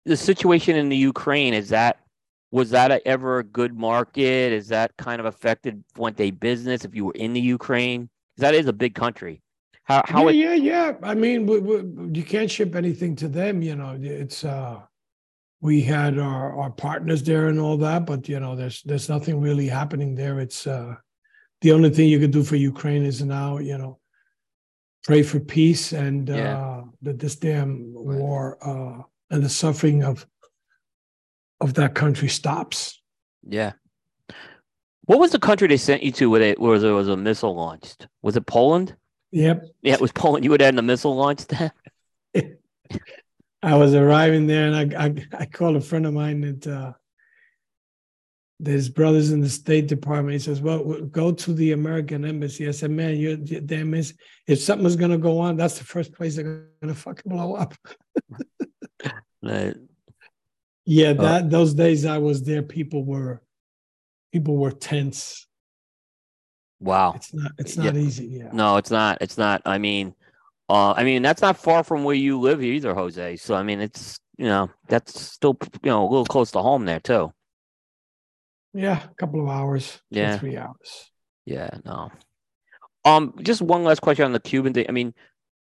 the 0.05 0.17
situation 0.17 0.75
in 0.75 0.89
the 0.89 0.97
Ukraine 0.97 1.53
is 1.53 1.69
that 1.69 1.99
was 2.51 2.71
that 2.71 2.91
a, 2.91 3.07
ever 3.07 3.39
a 3.39 3.43
good 3.43 3.77
market? 3.77 4.51
Is 4.51 4.69
that 4.69 4.97
kind 4.97 5.19
of 5.19 5.25
affected 5.25 5.83
day 6.15 6.31
business 6.31 6.83
if 6.83 6.95
you 6.95 7.05
were 7.05 7.13
in 7.13 7.33
the 7.33 7.41
Ukraine? 7.41 8.09
that 8.39 8.55
is 8.55 8.67
a 8.67 8.73
big 8.73 8.95
country. 8.95 9.41
How 9.83 10.03
how 10.05 10.27
yeah, 10.29 10.53
it, 10.53 10.63
yeah, 10.63 10.71
yeah. 10.71 10.93
I 11.03 11.13
mean, 11.13 11.45
we, 11.45 11.59
we, 11.59 12.19
you 12.19 12.23
can't 12.23 12.49
ship 12.49 12.75
anything 12.75 13.15
to 13.17 13.27
them. 13.27 13.61
You 13.61 13.75
know, 13.75 13.97
it's 14.01 14.45
uh, 14.45 14.79
we 15.61 15.81
had 15.81 16.17
our, 16.19 16.57
our 16.57 16.69
partners 16.69 17.23
there 17.23 17.47
and 17.47 17.59
all 17.59 17.77
that, 17.77 18.05
but 18.05 18.29
you 18.29 18.39
know, 18.39 18.55
there's 18.55 18.81
there's 18.83 19.09
nothing 19.09 19.41
really 19.41 19.67
happening 19.67 20.15
there. 20.15 20.39
It's 20.39 20.67
uh, 20.67 20.95
the 21.61 21.71
only 21.71 21.89
thing 21.89 22.07
you 22.07 22.19
can 22.19 22.31
do 22.31 22.43
for 22.43 22.55
Ukraine 22.55 23.03
is 23.03 23.23
now, 23.23 23.57
you 23.57 23.77
know, 23.77 23.99
pray 25.03 25.23
for 25.23 25.39
peace 25.39 25.91
and 25.91 26.29
Yeah. 26.29 26.57
uh, 26.57 26.83
that 27.01 27.19
this 27.19 27.35
damn 27.35 27.91
war 27.93 28.57
uh, 28.61 29.03
and 29.29 29.43
the 29.43 29.49
suffering 29.49 30.03
of 30.03 30.25
of 31.61 31.73
that 31.75 31.95
country 31.95 32.29
stops. 32.29 33.01
yeah. 33.47 33.73
What 35.03 35.19
was 35.19 35.31
the 35.31 35.39
country 35.39 35.67
they 35.67 35.77
sent 35.77 36.03
you 36.03 36.11
to 36.11 36.29
where, 36.29 36.39
they, 36.39 36.53
where 36.53 36.77
there 36.77 36.93
was 36.93 37.07
a 37.07 37.17
missile 37.17 37.55
launched? 37.55 38.07
Was 38.21 38.37
it 38.37 38.45
Poland? 38.45 38.95
Yep. 39.31 39.65
Yeah, 39.81 39.95
it 39.95 40.01
was 40.01 40.11
Poland. 40.11 40.43
You 40.43 40.51
would 40.51 40.61
had 40.61 40.77
a 40.77 40.83
missile 40.83 41.15
launched 41.15 41.49
there. 41.49 41.71
I 43.63 43.75
was 43.75 43.95
arriving 43.95 44.45
there, 44.45 44.71
and 44.71 44.93
I 44.95 45.05
I, 45.05 45.41
I 45.41 45.45
called 45.45 45.75
a 45.75 45.81
friend 45.81 46.05
of 46.05 46.13
mine 46.13 46.41
that 46.41 46.67
uh, 46.67 46.93
there's 48.59 48.87
brothers 48.87 49.31
in 49.31 49.41
the 49.41 49.49
State 49.49 49.87
Department. 49.87 50.33
He 50.33 50.39
says, 50.39 50.61
"Well, 50.61 50.83
we'll 50.83 51.05
go 51.05 51.31
to 51.31 51.53
the 51.53 51.71
American 51.71 52.23
embassy." 52.23 52.67
I 52.67 52.71
said, 52.71 52.91
"Man, 52.91 53.17
you're 53.17 53.35
damn 53.35 53.91
miss. 53.91 54.13
If 54.47 54.59
something's 54.59 54.95
gonna 54.95 55.17
go 55.17 55.39
on, 55.39 55.57
that's 55.57 55.77
the 55.77 55.85
first 55.85 56.13
place 56.13 56.35
they're 56.35 56.67
gonna 56.81 56.93
fucking 56.93 57.31
blow 57.31 57.55
up." 57.55 57.73
Uh, 59.45 59.71
Yeah, 60.85 61.13
that 61.13 61.49
those 61.49 61.73
days 61.73 62.05
I 62.05 62.17
was 62.17 62.43
there, 62.43 62.63
people 62.63 63.03
were 63.03 63.41
people 64.31 64.57
were 64.57 64.71
tense. 64.71 65.47
wow. 66.79 67.13
It's 67.15 67.33
not 67.33 67.51
it's 67.57 67.77
not 67.77 67.95
easy. 67.95 68.25
Yeah. 68.25 68.49
No, 68.51 68.77
it's 68.77 68.91
not. 68.91 69.19
It's 69.21 69.37
not. 69.37 69.61
I 69.65 69.77
mean, 69.77 70.15
uh, 70.69 70.91
I 70.91 71.03
mean 71.03 71.21
that's 71.21 71.41
not 71.41 71.57
far 71.57 71.83
from 71.83 72.03
where 72.03 72.15
you 72.15 72.39
live 72.39 72.63
either, 72.63 72.93
Jose. 72.93 73.37
So 73.37 73.55
I 73.55 73.63
mean, 73.63 73.81
it's 73.81 74.19
you 74.37 74.45
know 74.45 74.69
that's 74.87 75.19
still 75.19 75.57
you 75.83 75.89
know 75.89 76.03
a 76.03 76.09
little 76.09 76.25
close 76.25 76.51
to 76.51 76.61
home 76.61 76.85
there 76.85 76.99
too. 76.99 77.33
Yeah, 78.73 79.03
a 79.03 79.15
couple 79.15 79.41
of 79.41 79.49
hours. 79.49 79.99
Yeah. 80.09 80.37
three 80.37 80.57
hours. 80.57 81.11
Yeah, 81.45 81.69
no. 81.85 82.11
Um, 83.05 83.33
just 83.41 83.61
one 83.61 83.83
last 83.83 84.01
question 84.01 84.25
on 84.25 84.33
the 84.33 84.39
Cuban 84.39 84.73
thing. 84.73 84.85
I 84.87 84.91
mean, 84.91 85.13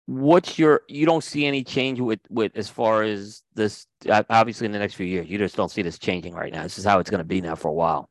what's 0.06 0.58
your? 0.58 0.82
You 0.88 1.04
don't 1.04 1.22
see 1.22 1.46
any 1.46 1.62
change 1.62 2.00
with 2.00 2.20
with 2.30 2.52
as 2.56 2.68
far 2.68 3.02
as 3.02 3.42
this? 3.54 3.86
uh, 4.08 4.22
Obviously, 4.30 4.64
in 4.66 4.72
the 4.72 4.78
next 4.78 4.94
few 4.94 5.06
years, 5.06 5.28
you 5.28 5.38
just 5.38 5.56
don't 5.56 5.70
see 5.70 5.82
this 5.82 5.98
changing 5.98 6.34
right 6.34 6.52
now. 6.52 6.62
This 6.62 6.78
is 6.78 6.84
how 6.84 6.98
it's 6.98 7.10
going 7.10 7.18
to 7.18 7.24
be 7.24 7.40
now 7.40 7.54
for 7.54 7.68
a 7.68 7.72
while. 7.74 8.08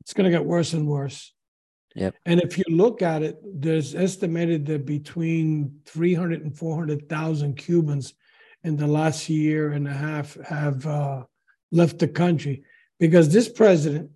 it's 0.00 0.12
going 0.12 0.24
to 0.24 0.30
get 0.30 0.44
worse 0.44 0.72
and 0.72 0.86
worse. 0.86 1.32
Yep. 1.94 2.16
And 2.26 2.40
if 2.40 2.58
you 2.58 2.64
look 2.68 3.02
at 3.02 3.22
it, 3.22 3.38
there's 3.44 3.94
estimated 3.94 4.66
that 4.66 4.84
between 4.84 5.78
300 5.86 6.42
and 6.42 6.56
400,000 6.56 7.54
Cubans 7.54 8.14
in 8.64 8.76
the 8.76 8.86
last 8.86 9.28
year 9.28 9.72
and 9.72 9.86
a 9.86 9.92
half 9.92 10.34
have 10.40 10.84
uh, 10.86 11.22
left 11.70 12.00
the 12.00 12.08
country 12.08 12.64
because 12.98 13.32
this 13.32 13.48
president, 13.48 14.10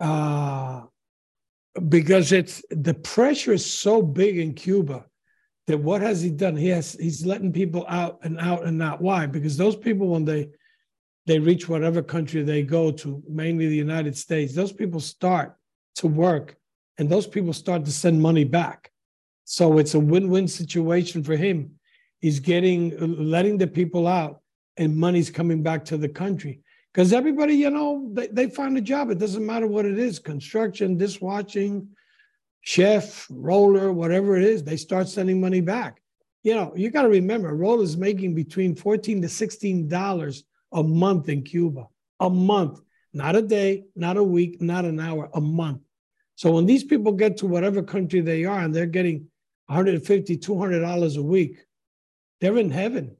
uh, 0.00 0.82
because 1.88 2.32
it's 2.32 2.62
the 2.70 2.94
pressure 2.94 3.52
is 3.52 3.70
so 3.70 4.00
big 4.00 4.38
in 4.38 4.54
Cuba 4.54 5.04
that 5.66 5.78
what 5.78 6.00
has 6.00 6.22
he 6.22 6.30
done? 6.30 6.56
He 6.56 6.68
has 6.68 6.92
he's 6.92 7.26
letting 7.26 7.52
people 7.52 7.84
out 7.88 8.18
and 8.22 8.38
out 8.38 8.64
and 8.64 8.82
out. 8.82 9.00
Why? 9.00 9.26
Because 9.26 9.56
those 9.56 9.76
people 9.76 10.08
when 10.08 10.24
they 10.24 10.50
they 11.26 11.38
reach 11.38 11.68
whatever 11.68 12.02
country 12.02 12.42
they 12.42 12.62
go 12.62 12.92
to, 12.92 13.22
mainly 13.28 13.66
the 13.68 13.76
United 13.76 14.16
States, 14.16 14.54
those 14.54 14.72
people 14.72 15.00
start 15.00 15.56
to 15.96 16.06
work 16.06 16.56
and 16.98 17.08
those 17.08 17.26
people 17.26 17.52
start 17.52 17.84
to 17.84 17.92
send 17.92 18.20
money 18.20 18.44
back. 18.44 18.90
So 19.44 19.78
it's 19.78 19.94
a 19.94 20.00
win 20.00 20.28
win 20.28 20.48
situation 20.48 21.22
for 21.22 21.36
him. 21.36 21.72
He's 22.20 22.40
getting, 22.40 22.96
letting 23.30 23.58
the 23.58 23.66
people 23.66 24.06
out 24.06 24.40
and 24.76 24.96
money's 24.96 25.30
coming 25.30 25.62
back 25.62 25.84
to 25.86 25.96
the 25.96 26.08
country. 26.08 26.60
Because 26.92 27.12
everybody, 27.12 27.54
you 27.54 27.70
know, 27.70 28.08
they, 28.12 28.28
they 28.28 28.48
find 28.48 28.76
a 28.78 28.80
job. 28.80 29.10
It 29.10 29.18
doesn't 29.18 29.44
matter 29.44 29.66
what 29.66 29.84
it 29.84 29.98
is 29.98 30.18
construction, 30.18 30.96
dishwashing, 30.96 31.88
chef, 32.66 33.28
roller, 33.30 33.92
whatever 33.92 34.36
it 34.36 34.42
is, 34.42 34.64
they 34.64 34.76
start 34.76 35.08
sending 35.08 35.40
money 35.40 35.60
back. 35.60 36.02
You 36.42 36.56
know, 36.56 36.72
you 36.74 36.90
got 36.90 37.02
to 37.02 37.08
remember, 37.08 37.54
roller's 37.54 37.96
making 37.96 38.34
between 38.34 38.74
14 38.74 39.22
to 39.22 39.28
$16 39.28 40.42
a 40.72 40.82
month 40.82 41.28
in 41.28 41.44
Cuba, 41.44 41.86
a 42.18 42.28
month, 42.28 42.80
not 43.12 43.36
a 43.36 43.42
day, 43.42 43.84
not 43.94 44.16
a 44.16 44.22
week, 44.22 44.60
not 44.60 44.84
an 44.84 44.98
hour, 44.98 45.30
a 45.34 45.40
month. 45.40 45.80
So 46.34 46.50
when 46.50 46.66
these 46.66 46.82
people 46.82 47.12
get 47.12 47.36
to 47.38 47.46
whatever 47.46 47.84
country 47.84 48.20
they 48.20 48.44
are 48.44 48.58
and 48.58 48.74
they're 48.74 48.86
getting 48.86 49.28
150, 49.66 50.36
200 50.36 50.80
dollars 50.80 51.16
a 51.16 51.22
week, 51.22 51.58
they're 52.40 52.58
in 52.58 52.72
heaven. 52.72 53.16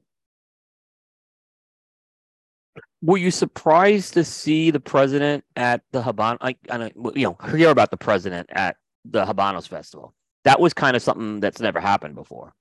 Were 3.01 3.17
you 3.17 3.31
surprised 3.31 4.13
to 4.15 4.25
see 4.25 4.71
the 4.71 4.81
president 4.81 5.45
at 5.55 5.83
the 5.93 6.01
Habano? 6.01 6.37
I, 6.41 6.57
I 6.69 6.77
know, 6.77 6.89
you 7.15 7.23
know, 7.23 7.37
hear 7.55 7.69
about 7.69 7.91
the 7.91 7.97
president 7.97 8.49
at 8.51 8.75
the 9.09 9.25
Habanos 9.25 9.67
Festival. 9.67 10.13
That 10.43 10.59
was 10.59 10.73
kind 10.73 10.95
of 10.95 11.01
something 11.01 11.39
that's 11.39 11.59
never 11.59 11.79
happened 11.79 12.15
before. 12.15 12.53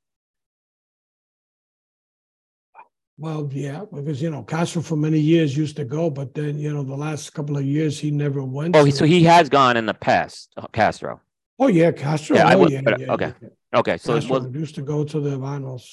Well, 3.18 3.48
yeah, 3.51 3.85
because 3.90 4.20
you 4.20 4.31
know 4.31 4.43
Castro 4.43 4.82
for 4.82 4.97
many 4.97 5.18
years 5.18 5.56
used 5.56 5.77
to 5.77 5.85
go, 5.85 6.10
but 6.10 6.35
then 6.35 6.59
you 6.59 6.73
know 6.73 6.82
the 6.82 6.94
last 6.97 7.32
couple 7.32 7.56
of 7.56 7.64
years 7.64 7.98
he 7.98 8.10
never 8.10 8.43
went. 8.43 8.77
Oh, 8.77 8.85
so- 8.85 8.90
so 8.90 9.05
he 9.06 9.23
has 9.24 9.48
gone 9.48 9.77
in 9.77 9.86
the 9.86 9.94
past, 9.94 10.52
uh, 10.56 10.66
Castro. 10.68 11.20
Oh 11.59 11.68
yeah, 11.68 11.93
Castro. 11.93 12.36
Yeah, 12.36 12.48
I 12.48 12.55
oh, 12.55 12.59
was- 12.59 12.73
yeah, 12.73 12.81
but- 12.85 13.01
yeah, 13.01 13.12
okay. 13.12 13.32
yeah. 13.40 13.48
Okay, 13.74 13.97
so 13.97 14.14
Castro 14.14 14.40
was 14.40 14.55
used 14.55 14.74
to 14.77 14.82
go 14.82 15.05
to 15.05 15.20
the 15.20 15.31
Habanos. 15.31 15.85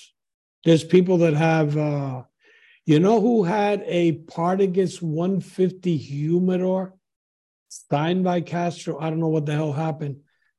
There's 0.65 0.83
people 0.83 1.17
that 1.19 1.33
have, 1.33 1.77
uh, 1.77 2.23
you 2.85 2.99
know, 2.99 3.19
who 3.19 3.43
had 3.43 3.83
a 3.85 4.19
Partagas 4.23 5.01
150 5.01 5.97
humidor 5.97 6.95
signed 7.69 8.23
by 8.23 8.41
Castro. 8.41 8.99
I 8.99 9.09
don't 9.09 9.19
know 9.19 9.29
what 9.29 9.45
the 9.45 9.53
hell 9.53 9.73
happened. 9.73 10.17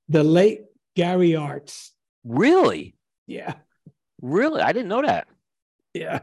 The 0.08 0.22
late 0.22 0.62
Gary 0.96 1.34
Arzt. 1.34 1.92
really, 2.24 2.94
Yeah, 3.26 3.54
really. 4.20 4.60
I 4.60 4.72
didn't 4.72 4.88
know 4.88 5.02
that. 5.02 5.26
yeah. 5.94 6.20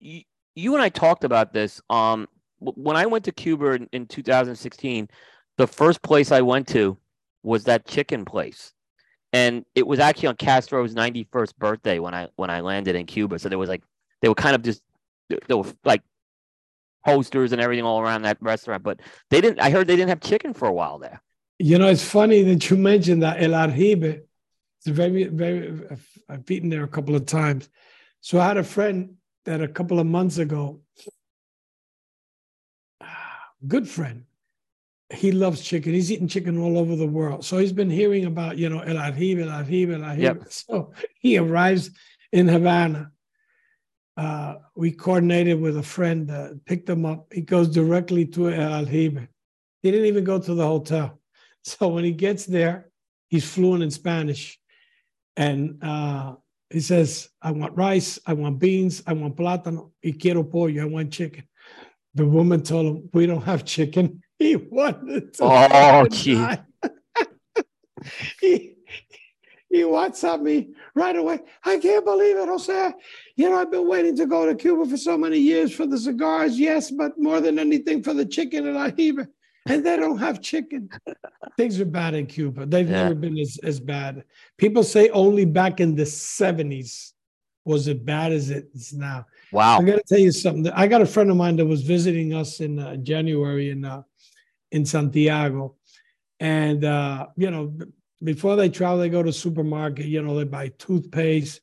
you, 0.00 0.22
you 0.54 0.74
and 0.74 0.82
I 0.82 0.88
talked 0.88 1.24
about 1.24 1.52
this. 1.52 1.80
Um, 1.90 2.28
when 2.60 2.96
I 2.96 3.06
went 3.06 3.24
to 3.26 3.32
Cuba 3.32 3.72
in, 3.72 3.88
in 3.92 4.06
2016, 4.06 5.08
the 5.56 5.66
first 5.66 6.02
place 6.02 6.32
I 6.32 6.40
went 6.40 6.66
to 6.68 6.98
was 7.42 7.64
that 7.64 7.86
chicken 7.86 8.24
place, 8.24 8.72
and 9.32 9.64
it 9.74 9.86
was 9.86 10.00
actually 10.00 10.28
on 10.28 10.36
Castro's 10.36 10.94
91st 10.94 11.56
birthday 11.56 11.98
when 11.98 12.14
I 12.14 12.28
when 12.36 12.50
I 12.50 12.60
landed 12.60 12.96
in 12.96 13.06
Cuba. 13.06 13.38
So 13.38 13.48
there 13.48 13.58
was 13.58 13.68
like 13.68 13.82
they 14.22 14.28
were 14.28 14.34
kind 14.34 14.54
of 14.54 14.62
just 14.62 14.82
there 15.28 15.56
were 15.56 15.70
like 15.84 16.02
posters 17.04 17.52
and 17.52 17.60
everything 17.60 17.84
all 17.84 18.00
around 18.00 18.22
that 18.22 18.38
restaurant, 18.40 18.82
but 18.82 19.00
they 19.30 19.40
didn't. 19.40 19.60
I 19.60 19.70
heard 19.70 19.86
they 19.86 19.96
didn't 19.96 20.10
have 20.10 20.20
chicken 20.20 20.54
for 20.54 20.68
a 20.68 20.72
while 20.72 20.98
there. 20.98 21.22
You 21.58 21.78
know, 21.78 21.88
it's 21.88 22.04
funny 22.04 22.42
that 22.42 22.70
you 22.70 22.76
mentioned 22.76 23.22
that 23.22 23.42
El 23.42 23.50
Aljibe. 23.50 24.22
It's 24.78 24.86
very, 24.86 25.24
very. 25.24 25.80
I've, 26.28 26.50
eaten 26.50 26.68
there 26.68 26.84
a 26.84 26.88
couple 26.88 27.16
of 27.16 27.26
times. 27.26 27.68
So 28.20 28.38
I 28.38 28.46
had 28.46 28.58
a 28.58 28.64
friend 28.64 29.14
that 29.44 29.60
a 29.60 29.68
couple 29.68 29.98
of 29.98 30.06
months 30.06 30.38
ago, 30.38 30.80
good 33.66 33.88
friend. 33.88 34.24
He 35.10 35.32
loves 35.32 35.62
chicken. 35.62 35.94
He's 35.94 36.12
eating 36.12 36.28
chicken 36.28 36.58
all 36.58 36.76
over 36.78 36.94
the 36.94 37.06
world. 37.06 37.42
So 37.42 37.56
he's 37.56 37.72
been 37.72 37.88
hearing 37.88 38.26
about, 38.26 38.58
you 38.58 38.68
know, 38.68 38.80
El 38.80 38.96
Aljibe, 38.96 39.40
El 39.40 39.48
Aljibe, 39.48 39.94
El 39.94 40.00
Aljibe. 40.00 40.20
Yep. 40.20 40.44
So 40.50 40.92
he 41.18 41.38
arrives 41.38 41.90
in 42.30 42.46
Havana. 42.46 43.10
Uh, 44.18 44.56
we 44.74 44.90
coordinated 44.90 45.60
with 45.60 45.76
a 45.76 45.82
friend, 45.82 46.28
uh, 46.28 46.48
picked 46.66 46.88
him 46.88 47.06
up. 47.06 47.32
He 47.32 47.40
goes 47.40 47.68
directly 47.68 48.26
to 48.26 48.50
El 48.50 48.84
Aljibe. 48.84 49.28
He 49.80 49.92
didn't 49.92 50.06
even 50.06 50.24
go 50.24 50.40
to 50.40 50.54
the 50.54 50.66
hotel. 50.66 51.20
So 51.64 51.88
when 51.88 52.04
he 52.04 52.12
gets 52.12 52.46
there, 52.46 52.88
he's 53.28 53.46
fluent 53.46 53.82
in 53.82 53.90
Spanish. 53.90 54.58
And 55.36 55.82
uh, 55.82 56.36
he 56.70 56.80
says, 56.80 57.28
I 57.42 57.50
want 57.50 57.76
rice, 57.76 58.18
I 58.24 58.32
want 58.32 58.58
beans, 58.58 59.02
I 59.06 59.12
want 59.12 59.36
plátano, 59.36 59.90
y 60.02 60.14
quiero 60.18 60.44
pollo, 60.44 60.80
I 60.80 60.84
want 60.84 61.12
chicken. 61.12 61.46
The 62.14 62.24
woman 62.24 62.62
told 62.62 62.86
him, 62.86 63.10
We 63.12 63.26
don't 63.26 63.42
have 63.42 63.64
chicken. 63.64 64.22
He 64.38 64.56
wanted 64.56 65.34
to. 65.34 65.42
Oh, 65.42 66.06
gee. 66.08 66.36
he, 68.40 68.76
he 69.70 69.82
WhatsApp 69.82 70.40
me 70.42 70.70
right 70.94 71.14
away. 71.16 71.40
I 71.64 71.78
can't 71.78 72.04
believe 72.04 72.36
it, 72.36 72.48
Jose. 72.48 72.92
You 73.36 73.50
know, 73.50 73.56
I've 73.56 73.70
been 73.70 73.86
waiting 73.88 74.16
to 74.16 74.26
go 74.26 74.46
to 74.46 74.54
Cuba 74.54 74.86
for 74.88 74.96
so 74.96 75.16
many 75.18 75.38
years 75.38 75.74
for 75.74 75.86
the 75.86 75.98
cigars, 75.98 76.58
yes, 76.58 76.90
but 76.90 77.18
more 77.18 77.40
than 77.40 77.58
anything 77.58 78.02
for 78.02 78.14
the 78.14 78.24
chicken 78.24 78.66
and 78.66 78.76
Aljibe. 78.76 79.26
And 79.66 79.84
they 79.84 79.96
don't 79.98 80.16
have 80.18 80.40
chicken. 80.40 80.88
Things 81.58 81.78
are 81.78 81.84
bad 81.84 82.14
in 82.14 82.26
Cuba. 82.26 82.64
They've 82.64 82.88
Yeah. 82.88 83.02
never 83.02 83.14
been 83.14 83.38
as, 83.38 83.58
as 83.62 83.78
bad. 83.78 84.24
People 84.56 84.82
say 84.82 85.10
only 85.10 85.44
back 85.44 85.80
in 85.80 85.94
the 85.94 86.04
70s 86.04 87.12
was 87.66 87.86
it 87.86 88.02
bad 88.06 88.32
as 88.32 88.48
it 88.48 88.70
is 88.74 88.94
now. 88.94 89.26
Wow. 89.52 89.78
I 89.78 89.82
got 89.82 89.96
to 89.96 90.02
tell 90.08 90.18
you 90.18 90.32
something. 90.32 90.72
I 90.72 90.86
got 90.86 91.02
a 91.02 91.06
friend 91.06 91.30
of 91.30 91.36
mine 91.36 91.56
that 91.56 91.66
was 91.66 91.82
visiting 91.82 92.32
us 92.32 92.60
in 92.60 92.78
uh, 92.78 92.96
January 92.96 93.68
in 93.70 93.84
uh, 93.84 94.02
in 94.72 94.86
Santiago, 94.86 95.74
and 96.40 96.84
uh, 96.84 97.26
you 97.36 97.50
know, 97.50 97.74
before 98.22 98.56
they 98.56 98.68
travel, 98.68 98.98
they 98.98 99.08
go 99.08 99.22
to 99.22 99.32
supermarket. 99.32 100.06
You 100.06 100.22
know, 100.22 100.36
they 100.36 100.44
buy 100.44 100.68
toothpaste, 100.78 101.60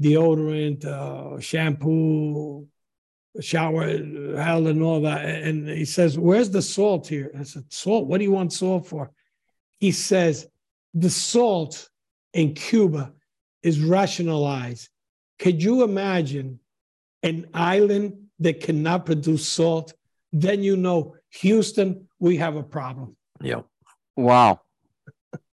deodorant, 0.00 0.84
uh, 0.84 1.38
shampoo, 1.40 2.66
shower 3.40 3.86
hell, 4.36 4.66
and 4.66 4.82
all 4.82 5.02
that. 5.02 5.24
And 5.24 5.68
he 5.68 5.84
says, 5.84 6.18
"Where's 6.18 6.50
the 6.50 6.62
salt 6.62 7.06
here?" 7.06 7.30
I 7.38 7.42
said, 7.42 7.64
"Salt? 7.72 8.06
What 8.06 8.18
do 8.18 8.24
you 8.24 8.32
want 8.32 8.52
salt 8.52 8.86
for?" 8.86 9.10
He 9.78 9.92
says, 9.92 10.48
"The 10.94 11.10
salt 11.10 11.88
in 12.32 12.54
Cuba 12.54 13.12
is 13.62 13.80
rationalized. 13.80 14.88
Could 15.38 15.62
you 15.62 15.84
imagine?" 15.84 16.60
an 17.22 17.46
island 17.54 18.26
that 18.38 18.60
cannot 18.60 19.06
produce 19.06 19.46
salt, 19.46 19.94
then 20.32 20.62
you 20.62 20.76
know, 20.76 21.16
Houston, 21.40 22.08
we 22.18 22.36
have 22.38 22.56
a 22.56 22.62
problem. 22.62 23.16
Yeah. 23.42 23.62
Wow. 24.16 24.60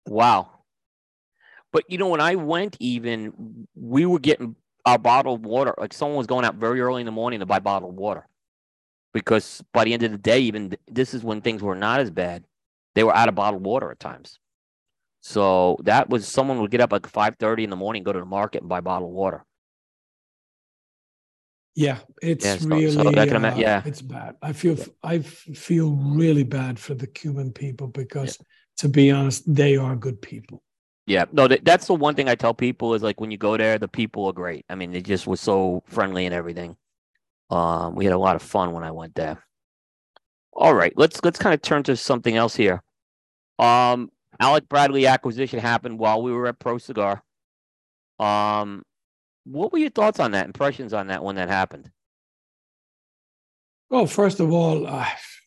Wow. 0.09 0.51
But 1.73 1.85
you 1.89 1.99
know, 1.99 2.09
when 2.09 2.20
I 2.20 2.37
went, 2.37 2.77
even 2.81 3.66
we 3.74 4.07
were 4.07 4.19
getting 4.19 4.57
our 4.85 4.99
bottled 4.99 5.45
water. 5.45 5.74
Like 5.77 5.93
someone 5.93 6.16
was 6.16 6.27
going 6.27 6.45
out 6.45 6.55
very 6.55 6.81
early 6.81 7.01
in 7.03 7.07
the 7.07 7.12
morning 7.12 7.41
to 7.41 7.47
buy 7.47 7.59
bottled 7.59 7.97
water, 7.97 8.27
because 9.12 9.62
by 9.73 9.85
the 9.85 9.93
end 9.93 10.03
of 10.05 10.12
the 10.12 10.19
day, 10.19 10.41
even 10.41 10.77
this 10.87 11.12
is 11.12 11.23
when 11.23 11.41
things 11.41 11.62
were 11.62 11.74
not 11.74 12.01
as 12.01 12.11
bad. 12.11 12.45
They 12.95 13.05
were 13.05 13.15
out 13.15 13.28
of 13.28 13.35
bottled 13.35 13.65
water 13.65 13.91
at 13.91 14.01
times. 14.01 14.39
So 15.20 15.77
that 15.83 16.09
was 16.09 16.27
someone 16.28 16.61
would 16.61 16.70
get 16.70 16.81
up 16.81 16.93
at 16.93 17.03
like 17.03 17.09
five 17.09 17.37
thirty 17.37 17.65
in 17.65 17.70
the 17.70 17.77
morning, 17.77 18.05
go 18.05 18.12
to 18.12 18.20
the 18.20 18.24
market 18.24 18.62
and 18.62 18.69
buy 18.69 18.81
bottled 18.81 19.12
water. 19.12 19.45
Yeah, 21.74 21.99
it's 22.23 22.45
Yeah, 22.45 22.57
so- 22.57 22.69
really, 22.69 22.91
so 22.93 23.03
I 23.09 23.28
uh, 23.28 23.57
yeah. 23.59 23.83
it's 23.85 24.01
bad. 24.01 24.37
I 24.41 24.55
feel, 24.55 24.78
I 25.03 25.16
f- 25.16 25.27
feel 25.55 25.91
really 25.95 26.45
bad 26.45 26.78
for 26.78 26.95
the 26.95 27.07
Cuban 27.07 27.53
people 27.53 27.89
because, 27.89 28.39
to 28.78 28.89
be 28.89 29.11
honest, 29.11 29.43
they 29.53 29.77
are 29.77 29.97
good 29.97 30.20
people. 30.20 30.62
Yeah, 31.07 31.27
no, 31.32 31.47
that, 31.47 31.65
that's 31.65 31.86
the 31.86 31.94
one 31.94 32.15
thing 32.15 32.28
I 32.28 32.35
tell 32.35 32.53
people 32.53 32.94
is 32.94 33.03
like 33.03 33.20
when 33.20 33.31
you 33.31 33.39
go 33.39 33.57
there, 33.57 33.78
the 33.78 33.89
people 33.89 34.27
are 34.27 34.32
great. 34.32 34.65
I 34.69 34.74
mean, 34.74 34.90
they 34.90 35.03
just 35.03 35.27
were 35.27 35.36
so 35.36 35.82
friendly 35.86 36.27
and 36.27 36.35
everything. 36.35 36.77
Um, 37.48 37.94
we 37.94 38.05
had 38.05 38.15
a 38.15 38.19
lot 38.19 38.35
of 38.35 38.43
fun 38.43 38.73
when 38.73 38.82
I 38.82 38.90
went 38.90 39.15
there. 39.15 39.44
All 40.53 40.74
right, 40.74 40.93
let's 40.97 41.23
let's 41.23 41.39
kind 41.39 41.55
of 41.55 41.62
turn 41.62 41.82
to 41.85 41.97
something 41.97 42.35
else 42.35 42.57
here. 42.57 42.82
Um, 43.59 44.11
Alec 44.40 44.69
Bradley 44.69 45.07
acquisition 45.07 45.61
happened 45.61 45.98
while 45.98 46.23
we 46.23 46.32
were 46.32 46.48
at 46.48 46.59
Pro 46.59 46.78
Cigar. 46.78 47.23
Um, 48.19 48.82
what 49.44 49.73
were 49.73 49.78
your 49.78 49.90
thoughts 49.90 50.19
on 50.19 50.32
that? 50.32 50.47
Impressions 50.47 50.93
on 50.93 51.07
that 51.07 51.23
when 51.23 51.36
that 51.36 51.48
happened? 51.48 51.90
Well, 53.90 54.07
first 54.07 54.40
of 54.40 54.53
all, 54.53 54.86
I've, 54.86 55.40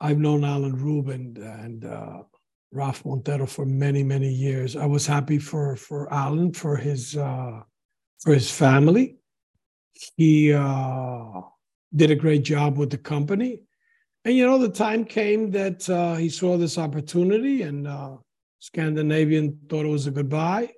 I've 0.00 0.18
known 0.18 0.42
Alan 0.42 0.74
Rubin 0.74 1.36
and 1.40 1.84
uh, 1.84 2.22
Ralph 2.72 3.04
Montero 3.04 3.46
for 3.46 3.64
many, 3.64 4.02
many 4.02 4.30
years. 4.30 4.76
I 4.76 4.86
was 4.86 5.06
happy 5.06 5.38
for 5.38 5.76
for 5.76 6.12
Alan 6.12 6.52
for 6.52 6.76
his 6.76 7.16
uh, 7.16 7.60
for 8.18 8.34
his 8.34 8.50
family. 8.50 9.16
He 10.16 10.52
uh, 10.52 11.40
did 11.94 12.10
a 12.10 12.16
great 12.16 12.42
job 12.42 12.76
with 12.76 12.90
the 12.90 12.98
company, 12.98 13.62
and 14.24 14.34
you 14.36 14.46
know 14.46 14.58
the 14.58 14.68
time 14.68 15.04
came 15.04 15.50
that 15.52 15.88
uh, 15.88 16.16
he 16.16 16.28
saw 16.28 16.56
this 16.56 16.76
opportunity, 16.76 17.62
and 17.62 17.86
uh, 17.86 18.16
Scandinavian 18.58 19.58
thought 19.68 19.86
it 19.86 19.88
was 19.88 20.06
a 20.06 20.10
good 20.10 20.28
buy, 20.28 20.70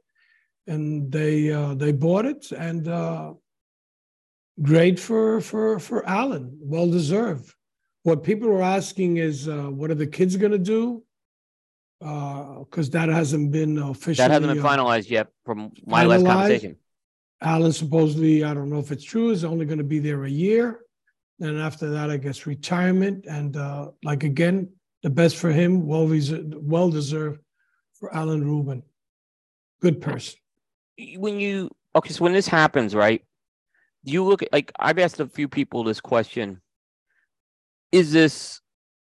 and 0.67 1.11
they 1.11 1.51
uh, 1.51 1.75
they 1.75 1.93
bought 1.93 2.27
it, 2.27 2.53
and 2.53 2.87
uh, 2.87 3.33
great 4.63 5.01
for 5.01 5.41
for 5.41 5.79
for 5.79 6.07
Alan, 6.07 6.57
well 6.61 6.89
deserved. 6.89 7.55
What 8.03 8.23
people 8.23 8.49
are 8.51 8.63
asking 8.63 9.17
is, 9.17 9.49
uh, 9.49 9.65
what 9.65 9.91
are 9.91 9.97
the 9.97 10.07
kids 10.07 10.37
going 10.37 10.53
to 10.53 10.59
do? 10.59 11.03
Because 12.01 12.91
that 12.91 13.09
hasn't 13.09 13.51
been 13.51 13.79
officially. 13.79 14.29
That 14.29 14.31
hasn't 14.31 14.53
been 14.53 14.65
uh, 14.65 14.69
finalized 14.69 15.11
yet 15.11 15.29
from 15.45 15.73
my 15.87 16.05
last 16.05 16.25
conversation. 16.25 16.77
Allen 17.41 17.73
supposedly, 17.73 18.45
I 18.45 18.55
don't 18.55 18.71
know 18.71 18.79
if 18.79 18.91
it's 18.91 19.05
true, 19.05 19.31
is 19.31 19.45
only 19.45 19.65
going 19.65 19.79
to 19.79 19.85
be 19.85 19.99
there 19.99 20.25
a 20.25 20.31
year. 20.31 20.81
And 21.41 21.59
after 21.59 21.91
that, 21.91 22.11
I 22.11 22.17
guess 22.17 22.47
retirement. 22.47 23.27
And 23.27 23.57
uh, 23.57 23.91
like 24.03 24.25
again, 24.25 24.71
the 25.03 25.11
best 25.11 25.37
for 25.37 25.51
him, 25.51 25.87
well, 25.87 26.09
well 26.61 26.91
deserved 26.91 27.41
for 27.95 28.15
Alan 28.15 28.45
Rubin. 28.45 28.83
Good 29.81 30.01
person. 30.01 30.39
when 31.17 31.39
you 31.39 31.71
okay, 31.95 32.13
so 32.13 32.25
when 32.25 32.33
this 32.33 32.49
happens, 32.49 32.95
right? 32.95 33.25
You 34.05 34.25
look 34.25 34.43
at 34.43 34.53
like 34.53 34.73
I've 34.79 34.99
asked 34.99 35.21
a 35.21 35.27
few 35.27 35.49
people 35.49 35.85
this 35.85 36.01
question. 36.01 36.61
Is 37.93 38.13
this 38.13 38.61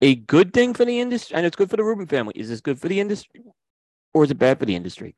a 0.01 0.15
good 0.15 0.53
thing 0.53 0.75
for 0.75 0.85
the 0.85 1.01
industry? 1.01 1.37
And 1.37 1.45
it's 1.47 1.57
good 1.57 1.71
for 1.71 1.77
the 1.77 1.85
Rubin 1.85 2.07
family. 2.07 2.33
Is 2.37 2.49
this 2.49 2.61
good 2.61 2.81
for 2.81 2.89
the 2.89 3.01
industry? 3.01 3.43
Or 4.15 4.25
is 4.25 4.31
it 4.31 4.39
bad 4.39 4.59
for 4.59 4.67
the 4.67 4.75
industry? 4.77 5.17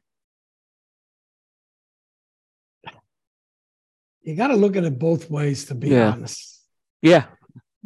You 4.22 4.36
got 4.36 4.48
to 4.48 4.56
look 4.56 4.76
at 4.76 4.84
it 4.84 4.98
both 4.98 5.30
ways, 5.30 5.64
to 5.66 5.74
be 5.74 5.90
Yeah. 5.90 6.12
honest. 6.12 6.62
Yeah. 7.02 7.24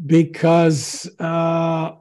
because 0.07 1.09
uh, 1.21 1.93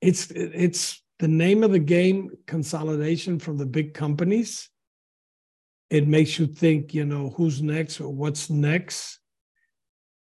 it's 0.00 0.32
it's 0.32 1.00
the 1.20 1.28
name 1.28 1.62
of 1.62 1.70
the 1.70 1.78
game 1.78 2.30
consolidation 2.46 3.38
from 3.38 3.56
the 3.56 3.66
big 3.66 3.94
companies 3.94 4.68
it 5.90 6.08
makes 6.08 6.38
you 6.40 6.46
think 6.48 6.92
you 6.92 7.04
know 7.04 7.30
who's 7.30 7.62
next 7.62 8.00
or 8.00 8.12
what's 8.12 8.50
next 8.50 9.20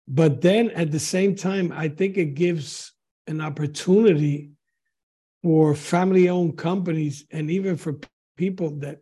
but 0.08 0.40
then 0.40 0.70
at 0.70 0.90
the 0.90 0.98
same 0.98 1.36
time 1.36 1.70
i 1.70 1.88
think 1.88 2.16
it 2.16 2.34
gives 2.34 2.92
an 3.28 3.40
opportunity 3.40 4.50
for 5.42 5.74
family 5.74 6.28
owned 6.28 6.58
companies 6.58 7.24
and 7.30 7.50
even 7.50 7.76
for 7.76 7.98
people 8.36 8.70
that 8.78 9.00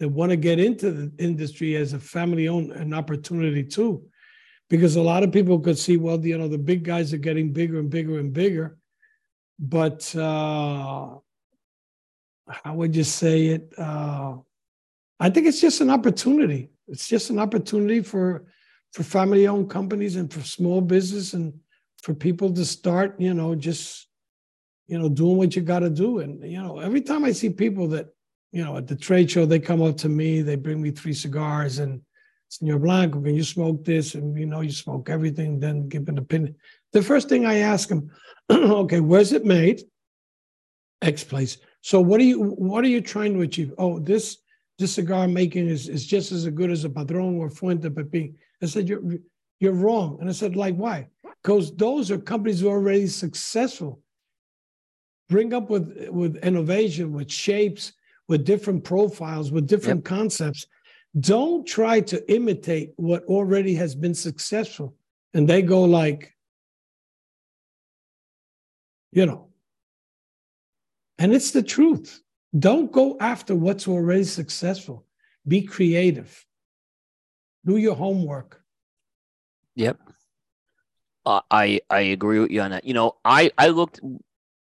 that 0.00 0.08
want 0.08 0.30
to 0.30 0.36
get 0.36 0.58
into 0.58 0.90
the 0.90 1.12
industry 1.22 1.76
as 1.76 1.92
a 1.92 1.98
family 1.98 2.48
owned 2.48 2.72
an 2.72 2.92
opportunity 2.92 3.62
too. 3.62 4.04
Because 4.68 4.96
a 4.96 5.02
lot 5.02 5.22
of 5.22 5.30
people 5.30 5.60
could 5.60 5.78
see 5.78 5.96
well 5.96 6.24
you 6.24 6.38
know 6.38 6.48
the 6.48 6.58
big 6.58 6.84
guys 6.84 7.12
are 7.12 7.18
getting 7.18 7.52
bigger 7.52 7.78
and 7.78 7.90
bigger 7.90 8.18
and 8.18 8.32
bigger. 8.32 8.78
But 9.58 10.14
uh 10.16 11.16
how 12.48 12.74
would 12.74 12.94
you 12.94 13.04
say 13.04 13.46
it? 13.46 13.72
Uh 13.78 14.36
i 15.20 15.30
think 15.30 15.46
it's 15.46 15.60
just 15.60 15.80
an 15.80 15.90
opportunity. 15.90 16.70
It's 16.88 17.08
just 17.08 17.30
an 17.30 17.38
opportunity 17.38 18.00
for 18.00 18.46
for 18.92 19.02
family 19.02 19.46
owned 19.46 19.70
companies 19.70 20.16
and 20.16 20.32
for 20.32 20.40
small 20.40 20.80
business 20.80 21.34
and 21.34 21.52
for 22.04 22.12
people 22.12 22.52
to 22.52 22.66
start 22.66 23.18
you 23.18 23.32
know 23.32 23.54
just 23.54 24.08
you 24.86 24.98
know 24.98 25.08
doing 25.08 25.38
what 25.38 25.56
you 25.56 25.62
got 25.62 25.78
to 25.78 25.88
do. 25.88 26.18
And 26.18 26.44
you 26.44 26.62
know 26.62 26.78
every 26.78 27.00
time 27.00 27.24
i 27.24 27.32
see 27.32 27.48
people 27.48 27.88
that 27.88 28.08
you 28.52 28.62
know 28.62 28.76
at 28.76 28.86
the 28.86 28.94
trade 28.94 29.30
show 29.30 29.46
they 29.46 29.58
come 29.58 29.82
up 29.82 29.96
to 29.98 30.08
me 30.10 30.42
they 30.42 30.56
bring 30.56 30.82
me 30.82 30.90
three 30.90 31.14
cigars 31.14 31.78
and 31.78 32.02
senor 32.50 32.78
blanco 32.78 33.22
can 33.22 33.34
you 33.34 33.42
smoke 33.42 33.84
this? 33.84 34.14
And 34.14 34.38
you 34.38 34.44
know 34.44 34.60
you 34.60 34.70
smoke 34.70 35.08
everything 35.08 35.58
then 35.58 35.88
give 35.88 36.06
an 36.08 36.18
opinion. 36.18 36.54
The 36.92 37.02
first 37.02 37.30
thing 37.30 37.46
i 37.46 37.56
ask 37.58 37.88
them 37.88 38.10
okay 38.52 39.00
where's 39.00 39.32
it 39.32 39.46
made? 39.46 39.80
X 41.00 41.24
place. 41.24 41.56
So 41.80 42.02
what 42.02 42.20
are 42.20 42.24
you 42.32 42.38
what 42.70 42.84
are 42.84 42.88
you 42.96 43.00
trying 43.00 43.32
to 43.32 43.40
achieve? 43.40 43.72
Oh 43.78 43.98
this 43.98 44.36
this 44.78 44.94
cigar 44.94 45.26
making 45.26 45.68
is, 45.68 45.88
is 45.88 46.04
just 46.04 46.32
as 46.32 46.46
good 46.48 46.70
as 46.70 46.84
a 46.84 46.90
padron 46.90 47.38
or 47.38 47.48
fuente 47.48 47.88
pepin 47.88 48.34
i 48.60 48.66
said 48.66 48.90
you're 48.90 49.02
you're 49.58 49.72
wrong. 49.72 50.18
And 50.20 50.28
i 50.28 50.32
said 50.32 50.54
like 50.54 50.76
why 50.76 51.08
because 51.44 51.76
those 51.76 52.10
are 52.10 52.16
companies 52.16 52.60
who 52.60 52.68
are 52.68 52.78
already 52.78 53.06
successful. 53.06 54.00
Bring 55.28 55.52
up 55.52 55.68
with 55.68 56.08
with 56.08 56.36
innovation 56.36 57.12
with 57.12 57.30
shapes 57.30 57.92
with 58.26 58.44
different 58.44 58.82
profiles 58.82 59.52
with 59.52 59.66
different 59.66 59.98
yep. 59.98 60.04
concepts. 60.04 60.66
Don't 61.20 61.66
try 61.66 62.00
to 62.00 62.32
imitate 62.32 62.94
what 62.96 63.24
already 63.24 63.74
has 63.74 63.94
been 63.94 64.14
successful. 64.14 64.96
And 65.34 65.46
they 65.46 65.62
go 65.62 65.84
like 65.84 66.34
you 69.12 69.26
know. 69.26 69.48
And 71.18 71.32
it's 71.32 71.52
the 71.52 71.62
truth. 71.62 72.20
Don't 72.58 72.90
go 72.90 73.16
after 73.20 73.54
what's 73.54 73.86
already 73.86 74.24
successful. 74.24 75.06
Be 75.46 75.62
creative. 75.62 76.44
Do 77.64 77.76
your 77.76 77.94
homework. 77.94 78.62
Yep 79.76 79.98
uh, 81.26 81.40
i 81.50 81.80
i 81.90 82.00
agree 82.00 82.38
with 82.38 82.50
you 82.50 82.60
on 82.60 82.70
that 82.70 82.84
you 82.84 82.94
know 82.94 83.16
i 83.24 83.50
i 83.58 83.68
looked 83.68 84.00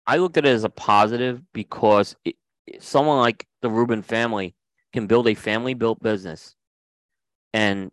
I 0.09 0.17
looked 0.17 0.37
at 0.37 0.45
it 0.47 0.49
as 0.49 0.63
a 0.63 0.69
positive 0.69 1.39
because 1.53 2.15
it, 2.25 2.35
someone 2.79 3.19
like 3.19 3.45
the 3.61 3.69
Rubin 3.69 4.01
family 4.01 4.55
can 4.91 5.05
build 5.05 5.27
a 5.27 5.35
family 5.35 5.75
built 5.75 6.01
business 6.01 6.55
and 7.53 7.91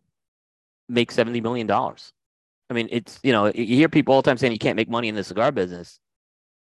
make 0.88 1.12
$70 1.12 1.42
million. 1.42 1.70
I 1.70 2.72
mean, 2.72 2.88
it's, 2.90 3.20
you 3.22 3.32
know, 3.32 3.52
you 3.54 3.76
hear 3.76 3.90
people 3.90 4.14
all 4.14 4.22
the 4.22 4.30
time 4.30 4.38
saying 4.38 4.52
you 4.52 4.58
can't 4.58 4.76
make 4.76 4.88
money 4.88 5.08
in 5.08 5.14
the 5.14 5.22
cigar 5.22 5.52
business. 5.52 6.00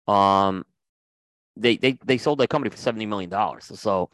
Um, 0.07 0.65
they, 1.55 1.77
they, 1.77 1.99
they 2.03 2.17
sold 2.17 2.39
their 2.39 2.47
company 2.47 2.75
for 2.75 2.77
$70 2.77 3.07
million. 3.07 3.31
So 3.61 4.09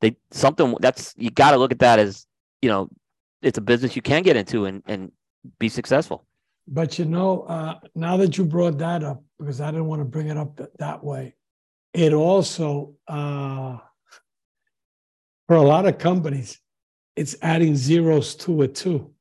they, 0.00 0.16
something 0.30 0.76
that's, 0.78 1.14
you 1.16 1.30
got 1.30 1.50
to 1.50 1.56
look 1.56 1.72
at 1.72 1.80
that 1.80 1.98
as, 1.98 2.28
you 2.62 2.68
know, 2.68 2.88
it's 3.42 3.58
a 3.58 3.60
business 3.60 3.96
you 3.96 4.02
can 4.02 4.22
get 4.22 4.36
into 4.36 4.66
and, 4.66 4.84
and 4.86 5.10
be 5.58 5.68
successful. 5.68 6.24
But 6.66 6.98
you 6.98 7.04
know, 7.04 7.42
uh, 7.42 7.78
now 7.94 8.16
that 8.16 8.38
you 8.38 8.44
brought 8.44 8.78
that 8.78 9.04
up, 9.04 9.22
because 9.38 9.60
I 9.60 9.70
didn't 9.70 9.86
want 9.86 10.00
to 10.00 10.06
bring 10.06 10.28
it 10.28 10.36
up 10.36 10.56
that, 10.56 10.76
that 10.78 11.04
way, 11.04 11.34
it 11.92 12.12
also 12.12 12.94
uh, 13.06 13.78
for 15.46 15.56
a 15.56 15.62
lot 15.62 15.86
of 15.86 15.98
companies, 15.98 16.58
it's 17.16 17.36
adding 17.42 17.76
zeros 17.76 18.34
to 18.36 18.62
it 18.62 18.74
too. 18.74 19.12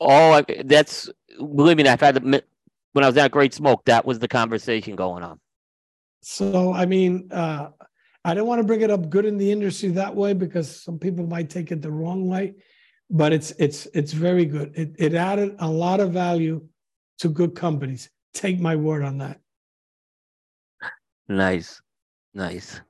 Oh, 0.00 0.42
that's 0.64 1.08
believe 1.38 1.76
me, 1.76 1.86
I've 1.86 2.00
had 2.00 2.22
when 2.22 3.04
I 3.04 3.06
was 3.06 3.16
at 3.16 3.30
Great 3.30 3.54
Smoke, 3.54 3.84
that 3.86 4.04
was 4.04 4.18
the 4.18 4.28
conversation 4.28 4.96
going 4.96 5.22
on. 5.22 5.40
So 6.20 6.72
I 6.72 6.84
mean, 6.84 7.28
uh, 7.30 7.68
I 8.24 8.34
don't 8.34 8.48
want 8.48 8.60
to 8.60 8.66
bring 8.66 8.80
it 8.80 8.90
up 8.90 9.08
good 9.08 9.24
in 9.24 9.38
the 9.38 9.52
industry 9.52 9.90
that 9.90 10.14
way 10.14 10.32
because 10.32 10.82
some 10.82 10.98
people 10.98 11.26
might 11.26 11.48
take 11.48 11.70
it 11.70 11.80
the 11.80 11.92
wrong 11.92 12.26
way 12.26 12.54
but 13.10 13.32
it's 13.32 13.52
it's 13.58 13.86
it's 13.94 14.12
very 14.12 14.44
good. 14.44 14.72
It 14.74 14.94
it 14.98 15.14
added 15.14 15.56
a 15.58 15.68
lot 15.68 16.00
of 16.00 16.12
value 16.12 16.66
to 17.18 17.28
good 17.28 17.54
companies. 17.54 18.10
Take 18.32 18.60
my 18.60 18.76
word 18.76 19.02
on 19.02 19.18
that. 19.18 19.40
Nice, 21.28 21.80
nice. 22.34 22.80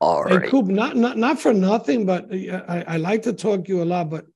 All 0.00 0.24
right. 0.24 0.42
Hey, 0.42 0.48
Coop, 0.48 0.66
not 0.66 0.96
not 0.96 1.18
not 1.18 1.40
for 1.40 1.52
nothing, 1.52 2.06
but 2.06 2.32
uh, 2.32 2.62
I, 2.68 2.84
I 2.86 2.96
like 2.98 3.22
to 3.22 3.32
talk 3.32 3.64
to 3.64 3.68
you 3.68 3.82
a 3.82 3.84
lot. 3.84 4.10
But 4.10 4.26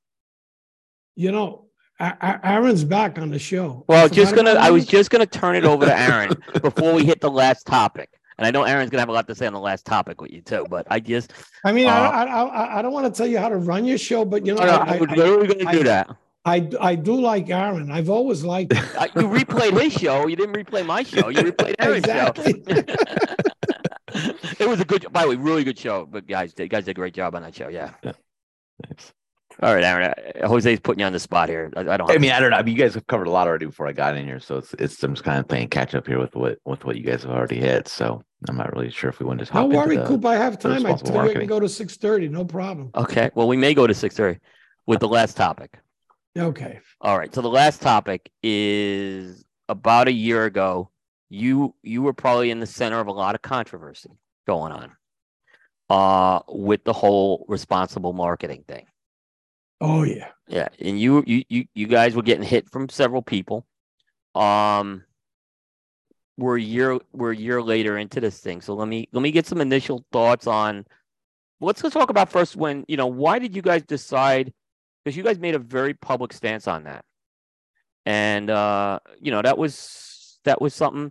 you 1.15 1.31
know, 1.31 1.67
Aaron's 2.01 2.85
back 2.85 3.19
on 3.19 3.31
the 3.31 3.39
show. 3.39 3.85
Well, 3.89 4.09
just 4.09 4.35
gonna. 4.35 4.53
I 4.53 4.71
was 4.71 4.87
just 4.87 5.11
gonna 5.11 5.27
turn 5.27 5.55
it 5.55 5.65
over 5.65 5.87
to 5.87 5.99
Aaron 5.99 6.35
before 6.63 6.95
we 6.95 7.05
hit 7.05 7.21
the 7.21 7.31
last 7.31 7.67
topic. 7.67 8.11
And 8.43 8.49
I 8.49 8.51
know 8.51 8.65
Aaron's 8.65 8.91
gonna 8.91 9.03
have 9.03 9.09
a 9.09 9.13
lot 9.13 9.29
to 9.29 9.37
say 9.37 9.47
on 9.47 9.53
the 9.53 9.61
last 9.61 9.87
topic 9.87 10.21
with 10.21 10.33
you 10.33 10.41
too. 10.41 10.67
But 10.69 10.89
I 10.91 10.99
just, 10.99 11.33
I 11.65 11.71
mean, 11.71 11.87
uh, 11.87 11.93
I, 11.93 12.25
I, 12.25 12.79
I 12.79 12.83
don't 12.83 12.93
want 12.93 13.07
to 13.07 13.13
tell 13.17 13.29
you 13.29 13.39
how 13.39 13.49
to 13.49 13.57
run 13.57 13.85
your 13.85 13.99
show, 13.99 14.25
but 14.25 14.45
you 14.45 14.53
know, 14.53 14.65
no, 14.65 14.69
I, 14.69 14.97
I, 14.97 14.99
literally 14.99 15.47
going 15.47 15.65
to 15.65 15.71
do 15.71 15.85
that. 15.85 16.11
I, 16.45 16.69
I 16.81 16.97
do 16.97 17.21
like 17.21 17.49
Aaron. 17.51 17.93
I've 17.93 18.11
always 18.11 18.43
liked. 18.43 18.73
you 18.73 18.81
replayed 18.81 19.81
his 19.81 19.93
show. 19.93 20.27
You 20.27 20.35
didn't 20.35 20.57
replay 20.57 20.85
my 20.85 21.05
show. 21.05 21.29
You 21.29 21.53
replayed 21.53 21.77
Aaron's 21.79 22.05
show. 22.05 22.33
it 24.59 24.69
was 24.69 24.81
a 24.81 24.85
good, 24.85 25.07
by 25.13 25.23
the 25.23 25.29
way, 25.29 25.37
really 25.37 25.63
good 25.63 25.79
show. 25.79 26.05
But 26.05 26.27
guys, 26.27 26.53
you 26.59 26.67
guys 26.67 26.85
did 26.85 26.91
a 26.91 26.95
great 26.95 27.15
job 27.15 27.37
on 27.37 27.43
that 27.43 27.55
show. 27.55 27.69
Yeah. 27.69 27.95
yeah. 28.03 28.11
Thanks. 28.85 29.13
All 29.61 29.75
right, 29.75 29.85
Aaron. 29.85 30.15
Uh, 30.43 30.49
Jose's 30.49 30.81
putting 30.81 31.01
you 31.01 31.07
on 31.07 31.13
the 31.13 31.21
spot 31.21 31.49
here. 31.49 31.73
I, 31.77 31.81
I 31.81 31.97
don't. 31.97 32.11
I 32.11 32.19
mean, 32.19 32.33
I 32.33 32.41
don't 32.41 32.51
know. 32.51 32.57
I 32.57 32.63
mean, 32.63 32.77
you 32.77 32.83
guys 32.83 32.95
have 32.95 33.07
covered 33.07 33.27
a 33.27 33.31
lot 33.31 33.47
already 33.47 33.67
before 33.67 33.87
I 33.87 33.93
got 33.93 34.17
in 34.17 34.25
here, 34.25 34.41
so 34.41 34.59
it's 34.59 34.75
it's 34.75 35.03
I'm 35.03 35.15
just 35.15 35.25
kind 35.25 35.39
of 35.39 35.49
playing 35.49 35.69
catch 35.69 35.95
up 35.95 36.07
here 36.07 36.19
with 36.19 36.35
what 36.35 36.59
with 36.65 36.85
what 36.85 36.97
you 36.97 37.03
guys 37.03 37.23
have 37.23 37.33
already 37.33 37.59
hit. 37.59 37.89
So 37.89 38.23
I'm 38.49 38.57
not 38.57 38.73
really 38.75 38.91
sure 38.91 39.11
if 39.11 39.21
we 39.21 39.27
want 39.27 39.41
to. 39.41 39.47
Talk. 39.47 39.55
Don't 39.55 39.73
worry, 39.73 39.97
Coop. 39.99 40.25
I 40.25 40.37
have 40.37 40.59
time. 40.59 40.87
I 40.87 40.95
tell 40.95 41.25
you, 41.25 41.31
I 41.31 41.35
can 41.35 41.47
go 41.47 41.61
to 41.61 41.69
six 41.69 41.97
thirty. 41.97 42.29
No 42.29 42.45
problem. 42.45 42.91
Okay. 42.95 43.31
Well, 43.35 43.49
we 43.49 43.57
may 43.57 43.75
go 43.75 43.87
to 43.87 43.95
six 43.95 44.17
thirty 44.17 44.41
with 44.87 45.01
the 45.01 45.09
last 45.09 45.37
topic. 45.37 45.79
Okay. 46.37 46.81
All 47.01 47.19
right. 47.19 47.35
So 47.35 47.43
the 47.43 47.51
last 47.51 47.83
topic 47.83 48.31
is 48.43 49.45
about 49.69 50.09
a 50.09 50.13
year 50.13 50.45
ago. 50.45 50.91
You 51.29 51.75
you 51.83 52.03
were 52.03 52.13
probably 52.13 52.51
in 52.51 52.61
the 52.61 52.67
center 52.67 53.01
of 53.01 53.07
a 53.07 53.13
lot 53.13 53.35
of 53.35 53.43
controversy 53.43 54.11
going 54.47 54.73
on, 54.73 54.93
uh, 55.89 56.41
with 56.49 56.85
the 56.85 56.93
whole 56.93 57.47
responsible 57.49 58.13
marketing 58.13 58.65
thing. 58.67 58.87
Oh 59.83 60.05
yeah. 60.05 60.29
Yeah, 60.47 60.69
and 60.81 61.01
you 61.01 61.25
you 61.27 61.43
you 61.49 61.65
you 61.75 61.87
guys 61.89 62.15
were 62.15 62.23
getting 62.23 62.45
hit 62.45 62.71
from 62.71 62.89
several 62.89 63.21
people. 63.21 63.67
Um 64.35 65.05
we're 66.39 66.57
a 66.57 66.63
year 66.63 66.99
we're 67.13 67.33
a 67.33 67.37
year 67.37 67.61
later 67.61 67.99
into 67.99 68.21
this 68.21 68.39
thing. 68.39 68.61
So 68.61 68.75
let 68.75 68.87
me 68.87 69.09
let 69.13 69.23
me 69.23 69.33
get 69.33 69.47
some 69.47 69.61
initial 69.61 70.05
thoughts 70.13 70.47
on 70.47 70.87
let's 71.61 71.83
let's 71.83 71.95
talk 71.95 72.11
about 72.11 72.31
first 72.31 72.55
when, 72.55 72.85
you 72.87 72.97
know, 72.97 73.09
why 73.09 73.41
did 73.41 73.57
you 73.57 73.63
guys 73.63 73.83
decide 73.83 74.53
because 75.05 75.17
you 75.17 75.25
guys 75.25 75.41
made 75.41 75.57
a 75.57 75.59
very 75.59 75.95
public 75.95 76.33
stance 76.33 76.69
on 76.69 76.85
that. 76.85 77.05
And 78.07 78.51
uh, 78.51 79.01
you 79.21 79.33
know, 79.33 79.43
that 79.43 79.59
was 79.59 80.39
that 80.45 80.61
was 80.61 80.75
something 80.75 81.11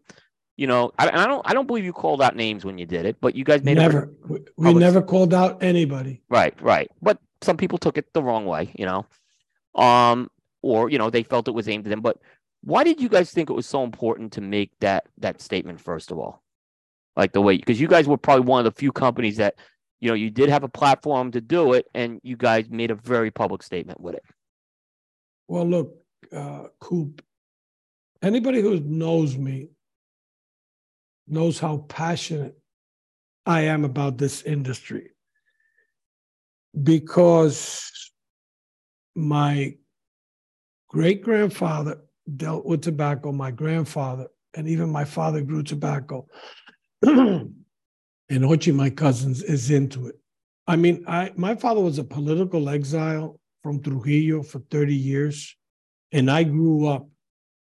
you 0.58 0.68
know, 0.68 0.92
I, 1.00 1.10
I, 1.10 1.26
don't 1.26 1.42
I 1.50 1.54
don't 1.54 1.66
believe 1.66 1.86
you 1.86 1.94
called 1.94 2.22
out 2.22 2.36
names 2.36 2.64
when 2.64 2.78
you 2.78 2.86
did 2.86 3.06
it, 3.06 3.18
but 3.20 3.36
you 3.36 3.44
guys 3.44 3.64
made 3.64 3.78
never 3.78 4.12
we 4.58 4.74
never 4.74 5.02
called 5.02 5.34
out 5.34 5.64
anybody. 5.64 6.22
Right, 6.30 6.54
right. 6.62 6.90
But 7.02 7.20
some 7.42 7.58
people 7.58 7.78
took 7.78 7.98
it 7.98 8.14
the 8.14 8.24
wrong 8.24 8.46
way, 8.46 8.72
you 8.78 8.86
know, 8.86 9.06
um, 9.82 10.30
or 10.62 10.90
you 10.90 10.98
know 10.98 11.10
they 11.10 11.24
felt 11.24 11.48
it 11.48 11.54
was 11.54 11.68
aimed 11.68 11.86
at 11.86 11.90
them. 11.90 12.02
But 12.02 12.18
why 12.62 12.84
did 12.84 13.02
you 13.02 13.10
guys 13.10 13.32
think 13.32 13.50
it 13.50 13.54
was 13.54 13.66
so 13.66 13.84
important 13.84 14.34
to 14.34 14.42
make 14.42 14.72
that 14.80 15.06
that 15.18 15.42
statement 15.42 15.82
first 15.82 16.12
of 16.12 16.20
all, 16.20 16.44
like 17.16 17.34
the 17.34 17.42
way 17.42 17.58
because 17.58 17.80
you 17.80 17.88
guys 17.88 18.08
were 18.08 18.18
probably 18.18 18.46
one 18.46 18.66
of 18.66 18.74
the 18.74 18.80
few 18.80 18.92
companies 18.92 19.38
that 19.38 19.56
you 20.00 20.10
know 20.10 20.16
you 20.16 20.30
did 20.30 20.50
have 20.50 20.64
a 20.64 20.70
platform 20.70 21.32
to 21.32 21.42
do 21.42 21.74
it, 21.74 21.88
and 21.94 22.20
you 22.24 22.38
guys 22.38 22.70
made 22.70 22.92
a 22.92 22.96
very 22.96 23.32
public 23.32 23.64
statement 23.64 24.00
with 24.00 24.16
it. 24.16 24.24
Well, 25.48 25.66
look, 25.66 25.96
uh, 26.32 26.68
Coop. 26.80 27.24
Anybody 28.22 28.62
who 28.62 28.80
knows 28.80 29.36
me 29.36 29.70
knows 31.28 31.58
how 31.58 31.78
passionate 31.90 32.56
I 33.48 33.62
am 33.62 33.84
about 33.84 34.20
this 34.20 34.44
industry 34.44 35.12
because 36.84 38.12
my 39.16 39.76
great 40.90 41.24
grandfather 41.24 42.02
dealt 42.38 42.66
with 42.66 42.82
tobacco, 42.82 43.32
my 43.32 43.52
grandfather, 43.52 44.28
and 44.54 44.68
even 44.68 44.90
my 44.90 45.06
father 45.06 45.42
grew 45.42 45.64
tobacco. 45.64 46.28
and 47.02 47.54
Ochi, 48.30 48.74
my 48.74 48.90
cousins, 48.90 49.42
is 49.44 49.72
into 49.72 50.08
it. 50.08 50.16
I 50.68 50.76
mean, 50.76 51.04
I 51.08 51.32
my 51.36 51.56
father 51.56 51.82
was 51.82 51.98
a 51.98 52.04
political 52.04 52.70
exile 52.70 53.40
from 53.64 53.82
Trujillo 53.82 54.44
for 54.44 54.60
30 54.72 54.96
years. 54.96 55.56
And 56.12 56.30
I 56.30 56.44
grew 56.44 56.88
up 56.88 57.08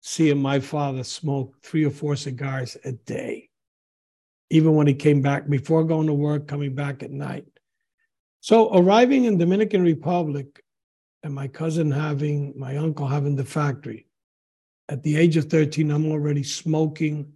seeing 0.02 0.42
my 0.42 0.60
father 0.60 1.04
smoke 1.04 1.56
three 1.62 1.86
or 1.86 1.92
four 1.92 2.16
cigars 2.16 2.78
a 2.86 2.94
day. 2.94 3.50
even 4.50 4.74
when 4.74 4.88
he 4.88 4.94
came 4.94 5.22
back 5.22 5.48
before 5.48 5.84
going 5.84 6.08
to 6.08 6.14
work, 6.14 6.48
coming 6.48 6.74
back 6.74 7.04
at 7.04 7.12
night. 7.12 7.46
So 8.42 8.74
arriving 8.74 9.26
in 9.26 9.38
Dominican 9.38 9.84
Republic 9.84 10.64
and 11.24 11.34
my 11.34 11.48
cousin 11.48 11.92
having, 11.92 12.54
my 12.58 12.78
uncle 12.78 13.08
having 13.08 13.36
the 13.36 13.46
factory, 13.46 14.08
at 14.88 15.04
the 15.04 15.18
age 15.18 15.38
of 15.38 15.46
13, 15.46 15.92
I'm 15.92 16.12
already 16.12 16.44
smoking. 16.44 17.32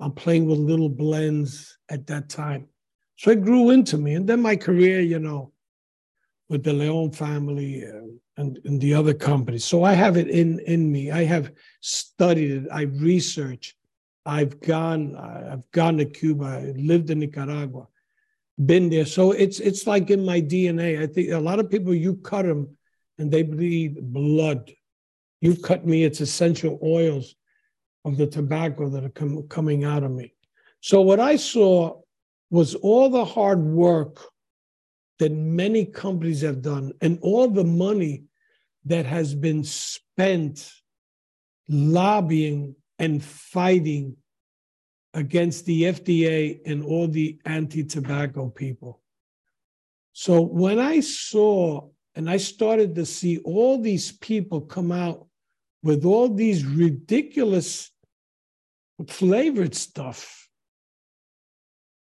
I'm 0.00 0.12
playing 0.12 0.46
with 0.46 0.58
little 0.58 0.88
blends 0.88 1.78
at 1.90 2.06
that 2.08 2.28
time. 2.28 2.68
So 3.16 3.30
it 3.30 3.44
grew 3.44 3.70
into 3.70 3.98
me. 3.98 4.14
And 4.14 4.28
then 4.28 4.42
my 4.42 4.56
career, 4.56 5.00
you 5.00 5.18
know, 5.18 5.52
with 6.48 6.64
the 6.64 6.72
Leon 6.72 7.12
family 7.12 7.84
and, 8.36 8.58
and 8.64 8.80
the 8.80 8.94
other 8.94 9.14
companies. 9.14 9.64
So 9.64 9.84
I 9.84 9.92
have 9.92 10.16
it 10.16 10.28
in, 10.28 10.60
in 10.60 10.90
me. 10.90 11.10
I 11.10 11.24
have 11.24 11.52
studied 11.80 12.50
it. 12.50 12.68
I've 12.72 13.00
researched. 13.02 13.74
I've 14.24 14.60
gone, 14.60 15.16
I've 15.16 15.70
gone 15.72 15.98
to 15.98 16.04
Cuba. 16.04 16.44
I 16.44 16.72
lived 16.76 17.10
in 17.10 17.20
Nicaragua, 17.20 17.86
been 18.64 18.90
there. 18.90 19.06
So 19.06 19.32
it's 19.32 19.60
it's 19.60 19.86
like 19.86 20.10
in 20.10 20.24
my 20.24 20.40
DNA. 20.40 21.00
I 21.00 21.06
think 21.06 21.30
a 21.30 21.38
lot 21.38 21.60
of 21.60 21.70
people 21.70 21.94
you 21.94 22.16
cut 22.16 22.44
them 22.44 22.76
and 23.18 23.30
they 23.30 23.42
bleed 23.42 24.12
blood. 24.12 24.72
You 25.40 25.54
cut 25.56 25.86
me, 25.86 26.04
it's 26.04 26.20
essential 26.20 26.78
oils 26.82 27.34
of 28.04 28.16
the 28.16 28.26
tobacco 28.26 28.88
that 28.90 29.04
are 29.04 29.10
com- 29.10 29.46
coming 29.48 29.84
out 29.84 30.02
of 30.02 30.10
me. 30.10 30.34
So, 30.80 31.02
what 31.02 31.20
I 31.20 31.36
saw 31.36 32.00
was 32.50 32.74
all 32.74 33.10
the 33.10 33.24
hard 33.24 33.60
work 33.60 34.20
that 35.18 35.32
many 35.32 35.84
companies 35.84 36.42
have 36.42 36.62
done 36.62 36.92
and 37.00 37.18
all 37.22 37.48
the 37.48 37.64
money 37.64 38.24
that 38.84 39.04
has 39.04 39.34
been 39.34 39.64
spent 39.64 40.70
lobbying 41.68 42.74
and 42.98 43.22
fighting 43.22 44.16
against 45.14 45.64
the 45.66 45.84
FDA 45.84 46.60
and 46.66 46.84
all 46.84 47.08
the 47.08 47.38
anti 47.44 47.84
tobacco 47.84 48.48
people. 48.48 49.00
So, 50.12 50.40
when 50.40 50.78
I 50.78 51.00
saw 51.00 51.88
and 52.14 52.28
I 52.28 52.36
started 52.36 52.96
to 52.96 53.06
see 53.06 53.38
all 53.38 53.80
these 53.80 54.10
people 54.10 54.60
come 54.60 54.90
out 54.90 55.28
with 55.84 56.04
all 56.04 56.28
these 56.28 56.64
ridiculous 56.64 57.92
flavored 59.06 59.74
stuff. 59.74 60.48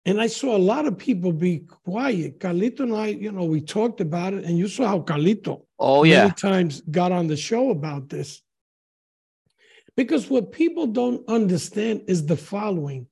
And 0.05 0.21
I 0.21 0.27
saw 0.27 0.55
a 0.55 0.57
lot 0.57 0.87
of 0.87 0.97
people 0.97 1.33
be 1.33 1.59
quiet. 1.59 2.39
Carlito 2.39 2.81
and 2.81 2.95
I, 2.95 3.07
you 3.07 3.33
know, 3.33 3.43
we 3.43 3.59
talked 3.59 3.99
about 3.99 4.33
it, 4.33 4.45
and 4.45 4.57
you 4.57 4.69
saw 4.69 4.87
how 4.87 4.99
Carlito 5.01 5.63
oh 5.79 6.03
yeah 6.05 6.23
many 6.23 6.31
times 6.31 6.81
got 6.89 7.11
on 7.11 7.27
the 7.27 7.35
show 7.35 7.71
about 7.71 8.07
this. 8.07 8.41
Because 9.97 10.29
what 10.29 10.51
people 10.51 10.85
don't 10.85 11.27
understand 11.27 12.03
is 12.07 12.25
the 12.25 12.37
following. 12.37 13.07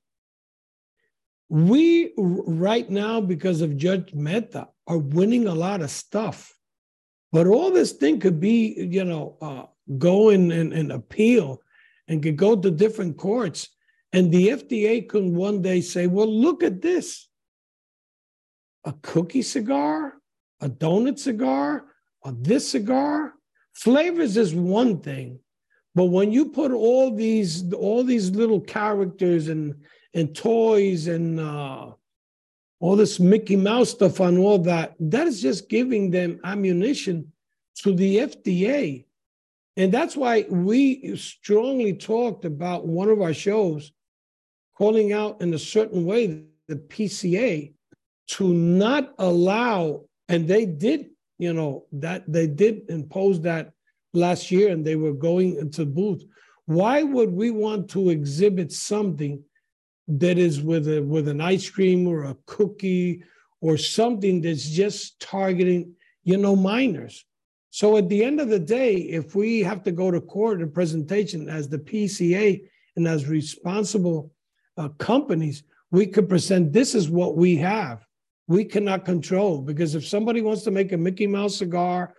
We 1.48 2.14
right 2.16 2.88
now, 2.88 3.20
because 3.20 3.60
of 3.60 3.76
Judge 3.76 4.14
Mehta, 4.14 4.68
are 4.86 4.98
winning 4.98 5.48
a 5.48 5.54
lot 5.54 5.82
of 5.82 5.90
stuff. 5.90 6.56
But 7.32 7.48
all 7.48 7.72
this 7.72 7.92
thing 7.92 8.20
could 8.20 8.40
be, 8.40 8.74
you 8.78 9.04
know, 9.04 9.36
uh, 9.42 9.64
go 9.98 10.30
and, 10.30 10.52
and 10.52 10.92
appeal 10.92 11.60
and 12.08 12.22
could 12.22 12.36
go 12.36 12.56
to 12.56 12.70
different 12.70 13.16
courts. 13.16 13.68
And 14.12 14.30
the 14.30 14.48
FDA 14.48 15.08
could 15.08 15.24
one 15.24 15.62
day 15.62 15.80
say, 15.80 16.06
well, 16.06 16.32
look 16.32 16.62
at 16.62 16.80
this 16.80 17.28
a 18.84 18.94
cookie 19.02 19.42
cigar, 19.42 20.14
a 20.60 20.68
donut 20.68 21.18
cigar, 21.18 21.86
a 22.24 22.32
this 22.32 22.68
cigar. 22.68 23.34
Flavors 23.74 24.36
is 24.36 24.54
one 24.54 25.00
thing. 25.00 25.40
But 25.96 26.04
when 26.04 26.30
you 26.30 26.50
put 26.50 26.70
all 26.70 27.10
these 27.10 27.72
all 27.72 28.04
these 28.04 28.30
little 28.30 28.60
characters 28.60 29.48
and 29.48 29.74
and 30.14 30.32
toys 30.36 31.08
and 31.08 31.40
uh, 31.40 31.90
all 32.78 32.96
this 32.96 33.18
Mickey 33.18 33.56
Mouse 33.56 33.90
stuff 33.90 34.20
on 34.20 34.38
all 34.38 34.58
that, 34.60 34.94
that 35.00 35.26
is 35.26 35.42
just 35.42 35.68
giving 35.68 36.12
them 36.12 36.38
ammunition 36.44 37.32
to 37.82 37.92
the 37.92 38.18
FDA 38.18 39.06
and 39.76 39.92
that's 39.92 40.16
why 40.16 40.46
we 40.48 41.16
strongly 41.16 41.92
talked 41.92 42.44
about 42.44 42.86
one 42.86 43.10
of 43.10 43.20
our 43.20 43.34
shows 43.34 43.92
calling 44.74 45.12
out 45.12 45.40
in 45.42 45.52
a 45.52 45.58
certain 45.58 46.04
way 46.04 46.44
the 46.66 46.76
PCA 46.76 47.72
to 48.28 48.52
not 48.52 49.14
allow, 49.18 50.04
and 50.28 50.48
they 50.48 50.66
did, 50.66 51.10
you 51.38 51.52
know, 51.52 51.84
that 51.92 52.24
they 52.26 52.46
did 52.46 52.88
impose 52.88 53.40
that 53.42 53.72
last 54.16 54.50
year 54.50 54.70
and 54.72 54.84
they 54.84 54.96
were 54.96 55.12
going 55.12 55.56
into 55.56 55.84
booth. 55.84 56.24
Why 56.64 57.02
would 57.02 57.30
we 57.30 57.50
want 57.50 57.88
to 57.90 58.10
exhibit 58.10 58.72
something 58.72 59.42
that 60.08 60.38
is 60.38 60.60
with 60.60 60.88
a 60.88 61.00
with 61.00 61.28
an 61.28 61.40
ice 61.40 61.68
cream 61.68 62.08
or 62.08 62.24
a 62.24 62.36
cookie 62.46 63.22
or 63.60 63.76
something 63.76 64.40
that's 64.40 64.68
just 64.68 65.20
targeting, 65.20 65.94
you 66.24 66.36
know, 66.36 66.56
minors? 66.56 67.24
So 67.70 67.96
at 67.98 68.08
the 68.08 68.24
end 68.24 68.40
of 68.40 68.48
the 68.48 68.58
day, 68.58 68.94
if 68.94 69.34
we 69.34 69.60
have 69.60 69.82
to 69.84 69.92
go 69.92 70.10
to 70.10 70.20
court 70.20 70.62
and 70.62 70.72
presentation 70.72 71.48
as 71.48 71.68
the 71.68 71.78
PCA 71.78 72.62
and 72.96 73.06
as 73.06 73.28
responsible 73.28 74.32
uh, 74.78 74.88
companies, 74.98 75.62
we 75.90 76.06
could 76.06 76.28
present 76.28 76.72
this 76.72 76.94
is 76.94 77.10
what 77.10 77.36
we 77.36 77.56
have. 77.56 78.04
We 78.48 78.64
cannot 78.64 79.04
control 79.04 79.60
because 79.60 79.94
if 79.94 80.06
somebody 80.06 80.40
wants 80.40 80.62
to 80.62 80.70
make 80.70 80.92
a 80.92 80.96
Mickey 80.96 81.26
Mouse 81.26 81.56
cigar 81.56 82.14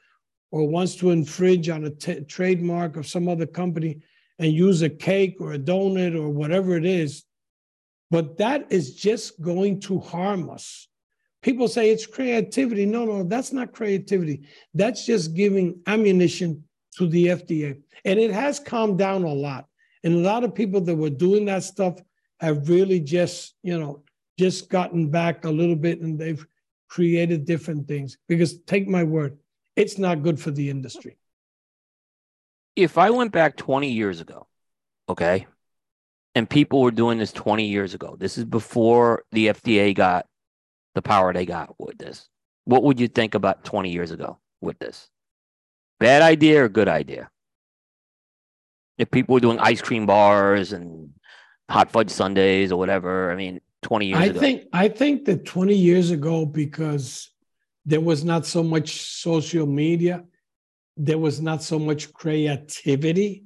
or 0.52 0.68
wants 0.68 0.96
to 0.96 1.12
infringe 1.12 1.70
on 1.70 1.86
a 1.86 1.90
t- 1.90 2.22
trademark 2.22 2.96
of 2.96 3.08
some 3.08 3.28
other 3.28 3.46
company 3.46 4.02
and 4.40 4.54
use 4.54 4.82
a 4.82 4.90
cake 4.90 5.38
or 5.40 5.54
a 5.54 5.60
donut 5.60 6.16
or 6.16 6.30
whatever 6.30 6.78
it 6.78 6.86
is, 6.86 7.24
but 8.12 8.38
that 8.38 8.72
is 8.72 8.96
just 8.96 9.42
going 9.42 9.80
to 9.82 10.00
harm 10.00 10.50
us. 10.50 10.88
People 11.42 11.68
say 11.68 11.92
it's 11.92 12.06
creativity. 12.06 12.86
No, 12.86 13.06
no, 13.06 13.24
that's 13.24 13.52
not 13.52 13.74
creativity. 13.74 14.48
That's 14.74 15.06
just 15.06 15.34
giving 15.34 15.80
ammunition 15.88 16.64
to 16.98 17.08
the 17.08 17.28
FDA. 17.28 17.82
And 18.06 18.20
it 18.20 18.32
has 18.32 18.60
calmed 18.60 18.98
down 18.98 19.24
a 19.24 19.34
lot. 19.34 19.66
And 20.04 20.14
a 20.14 20.20
lot 20.20 20.44
of 20.44 20.56
people 20.56 20.82
that 20.82 20.96
were 20.96 21.10
doing 21.10 21.46
that 21.46 21.64
stuff 21.64 22.02
have 22.40 22.70
really 22.70 23.00
just, 23.00 23.56
you 23.64 23.80
know, 23.80 24.04
just 24.40 24.70
gotten 24.70 25.10
back 25.10 25.46
a 25.46 25.50
little 25.50 25.76
bit 25.76 26.02
and 26.02 26.18
they've 26.18 26.46
created 26.88 27.46
different 27.46 27.88
things. 27.88 28.18
Because 28.28 28.60
take 28.62 28.88
my 28.88 29.04
word, 29.04 29.38
it's 29.78 29.98
not 29.98 30.24
good 30.24 30.40
for 30.40 30.52
the 30.52 30.70
industry. 30.70 31.18
If 32.76 32.98
I 32.98 33.12
went 33.12 33.32
back 33.32 33.56
20 33.56 33.92
years 33.92 34.20
ago, 34.20 34.48
okay, 35.08 35.48
and 36.36 36.50
people 36.50 36.82
were 36.82 36.92
doing 36.92 37.18
this 37.18 37.32
20 37.32 37.66
years 37.66 37.94
ago, 37.94 38.16
this 38.20 38.38
is 38.38 38.46
before 38.46 39.24
the 39.32 39.48
FDA 39.48 39.96
got 39.96 40.26
the 40.96 41.02
power 41.02 41.32
they 41.32 41.46
got 41.46 41.74
with 41.80 41.98
this. 41.98 42.28
What 42.66 42.84
would 42.84 43.00
you 43.00 43.08
think 43.08 43.34
about 43.34 43.64
20 43.64 43.92
years 43.92 44.12
ago 44.12 44.40
with 44.62 44.78
this? 44.80 45.10
Bad 46.00 46.22
idea 46.22 46.64
or 46.64 46.70
good 46.70 46.90
idea? 46.90 47.30
If 48.98 49.10
people 49.10 49.34
were 49.34 49.40
doing 49.40 49.60
ice 49.60 49.82
cream 49.82 50.06
bars 50.06 50.74
and 50.74 51.12
hot 51.70 51.92
fudge 51.92 52.10
sundays 52.10 52.72
or 52.72 52.78
whatever, 52.78 53.32
I 53.32 53.36
mean, 53.36 53.62
20 53.84 54.08
years 54.08 54.20
I 54.20 54.26
ago. 54.26 54.40
think 54.40 54.64
I 54.74 54.88
think 54.90 55.26
that 55.26 55.46
20 55.46 55.76
years 55.76 56.12
ago, 56.12 56.46
because 56.46 57.30
there 57.88 58.02
was 58.02 58.26
not 58.26 58.46
so 58.46 58.62
much 58.62 59.02
social 59.02 59.66
media, 59.66 60.26
there 60.98 61.18
was 61.18 61.42
not 61.42 61.64
so 61.64 61.80
much 61.80 62.14
creativity. 62.14 63.46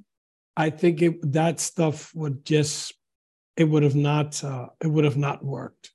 I 0.58 0.72
think 0.72 1.02
it, 1.02 1.32
that 1.32 1.60
stuff 1.60 2.14
would 2.16 2.44
just 2.44 2.94
it 3.56 3.66
would 3.66 3.84
have 3.84 3.96
not 3.96 4.44
uh, 4.44 4.68
it 4.84 4.88
would 4.88 5.06
have 5.06 5.18
not 5.18 5.46
worked. 5.46 5.92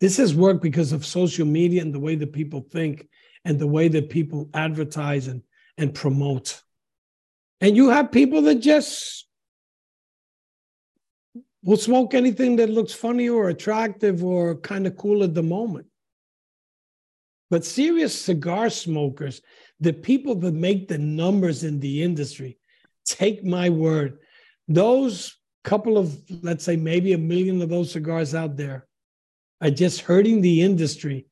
This 0.00 0.16
has 0.18 0.34
worked 0.34 0.62
because 0.62 0.92
of 0.92 1.04
social 1.04 1.46
media 1.46 1.82
and 1.82 1.92
the 1.92 1.98
way 1.98 2.14
that 2.14 2.32
people 2.32 2.60
think 2.60 3.08
and 3.44 3.58
the 3.58 3.66
way 3.66 3.88
that 3.88 4.08
people 4.08 4.48
advertise 4.54 5.26
and, 5.26 5.42
and 5.76 5.92
promote. 5.92 6.62
And 7.60 7.76
you 7.76 7.90
have 7.90 8.12
people 8.12 8.42
that 8.42 8.56
just 8.56 9.26
will 11.64 11.76
smoke 11.76 12.14
anything 12.14 12.54
that 12.56 12.70
looks 12.70 12.92
funny 12.92 13.28
or 13.28 13.48
attractive 13.48 14.22
or 14.22 14.54
kind 14.56 14.86
of 14.86 14.96
cool 14.96 15.24
at 15.24 15.34
the 15.34 15.42
moment. 15.42 15.86
But 17.50 17.64
serious 17.64 18.20
cigar 18.20 18.68
smokers, 18.70 19.40
the 19.80 19.92
people 19.92 20.34
that 20.36 20.54
make 20.54 20.88
the 20.88 20.98
numbers 20.98 21.64
in 21.64 21.80
the 21.80 22.02
industry, 22.02 22.58
take 23.04 23.44
my 23.44 23.70
word, 23.70 24.18
those 24.66 25.38
couple 25.64 25.98
of, 25.98 26.18
let's 26.42 26.64
say, 26.64 26.76
maybe 26.76 27.12
a 27.12 27.18
million 27.18 27.60
of 27.62 27.68
those 27.68 27.92
cigars 27.92 28.34
out 28.34 28.56
there 28.56 28.86
are 29.60 29.70
just 29.70 30.02
hurting 30.02 30.40
the 30.40 30.62
industry, 30.62 31.26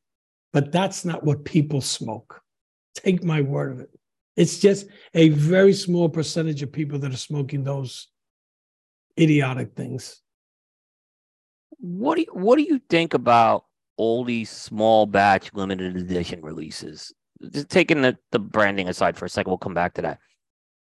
but 0.52 0.72
that's 0.72 1.04
not 1.04 1.24
what 1.24 1.44
people 1.44 1.80
smoke. 1.80 2.40
Take 2.94 3.24
my 3.24 3.40
word 3.40 3.72
of 3.72 3.80
it. 3.80 3.90
It's 4.36 4.58
just 4.58 4.86
a 5.14 5.30
very 5.30 5.72
small 5.72 6.08
percentage 6.08 6.62
of 6.62 6.72
people 6.72 6.98
that 6.98 7.12
are 7.12 7.16
smoking 7.16 7.64
those 7.64 8.08
idiotic 9.18 9.74
things. 9.74 10.20
What 11.78 12.16
do 12.16 12.22
you, 12.22 12.32
what 12.32 12.56
do 12.56 12.62
you 12.62 12.80
think 12.90 13.14
about 13.14 13.64
all 13.96 14.24
these 14.24 14.50
small 14.50 15.06
batch 15.06 15.50
limited 15.54 15.96
edition 15.96 16.42
releases? 16.42 17.12
Just 17.52 17.68
taking 17.70 18.02
the, 18.02 18.16
the 18.32 18.38
branding 18.38 18.88
aside 18.88 19.16
for 19.16 19.26
a 19.26 19.28
second, 19.28 19.50
we'll 19.50 19.58
come 19.58 19.74
back 19.74 19.94
to 19.94 20.02
that. 20.02 20.20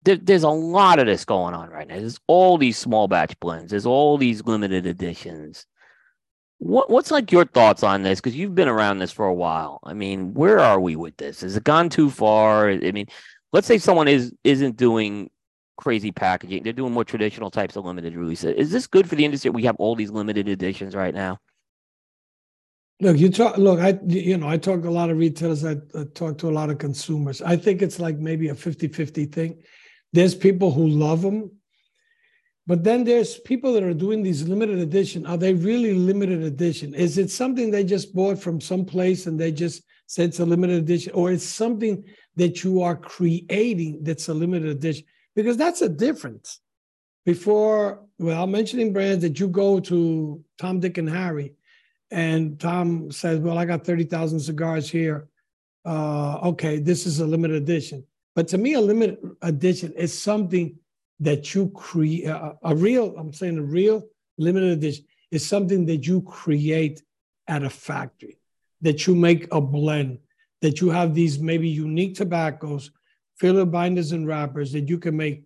There, 0.03 0.18
there's 0.18 0.44
a 0.44 0.49
lot 0.49 0.99
of 0.99 1.07
this 1.07 1.26
going 1.26 1.53
on 1.53 1.69
right 1.69 1.88
now. 1.88 1.98
There's 1.99 2.19
all 2.28 2.57
these 2.57 2.78
small 2.78 3.07
batch 3.07 3.40
blends. 3.40 3.72
There's 3.72 3.86
all 3.86 4.18
these 4.18 4.44
limited 4.45 4.86
editions 4.86 5.65
What 6.60 6.90
what's 6.90 7.11
like 7.11 7.32
your 7.32 7.45
thoughts 7.45 7.84
on 7.84 8.02
this? 8.03 8.19
Because 8.19 8.36
you've 8.36 8.56
been 8.56 8.68
around 8.68 8.99
this 8.99 9.11
for 9.11 9.28
a 9.28 9.34
while. 9.34 9.80
I 9.84 9.94
mean, 9.94 10.34
where 10.34 10.60
are 10.60 10.80
we 10.80 10.95
with 10.95 11.18
this? 11.18 11.41
Has 11.41 11.56
it 11.56 11.64
gone 11.64 11.90
too 11.90 12.10
far? 12.10 12.69
I 12.69 12.91
mean, 12.91 13.07
let's 13.53 13.68
say 13.68 13.78
someone 13.78 14.07
is 14.07 14.34
isn't 14.44 14.76
doing 14.78 15.30
crazy 15.78 16.11
packaging; 16.11 16.64
they're 16.64 16.74
doing 16.74 16.94
more 16.94 17.06
traditional 17.06 17.52
types 17.52 17.76
of 17.76 17.86
limited 17.86 18.15
releases. 18.15 18.56
Is 18.56 18.72
this 18.72 18.88
good 18.88 19.07
for 19.07 19.15
the 19.15 19.26
industry? 19.26 19.52
We 19.52 19.64
have 19.64 19.76
all 19.78 19.95
these 19.95 20.10
limited 20.11 20.48
editions 20.49 20.95
right 20.95 21.14
now. 21.14 21.40
Look, 22.99 23.18
you 23.18 23.30
talk. 23.30 23.57
Look, 23.57 23.80
I 23.80 23.99
you 24.07 24.38
know 24.38 24.48
I 24.48 24.57
talk 24.57 24.82
to 24.82 24.90
a 24.90 24.90
lot 24.90 25.10
of 25.10 25.18
retailers. 25.18 25.64
I, 25.64 25.78
I 25.94 26.06
talk 26.15 26.38
to 26.40 26.49
a 26.49 26.52
lot 26.52 26.69
of 26.69 26.80
consumers. 26.80 27.41
I 27.41 27.56
think 27.56 27.82
it's 27.82 27.99
like 27.99 28.18
maybe 28.18 28.49
a 28.49 28.56
50-50 28.56 29.32
thing. 29.32 29.61
There's 30.14 30.34
people 30.34 30.72
who 30.72 30.88
love 30.88 31.22
them 31.22 31.52
but 32.68 32.84
then 32.84 33.06
there's 33.06 33.40
people 33.40 33.72
that 33.74 33.84
are 33.84 33.94
doing 33.94 34.22
these 34.22 34.45
limited 34.45 34.80
edition. 34.80 35.26
Are 35.26 35.38
they 35.38 35.53
really 35.53 35.94
limited 35.94 36.44
edition? 36.44 36.94
Is 36.94 37.18
it 37.18 37.32
something 37.32 37.72
they 37.72 37.86
just 37.86 38.14
bought 38.14 38.38
from 38.38 38.60
some 38.60 38.84
place 38.84 39.26
and 39.26 39.40
they 39.40 39.53
just 39.53 39.84
said 40.06 40.30
it's 40.30 40.41
a 40.41 40.45
limited 40.45 40.78
edition, 40.78 41.14
or 41.14 41.32
it's 41.32 41.45
something 41.45 42.03
that 42.36 42.64
you 42.64 42.82
are 42.82 42.95
creating 42.95 44.03
that's 44.03 44.28
a 44.28 44.34
limited 44.34 44.69
edition? 44.69 45.06
Because 45.34 45.56
that's 45.56 45.82
a 45.82 45.88
difference. 45.88 46.60
Before, 47.26 48.06
well, 48.19 48.48
mentioning 48.48 48.91
brands 48.91 49.22
that 49.22 49.40
you 49.40 49.48
go 49.48 49.80
to 49.82 50.44
Tom, 50.57 50.82
Dick, 50.82 50.98
and 50.98 51.10
Harry, 51.10 51.53
and 52.12 52.60
Tom 52.60 53.12
says, 53.12 53.40
"Well, 53.40 53.58
I 53.58 53.66
got 53.66 53.86
thirty 53.86 54.04
thousand 54.04 54.40
cigars 54.40 54.90
here. 54.90 55.28
Uh, 55.86 56.40
okay, 56.50 56.80
this 56.80 57.06
is 57.06 57.20
a 57.20 57.26
limited 57.26 57.58
edition." 57.58 58.06
But 58.36 58.48
to 58.50 58.58
me, 58.58 58.74
a 58.74 58.82
limited 58.82 59.18
edition 59.42 59.94
is 59.94 60.18
something 60.18 60.78
that 61.20 61.56
you 61.56 61.70
create 61.70 62.26
a, 62.26 62.56
a 62.64 62.76
real, 62.76 63.16
I'm 63.18 63.34
saying 63.34 63.58
a 63.58 63.64
real 63.64 64.04
limited 64.38 64.72
edition 64.72 65.06
is 65.32 65.44
something 65.46 65.86
that 65.88 66.06
you 66.06 66.22
create 66.22 67.02
at 67.48 67.64
a 67.64 67.70
factory, 67.70 68.38
that 68.82 69.08
you 69.08 69.16
make 69.16 69.52
a 69.52 69.60
blend, 69.60 70.20
that 70.62 70.82
you 70.82 70.90
have 70.90 71.14
these 71.14 71.40
maybe 71.40 71.68
unique 71.68 72.16
tobaccos, 72.16 72.92
filler 73.38 73.66
binders 73.66 74.12
and 74.12 74.28
wrappers 74.28 74.72
that 74.74 74.88
you 74.88 74.98
can 74.98 75.18
make 75.18 75.44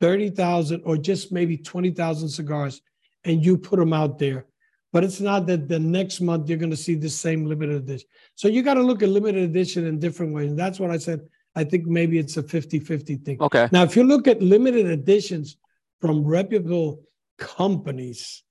30,000 0.00 0.82
or 0.84 0.96
just 0.96 1.32
maybe 1.32 1.56
20,000 1.56 2.28
cigars 2.28 2.80
and 3.24 3.44
you 3.44 3.56
put 3.56 3.78
them 3.78 3.92
out 3.92 4.18
there. 4.18 4.46
But 4.92 5.04
it's 5.04 5.20
not 5.20 5.46
that 5.46 5.68
the 5.68 5.78
next 5.78 6.20
month 6.20 6.48
you're 6.48 6.58
going 6.58 6.70
to 6.70 6.76
see 6.76 6.94
the 6.94 7.10
same 7.10 7.44
limited 7.44 7.76
edition. 7.76 8.08
So 8.36 8.48
you 8.48 8.62
got 8.62 8.74
to 8.74 8.82
look 8.82 9.02
at 9.02 9.10
limited 9.10 9.42
edition 9.42 9.86
in 9.86 9.98
different 9.98 10.32
ways. 10.32 10.50
And 10.50 10.58
that's 10.58 10.80
what 10.80 10.90
I 10.90 10.96
said 10.96 11.20
I 11.58 11.64
think 11.64 11.86
maybe 11.86 12.18
it's 12.18 12.36
a 12.36 12.42
50 12.42 12.78
50 12.78 13.16
thing. 13.16 13.36
Okay. 13.40 13.68
Now, 13.72 13.82
if 13.82 13.96
you 13.96 14.04
look 14.04 14.28
at 14.28 14.40
limited 14.40 14.86
editions 14.86 15.56
from 16.00 16.24
reputable 16.24 17.02
companies, 17.36 18.44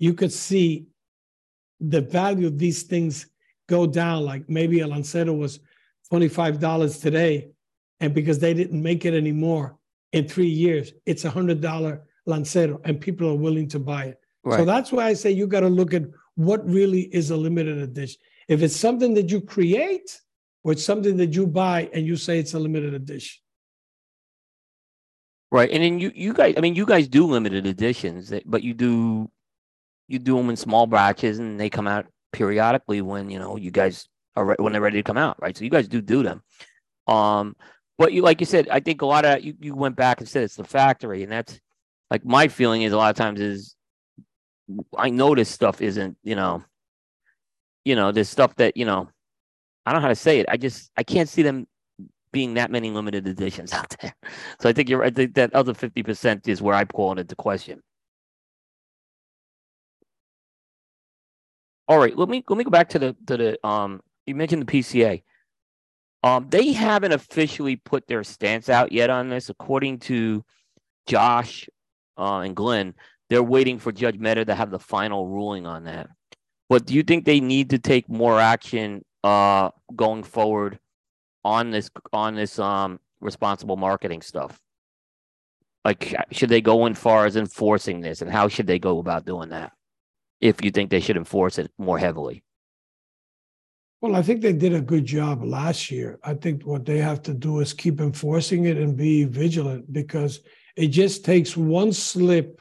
you 0.00 0.14
could 0.14 0.32
see 0.32 0.86
the 1.80 2.00
value 2.00 2.48
of 2.48 2.58
these 2.58 2.82
things 2.82 3.26
go 3.68 3.86
down. 3.86 4.24
Like 4.24 4.48
maybe 4.48 4.80
a 4.80 4.86
Lancero 4.86 5.32
was 5.32 5.60
$25 6.12 7.00
today, 7.00 7.50
and 8.00 8.12
because 8.12 8.40
they 8.40 8.52
didn't 8.52 8.82
make 8.82 9.04
it 9.04 9.14
anymore 9.14 9.78
in 10.12 10.26
three 10.28 10.48
years, 10.48 10.92
it's 11.06 11.24
a 11.24 11.30
$100 11.30 12.00
Lancero, 12.26 12.80
and 12.84 13.00
people 13.00 13.28
are 13.28 13.36
willing 13.36 13.68
to 13.68 13.78
buy 13.78 14.06
it. 14.06 14.20
Right. 14.44 14.58
So 14.58 14.64
that's 14.64 14.92
why 14.92 15.06
I 15.06 15.14
say 15.14 15.30
you 15.30 15.46
got 15.46 15.60
to 15.60 15.68
look 15.68 15.94
at 15.94 16.02
what 16.36 16.64
really 16.68 17.02
is 17.02 17.30
a 17.30 17.36
limited 17.36 17.78
edition. 17.78 18.20
If 18.48 18.62
it's 18.62 18.76
something 18.76 19.14
that 19.14 19.30
you 19.30 19.40
create, 19.40 20.20
or 20.64 20.72
it's 20.72 20.84
something 20.84 21.16
that 21.18 21.34
you 21.34 21.46
buy 21.46 21.88
and 21.92 22.06
you 22.06 22.16
say 22.16 22.38
it's 22.38 22.54
a 22.54 22.58
limited 22.58 22.94
edition. 22.94 23.40
Right, 25.50 25.70
and 25.70 25.82
then 25.82 26.00
you 26.00 26.10
you 26.14 26.32
guys, 26.32 26.54
I 26.56 26.60
mean, 26.60 26.74
you 26.74 26.84
guys 26.84 27.06
do 27.06 27.26
limited 27.26 27.66
editions, 27.66 28.32
eh, 28.32 28.40
but 28.44 28.62
you 28.62 28.74
do 28.74 29.30
you 30.08 30.18
do 30.18 30.36
them 30.36 30.50
in 30.50 30.56
small 30.56 30.86
batches, 30.86 31.38
and 31.38 31.60
they 31.60 31.70
come 31.70 31.86
out 31.86 32.06
periodically 32.32 33.00
when 33.02 33.30
you 33.30 33.38
know 33.38 33.56
you 33.56 33.70
guys 33.70 34.08
are 34.34 34.44
re- 34.44 34.56
when 34.58 34.72
they're 34.72 34.82
ready 34.82 34.98
to 34.98 35.04
come 35.04 35.18
out, 35.18 35.40
right? 35.40 35.56
So 35.56 35.62
you 35.64 35.70
guys 35.70 35.86
do 35.86 36.00
do 36.00 36.22
them. 36.24 36.42
Um, 37.06 37.54
but 37.98 38.12
you 38.12 38.22
like 38.22 38.40
you 38.40 38.46
said, 38.46 38.68
I 38.68 38.80
think 38.80 39.02
a 39.02 39.06
lot 39.06 39.24
of 39.24 39.44
you 39.44 39.54
you 39.60 39.76
went 39.76 39.94
back 39.94 40.18
and 40.18 40.28
said 40.28 40.42
it's 40.42 40.56
the 40.56 40.64
factory, 40.64 41.22
and 41.22 41.30
that's 41.30 41.60
like 42.10 42.24
my 42.24 42.48
feeling 42.48 42.82
is 42.82 42.92
a 42.92 42.96
lot 42.96 43.10
of 43.10 43.16
times 43.16 43.40
is 43.40 43.73
I 44.96 45.10
know 45.10 45.34
this 45.34 45.50
stuff 45.50 45.82
isn't 45.82 46.16
you 46.22 46.34
know 46.34 46.62
you 47.84 47.94
know 47.94 48.12
this 48.12 48.28
stuff 48.28 48.54
that 48.56 48.76
you 48.76 48.84
know 48.84 49.08
I 49.86 49.92
don't 49.92 50.00
know 50.00 50.06
how 50.06 50.08
to 50.08 50.14
say 50.14 50.40
it. 50.40 50.46
I 50.48 50.56
just 50.56 50.90
I 50.96 51.02
can't 51.02 51.28
see 51.28 51.42
them 51.42 51.66
being 52.32 52.54
that 52.54 52.70
many 52.70 52.90
limited 52.90 53.26
editions 53.26 53.72
out 53.74 53.94
there. 54.00 54.14
So 54.60 54.68
I 54.68 54.72
think 54.72 54.88
you're 54.88 55.04
I 55.04 55.10
think 55.10 55.34
that 55.34 55.54
other 55.54 55.72
50% 55.72 56.48
is 56.48 56.62
where 56.62 56.74
I 56.74 56.84
call 56.84 57.12
it 57.12 57.20
into 57.20 57.36
question. 57.36 57.82
All 61.86 61.98
right, 61.98 62.16
let 62.16 62.28
me 62.30 62.42
let 62.48 62.56
me 62.56 62.64
go 62.64 62.70
back 62.70 62.88
to 62.90 62.98
the 62.98 63.16
to 63.26 63.36
the 63.36 63.66
um 63.66 64.00
you 64.26 64.34
mentioned 64.34 64.66
the 64.66 64.72
PCA. 64.72 65.22
Um 66.22 66.48
they 66.48 66.72
haven't 66.72 67.12
officially 67.12 67.76
put 67.76 68.06
their 68.06 68.24
stance 68.24 68.68
out 68.68 68.90
yet 68.90 69.10
on 69.10 69.28
this 69.28 69.50
according 69.50 69.98
to 70.00 70.44
Josh 71.06 71.68
uh, 72.16 72.38
and 72.38 72.56
Glenn. 72.56 72.94
They're 73.30 73.42
waiting 73.42 73.78
for 73.78 73.92
Judge 73.92 74.18
Mehta 74.18 74.44
to 74.44 74.54
have 74.54 74.70
the 74.70 74.78
final 74.78 75.26
ruling 75.26 75.66
on 75.66 75.84
that. 75.84 76.08
But 76.68 76.86
do 76.86 76.94
you 76.94 77.02
think 77.02 77.24
they 77.24 77.40
need 77.40 77.70
to 77.70 77.78
take 77.78 78.08
more 78.08 78.40
action 78.40 79.04
uh, 79.22 79.70
going 79.94 80.22
forward 80.22 80.78
on 81.44 81.70
this 81.70 81.90
on 82.12 82.34
this 82.34 82.58
um 82.58 83.00
responsible 83.20 83.76
marketing 83.76 84.22
stuff? 84.22 84.58
Like, 85.84 86.14
should 86.30 86.48
they 86.48 86.62
go 86.62 86.86
in 86.86 86.94
far 86.94 87.26
as 87.26 87.36
enforcing 87.36 88.00
this, 88.00 88.22
and 88.22 88.30
how 88.30 88.48
should 88.48 88.66
they 88.66 88.78
go 88.78 88.98
about 88.98 89.26
doing 89.26 89.50
that? 89.50 89.72
If 90.40 90.64
you 90.64 90.70
think 90.70 90.90
they 90.90 91.00
should 91.00 91.16
enforce 91.16 91.58
it 91.58 91.70
more 91.78 91.98
heavily. 91.98 92.42
Well, 94.00 94.16
I 94.16 94.22
think 94.22 94.42
they 94.42 94.52
did 94.52 94.74
a 94.74 94.80
good 94.80 95.06
job 95.06 95.42
last 95.42 95.90
year. 95.90 96.18
I 96.22 96.34
think 96.34 96.64
what 96.64 96.84
they 96.84 96.98
have 96.98 97.22
to 97.22 97.32
do 97.32 97.60
is 97.60 97.72
keep 97.72 98.00
enforcing 98.00 98.64
it 98.64 98.76
and 98.76 98.96
be 98.96 99.24
vigilant 99.24 99.90
because 99.92 100.40
it 100.76 100.88
just 100.88 101.24
takes 101.24 101.56
one 101.56 101.92
slip 101.92 102.60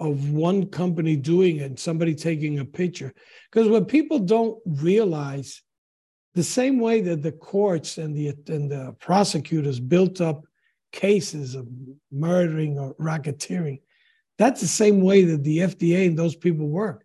of 0.00 0.30
one 0.30 0.66
company 0.66 1.14
doing 1.14 1.58
it 1.58 1.62
and 1.64 1.78
somebody 1.78 2.14
taking 2.14 2.58
a 2.58 2.64
picture. 2.64 3.12
Because 3.50 3.68
what 3.68 3.88
people 3.88 4.18
don't 4.18 4.58
realize 4.66 5.62
the 6.34 6.42
same 6.42 6.80
way 6.80 7.00
that 7.02 7.22
the 7.22 7.32
courts 7.32 7.98
and 7.98 8.16
the 8.16 8.28
and 8.48 8.70
the 8.70 8.96
prosecutors 8.98 9.78
built 9.78 10.20
up 10.20 10.44
cases 10.92 11.54
of 11.54 11.68
murdering 12.10 12.78
or 12.78 12.94
racketeering 12.94 13.80
that's 14.40 14.62
the 14.62 14.66
same 14.66 15.02
way 15.02 15.22
that 15.24 15.44
the 15.44 15.58
fda 15.58 16.06
and 16.06 16.18
those 16.18 16.34
people 16.34 16.66
work. 16.66 17.04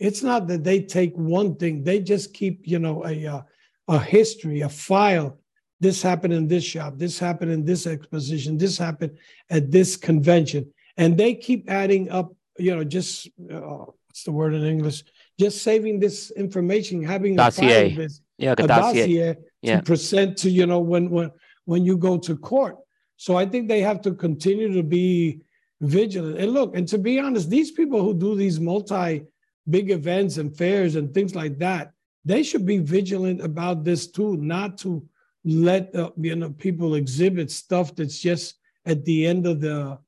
It's 0.00 0.20
not 0.20 0.48
that 0.48 0.64
they 0.64 0.82
take 0.82 1.14
one 1.14 1.54
thing 1.54 1.84
they 1.84 2.00
just 2.00 2.34
keep 2.34 2.66
you 2.66 2.80
know 2.80 3.04
a 3.06 3.24
a, 3.24 3.46
a 3.86 3.98
history 4.00 4.62
a 4.62 4.68
file. 4.68 5.38
This 5.78 6.02
happened 6.02 6.34
in 6.34 6.48
this 6.48 6.64
shop 6.64 6.94
this 6.96 7.20
happened 7.20 7.52
in 7.52 7.64
this 7.64 7.86
exposition 7.86 8.58
this 8.58 8.76
happened 8.76 9.16
at 9.48 9.70
this 9.70 9.96
convention 9.96 10.72
and 10.96 11.16
they 11.16 11.34
keep 11.34 11.70
adding 11.70 12.10
up 12.10 12.34
you 12.58 12.74
know 12.74 12.84
just 12.84 13.28
uh, 13.50 13.84
what's 14.06 14.24
the 14.24 14.32
word 14.32 14.54
in 14.54 14.64
english 14.64 15.02
just 15.38 15.62
saving 15.62 15.98
this 15.98 16.30
information 16.32 17.02
having 17.02 17.34
dossier. 17.36 17.86
a 17.86 17.88
file 17.88 17.96
this 17.96 18.20
yeah, 18.42 18.54
a 18.58 18.66
dossier 18.66 19.36
yeah. 19.62 19.76
to 19.76 19.82
present 19.82 20.36
to 20.38 20.50
you 20.50 20.66
know 20.66 20.80
when 20.80 21.10
when 21.10 21.30
when 21.64 21.84
you 21.84 21.96
go 21.96 22.18
to 22.18 22.36
court. 22.36 22.76
So 23.16 23.36
I 23.36 23.46
think 23.46 23.68
they 23.68 23.80
have 23.80 24.00
to 24.02 24.14
continue 24.14 24.72
to 24.74 24.82
be 24.82 25.42
vigilant. 25.80 26.38
And 26.38 26.52
look, 26.52 26.76
and 26.76 26.88
to 26.88 26.98
be 26.98 27.20
honest, 27.20 27.48
these 27.48 27.70
people 27.70 28.02
who 28.02 28.14
do 28.14 28.34
these 28.34 28.58
multi 28.58 29.24
big 29.70 29.90
events 29.90 30.38
and 30.38 30.56
fairs 30.56 30.96
and 30.96 31.14
things 31.14 31.36
like 31.36 31.58
that, 31.58 31.92
they 32.24 32.42
should 32.42 32.66
be 32.66 32.78
vigilant 32.78 33.40
about 33.40 33.84
this 33.84 34.08
too, 34.08 34.36
not 34.38 34.76
to 34.78 35.06
let 35.44 35.94
uh, 35.94 36.10
you 36.16 36.36
know 36.36 36.50
people 36.50 36.94
exhibit 36.94 37.50
stuff 37.50 37.94
that's 37.94 38.18
just 38.18 38.56
at 38.86 39.04
the 39.04 39.26
end 39.26 39.46
of 39.46 39.60
the 39.60 39.98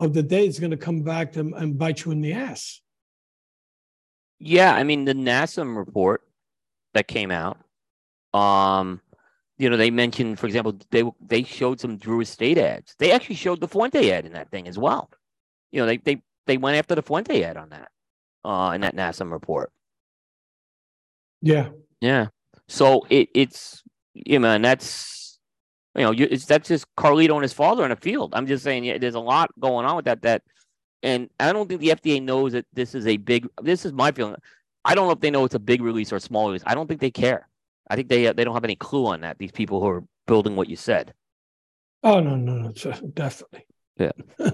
of 0.00 0.14
the 0.14 0.22
day 0.22 0.46
is 0.46 0.58
going 0.58 0.70
to 0.70 0.76
come 0.76 1.02
back 1.02 1.32
to, 1.32 1.40
and 1.40 1.78
bite 1.78 2.04
you 2.04 2.12
in 2.12 2.20
the 2.20 2.32
ass. 2.32 2.80
Yeah, 4.38 4.74
I 4.74 4.82
mean 4.84 5.04
the 5.04 5.14
NASM 5.14 5.76
report 5.76 6.22
that 6.92 7.08
came 7.08 7.30
out. 7.30 7.58
Um, 8.32 9.00
you 9.58 9.70
know, 9.70 9.76
they 9.76 9.90
mentioned, 9.90 10.38
for 10.38 10.46
example, 10.46 10.78
they 10.90 11.04
they 11.24 11.44
showed 11.44 11.80
some 11.80 11.96
Drew 11.96 12.20
Estate 12.20 12.58
ads. 12.58 12.94
They 12.98 13.12
actually 13.12 13.36
showed 13.36 13.60
the 13.60 13.68
Fuente 13.68 14.10
ad 14.10 14.26
in 14.26 14.32
that 14.32 14.50
thing 14.50 14.66
as 14.66 14.78
well. 14.78 15.10
You 15.70 15.80
know, 15.80 15.86
they 15.86 15.98
they 15.98 16.22
they 16.46 16.56
went 16.56 16.76
after 16.76 16.94
the 16.94 17.02
Fuente 17.02 17.42
ad 17.42 17.56
on 17.56 17.70
that, 17.70 17.90
uh, 18.44 18.72
in 18.74 18.80
that 18.80 18.96
NASM 18.96 19.30
report. 19.30 19.70
Yeah, 21.40 21.68
yeah. 22.00 22.28
So 22.68 23.06
it 23.08 23.28
it's 23.34 23.82
you 24.14 24.40
know, 24.40 24.50
and 24.50 24.64
that's 24.64 25.23
you 25.94 26.02
know, 26.02 26.10
you, 26.10 26.26
it's 26.30 26.44
that's 26.44 26.68
just 26.68 26.86
Carlito 26.96 27.34
and 27.34 27.42
his 27.42 27.52
father 27.52 27.84
in 27.84 27.92
a 27.92 27.96
field. 27.96 28.34
I'm 28.34 28.46
just 28.46 28.64
saying, 28.64 28.84
yeah, 28.84 28.98
there's 28.98 29.14
a 29.14 29.20
lot 29.20 29.50
going 29.60 29.86
on 29.86 29.96
with 29.96 30.06
that. 30.06 30.22
That, 30.22 30.42
and 31.02 31.30
I 31.38 31.52
don't 31.52 31.68
think 31.68 31.80
the 31.80 31.90
FDA 31.90 32.22
knows 32.22 32.52
that 32.52 32.66
this 32.72 32.94
is 32.94 33.06
a 33.06 33.16
big. 33.16 33.46
This 33.62 33.84
is 33.84 33.92
my 33.92 34.10
feeling. 34.10 34.36
I 34.84 34.94
don't 34.94 35.06
know 35.06 35.12
if 35.12 35.20
they 35.20 35.30
know 35.30 35.44
it's 35.44 35.54
a 35.54 35.60
big 35.60 35.82
release 35.82 36.12
or 36.12 36.16
a 36.16 36.20
small 36.20 36.48
release. 36.48 36.64
I 36.66 36.74
don't 36.74 36.88
think 36.88 37.00
they 37.00 37.10
care. 37.10 37.48
I 37.88 37.96
think 37.96 38.08
they 38.08 38.26
uh, 38.26 38.32
they 38.32 38.44
don't 38.44 38.54
have 38.54 38.64
any 38.64 38.76
clue 38.76 39.06
on 39.06 39.20
that. 39.20 39.38
These 39.38 39.52
people 39.52 39.80
who 39.80 39.88
are 39.88 40.04
building 40.26 40.56
what 40.56 40.68
you 40.68 40.76
said. 40.76 41.14
Oh 42.02 42.20
no 42.20 42.36
no 42.36 42.58
no 42.58 42.72
definitely. 43.14 43.66
Yeah. 43.98 44.12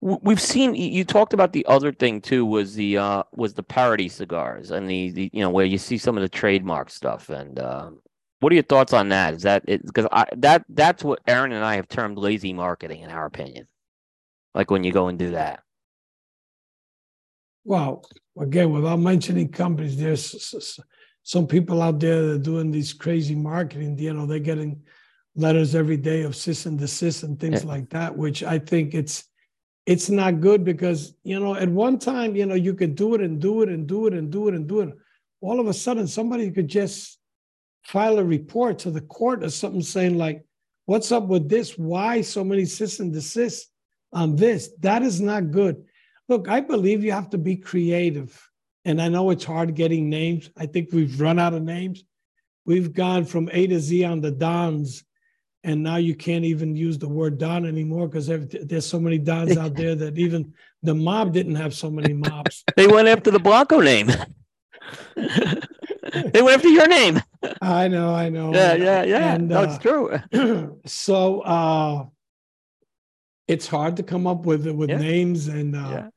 We've 0.00 0.40
seen 0.40 0.74
you 0.76 1.04
talked 1.04 1.32
about 1.32 1.52
the 1.52 1.66
other 1.66 1.92
thing 1.92 2.20
too 2.20 2.46
was 2.46 2.74
the 2.74 2.98
uh 2.98 3.22
was 3.32 3.54
the 3.54 3.64
parody 3.64 4.08
cigars 4.08 4.70
and 4.70 4.88
the, 4.88 5.10
the 5.10 5.30
you 5.32 5.40
know 5.40 5.50
where 5.50 5.64
you 5.64 5.76
see 5.76 5.98
some 5.98 6.16
of 6.16 6.22
the 6.22 6.28
trademark 6.28 6.88
stuff 6.88 7.30
and 7.30 7.58
um 7.58 8.00
what 8.40 8.52
are 8.52 8.54
your 8.54 8.62
thoughts 8.64 8.92
on 8.92 9.08
that? 9.10 9.34
Is 9.34 9.42
that 9.42 9.66
because 9.66 10.06
I 10.12 10.26
that 10.36 10.64
that's 10.68 11.02
what 11.02 11.20
Aaron 11.26 11.52
and 11.52 11.64
I 11.64 11.76
have 11.76 11.88
termed 11.88 12.18
lazy 12.18 12.52
marketing 12.52 13.02
in 13.02 13.10
our 13.10 13.26
opinion. 13.26 13.66
Like 14.54 14.70
when 14.70 14.84
you 14.84 14.92
go 14.92 15.08
and 15.08 15.18
do 15.18 15.32
that. 15.32 15.62
Well, 17.64 18.04
again, 18.38 18.72
without 18.72 19.00
mentioning 19.00 19.50
companies, 19.50 19.98
there's 19.98 20.80
some 21.22 21.46
people 21.46 21.82
out 21.82 22.00
there 22.00 22.22
that 22.22 22.34
are 22.34 22.38
doing 22.38 22.70
these 22.70 22.92
crazy 22.92 23.34
marketing. 23.34 23.98
You 23.98 24.14
know, 24.14 24.26
they're 24.26 24.38
getting 24.38 24.82
letters 25.36 25.74
every 25.74 25.96
day 25.96 26.22
of 26.22 26.34
cease 26.34 26.66
and 26.66 26.78
desist 26.78 27.24
and 27.24 27.38
things 27.38 27.62
Yeah. 27.62 27.68
like 27.68 27.90
that, 27.90 28.16
which 28.16 28.42
I 28.42 28.58
think 28.58 28.94
it's 28.94 29.24
it's 29.86 30.10
not 30.10 30.40
good 30.40 30.64
because 30.64 31.14
you 31.24 31.40
know 31.40 31.54
at 31.54 31.68
one 31.68 31.98
time 31.98 32.36
you 32.36 32.44
know 32.46 32.54
you 32.54 32.74
could 32.74 32.94
do 32.94 33.14
it 33.14 33.20
and 33.22 33.40
do 33.40 33.62
it 33.62 33.68
and 33.68 33.86
do 33.86 34.06
it 34.06 34.14
and 34.14 34.30
do 34.30 34.48
it 34.48 34.54
and 34.54 34.68
do 34.68 34.80
it. 34.80 34.94
All 35.40 35.60
of 35.60 35.66
a 35.66 35.74
sudden, 35.74 36.06
somebody 36.06 36.50
could 36.50 36.68
just 36.68 37.17
file 37.88 38.18
a 38.18 38.24
report 38.24 38.78
to 38.80 38.90
the 38.90 39.00
court 39.00 39.42
or 39.42 39.48
something 39.48 39.80
saying 39.82 40.18
like, 40.18 40.44
"What's 40.84 41.10
up 41.10 41.26
with 41.26 41.48
this? 41.48 41.78
Why 41.78 42.20
so 42.20 42.44
many 42.44 42.66
cease 42.66 43.00
and 43.00 43.12
desist 43.12 43.70
on 44.12 44.36
this?" 44.36 44.70
That 44.80 45.02
is 45.02 45.20
not 45.20 45.50
good. 45.50 45.84
Look, 46.28 46.48
I 46.48 46.60
believe 46.60 47.02
you 47.02 47.12
have 47.12 47.30
to 47.30 47.38
be 47.38 47.56
creative. 47.56 48.30
And 48.84 49.00
I 49.00 49.08
know 49.08 49.30
it's 49.30 49.44
hard 49.44 49.74
getting 49.74 50.08
names. 50.08 50.50
I 50.56 50.66
think 50.66 50.90
we've 50.92 51.20
run 51.20 51.38
out 51.38 51.54
of 51.54 51.62
names. 51.62 52.04
We've 52.64 52.92
gone 52.92 53.24
from 53.24 53.48
A 53.52 53.66
to 53.66 53.80
Z 53.80 54.04
on 54.04 54.20
the 54.20 54.30
Dons, 54.30 55.04
and 55.64 55.82
now 55.82 55.96
you 55.96 56.14
can't 56.14 56.44
even 56.44 56.76
use 56.76 56.98
the 56.98 57.08
word 57.08 57.38
Don 57.38 57.64
anymore 57.64 58.08
because 58.08 58.28
there's 58.28 58.86
so 58.86 59.00
many 59.00 59.18
Dons 59.18 59.56
out 59.56 59.74
there 59.74 59.94
that 59.94 60.18
even 60.18 60.52
the 60.82 60.94
mob 60.94 61.32
didn't 61.32 61.54
have 61.54 61.74
so 61.74 61.90
many 61.90 62.12
mobs. 62.12 62.64
They 62.76 62.86
went 62.86 63.08
after 63.08 63.30
the 63.30 63.38
Blanco 63.38 63.80
name. 63.80 64.10
they 66.32 66.42
went 66.42 66.56
after 66.56 66.68
your 66.68 66.88
name. 66.88 67.20
I 67.62 67.88
know, 67.88 68.14
I 68.14 68.28
know. 68.28 68.52
Yeah, 68.52 68.74
yeah, 68.74 69.02
yeah. 69.04 69.34
And, 69.34 69.48
no, 69.48 69.60
uh, 69.60 69.62
it's 69.64 69.78
true. 69.78 70.78
so 70.86 71.40
uh, 71.42 72.06
it's 73.46 73.66
hard 73.66 73.96
to 73.96 74.02
come 74.02 74.26
up 74.26 74.44
with 74.46 74.66
with 74.66 74.90
Yeah. 74.90 74.98
names 74.98 75.48
and 75.48 75.74
uh, 75.76 75.88
Yeah. 75.90 76.08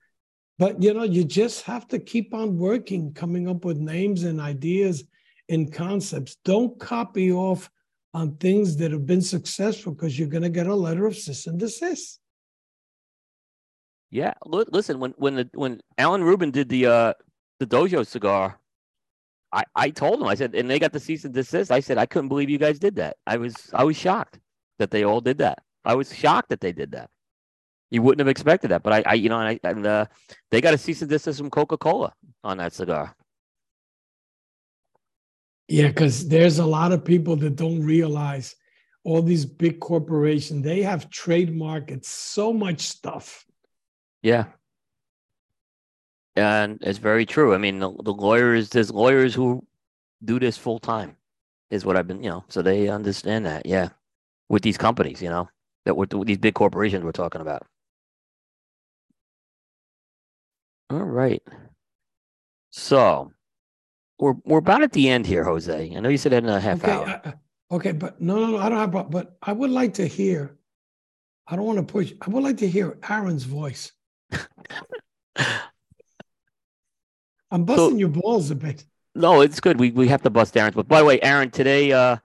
but 0.57 0.81
you 0.81 0.93
know 0.93 1.03
you 1.03 1.23
just 1.23 1.63
have 1.63 1.87
to 1.89 1.99
keep 1.99 2.33
on 2.33 2.57
working 2.57 3.13
coming 3.13 3.47
up 3.47 3.65
with 3.65 3.77
names 3.77 4.23
and 4.23 4.39
ideas 4.41 5.03
and 5.49 5.71
concepts 5.73 6.37
don't 6.45 6.79
copy 6.79 7.31
off 7.31 7.69
on 8.13 8.35
things 8.37 8.75
that 8.77 8.91
have 8.91 9.05
been 9.05 9.21
successful 9.21 9.93
because 9.93 10.17
you're 10.19 10.27
going 10.27 10.43
to 10.43 10.49
get 10.49 10.67
a 10.67 10.75
letter 10.75 11.05
of 11.05 11.15
cease 11.15 11.47
and 11.47 11.59
desist 11.59 12.19
Yeah, 14.11 14.33
li- 14.45 14.65
listen, 14.71 14.99
when 14.99 15.11
when 15.17 15.35
the 15.35 15.49
when 15.53 15.79
Alan 15.97 16.23
Rubin 16.23 16.51
did 16.51 16.67
the 16.69 16.85
uh 16.87 17.13
the 17.59 17.67
Dojo 17.67 18.05
cigar, 18.05 18.59
I 19.53 19.63
I 19.75 19.89
told 19.89 20.19
them, 20.19 20.27
I 20.27 20.35
said, 20.35 20.55
and 20.55 20.69
they 20.69 20.79
got 20.79 20.93
the 20.93 20.99
cease 20.99 21.25
and 21.25 21.33
desist. 21.33 21.71
I 21.71 21.79
said 21.81 21.97
I 21.97 22.05
couldn't 22.05 22.29
believe 22.29 22.49
you 22.49 22.57
guys 22.57 22.79
did 22.79 22.95
that. 22.95 23.17
I 23.27 23.37
was 23.37 23.55
I 23.73 23.83
was 23.83 23.97
shocked 23.97 24.39
that 24.79 24.91
they 24.91 25.03
all 25.03 25.21
did 25.21 25.39
that. 25.39 25.59
I 25.85 25.95
was 25.95 26.13
shocked 26.15 26.49
that 26.49 26.61
they 26.61 26.71
did 26.71 26.91
that. 26.91 27.09
You 27.89 28.01
wouldn't 28.01 28.19
have 28.19 28.27
expected 28.29 28.71
that, 28.71 28.83
but 28.83 28.93
I, 28.93 29.03
I 29.05 29.13
you 29.15 29.29
know, 29.29 29.39
and, 29.39 29.59
I, 29.63 29.69
and 29.69 29.85
uh, 29.85 30.05
they 30.49 30.61
got 30.61 30.73
a 30.73 30.77
cease 30.77 31.01
and 31.01 31.09
desist 31.11 31.39
from 31.39 31.49
Coca 31.49 31.77
Cola 31.77 32.13
on 32.43 32.57
that 32.57 32.73
cigar. 32.73 33.15
yeah 35.67 35.87
because 35.87 36.27
there's 36.27 36.59
a 36.59 36.65
lot 36.65 36.91
of 36.91 37.03
people 37.05 37.35
that 37.37 37.55
don't 37.55 37.81
realize 37.83 38.55
all 39.03 39.21
these 39.21 39.45
big 39.45 39.79
corporations 39.79 40.63
they 40.63 40.81
have 40.81 41.09
trademarked 41.09 42.03
so 42.05 42.53
much 42.53 42.81
stuff 42.81 43.45
Yeah. 44.21 44.45
And 46.35 46.77
it's 46.81 46.99
very 46.99 47.25
true. 47.25 47.53
I 47.53 47.57
mean, 47.57 47.79
the, 47.79 47.91
the 48.03 48.13
lawyers, 48.13 48.69
there's 48.69 48.91
lawyers 48.91 49.35
who 49.35 49.65
do 50.23 50.39
this 50.39 50.57
full 50.57 50.79
time, 50.79 51.15
is 51.69 51.85
what 51.85 51.97
I've 51.97 52.07
been, 52.07 52.23
you 52.23 52.29
know, 52.29 52.43
so 52.47 52.61
they 52.61 52.87
understand 52.87 53.45
that. 53.45 53.65
Yeah. 53.65 53.89
With 54.49 54.63
these 54.63 54.77
companies, 54.77 55.21
you 55.21 55.29
know, 55.29 55.49
that 55.85 55.95
with 55.95 56.11
these 56.25 56.37
big 56.37 56.53
corporations 56.53 57.03
we're 57.03 57.11
talking 57.11 57.41
about. 57.41 57.65
All 60.89 61.03
right. 61.03 61.41
So 62.71 63.31
we're, 64.19 64.35
we're 64.43 64.59
about 64.59 64.83
at 64.83 64.91
the 64.91 65.09
end 65.09 65.25
here, 65.25 65.43
Jose. 65.43 65.93
I 65.95 65.99
know 65.99 66.09
you 66.09 66.17
said 66.17 66.33
that 66.33 66.43
in 66.43 66.49
a 66.49 66.59
half 66.59 66.83
okay, 66.83 66.91
hour. 66.91 67.21
I- 67.25 67.33
okay, 67.75 67.91
but 67.93 68.21
no, 68.21 68.35
no, 68.39 68.47
no, 68.47 68.57
I 68.57 68.69
don't 68.69 68.77
have, 68.77 69.09
but 69.09 69.37
I 69.41 69.53
would 69.53 69.71
like 69.71 69.93
to 69.95 70.07
hear. 70.07 70.57
I 71.47 71.55
don't 71.55 71.65
want 71.65 71.79
to 71.79 71.91
push. 71.91 72.13
I 72.21 72.29
would 72.29 72.43
like 72.43 72.57
to 72.57 72.69
hear 72.69 72.97
Aaron's 73.09 73.43
voice. 73.43 73.91
I'm 77.51 77.65
busting 77.65 77.99
your 77.99 78.09
balls 78.09 78.49
a 78.51 78.55
bit. 78.55 78.85
No, 79.13 79.41
it's 79.41 79.59
good. 79.59 79.79
We 79.79 79.91
we 79.91 80.07
have 80.07 80.21
to 80.23 80.29
bust 80.29 80.55
Aaron's. 80.55 80.75
But 80.75 80.87
by 80.87 80.99
the 80.99 81.05
way, 81.05 81.19
Aaron, 81.21 81.51
today 81.51 81.91
uh 81.91 82.17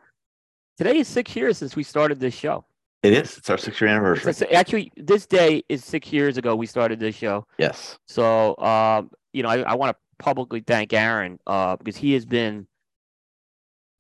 today 0.79 0.99
is 0.99 1.09
six 1.09 1.35
years 1.35 1.59
since 1.59 1.75
we 1.75 1.83
started 1.83 2.21
this 2.21 2.35
show. 2.35 2.65
It 3.03 3.13
is. 3.13 3.37
It's 3.39 3.51
our 3.51 3.59
six 3.59 3.81
year 3.81 3.91
anniversary. 3.91 4.33
So- 4.33 4.47
so 4.47 4.53
actually, 4.53 4.93
this 4.97 5.27
day 5.27 5.63
is 5.69 5.85
six 5.85 6.13
years 6.13 6.37
ago 6.39 6.55
we 6.57 6.67
started 6.67 7.01
this 7.01 7.15
show. 7.15 7.47
Yes. 7.59 7.99
So, 8.07 8.57
um, 8.59 9.11
you 9.33 9.43
know, 9.43 9.49
I, 9.49 9.59
I 9.63 9.75
want 9.75 9.97
to 9.97 10.25
publicly 10.25 10.61
thank 10.61 10.93
Aaron 10.93 11.39
uh, 11.47 11.77
because 11.77 11.97
he 11.97 12.13
has 12.15 12.25
been. 12.25 12.67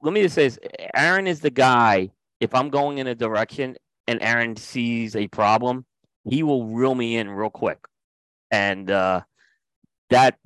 Let 0.03 0.13
me 0.13 0.23
just 0.23 0.35
say 0.35 0.45
this: 0.45 0.59
Aaron 0.95 1.27
is 1.27 1.41
the 1.41 1.51
guy. 1.51 2.11
If 2.41 2.55
I'm 2.55 2.69
going 2.71 2.99
in 2.99 3.07
a 3.07 3.15
direction 3.15 3.77
and 4.07 4.23
Aaron 4.23 4.57
sees 4.57 5.17
a 5.17 5.27
problem, 5.29 5.87
he 6.25 6.43
will 6.43 6.67
reel 6.67 6.95
me 6.95 7.17
in 7.17 7.29
real 7.31 7.51
quick, 7.51 7.79
and 8.51 8.91
uh, 8.91 9.23
that 10.11 10.39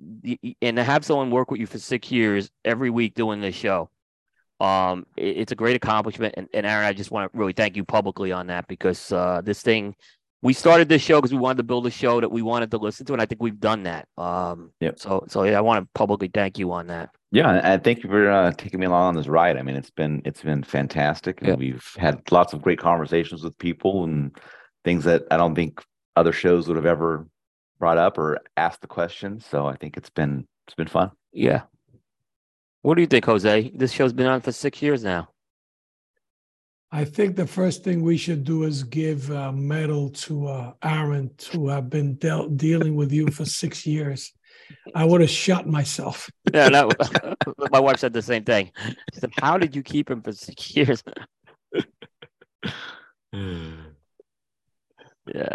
and 0.63 0.77
to 0.77 0.85
have 0.85 1.05
someone 1.05 1.31
work 1.31 1.51
with 1.51 1.61
you 1.61 1.67
for 1.67 1.79
six 1.79 2.11
years 2.11 2.51
every 2.65 2.91
week 2.91 3.15
doing 3.15 3.41
this 3.41 3.55
show, 3.55 3.91
um, 4.61 5.07
it- 5.17 5.37
it's 5.39 5.53
a 5.53 5.57
great 5.57 5.77
accomplishment. 5.77 6.35
And, 6.37 6.49
and 6.55 6.67
Aaron, 6.67 6.87
I 6.87 6.93
just 6.93 7.11
want 7.11 7.33
to 7.33 7.39
really 7.39 7.53
thank 7.53 7.77
you 7.77 7.85
publicly 7.85 8.33
on 8.33 8.47
that 8.49 8.67
because 8.69 9.13
uh, 9.13 9.41
this 9.45 9.63
thing 9.63 9.95
we 10.43 10.55
started 10.55 10.89
this 10.89 11.03
show 11.03 11.19
because 11.19 11.33
we 11.33 11.39
wanted 11.39 11.59
to 11.59 11.65
build 11.65 11.87
a 11.87 11.91
show 11.91 12.19
that 12.21 12.31
we 12.31 12.41
wanted 12.41 12.71
to 12.71 12.79
listen 12.79 13.05
to, 13.05 13.13
and 13.13 13.21
I 13.21 13.27
think 13.27 13.43
we've 13.43 13.61
done 13.61 13.83
that. 13.83 14.09
Um, 14.17 14.73
Yep. 14.81 14.99
So, 14.99 15.25
so 15.29 15.43
yeah, 15.45 15.59
I 15.59 15.61
want 15.61 15.85
to 15.85 15.89
publicly 15.95 16.31
thank 16.33 16.59
you 16.59 16.73
on 16.73 16.87
that. 16.87 17.11
Yeah, 17.31 17.61
and 17.63 17.85
thank 17.85 18.03
you 18.03 18.09
for 18.09 18.31
uh, 18.31 18.51
taking 18.53 18.81
me 18.81 18.87
along 18.87 19.09
on 19.09 19.15
this 19.17 19.29
ride. 19.29 19.59
I 19.59 19.63
mean, 19.63 19.77
it's 19.77 19.91
been 19.91 20.23
it's 20.25 20.43
been 20.43 20.63
fantastic, 20.63 21.41
and 21.43 21.49
Yeah. 21.49 21.55
we've 21.57 21.87
had 21.99 22.23
lots 22.33 22.55
of 22.55 22.63
great 22.63 22.79
conversations 22.79 23.43
with 23.45 23.57
people 23.59 24.05
and 24.05 24.35
things 24.83 25.05
that 25.05 25.25
I 25.31 25.37
don't 25.37 25.55
think 25.55 25.85
other 26.17 26.33
shows 26.33 26.67
would 26.69 26.77
have 26.77 26.87
ever 26.87 27.27
brought 27.81 27.99
up 27.99 28.19
or 28.19 28.39
asked 28.57 28.83
the 28.83 28.87
question. 28.87 29.41
So 29.41 29.67
I 29.67 29.75
think 29.75 29.97
it's 29.97 30.11
been 30.11 30.47
it's 30.69 30.77
been 30.77 30.87
fun. 30.87 31.11
Yeah. 31.33 31.63
What 32.83 32.95
do 32.95 33.01
you 33.01 33.09
think, 33.09 33.25
Jose? 33.25 33.73
This 33.75 33.91
show's 33.91 34.13
been 34.13 34.29
on 34.29 34.41
for 34.41 34.53
six 34.53 34.81
years 34.81 35.03
now. 35.03 35.31
I 36.93 37.05
think 37.05 37.37
the 37.37 37.47
first 37.47 37.85
thing 37.85 38.03
we 38.03 38.17
should 38.17 38.43
do 38.45 38.65
is 38.65 38.83
give 38.83 39.31
a 39.31 39.53
medal 39.53 40.11
to 40.11 40.49
uh, 40.49 40.73
Aaron 40.83 41.31
to 41.39 41.69
have 41.69 41.89
been 41.89 42.15
deal 42.15 42.49
dealing 42.49 42.97
with 42.97 43.13
you 43.13 43.29
for 43.29 43.45
six 43.45 43.87
years. 43.87 44.33
I 44.95 45.05
would 45.05 45.21
have 45.21 45.31
shot 45.31 45.67
myself. 45.67 46.31
Yeah, 46.53 46.69
no, 46.69 46.91
my 47.71 47.79
wife 47.79 47.99
said 47.99 48.13
the 48.13 48.23
same 48.23 48.43
thing. 48.43 48.73
She 49.15 49.21
said, 49.21 49.31
"How 49.39 49.57
did 49.57 49.77
you 49.77 49.85
keep 49.85 50.11
him 50.11 50.21
for 50.21 50.33
six 50.33 50.75
years?" 50.75 51.05
yeah, 55.33 55.55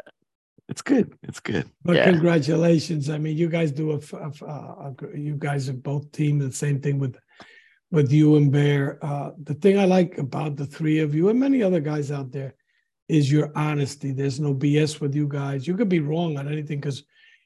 It's 0.67 0.81
good. 0.81 1.13
It's 1.23 1.39
good. 1.39 1.69
But 1.83 1.95
Yeah. 1.97 2.09
congratulations! 2.11 3.09
I 3.09 3.17
mean, 3.19 3.37
you 3.37 3.47
guys 3.49 3.71
do 3.71 3.91
a, 3.91 3.97
f- 3.97 4.13
a 4.13 4.25
f- 4.25 4.41
a 4.41 4.93
gr- 4.95 5.15
you 5.15 5.35
guys 5.35 5.69
are 5.69 5.73
both 5.73 6.11
team. 6.11 6.39
The 6.39 6.51
same 6.51 6.81
thing 6.81 6.97
with 6.97 7.15
with 7.91 8.11
you 8.11 8.35
and 8.35 8.51
Bear. 8.51 8.97
Uh, 9.05 9.31
the 9.43 9.53
thing 9.53 9.77
I 9.77 9.85
like 9.85 10.17
about 10.17 10.55
the 10.55 10.65
three 10.65 10.99
of 10.99 11.13
you 11.13 11.29
and 11.29 11.39
many 11.39 11.61
other 11.61 11.79
guys 11.79 12.11
out 12.11 12.31
there 12.31 12.55
is 13.07 13.31
your 13.31 13.51
honesty. 13.55 14.11
There's 14.11 14.39
no 14.39 14.55
BS 14.55 14.99
with 14.99 15.13
you 15.15 15.27
guys. 15.27 15.67
You 15.67 15.77
could 15.77 15.87
be 15.89 15.99
wrong 15.99 16.37
on 16.39 16.47
anything 16.47 16.79
because 16.79 17.03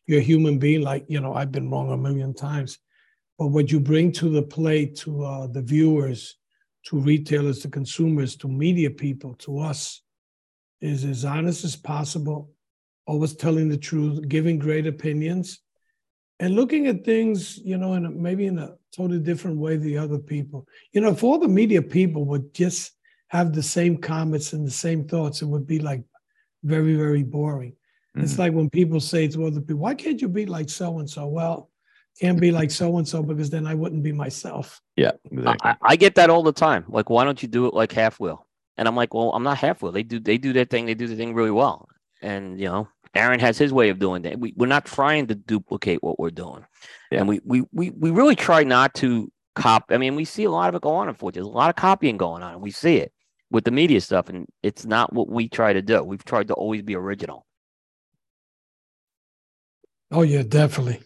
you're 0.07 0.19
a 0.21 0.23
human 0.23 0.57
being. 0.57 0.81
Like 0.81 1.05
you 1.09 1.19
know, 1.19 1.33
I've 1.33 1.51
been 1.51 1.69
wrong 1.69 1.91
a 1.91 1.97
million 1.97 2.33
times. 2.33 2.79
But 3.37 3.47
what 3.47 3.69
you 3.71 3.81
bring 3.81 4.13
to 4.13 4.29
the 4.29 4.43
plate 4.43 4.95
to 4.97 5.23
uh, 5.25 5.47
the 5.47 5.61
viewers, 5.61 6.37
to 6.85 6.99
retailers, 6.99 7.59
to 7.59 7.69
consumers, 7.69 8.37
to 8.37 8.47
media 8.47 8.89
people, 8.89 9.33
to 9.39 9.59
us, 9.59 10.01
is 10.79 11.03
as 11.03 11.25
honest 11.25 11.65
as 11.65 11.75
possible 11.75 12.51
always 13.09 13.33
telling 13.35 13.67
the 13.69 13.77
truth, 13.89 14.27
giving 14.27 14.59
great 14.59 14.85
opinions, 14.85 15.59
and 16.39 16.55
looking 16.55 16.85
at 16.87 17.03
things, 17.03 17.57
you 17.57 17.77
know, 17.77 17.93
in 17.95 18.05
a, 18.05 18.09
maybe 18.09 18.45
in 18.45 18.59
a 18.59 18.75
totally 18.95 19.19
different 19.19 19.57
way 19.57 19.75
than 19.77 19.87
the 19.87 19.97
other 19.97 20.19
people. 20.19 20.67
You 20.93 21.01
know, 21.01 21.09
if 21.09 21.23
all 21.23 21.39
the 21.39 21.47
media 21.47 21.81
people 21.81 22.23
would 22.25 22.53
just 22.53 22.91
have 23.29 23.51
the 23.51 23.63
same 23.63 23.97
comments 23.97 24.53
and 24.53 24.65
the 24.65 24.71
same 24.85 25.07
thoughts, 25.07 25.41
it 25.41 25.47
would 25.47 25.65
be 25.65 25.79
like 25.79 26.03
very, 26.63 26.95
very 26.95 27.23
boring. 27.23 27.73
It's 28.15 28.35
Mhm. 28.35 28.39
like 28.39 28.53
when 28.53 28.69
people 28.69 28.99
say 28.99 29.27
to 29.27 29.45
other 29.47 29.61
people, 29.61 29.81
"Why 29.81 29.95
can't 29.95 30.21
you 30.21 30.29
be 30.29 30.45
like 30.45 30.69
so 30.69 30.99
and 30.99 31.09
so?" 31.09 31.27
Well, 31.27 31.69
can't 32.21 32.39
be 32.39 32.51
like 32.51 32.71
so 32.71 32.97
and 32.97 33.07
so 33.07 33.23
because 33.23 33.49
then 33.49 33.65
I 33.65 33.75
wouldn't 33.75 34.03
be 34.03 34.11
myself. 34.11 34.81
Yeah, 34.97 35.11
I, 35.11 35.35
exactly. 35.35 35.69
I- 35.71 35.77
I 35.91 35.95
get 35.95 36.15
that 36.15 36.29
all 36.29 36.43
the 36.43 36.51
time. 36.67 36.83
Like, 36.89 37.09
why 37.09 37.23
don't 37.23 37.41
you 37.41 37.47
do 37.49 37.65
it 37.67 37.73
like 37.73 37.91
halfwheel? 37.91 38.39
And 38.77 38.87
I'm 38.87 38.95
like, 38.95 39.13
well, 39.13 39.31
I'm 39.35 39.43
not 39.43 39.57
halfwheel. 39.57 39.91
They 39.93 40.03
do 40.03 40.19
they 40.19 40.37
do 40.37 40.53
their 40.53 40.65
thing. 40.65 40.85
They 40.85 40.95
do 40.95 41.07
the 41.07 41.15
thing 41.15 41.33
really 41.33 41.51
well. 41.63 41.87
And 42.21 42.59
you 42.59 42.67
know, 42.67 42.87
Aaron 43.15 43.39
has 43.39 43.57
his 43.57 43.73
way 43.73 43.89
of 43.89 43.99
doing 43.99 44.21
that. 44.23 44.39
We, 44.39 44.53
we're 44.55 44.67
not 44.67 44.85
trying 44.85 45.27
to 45.27 45.35
duplicate 45.35 46.03
what 46.03 46.19
we're 46.19 46.29
doing. 46.29 46.65
Yeah. 47.11 47.19
And 47.19 47.27
we, 47.27 47.41
we, 47.43 47.63
we, 47.71 47.89
we 47.89 48.11
really 48.11 48.35
try 48.35 48.63
not 48.63 48.93
to 48.95 49.31
cop. 49.55 49.85
I 49.89 49.97
mean, 49.97 50.15
we 50.15 50.25
see 50.25 50.43
a 50.43 50.51
lot 50.51 50.69
of 50.69 50.75
it 50.75 50.81
go 50.81 50.91
on, 50.91 51.09
unfortunately. 51.09 51.41
There's 51.47 51.53
a 51.53 51.57
lot 51.57 51.69
of 51.69 51.75
copying 51.75 52.17
going 52.17 52.43
on, 52.43 52.53
and 52.53 52.61
we 52.61 52.71
see 52.71 52.97
it 52.97 53.11
with 53.51 53.63
the 53.63 53.71
media 53.71 53.99
stuff, 53.99 54.29
and 54.29 54.45
it's 54.61 54.85
not 54.85 55.11
what 55.11 55.27
we 55.27 55.49
try 55.49 55.73
to 55.73 55.81
do. 55.81 56.03
We've 56.03 56.23
tried 56.23 56.49
to 56.49 56.53
always 56.53 56.83
be 56.83 56.95
original. 56.95 57.45
Oh 60.11 60.21
yeah, 60.21 60.43
definitely. 60.43 61.01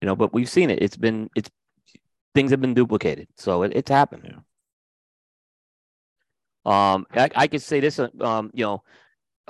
You 0.00 0.06
know, 0.06 0.16
but 0.16 0.32
we've 0.32 0.48
seen 0.48 0.70
it. 0.70 0.82
It's 0.82 0.96
been 0.96 1.30
it's 1.36 1.50
things 2.34 2.50
have 2.50 2.60
been 2.60 2.74
duplicated, 2.74 3.28
so 3.36 3.62
it, 3.62 3.72
it's 3.74 3.90
happened. 3.90 4.24
Yeah. 4.24 4.40
Um, 6.64 7.06
I, 7.12 7.30
I 7.34 7.46
could 7.46 7.62
say 7.62 7.80
this. 7.80 7.98
uh, 7.98 8.08
Um, 8.20 8.50
you 8.54 8.64
know, 8.64 8.82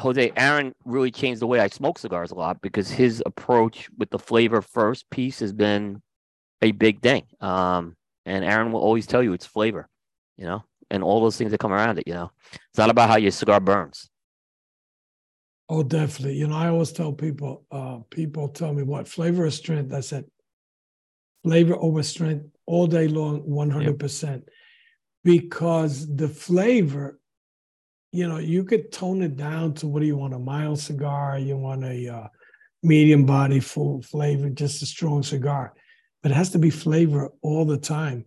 Jose 0.01 0.33
Aaron 0.37 0.75
really 0.85 1.11
changed 1.11 1.41
the 1.41 1.47
way 1.47 1.61
I 1.61 1.69
smoke 1.69 1.99
cigars 1.99 2.31
a 2.31 2.35
lot 2.35 2.61
because 2.63 2.91
his 2.91 3.23
approach 3.27 3.89
with 3.99 4.11
the 4.11 4.19
flavor 4.19 4.63
first 4.63 5.09
piece 5.11 5.41
has 5.41 5.53
been 5.53 6.03
a 6.63 6.73
big 6.73 7.03
thing. 7.03 7.27
Um, 7.41 7.97
and 8.25 8.45
Aaron 8.45 8.73
will 8.73 8.81
always 8.81 9.07
tell 9.07 9.23
you 9.23 9.33
it's 9.33 9.47
flavor, 9.47 9.89
you 10.37 10.45
know, 10.45 10.65
and 10.91 11.03
all 11.03 11.21
those 11.21 11.37
things 11.37 11.51
that 11.51 11.61
come 11.61 11.73
around 11.73 11.99
it. 11.99 12.07
You 12.07 12.15
know, 12.15 12.31
it's 12.53 12.79
not 12.79 12.91
about 12.91 13.11
how 13.11 13.17
your 13.17 13.31
cigar 13.33 13.61
burns. 13.61 14.09
Oh, 15.69 15.83
definitely. 15.83 16.37
You 16.37 16.49
know, 16.49 16.57
I 16.57 16.69
always 16.69 16.93
tell 16.93 17.13
people, 17.13 17.65
uh, 17.71 17.99
people 18.11 18.49
tell 18.49 18.73
me 18.73 18.83
what 18.83 19.09
flavor 19.09 19.47
or 19.47 19.51
strength. 19.51 19.93
I 19.93 20.01
said, 20.01 20.25
flavor 21.45 21.77
over 21.77 22.03
strength 22.03 22.47
all 22.67 22.87
day 22.87 23.09
long, 23.09 23.43
100%. 23.43 24.43
Because 25.25 26.15
the 26.15 26.29
flavor, 26.29 27.21
you 28.13 28.29
know, 28.29 28.39
you 28.39 28.63
could 28.63 28.93
tone 28.93 29.23
it 29.23 29.37
down 29.37 29.73
to 29.75 29.89
what 29.89 30.01
do 30.01 30.07
you 30.07 30.19
want 30.19 30.35
a 30.35 30.39
mild 30.39 30.79
cigar? 30.79 31.39
You 31.39 31.57
want 31.57 31.83
a 31.83 32.09
uh, 32.09 32.29
medium 32.83 33.25
body, 33.25 33.59
full 33.59 34.03
flavor, 34.03 34.51
just 34.51 34.83
a 34.83 34.87
strong 34.87 35.23
cigar. 35.23 35.75
But 36.23 36.31
it 36.31 36.35
has 36.35 36.51
to 36.51 36.59
be 36.59 36.69
flavor 36.69 37.31
all 37.41 37.65
the 37.65 37.79
time. 37.79 38.27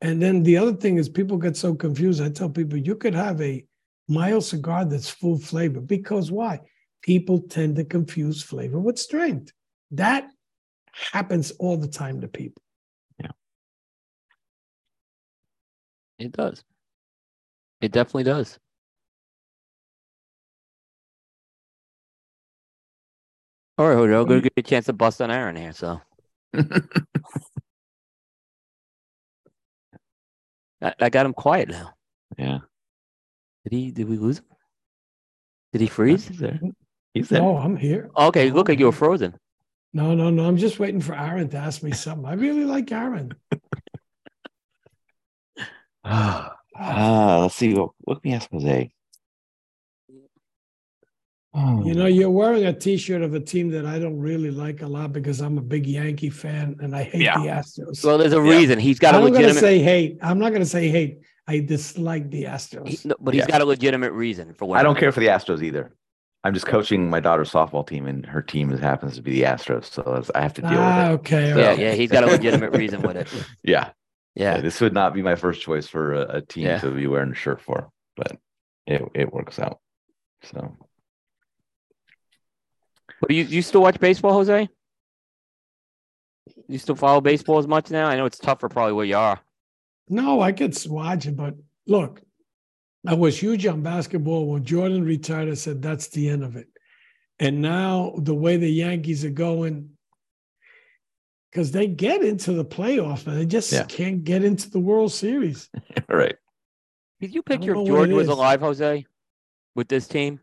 And 0.00 0.22
then 0.22 0.44
the 0.44 0.56
other 0.56 0.74
thing 0.74 0.98
is 0.98 1.08
people 1.08 1.36
get 1.36 1.56
so 1.56 1.74
confused. 1.74 2.22
I 2.22 2.30
tell 2.30 2.48
people 2.48 2.78
you 2.78 2.94
could 2.94 3.14
have 3.14 3.40
a 3.40 3.64
mild 4.08 4.44
cigar 4.44 4.84
that's 4.84 5.10
full 5.10 5.38
flavor 5.38 5.80
because 5.80 6.30
why? 6.30 6.60
People 7.02 7.40
tend 7.40 7.76
to 7.76 7.84
confuse 7.84 8.42
flavor 8.42 8.78
with 8.78 8.98
strength. 8.98 9.52
That 9.90 10.28
happens 10.92 11.50
all 11.52 11.76
the 11.76 11.88
time 11.88 12.20
to 12.20 12.28
people. 12.28 12.62
Yeah. 13.18 13.30
It 16.20 16.32
does. 16.32 16.62
It 17.80 17.90
definitely 17.92 18.24
does. 18.24 18.58
All 23.76 23.88
right, 23.88 23.94
Jose, 23.96 24.14
I'm 24.14 24.22
gonna 24.24 24.34
you- 24.36 24.42
get 24.42 24.52
a 24.56 24.62
chance 24.62 24.86
to 24.86 24.92
bust 24.92 25.20
on 25.20 25.30
Aaron 25.30 25.56
here. 25.56 25.72
So 25.72 26.00
I, 30.82 30.92
I 31.00 31.08
got 31.10 31.26
him 31.26 31.32
quiet 31.34 31.68
now. 31.68 31.90
yeah. 32.38 32.58
Did 33.64 33.72
he? 33.76 33.90
Did 33.90 34.08
we 34.08 34.16
lose 34.18 34.38
him? 34.38 34.44
Did 35.72 35.80
he 35.80 35.86
freeze? 35.88 36.28
He's 36.28 36.38
there. 36.38 36.60
He's 37.14 37.28
there. 37.30 37.40
No, 37.40 37.56
I'm 37.56 37.76
here. 37.76 38.10
Okay, 38.16 38.50
look 38.50 38.68
like 38.68 38.78
you 38.78 38.86
were 38.86 38.92
frozen. 38.92 39.34
No, 39.92 40.14
no, 40.14 40.28
no. 40.30 40.44
I'm 40.46 40.56
just 40.56 40.78
waiting 40.78 41.00
for 41.00 41.14
Aaron 41.14 41.48
to 41.50 41.56
ask 41.56 41.82
me 41.82 41.92
something. 41.92 42.26
I 42.26 42.34
really 42.34 42.64
like 42.64 42.90
Aaron. 42.92 43.32
Ah, 46.04 46.54
ah, 46.76 47.38
let's 47.42 47.54
see. 47.54 47.72
What, 47.74 47.90
what 48.00 48.22
can 48.22 48.30
we 48.30 48.36
ask 48.36 48.50
Jose? 48.50 48.92
Oh, 51.56 51.84
You 51.86 51.94
know, 51.94 52.06
you're 52.06 52.30
wearing 52.30 52.64
a 52.66 52.72
T-shirt 52.72 53.22
of 53.22 53.34
a 53.34 53.40
team 53.40 53.70
that 53.70 53.86
I 53.86 53.98
don't 54.00 54.18
really 54.18 54.50
like 54.50 54.82
a 54.82 54.86
lot 54.88 55.12
because 55.12 55.40
I'm 55.40 55.56
a 55.56 55.62
big 55.62 55.86
Yankee 55.86 56.30
fan 56.30 56.76
and 56.80 56.96
I 56.96 57.04
hate 57.04 57.22
Yeah. 57.22 57.38
the 57.38 57.46
Astros. 57.46 58.04
Well, 58.04 58.18
there's 58.18 58.32
a 58.32 58.36
Yeah. 58.36 58.50
reason. 58.58 58.78
he's 58.80 58.98
got 58.98 59.14
I'm 59.14 59.20
going 59.20 59.34
to 59.34 59.38
legitimate. 59.38 59.60
say 59.60 59.78
hate. 59.78 60.18
I'm 60.20 60.38
not 60.40 60.48
going 60.50 60.62
to 60.62 60.68
say 60.68 60.88
hate. 60.88 61.20
I 61.46 61.60
dislike 61.60 62.30
the 62.30 62.44
Astros. 62.44 62.88
he- 62.88 63.08
no, 63.08 63.14
but 63.20 63.34
he's 63.34 63.42
Yeah. 63.42 63.46
got 63.52 63.60
a 63.60 63.64
legitimate 63.66 64.12
reason 64.12 64.52
for 64.54 64.64
what 64.64 64.80
I 64.80 64.82
don't 64.82 64.98
care 64.98 65.12
for 65.12 65.20
the 65.20 65.28
Astros 65.28 65.62
either. 65.62 65.92
I'm 66.42 66.54
just 66.54 66.66
coaching 66.66 67.08
my 67.08 67.20
daughter's 67.20 67.50
softball 67.52 67.86
team, 67.86 68.06
and 68.06 68.26
her 68.26 68.42
team 68.42 68.76
happens 68.76 69.14
to 69.16 69.22
be 69.22 69.30
the 69.30 69.42
Astros, 69.44 69.84
so 69.84 70.22
I 70.34 70.42
have 70.42 70.54
to 70.54 70.62
deal 70.62 70.70
ah, 70.74 71.02
with 71.02 71.10
it. 71.12 71.14
okay. 71.20 71.52
So- 71.52 71.58
Yeah, 71.58 71.72
yeah, 71.74 71.92
he's 71.92 72.10
got 72.10 72.24
a 72.24 72.26
legitimate 72.26 72.72
reason 72.76 73.00
with 73.00 73.16
it. 73.16 73.28
Yeah, 73.62 73.90
yeah. 74.34 74.56
Yeah, 74.56 74.60
This 74.60 74.80
would 74.80 74.92
not 74.92 75.14
be 75.14 75.22
my 75.22 75.36
first 75.36 75.62
choice 75.62 75.86
for 75.86 76.14
a, 76.14 76.36
a 76.38 76.40
team 76.42 76.64
Yeah. 76.64 76.78
to 76.80 76.90
be 76.90 77.06
wearing 77.06 77.30
a 77.30 77.34
shirt 77.34 77.60
for, 77.62 77.88
but 78.16 78.36
it 78.88 79.02
it 79.14 79.32
works 79.32 79.58
out. 79.60 79.78
So 80.42 80.76
but 83.26 83.34
you 83.36 83.44
you 83.44 83.62
still 83.62 83.82
watch 83.82 83.98
baseball, 83.98 84.32
Jose? 84.34 84.68
You 86.68 86.78
still 86.78 86.94
follow 86.94 87.20
baseball 87.20 87.58
as 87.58 87.66
much 87.66 87.90
now? 87.90 88.06
I 88.06 88.16
know 88.16 88.26
it's 88.26 88.38
tougher, 88.38 88.68
probably 88.68 88.92
where 88.92 89.04
you 89.06 89.16
are. 89.16 89.40
No, 90.08 90.40
I 90.40 90.52
could 90.52 90.76
watch 90.86 91.26
it, 91.26 91.36
but 91.36 91.54
look, 91.86 92.20
I 93.06 93.14
was 93.14 93.38
huge 93.38 93.66
on 93.66 93.82
basketball. 93.82 94.46
When 94.46 94.64
Jordan 94.64 95.04
retired, 95.04 95.48
I 95.48 95.54
said 95.54 95.80
that's 95.82 96.08
the 96.08 96.28
end 96.28 96.44
of 96.44 96.56
it. 96.56 96.68
And 97.38 97.60
now 97.62 98.14
the 98.18 98.34
way 98.34 98.56
the 98.56 98.68
Yankees 98.70 99.24
are 99.24 99.30
going, 99.30 99.90
because 101.50 101.70
they 101.72 101.86
get 101.86 102.22
into 102.22 102.52
the 102.52 102.64
playoffs, 102.64 103.24
but 103.24 103.34
they 103.34 103.46
just 103.46 103.72
Yeah. 103.72 103.84
can't 103.84 104.24
get 104.24 104.44
into 104.44 104.70
the 104.70 104.78
World 104.80 105.12
Series. 105.12 105.70
all 106.10 106.16
right, 106.16 106.36
Did 107.20 107.34
you 107.34 107.42
picture 107.42 107.72
if 107.72 107.78
what 107.88 108.10
was 108.10 108.28
alive, 108.28 108.60
Jose, 108.60 109.06
with 109.74 109.88
this 109.88 110.06
team? 110.06 110.40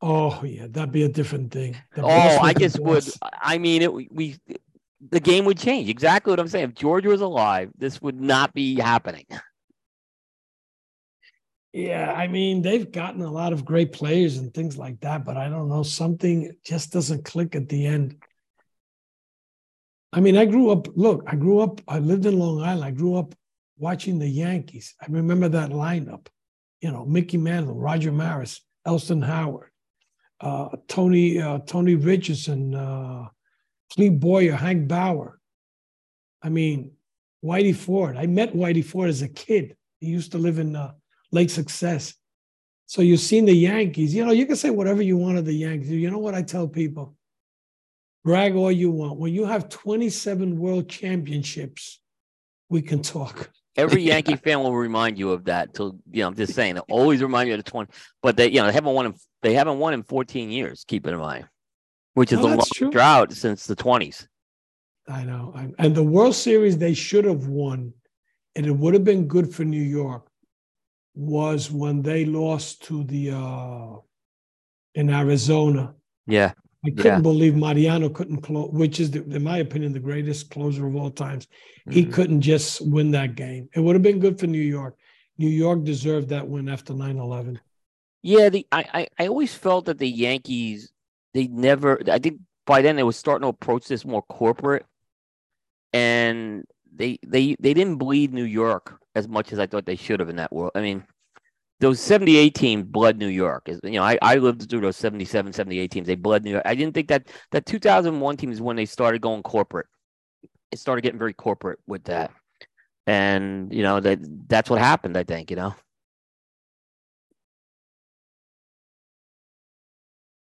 Oh 0.00 0.42
yeah, 0.44 0.66
that'd 0.68 0.92
be 0.92 1.02
a 1.02 1.08
different 1.08 1.52
thing. 1.52 1.76
The 1.94 2.02
Oh, 2.02 2.38
I 2.40 2.52
just 2.52 2.78
would. 2.78 3.04
I 3.22 3.58
mean, 3.58 3.82
it. 3.82 3.92
We 3.92 4.36
the 5.10 5.20
game 5.20 5.44
would 5.44 5.58
change. 5.58 5.88
Exactly 5.88 6.30
what 6.30 6.40
I'm 6.40 6.48
saying. 6.48 6.70
If 6.70 6.74
George 6.74 7.06
was 7.06 7.20
alive, 7.20 7.70
this 7.76 8.00
would 8.00 8.20
not 8.20 8.54
be 8.54 8.76
happening. 8.76 9.26
Yeah, 11.72 12.12
I 12.12 12.28
mean 12.28 12.62
they've 12.62 12.90
gotten 12.90 13.22
a 13.22 13.30
lot 13.30 13.52
of 13.52 13.64
great 13.64 13.92
players 13.92 14.38
and 14.38 14.52
things 14.54 14.78
like 14.78 15.00
that, 15.00 15.24
but 15.24 15.36
I 15.36 15.48
don't 15.48 15.68
know 15.68 15.82
something 15.82 16.52
just 16.64 16.92
doesn't 16.92 17.24
click 17.24 17.54
at 17.54 17.68
the 17.68 17.86
end. 17.86 18.16
I 20.12 20.20
mean, 20.20 20.36
I 20.36 20.46
grew 20.46 20.70
up. 20.70 20.88
Look, 20.96 21.24
I 21.26 21.36
grew 21.36 21.60
up. 21.60 21.80
I 21.86 21.98
lived 21.98 22.24
in 22.24 22.38
Long 22.38 22.62
Island. 22.62 22.84
I 22.84 22.90
grew 22.92 23.16
up 23.16 23.34
watching 23.76 24.18
the 24.18 24.28
Yankees. 24.28 24.94
I 25.00 25.06
remember 25.08 25.48
that 25.50 25.70
lineup. 25.70 26.28
You 26.80 26.92
know, 26.92 27.04
Mickey 27.04 27.36
Mantle, 27.36 27.74
Roger 27.74 28.12
Maris, 28.12 28.60
Elston 28.86 29.20
Howard, 29.20 29.70
uh, 30.40 30.68
Tony 30.86 31.40
uh, 31.40 31.58
Tony 31.60 31.94
Richardson, 31.94 32.74
uh, 32.74 33.28
Boyer, 33.96 34.54
Hank 34.54 34.88
Bauer. 34.88 35.40
I 36.42 36.48
mean, 36.48 36.92
Whitey 37.44 37.74
Ford. 37.74 38.16
I 38.16 38.26
met 38.26 38.54
Whitey 38.54 38.84
Ford 38.84 39.08
as 39.08 39.22
a 39.22 39.28
kid. 39.28 39.76
He 40.00 40.08
used 40.08 40.32
to 40.32 40.38
live 40.38 40.58
in 40.58 40.76
uh, 40.76 40.92
Lake 41.32 41.50
Success. 41.50 42.14
So 42.86 43.02
you've 43.02 43.20
seen 43.20 43.44
the 43.44 43.52
Yankees. 43.52 44.14
You 44.14 44.24
know, 44.24 44.32
you 44.32 44.46
can 44.46 44.56
say 44.56 44.70
whatever 44.70 45.02
you 45.02 45.16
want 45.16 45.38
of 45.38 45.44
the 45.44 45.52
Yankees. 45.52 45.90
You 45.90 46.10
know 46.10 46.18
what 46.18 46.34
I 46.34 46.42
tell 46.42 46.68
people? 46.68 47.16
Brag 48.24 48.54
all 48.54 48.72
you 48.72 48.90
want. 48.90 49.18
When 49.18 49.32
you 49.32 49.44
have 49.44 49.68
27 49.68 50.58
world 50.58 50.88
championships, 50.88 52.00
we 52.68 52.82
can 52.82 53.02
talk. 53.02 53.50
Every 53.78 54.02
Yankee 54.10 54.36
fan 54.36 54.62
will 54.62 54.74
remind 54.74 55.18
you 55.18 55.30
of 55.30 55.44
that. 55.44 55.72
Till 55.72 55.98
you 56.10 56.20
know, 56.22 56.28
I'm 56.28 56.34
just 56.34 56.52
saying, 56.54 56.74
they'll 56.74 56.84
always 56.90 57.22
remind 57.22 57.48
you 57.48 57.54
of 57.54 57.64
the 57.64 57.70
20. 57.70 57.90
But 58.22 58.36
they, 58.36 58.48
you 58.50 58.60
know, 58.60 58.66
they 58.66 58.72
haven't 58.72 58.92
won 58.92 59.06
in 59.06 59.14
they 59.40 59.54
haven't 59.54 59.78
won 59.78 59.94
in 59.94 60.02
14 60.02 60.50
years. 60.50 60.84
Keep 60.86 61.06
it 61.06 61.14
in 61.14 61.18
mind, 61.20 61.48
which 62.14 62.32
is 62.32 62.36
No, 62.36 62.42
the 62.42 62.48
longest 62.48 62.72
true. 62.74 62.90
drought 62.90 63.32
since 63.32 63.66
the 63.66 63.76
20s. 63.76 64.26
I 65.08 65.24
know. 65.24 65.54
And 65.78 65.94
the 65.94 66.02
World 66.02 66.34
Series 66.34 66.76
they 66.76 66.92
should 66.92 67.24
have 67.24 67.46
won, 67.46 67.94
and 68.56 68.66
it 68.66 68.72
would 68.72 68.92
have 68.92 69.04
been 69.04 69.26
good 69.26 69.54
for 69.54 69.64
New 69.64 69.80
York, 69.82 70.28
was 71.14 71.70
when 71.70 72.02
they 72.02 72.24
lost 72.26 72.82
to 72.84 73.04
the 73.04 73.30
uh 73.30 73.96
in 74.94 75.08
Arizona. 75.10 75.94
Yeah, 76.26 76.52
I 76.84 76.90
couldn't 76.90 77.04
Yeah. 77.04 77.20
believe 77.20 77.56
Mariano 77.56 78.08
couldn't 78.08 78.40
close, 78.42 78.70
which 78.72 79.00
is, 79.00 79.10
the, 79.10 79.22
in 79.24 79.42
my 79.42 79.58
opinion, 79.58 79.92
the 79.92 79.98
greatest 80.00 80.50
closer 80.50 80.86
of 80.86 80.94
all 80.94 81.10
times. 81.10 81.48
He 81.90 82.04
Mhm. 82.04 82.12
couldn't 82.12 82.40
just 82.40 82.80
win 82.86 83.10
that 83.12 83.34
game. 83.34 83.68
It 83.74 83.80
would 83.80 83.96
have 83.96 84.02
been 84.02 84.20
good 84.20 84.38
for 84.38 84.46
New 84.46 84.60
York. 84.62 84.96
New 85.38 85.48
York 85.48 85.82
deserved 85.84 86.28
that 86.28 86.46
win 86.48 86.68
after 86.68 86.94
9 86.94 87.18
11. 87.18 87.60
yeah. 88.22 88.48
The 88.48 88.66
I, 88.72 88.84
I 88.94 89.08
I 89.24 89.26
always 89.28 89.54
felt 89.54 89.86
that 89.86 89.98
the 89.98 90.08
Yankees 90.08 90.92
they 91.34 91.46
never. 91.48 92.00
I 92.10 92.18
think 92.18 92.40
by 92.66 92.82
then 92.82 92.96
they 92.96 93.02
were 93.02 93.12
starting 93.12 93.42
to 93.42 93.48
approach 93.48 93.86
this 93.86 94.04
more 94.04 94.22
corporate, 94.22 94.84
and 95.92 96.64
they 96.94 97.18
they 97.26 97.56
they 97.60 97.74
didn't 97.74 97.96
bleed 97.96 98.32
New 98.32 98.44
York 98.44 98.98
as 99.14 99.28
much 99.28 99.52
as 99.52 99.58
I 99.58 99.66
thought 99.66 99.86
they 99.86 99.96
should 99.96 100.20
have 100.20 100.28
in 100.28 100.36
that 100.36 100.52
world. 100.52 100.72
I 100.74 100.80
mean, 100.80 101.04
those 101.80 102.00
78 102.00 102.54
teams 102.54 102.84
bled 102.84 103.18
New 103.18 103.28
York. 103.28 103.68
You 103.68 103.90
know, 103.92 104.02
I, 104.02 104.18
I 104.20 104.36
lived 104.36 104.68
through 104.68 104.80
those 104.80 104.96
77, 104.96 105.52
78 105.52 105.90
teams. 105.90 106.06
They 106.06 106.16
bled 106.16 106.44
New 106.44 106.50
York. 106.50 106.62
I 106.64 106.74
didn't 106.74 106.94
think 106.94 107.08
that 107.08 107.28
that 107.52 107.66
2001 107.66 108.36
team 108.36 108.50
is 108.50 108.60
when 108.60 108.76
they 108.76 108.86
started 108.86 109.20
going 109.20 109.42
corporate. 109.42 109.86
It 110.72 110.78
started 110.78 111.02
getting 111.02 111.18
very 111.18 111.34
corporate 111.34 111.78
with 111.86 112.04
that. 112.04 112.32
And, 113.06 113.72
you 113.72 113.82
know, 113.82 114.00
that 114.00 114.18
that's 114.48 114.68
what 114.68 114.80
happened, 114.80 115.16
I 115.16 115.24
think, 115.24 115.50
you 115.50 115.56
know. 115.56 115.74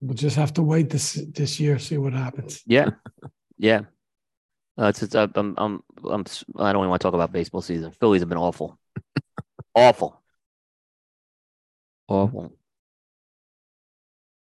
we'll 0.02 0.16
just 0.16 0.36
have 0.36 0.54
to 0.54 0.64
wait 0.64 0.90
this 0.90 1.14
this 1.34 1.60
year, 1.60 1.80
see 1.80 1.98
what 1.98 2.14
happens. 2.14 2.62
Yeah, 2.66 2.90
yeah. 3.58 3.82
Uh, 4.80 4.86
it's, 4.86 5.04
it's, 5.04 5.16
I'm, 5.16 5.32
I'm, 5.36 5.56
I'm, 5.58 6.26
I 6.58 6.72
don't 6.72 6.82
even 6.82 6.90
want 6.90 7.02
to 7.02 7.06
talk 7.06 7.14
about 7.14 7.32
baseball 7.32 7.62
season. 7.62 7.92
Phillies 7.92 8.22
have 8.22 8.30
been 8.30 8.38
awful, 8.38 8.80
awful, 9.76 10.21
awful. 12.12 12.54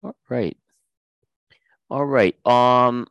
All 0.03 0.15
right, 0.29 0.57
all 1.89 2.05
right. 2.05 2.35
Um, 2.45 3.07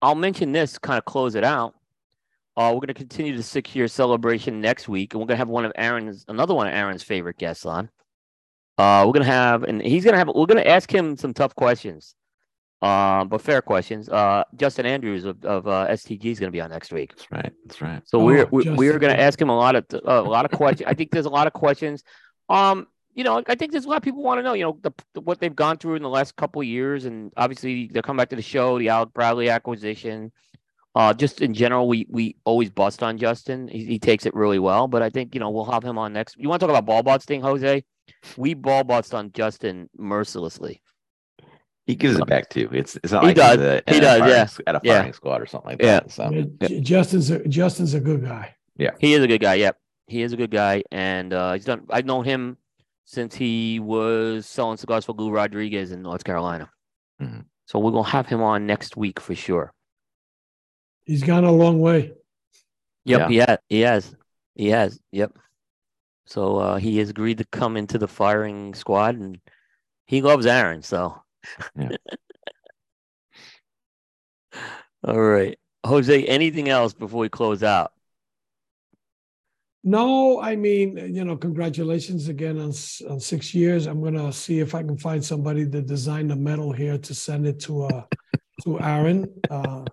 I'll 0.00 0.16
mention 0.16 0.50
this, 0.52 0.76
kind 0.78 0.98
of 0.98 1.04
close 1.04 1.34
it 1.36 1.44
out. 1.44 1.74
Uh, 2.56 2.70
we're 2.74 2.80
going 2.80 2.88
to 2.88 2.94
continue 2.94 3.36
the 3.36 3.42
six 3.42 3.74
year 3.76 3.86
celebration 3.88 4.60
next 4.60 4.88
week, 4.88 5.14
and 5.14 5.20
we're 5.20 5.26
going 5.26 5.36
to 5.36 5.38
have 5.38 5.48
one 5.48 5.64
of 5.64 5.72
Aaron's, 5.76 6.24
another 6.28 6.52
one 6.54 6.66
of 6.66 6.74
Aaron's 6.74 7.02
favorite 7.02 7.38
guests 7.38 7.64
on. 7.64 7.88
Uh, 8.76 9.04
we're 9.06 9.12
going 9.12 9.24
to 9.24 9.30
have, 9.30 9.62
and 9.62 9.80
he's 9.80 10.02
going 10.04 10.12
to 10.12 10.18
have, 10.18 10.28
we're 10.28 10.46
going 10.46 10.62
to 10.62 10.68
ask 10.68 10.92
him 10.92 11.16
some 11.16 11.32
tough 11.32 11.54
questions, 11.54 12.14
uh, 12.82 13.24
but 13.24 13.40
fair 13.40 13.62
questions. 13.62 14.08
Uh, 14.08 14.42
Justin 14.56 14.84
Andrews 14.86 15.24
of, 15.24 15.42
of 15.44 15.68
uh, 15.68 15.86
STG 15.90 16.24
is 16.26 16.40
going 16.40 16.48
to 16.48 16.56
be 16.56 16.60
on 16.60 16.70
next 16.70 16.92
week. 16.92 17.14
That's 17.14 17.30
right. 17.30 17.52
That's 17.64 17.80
right. 17.80 18.02
So 18.06 18.20
Oh, 18.20 18.24
we're 18.24 18.46
we- 18.50 18.68
we're 18.70 18.98
going 18.98 19.14
to 19.14 19.20
ask 19.20 19.40
him 19.40 19.48
a 19.50 19.56
lot 19.56 19.76
of 19.76 19.84
a 20.04 20.20
lot 20.22 20.44
of 20.44 20.50
questions. 20.50 20.88
I 20.90 20.94
think 20.94 21.12
there's 21.12 21.26
a 21.26 21.30
lot 21.30 21.46
of 21.46 21.52
questions. 21.52 22.02
Um, 22.48 22.88
you 23.14 23.24
know, 23.24 23.42
I 23.46 23.54
think 23.54 23.72
there's 23.72 23.84
a 23.84 23.88
lot 23.88 23.96
of 23.98 24.02
people 24.02 24.22
want 24.22 24.38
to 24.38 24.42
know. 24.42 24.54
You 24.54 24.64
know, 24.64 24.78
the, 24.82 24.92
the- 25.14 25.20
what 25.20 25.38
they've 25.40 25.54
gone 25.54 25.76
through 25.78 25.96
in 25.96 26.02
the 26.02 26.08
last 26.08 26.36
couple 26.36 26.60
of 26.62 26.66
years, 26.66 27.04
and 27.04 27.32
obviously 27.36 27.88
they're 27.92 28.02
coming 28.02 28.18
back 28.18 28.30
to 28.30 28.36
the 28.36 28.42
show, 28.42 28.78
the 28.78 28.88
Alec 28.88 29.12
Bradley 29.12 29.48
acquisition. 29.50 30.32
Uh, 30.94 31.14
just 31.14 31.40
in 31.40 31.54
general, 31.54 31.88
we 31.88 32.06
we 32.10 32.36
always 32.44 32.68
bust 32.70 33.02
on 33.02 33.16
Justin. 33.18 33.66
He, 33.68 33.84
he 33.86 33.98
takes 33.98 34.26
it 34.26 34.34
really 34.34 34.58
well, 34.58 34.88
but 34.88 35.02
I 35.02 35.08
think 35.10 35.34
you 35.34 35.40
know 35.40 35.50
we'll 35.50 35.64
have 35.70 35.82
him 35.82 35.96
on 35.98 36.12
next. 36.12 36.36
You 36.38 36.48
want 36.48 36.60
to 36.60 36.66
talk 36.66 36.70
about 36.76 36.84
ball 36.86 37.02
bots 37.02 37.24
thing, 37.24 37.40
Jose? 37.40 37.82
We 38.36 38.54
ball 38.54 38.84
bots 38.84 39.14
on 39.14 39.32
Justin 39.32 39.88
mercilessly. 39.96 40.82
He 41.86 41.94
gives 41.96 42.18
it 42.18 42.26
back 42.26 42.48
too. 42.50 42.68
It's 42.72 42.96
it's 43.02 43.12
not 43.12 43.22
He 43.22 43.28
like 43.28 43.36
does. 43.36 43.56
he's 43.56 43.64
a, 43.66 43.82
He 43.94 44.00
does, 44.00 44.18
firing 44.20 44.30
yeah. 44.34 44.46
At 44.66 44.74
a 44.76 44.80
Yeah. 44.84 44.98
firing 44.98 45.12
squad 45.14 45.40
or 45.42 45.46
something 45.46 45.70
like 45.70 45.82
Yeah. 45.82 46.00
that. 46.00 46.10
So 46.12 46.30
Yeah, 46.60 46.80
Justin's 46.80 47.30
a, 47.30 47.46
Justin's 47.48 47.94
a 47.94 48.00
good 48.00 48.22
guy. 48.22 48.54
Yeah, 48.76 48.90
he 48.98 49.14
is 49.14 49.22
a 49.24 49.26
good 49.26 49.40
guy. 49.40 49.54
Yep, 49.54 49.78
he 50.06 50.22
is 50.22 50.32
a 50.32 50.36
good 50.36 50.50
guy, 50.50 50.82
and 50.92 51.32
uh, 51.32 51.54
he's 51.54 51.64
done. 51.64 51.82
I've 51.90 52.04
known 52.06 52.24
him 52.24 52.56
since 53.12 53.34
he 53.34 53.78
was 53.78 54.46
selling 54.46 54.78
cigars 54.78 55.04
for 55.04 55.12
Lou 55.12 55.30
Rodriguez 55.30 55.92
in 55.92 56.00
North 56.00 56.24
Carolina. 56.24 56.70
Mhm. 57.20 57.44
So 57.66 57.78
we're 57.78 57.90
gonna 57.90 58.08
have 58.08 58.26
him 58.26 58.40
on 58.40 58.66
next 58.66 58.96
week 58.96 59.20
for 59.20 59.34
sure. 59.34 59.74
He's 61.04 61.22
gone 61.22 61.44
a 61.44 61.52
long 61.52 61.80
way. 61.80 62.14
Yep, 63.04 63.28
he 63.28 63.36
has. 63.36 63.58
He 63.68 63.80
has. 63.80 64.16
He 64.54 64.68
has. 64.68 64.98
Yep. 65.10 65.36
So 66.24 66.56
uh, 66.56 66.76
he 66.76 66.96
has 66.98 67.10
agreed 67.10 67.38
to 67.38 67.44
come 67.44 67.76
into 67.76 67.98
the 67.98 68.08
firing 68.08 68.74
squad, 68.74 69.16
and 69.16 69.38
he 70.06 70.22
loves 70.22 70.46
Aaron. 70.46 70.82
So. 70.82 71.22
Yeah. 71.76 71.96
All 75.04 75.20
right, 75.20 75.58
Jose. 75.84 76.24
Anything 76.24 76.70
else 76.70 76.94
before 76.94 77.20
we 77.20 77.28
close 77.28 77.62
out? 77.62 77.92
No, 79.84 80.40
I 80.40 80.54
mean, 80.54 80.96
you 81.12 81.24
know, 81.24 81.36
congratulations 81.36 82.28
again 82.28 82.58
on, 82.58 82.72
on 83.10 83.18
six 83.18 83.52
years. 83.52 83.86
I'm 83.86 84.02
gonna 84.02 84.32
see 84.32 84.60
if 84.60 84.74
I 84.74 84.82
can 84.82 84.96
find 84.96 85.24
somebody 85.24 85.68
to 85.68 85.82
design 85.82 86.28
the 86.28 86.36
medal 86.36 86.72
here 86.72 86.98
to 86.98 87.14
send 87.14 87.46
it 87.46 87.58
to 87.60 87.84
uh 87.84 88.04
to 88.62 88.80
Aaron 88.80 89.28
uh, 89.50 89.84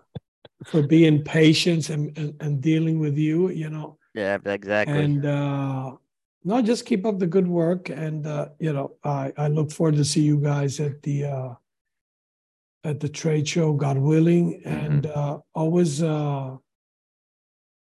for 0.66 0.82
being 0.82 1.24
patient 1.24 1.90
and, 1.90 2.16
and 2.16 2.34
and 2.40 2.60
dealing 2.60 3.00
with 3.00 3.18
you. 3.18 3.50
You 3.50 3.70
know, 3.70 3.98
Yeah, 4.14 4.38
exactly. 4.44 4.96
and 4.96 5.26
uh, 5.26 5.96
no, 6.44 6.62
just 6.62 6.86
keep 6.86 7.04
up 7.04 7.18
the 7.18 7.26
good 7.26 7.48
work. 7.48 7.88
And 7.88 8.26
uh, 8.26 8.50
you 8.60 8.72
know, 8.72 8.92
I 9.02 9.32
I 9.36 9.48
look 9.48 9.72
forward 9.72 9.96
to 9.96 10.04
see 10.04 10.22
you 10.22 10.38
guys 10.38 10.78
at 10.78 11.02
the 11.02 11.24
uh, 11.24 11.54
at 12.84 13.00
the 13.00 13.08
trade 13.08 13.48
show, 13.48 13.72
God 13.72 13.98
willing, 13.98 14.62
and 14.64 15.06
uh, 15.06 15.38
always 15.52 16.00
uh, 16.00 16.56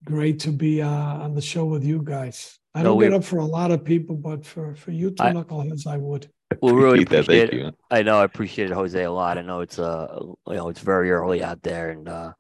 great 0.03 0.39
to 0.41 0.51
be 0.51 0.81
uh, 0.81 0.88
on 0.89 1.34
the 1.35 1.41
show 1.41 1.65
with 1.65 1.84
you 1.84 2.01
guys. 2.03 2.57
I 2.75 2.80
No, 2.80 2.89
don't 2.89 2.97
we- 2.97 3.05
get 3.05 3.13
up 3.13 3.23
for 3.23 3.38
a 3.39 3.45
lot 3.45 3.71
of 3.71 3.84
people, 3.84 4.15
but 4.15 4.45
for 4.45 4.75
for 4.75 4.91
you 4.91 5.11
two 5.11 5.23
I- 5.23 5.34
knuckleheads, 5.34 5.85
I 5.88 5.97
would. 5.97 6.30
we 6.61 6.71
really 6.71 7.03
Appreciate 7.03 7.09
that. 7.09 7.49
Thank 7.49 7.53
it. 7.53 7.59
you. 7.59 7.71
I 7.89 8.03
know 8.03 8.19
I 8.19 8.23
appreciate 8.25 8.69
it, 8.69 8.73
Jose, 8.73 9.01
a 9.03 9.11
lot. 9.11 9.38
I 9.38 9.41
know 9.41 9.61
it's 9.61 9.80
uh 9.80 10.07
you 10.47 10.53
know 10.55 10.69
it's 10.69 10.81
very 10.81 11.11
early 11.11 11.43
out 11.43 11.61
there, 11.63 11.89
and 11.91 12.07
uh 12.07 12.34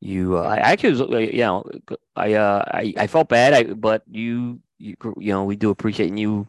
you 0.00 0.36
uh, 0.38 0.42
I 0.42 0.56
actually 0.58 0.90
was, 0.90 1.00
uh, 1.02 1.18
you 1.18 1.38
know 1.46 1.64
I 2.16 2.34
uh 2.34 2.64
I, 2.66 2.94
I 2.96 3.06
felt 3.06 3.28
bad, 3.28 3.52
I 3.54 3.62
but 3.74 4.02
you 4.10 4.60
you 4.78 4.94
you 5.18 5.32
know 5.32 5.44
we 5.44 5.56
do 5.56 5.70
appreciate 5.70 6.08
and 6.08 6.18
you 6.18 6.46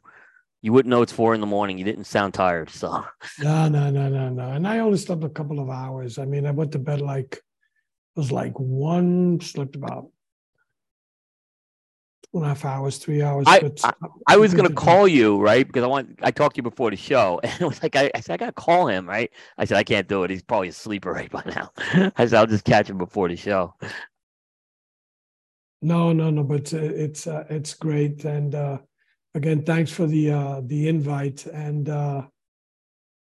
you 0.63 0.73
wouldn't 0.73 0.89
know 0.89 1.01
it's 1.03 1.13
four 1.13 1.33
in 1.35 1.41
the 1.41 1.47
morning. 1.47 1.77
You 1.77 1.85
didn't 1.85 2.05
sound 2.05 2.33
tired, 2.33 2.69
so 2.69 3.03
No, 3.39 3.67
no, 3.69 3.89
no, 3.91 4.09
no, 4.09 4.29
no. 4.29 4.49
And 4.51 4.67
I 4.67 4.79
only 4.79 4.97
slept 4.97 5.23
a 5.23 5.29
couple 5.29 5.59
of 5.59 5.69
hours. 5.69 6.17
I 6.17 6.25
mean, 6.25 6.45
I 6.47 6.51
went 6.51 6.71
to 6.73 6.79
bed 6.79 6.99
like 7.01 7.35
it 7.35 8.19
was 8.19 8.31
like 8.31 8.53
one, 8.59 9.39
slept 9.39 9.75
about 9.75 10.09
two 12.31 12.39
and 12.39 12.45
a 12.45 12.49
half 12.49 12.65
hours, 12.65 12.97
three 12.97 13.21
hours. 13.21 13.45
I- 13.47 13.59
but 13.59 13.81
I 14.27 14.37
was 14.37 14.53
gonna 14.53 14.73
call 14.73 15.07
you 15.07 15.39
right 15.39 15.65
because 15.65 15.83
I 15.83 15.87
want 15.87 16.19
I 16.21 16.31
talked 16.31 16.55
to 16.55 16.59
you 16.59 16.63
before 16.63 16.89
the 16.91 16.97
show, 16.97 17.39
and 17.43 17.61
it 17.61 17.65
was 17.65 17.81
like 17.81 17.95
I, 17.95 18.11
I 18.13 18.19
said 18.19 18.33
I 18.33 18.37
gotta 18.37 18.51
call 18.51 18.87
him 18.87 19.07
right. 19.07 19.31
I 19.57 19.65
said 19.65 19.77
I 19.77 19.83
can't 19.83 20.07
do 20.07 20.23
it. 20.23 20.29
He's 20.29 20.43
probably 20.43 20.69
asleep 20.69 21.05
right 21.17 21.31
by 21.31 21.43
now. 21.45 21.71
I 22.17 22.25
said 22.25 22.33
I'll 22.35 22.47
just 22.47 22.65
catch 22.65 22.89
him 22.89 22.97
before 22.97 23.29
the 23.29 23.35
show. 23.35 23.73
No, 25.81 26.11
no, 26.11 26.31
no, 26.31 26.43
but 26.43 26.73
uh, 26.73 26.77
it's 26.77 27.27
uh, 27.27 27.45
it's 27.49 27.73
great, 27.75 28.25
and 28.25 28.55
uh, 28.55 28.79
again, 29.35 29.63
thanks 29.63 29.91
for 29.91 30.07
the 30.07 30.31
uh, 30.31 30.61
the 30.65 30.87
invite. 30.87 31.45
And 31.45 31.87
uh, 31.87 32.23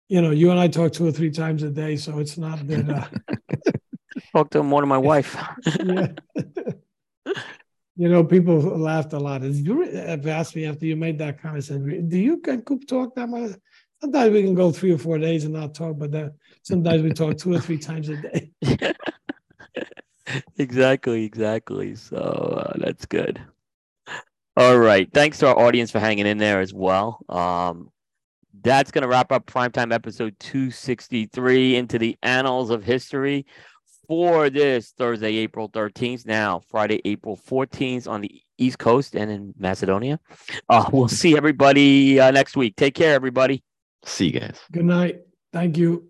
you 0.09 0.23
know, 0.23 0.31
you 0.31 0.51
and 0.51 0.59
I 0.59 0.69
talk 0.69 0.93
two 0.93 1.07
or 1.07 1.13
three 1.13 1.31
times 1.31 1.63
a 1.63 1.71
day, 1.71 1.97
so 1.97 2.19
it's 2.19 2.39
not 2.39 2.67
that. 2.67 2.89
Uh, 2.89 3.35
Talk 4.33 4.51
to 4.51 4.61
him 4.61 4.67
more 4.67 4.81
than 4.83 4.89
my 4.89 4.99
wife. 4.99 5.37
yeah. 5.85 6.09
You 8.01 8.09
know, 8.09 8.25
people 8.25 8.57
laughed 8.57 9.13
a 9.13 9.19
lot. 9.19 9.43
Did 9.43 9.57
you 9.57 9.85
asked 10.27 10.57
me 10.57 10.65
after 10.65 10.87
you 10.87 10.97
made 10.97 11.19
that 11.19 11.43
comment? 11.43 11.65
Said, 11.65 11.85
"Do 12.09 12.19
you 12.19 12.41
and 12.49 12.65
Coop 12.65 12.87
talk 12.87 13.15
that 13.15 13.29
much?" 13.29 13.51
Sometimes 14.01 14.33
we 14.33 14.43
can 14.43 14.55
go 14.55 14.73
three 14.73 14.93
or 14.93 14.97
four 14.97 15.19
days 15.19 15.45
and 15.45 15.53
not 15.53 15.75
talk, 15.75 15.99
but 15.99 16.11
then 16.11 16.33
sometimes 16.63 17.03
we 17.03 17.13
talk 17.13 17.37
two 17.37 17.53
or 17.53 17.61
three 17.61 17.77
times 17.77 18.09
a 18.09 18.17
day. 18.17 18.53
exactly, 20.57 21.27
exactly. 21.27 21.95
So 21.95 22.17
uh, 22.17 22.73
that's 22.79 23.05
good. 23.05 23.39
All 24.57 24.79
right. 24.79 25.07
Thanks 25.13 25.37
to 25.41 25.49
our 25.49 25.59
audience 25.59 25.91
for 25.91 25.99
hanging 25.99 26.27
in 26.27 26.39
there 26.39 26.63
as 26.63 26.73
well. 26.73 27.21
Um, 27.29 27.91
that's 28.63 28.91
going 28.91 29.03
to 29.03 29.09
wrap 29.09 29.31
up 29.31 29.45
primetime 29.45 29.93
episode 29.93 30.35
263 30.41 31.77
into 31.77 31.99
the 31.99 32.17
annals 32.23 32.71
of 32.71 32.83
history 32.83 33.45
for 34.11 34.51
this 34.51 34.91
Thursday, 34.99 35.37
April 35.37 35.69
13th. 35.69 36.27
Now, 36.27 36.59
Friday, 36.69 37.01
April 37.05 37.37
14th 37.37 38.09
on 38.09 38.23
the 38.23 38.43
East 38.59 38.77
Coast 38.77 39.15
and 39.15 39.31
in 39.31 39.55
Macedonia. 39.57 40.19
Uh, 40.69 40.91
we'll 40.93 41.07
see 41.07 41.37
everybody 41.37 42.19
uh, 42.19 42.33
next 42.33 42.57
week. 42.57 42.75
Take 42.75 42.97
care, 42.97 43.15
everybody. 43.15 43.63
See 44.05 44.27
you 44.27 44.41
guys. 44.41 44.59
Good 44.73 44.85
night. 44.85 45.21
Thank 45.53 45.79
you. 45.79 46.10